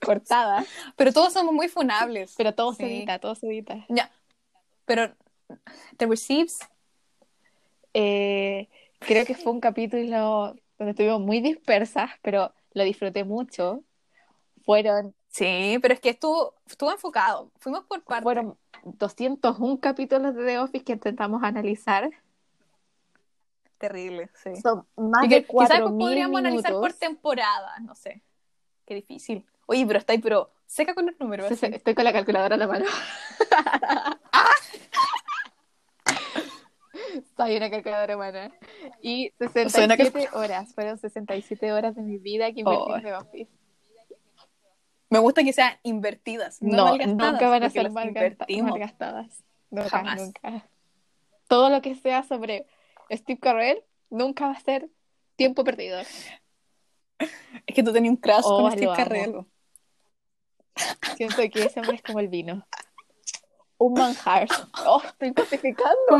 cortadas. 0.00 0.66
Pero 0.96 1.12
todos 1.12 1.32
somos 1.32 1.52
muy 1.52 1.68
funables. 1.68 2.34
Pero 2.36 2.54
todo 2.54 2.72
se 2.74 2.84
Sí. 2.86 2.92
edita, 2.98 3.18
todo 3.18 3.34
se 3.34 3.46
edita. 3.48 3.84
Ya. 3.88 4.10
Pero, 4.84 5.14
¿te 5.96 6.06
receives? 6.06 6.60
Eh, 7.92 8.68
creo 8.98 9.24
que 9.24 9.34
fue 9.34 9.52
un 9.52 9.60
capítulo 9.60 10.56
donde 10.78 10.90
estuvimos 10.90 11.20
muy 11.20 11.40
dispersas, 11.40 12.10
pero 12.22 12.52
lo 12.72 12.84
disfruté 12.84 13.24
mucho. 13.24 13.82
Fueron, 14.64 15.14
Sí, 15.34 15.80
pero 15.82 15.94
es 15.94 15.98
que 16.00 16.10
estuvo, 16.10 16.54
estuvo 16.64 16.92
enfocado. 16.92 17.50
Fuimos 17.58 17.82
por 17.86 18.04
partes. 18.04 18.22
fueron 18.22 18.56
201 18.84 19.80
capítulos 19.80 20.32
de 20.36 20.44
The 20.44 20.58
Office 20.60 20.84
que 20.84 20.92
intentamos 20.92 21.42
analizar. 21.42 22.08
Terrible, 23.78 24.30
sí. 24.32 24.54
Son 24.54 24.86
más 24.96 25.24
Y 25.24 25.28
que 25.28 25.34
de 25.34 25.40
quizás 25.42 25.50
4.000 25.50 25.68
después 25.70 25.92
podríamos 25.94 26.38
analizar 26.38 26.72
por 26.74 26.92
temporada, 26.92 27.76
no 27.80 27.96
sé. 27.96 28.22
Qué 28.86 28.94
difícil. 28.94 29.44
Oye, 29.66 29.84
pero 29.84 29.98
está 29.98 30.12
ahí, 30.12 30.20
pero 30.20 30.52
seca 30.66 30.94
con 30.94 31.06
los 31.06 31.18
números. 31.18 31.48
Sí, 31.48 31.56
sí. 31.56 31.66
Estoy 31.66 31.96
con 31.96 32.04
la 32.04 32.12
calculadora 32.12 32.54
en 32.54 32.60
la 32.60 32.68
mano. 32.68 32.84
Soy 37.36 37.56
una 37.56 37.70
calculadora 37.70 38.16
humana. 38.16 38.52
Y 39.02 39.32
Suena 39.70 39.96
que- 39.96 40.04
67 40.04 40.28
horas. 40.36 40.74
Fueron 40.74 40.98
67 40.98 41.72
horas 41.72 41.94
de 41.94 42.02
mi 42.02 42.18
vida 42.18 42.52
que 42.52 42.60
invertí 42.60 42.82
Oh. 42.86 42.96
en 42.96 43.02
The 43.02 43.14
Office. 43.14 43.50
Me 45.10 45.18
gusta 45.20 45.44
que 45.44 45.52
sean 45.52 45.74
invertidas. 45.82 46.60
No, 46.62 46.76
No, 46.76 46.84
malgastadas, 46.86 47.32
nunca 47.32 47.48
van 47.48 47.62
a 47.62 47.70
ser 47.70 47.90
malgastadas. 47.90 49.44
Nunca, 49.70 49.88
Jamás. 49.90 50.20
nunca. 50.20 50.68
Todo 51.48 51.70
lo 51.70 51.82
que 51.82 51.94
sea 51.94 52.22
sobre 52.22 52.66
Steve 53.10 53.38
Carell 53.38 53.82
nunca 54.10 54.46
va 54.46 54.52
a 54.52 54.60
ser 54.60 54.88
tiempo 55.36 55.62
perdido. 55.64 56.00
Es 57.66 57.74
que 57.74 57.82
tú 57.82 57.92
tenías 57.92 58.10
un 58.10 58.16
crush 58.16 58.42
Oh, 58.44 58.62
con 58.62 58.72
Steve. 58.72 58.92
Carrell. 58.96 59.44
Siento 61.16 61.36
que 61.36 61.64
ese 61.64 61.80
hombre 61.80 61.96
es 61.96 62.02
como 62.02 62.18
el 62.20 62.28
vino. 62.28 62.66
Un 63.84 63.92
manjar. 63.94 64.46
Oh, 64.86 65.02
estoy 65.04 65.32
cosificando. 65.34 65.92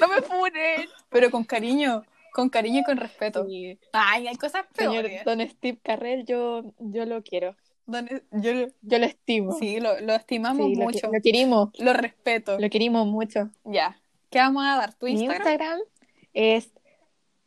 No 0.00 0.08
me 0.08 0.20
funen. 0.22 0.88
Pero 1.08 1.30
con 1.30 1.44
cariño, 1.44 2.02
con 2.32 2.48
cariño 2.50 2.80
y 2.80 2.84
con 2.84 2.96
respeto. 2.98 3.46
Sí. 3.46 3.78
Ay, 3.92 4.26
hay 4.28 4.36
cosas 4.36 4.66
Señor 4.74 5.04
peores. 5.04 5.24
Don 5.24 5.40
Steve 5.48 5.78
Carrell, 5.82 6.24
yo, 6.26 6.62
yo 6.78 7.06
lo 7.06 7.22
quiero. 7.22 7.56
Donde- 7.86 8.24
Yo, 8.32 8.52
lo- 8.52 8.68
Yo 8.82 8.98
lo 8.98 9.06
estimo. 9.06 9.52
sí, 9.58 9.80
lo, 9.80 9.98
lo 10.00 10.14
estimamos 10.14 10.66
Sí, 10.66 10.76
mucho. 10.76 11.10
lo 11.12 11.20
querimos. 11.22 11.70
Lo 11.78 11.92
respeto. 11.92 12.58
Lo 12.58 12.68
querimos 12.68 13.06
mucho. 13.06 13.48
Ya. 13.64 13.98
¿Qué 14.30 14.38
vamos 14.40 14.64
a 14.66 14.76
dar? 14.76 14.94
¿Tu 14.94 15.06
Mi 15.06 15.12
Instagram? 15.12 15.36
Instagram 15.46 15.80
es. 16.34 16.70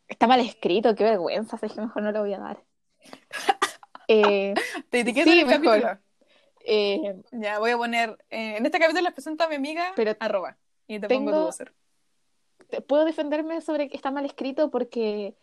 Está 0.07 0.25
mal 0.27 0.39
escrito, 0.39 0.95
qué 0.95 1.03
vergüenza, 1.03 1.57
así 1.57 1.67
que 1.67 1.81
mejor 1.81 2.01
no 2.01 2.11
lo 2.11 2.21
voy 2.21 2.33
a 2.33 2.39
dar. 2.39 2.63
Eh, 4.11 4.55
Te 4.89 5.01
etiqueto 5.01 5.29
Sí, 5.29 5.39
en 5.41 5.47
el 5.51 5.59
mejor. 5.59 5.81
capítulo. 5.81 5.99
Eh, 6.65 7.21
Ya, 7.31 7.59
voy 7.59 7.71
a 7.71 7.77
poner. 7.77 8.17
eh, 8.29 8.57
en 8.57 8.65
este 8.65 8.79
capítulo 8.79 9.03
les 9.03 9.13
presento 9.13 9.43
a 9.43 9.47
mi 9.49 9.55
amiga, 9.55 9.93
Pero 9.95 10.15
arroba. 10.19 10.57
Y 10.87 10.99
te 10.99 11.07
tengo- 11.07 11.31
pongo 11.31 11.43
tu 11.43 11.49
user. 11.49 11.73
te- 12.69 12.81
puedo 12.81 13.05
defenderme 13.05 13.61
sobre 13.61 13.89
que 13.89 13.95
está 13.97 14.11
mal 14.11 14.25
escrito 14.25 14.69
porque. 14.71 15.35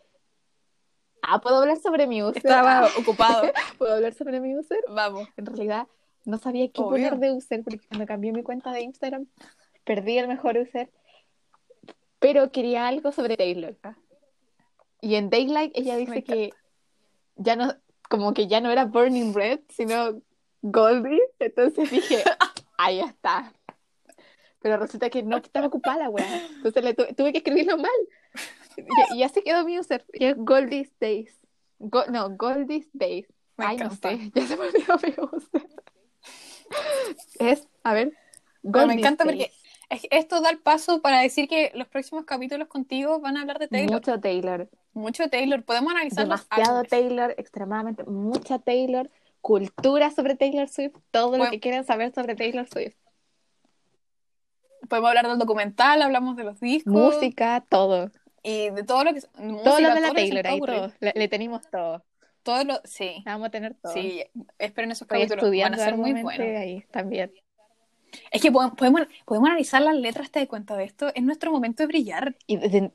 Ah, 1.22 1.40
puedo 1.40 1.56
hablar 1.56 1.78
sobre 1.78 2.06
mi 2.06 2.22
user. 2.22 2.38
Estaba 2.38 2.80
Ah, 2.84 2.88
ocupado. 2.98 3.42
puedo 3.78 3.94
hablar 3.94 4.14
sobre 4.14 4.40
mi 4.40 4.56
user. 4.56 4.78
Vamos. 4.88 5.28
En 5.36 5.46
realidad, 5.46 5.86
no 6.24 6.38
sabía 6.38 6.68
qué 6.68 6.80
Obvio. 6.82 6.90
poner 6.90 7.16
de 7.18 7.32
user 7.32 7.62
porque 7.64 7.80
cuando 7.88 8.06
cambié 8.06 8.32
mi 8.32 8.42
cuenta 8.42 8.70
de 8.72 8.82
Instagram, 8.82 9.26
perdí 9.84 10.18
el 10.18 10.28
mejor 10.28 10.56
user. 10.58 10.90
Pero 12.18 12.50
quería 12.50 12.86
algo 12.86 13.12
sobre 13.12 13.36
Taylor. 13.36 13.76
Y 15.00 15.16
en 15.16 15.30
Daylight 15.30 15.72
ella 15.76 15.96
dice 15.96 16.24
que 16.24 16.50
ya 17.36 17.54
no, 17.56 17.74
como 18.08 18.32
que 18.34 18.46
ya 18.46 18.60
no 18.60 18.70
era 18.70 18.84
Burning 18.86 19.34
Red, 19.34 19.60
sino 19.68 20.20
Goldie. 20.62 21.20
Entonces 21.38 21.90
dije, 21.90 22.22
ahí 22.78 23.00
está. 23.00 23.52
Pero 24.60 24.76
resulta 24.78 25.10
que 25.10 25.22
no 25.22 25.40
que 25.40 25.46
estaba 25.46 25.66
ocupada 25.66 26.08
weá. 26.10 26.26
Entonces 26.56 26.82
le 26.82 26.94
tu- 26.94 27.14
tuve 27.14 27.32
que 27.32 27.38
escribirlo 27.38 27.76
mal. 27.78 27.90
Y, 29.12 29.18
y 29.18 29.22
así 29.22 29.42
quedó 29.42 29.64
mi 29.64 29.78
user. 29.78 30.04
Y 30.12 30.24
es 30.26 30.36
Goldie's 30.36 30.90
Days. 31.00 31.32
Go- 31.78 32.06
no, 32.08 32.30
Goldie's 32.36 32.88
Days. 32.92 33.26
Me 33.56 33.66
Ay, 33.66 33.76
no 33.78 33.90
sé, 33.90 34.30
ya 34.34 34.46
se 34.46 34.56
me 34.56 34.66
olvidó 34.66 34.96
mi 35.02 35.14
user. 35.36 35.66
Es, 37.38 37.68
a 37.84 37.94
ver, 37.94 38.08
Pero 38.10 38.16
me 38.62 38.70
Goldie's 38.80 38.98
encanta 38.98 39.24
Days. 39.24 39.36
porque 39.46 39.52
es 39.88 40.02
que 40.02 40.08
esto 40.10 40.40
da 40.40 40.50
el 40.50 40.58
paso 40.58 41.00
para 41.00 41.20
decir 41.20 41.48
que 41.48 41.70
los 41.74 41.86
próximos 41.88 42.24
capítulos 42.24 42.68
contigo 42.68 43.20
van 43.20 43.36
a 43.36 43.42
hablar 43.42 43.58
de 43.58 43.68
Taylor. 43.68 43.92
Mucho 43.92 44.20
Taylor. 44.20 44.68
Mucho 44.92 45.28
Taylor. 45.30 45.62
Podemos 45.64 45.92
analizar 45.92 46.24
Demasiado. 46.24 46.82
Taylor, 46.84 47.34
extremadamente, 47.38 48.04
mucha 48.04 48.58
Taylor, 48.58 49.10
cultura 49.46 50.10
sobre 50.10 50.34
Taylor 50.34 50.68
Swift, 50.68 50.96
todo 51.12 51.38
lo 51.38 51.48
que 51.48 51.60
quieran 51.60 51.84
saber 51.84 52.12
sobre 52.12 52.34
Taylor 52.34 52.66
Swift. 52.66 52.96
Podemos 54.88 55.08
hablar 55.08 55.28
del 55.28 55.38
documental, 55.38 56.02
hablamos 56.02 56.36
de 56.36 56.42
los 56.42 56.58
discos. 56.58 56.92
Música, 56.92 57.64
todo. 57.68 58.10
Y 58.42 58.70
de 58.70 58.82
todo 58.82 59.04
lo 59.04 59.14
que... 59.14 59.20
todo 59.20 59.44
música, 59.44 59.80
lo 59.82 59.94
de 59.94 60.00
la 60.00 60.08
todo 60.08 60.14
que 60.16 60.26
se 60.26 60.42
Taylor, 60.42 60.46
ahí 60.48 60.60
todo. 60.60 60.92
Le, 60.98 61.12
le 61.14 61.28
tenemos 61.28 61.62
todo. 61.70 62.04
Todo 62.42 62.64
lo... 62.64 62.80
Sí. 62.82 63.22
Vamos 63.24 63.46
a 63.46 63.50
tener 63.52 63.74
todo. 63.74 63.92
Sí, 63.92 64.24
esperen 64.58 64.90
esos 64.90 65.02
Estoy 65.02 65.28
capítulos. 65.28 65.62
Van 65.62 65.74
a 65.74 65.78
ser 65.78 65.96
muy 65.96 66.12
buenos. 66.20 66.40
ahí 66.40 66.84
también. 66.90 67.32
Es 68.32 68.42
que 68.42 68.50
podemos, 68.50 68.76
podemos, 68.76 69.02
podemos 69.24 69.48
analizar 69.48 69.80
las 69.80 69.94
letras, 69.94 70.32
te 70.32 70.40
das 70.40 70.48
cuenta 70.48 70.76
de 70.76 70.82
esto. 70.82 71.12
Es 71.14 71.22
nuestro 71.22 71.52
momento 71.52 71.84
de 71.84 71.86
brillar. 71.86 72.34
Y 72.48 72.56
de, 72.56 72.90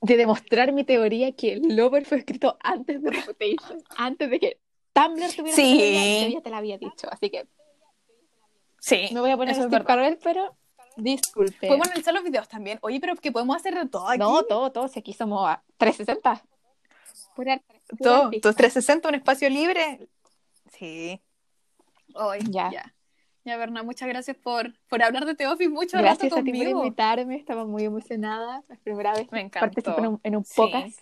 de 0.00 0.16
demostrar 0.16 0.72
mi 0.72 0.84
teoría 0.84 1.32
que 1.32 1.60
Lover 1.62 2.06
fue 2.06 2.16
escrito 2.16 2.56
antes 2.62 3.02
de 3.02 3.10
Reputation, 3.10 3.82
antes 3.98 4.30
de 4.30 4.40
que 4.40 4.62
Tumblr 4.92 5.34
tuviera 5.34 5.56
Sí. 5.56 6.24
yo 6.28 6.38
ya 6.38 6.42
te 6.42 6.50
la 6.50 6.58
había 6.58 6.78
dicho. 6.78 7.08
Así 7.10 7.30
que 7.30 7.46
Sí. 8.80 9.08
me 9.12 9.20
voy 9.20 9.30
a 9.30 9.36
poner 9.36 9.52
eso 9.52 9.62
es 9.62 9.68
Steve. 9.68 9.84
Carell, 9.84 10.18
pero 10.22 10.56
disculpe. 10.96 11.66
Podemos 11.66 11.86
analizar 11.88 12.12
los 12.14 12.24
videos 12.24 12.48
también. 12.48 12.78
Oye, 12.82 13.00
pero 13.00 13.14
que 13.16 13.32
podemos 13.32 13.56
hacer 13.56 13.74
de 13.74 13.86
todo 13.88 14.08
aquí. 14.08 14.18
No, 14.18 14.42
todo, 14.44 14.70
todo. 14.72 14.88
Si 14.88 14.98
aquí 14.98 15.12
somos 15.12 15.48
a 15.48 15.62
360. 15.78 16.42
Pura, 17.34 17.62
pura 17.88 17.98
todo. 18.02 18.24
artista. 18.24 18.48
Tus 18.48 18.56
360, 18.56 19.08
un 19.08 19.14
espacio 19.14 19.48
libre. 19.48 20.08
Sí. 20.72 21.20
Hoy, 22.14 22.40
Ya. 22.50 22.70
ya. 22.70 22.94
Ya, 23.44 23.56
Berna, 23.56 23.82
muchas 23.82 24.08
gracias 24.08 24.36
por, 24.36 24.72
por 24.88 25.02
hablar 25.02 25.24
de 25.24 25.34
The 25.34 25.48
Office 25.48 25.68
mucho 25.70 25.98
Gracias 25.98 26.30
rato 26.30 26.40
a 26.40 26.44
ti 26.44 26.52
por 26.52 26.62
invitarme. 26.68 27.36
Estaba 27.36 27.64
muy 27.64 27.84
emocionada. 27.84 28.62
La 28.68 28.76
primera 28.76 29.12
vez 29.14 29.32
Me 29.32 29.40
encantó. 29.40 29.66
participo 29.66 29.98
en 29.98 30.06
un, 30.06 30.20
en 30.22 30.36
un 30.36 30.44
Sí. 30.44 30.52
podcast. 30.54 30.98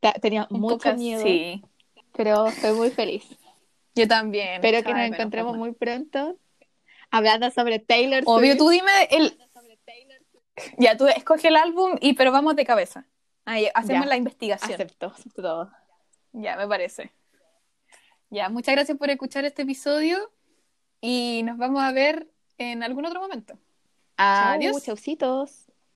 Ta- 0.00 0.12
Tenía 0.14 0.46
Un 0.50 0.60
mucho 0.60 0.74
podcast, 0.74 0.98
miedo, 0.98 1.22
Sí. 1.22 1.62
Pero 2.12 2.46
estoy 2.46 2.72
muy 2.74 2.90
feliz. 2.90 3.24
Yo 3.94 4.08
también. 4.08 4.54
Espero 4.54 4.82
que 4.82 4.92
nos 4.92 5.02
encontremos 5.02 5.56
muy 5.56 5.72
pronto 5.72 6.36
hablando 7.10 7.50
sobre 7.50 7.78
Taylor 7.78 8.22
Obvio, 8.26 8.52
Swift. 8.52 8.58
tú 8.58 8.68
dime 8.70 8.90
el... 9.10 9.38
Ya, 10.78 10.96
tú 10.96 11.06
escoge 11.08 11.48
el 11.48 11.56
álbum, 11.56 11.96
y 12.00 12.12
pero 12.14 12.30
vamos 12.30 12.56
de 12.56 12.64
cabeza. 12.64 13.06
Ahí, 13.44 13.68
hacemos 13.74 14.04
Ya. 14.04 14.08
la 14.08 14.16
investigación. 14.16 14.74
Acepto, 14.74 15.06
acepto 15.06 15.42
todo. 15.42 15.70
Ya, 16.32 16.56
me 16.56 16.68
parece. 16.68 17.10
Ya, 18.30 18.48
muchas 18.48 18.74
gracias 18.74 18.96
por 18.96 19.10
escuchar 19.10 19.44
este 19.44 19.62
episodio 19.62 20.30
y 21.00 21.42
nos 21.44 21.58
vamos 21.58 21.82
a 21.82 21.92
ver 21.92 22.28
en 22.58 22.82
algún 22.82 23.04
otro 23.04 23.20
momento. 23.20 23.58
Adiós. 24.16 24.82
chaucitos. 24.84 25.66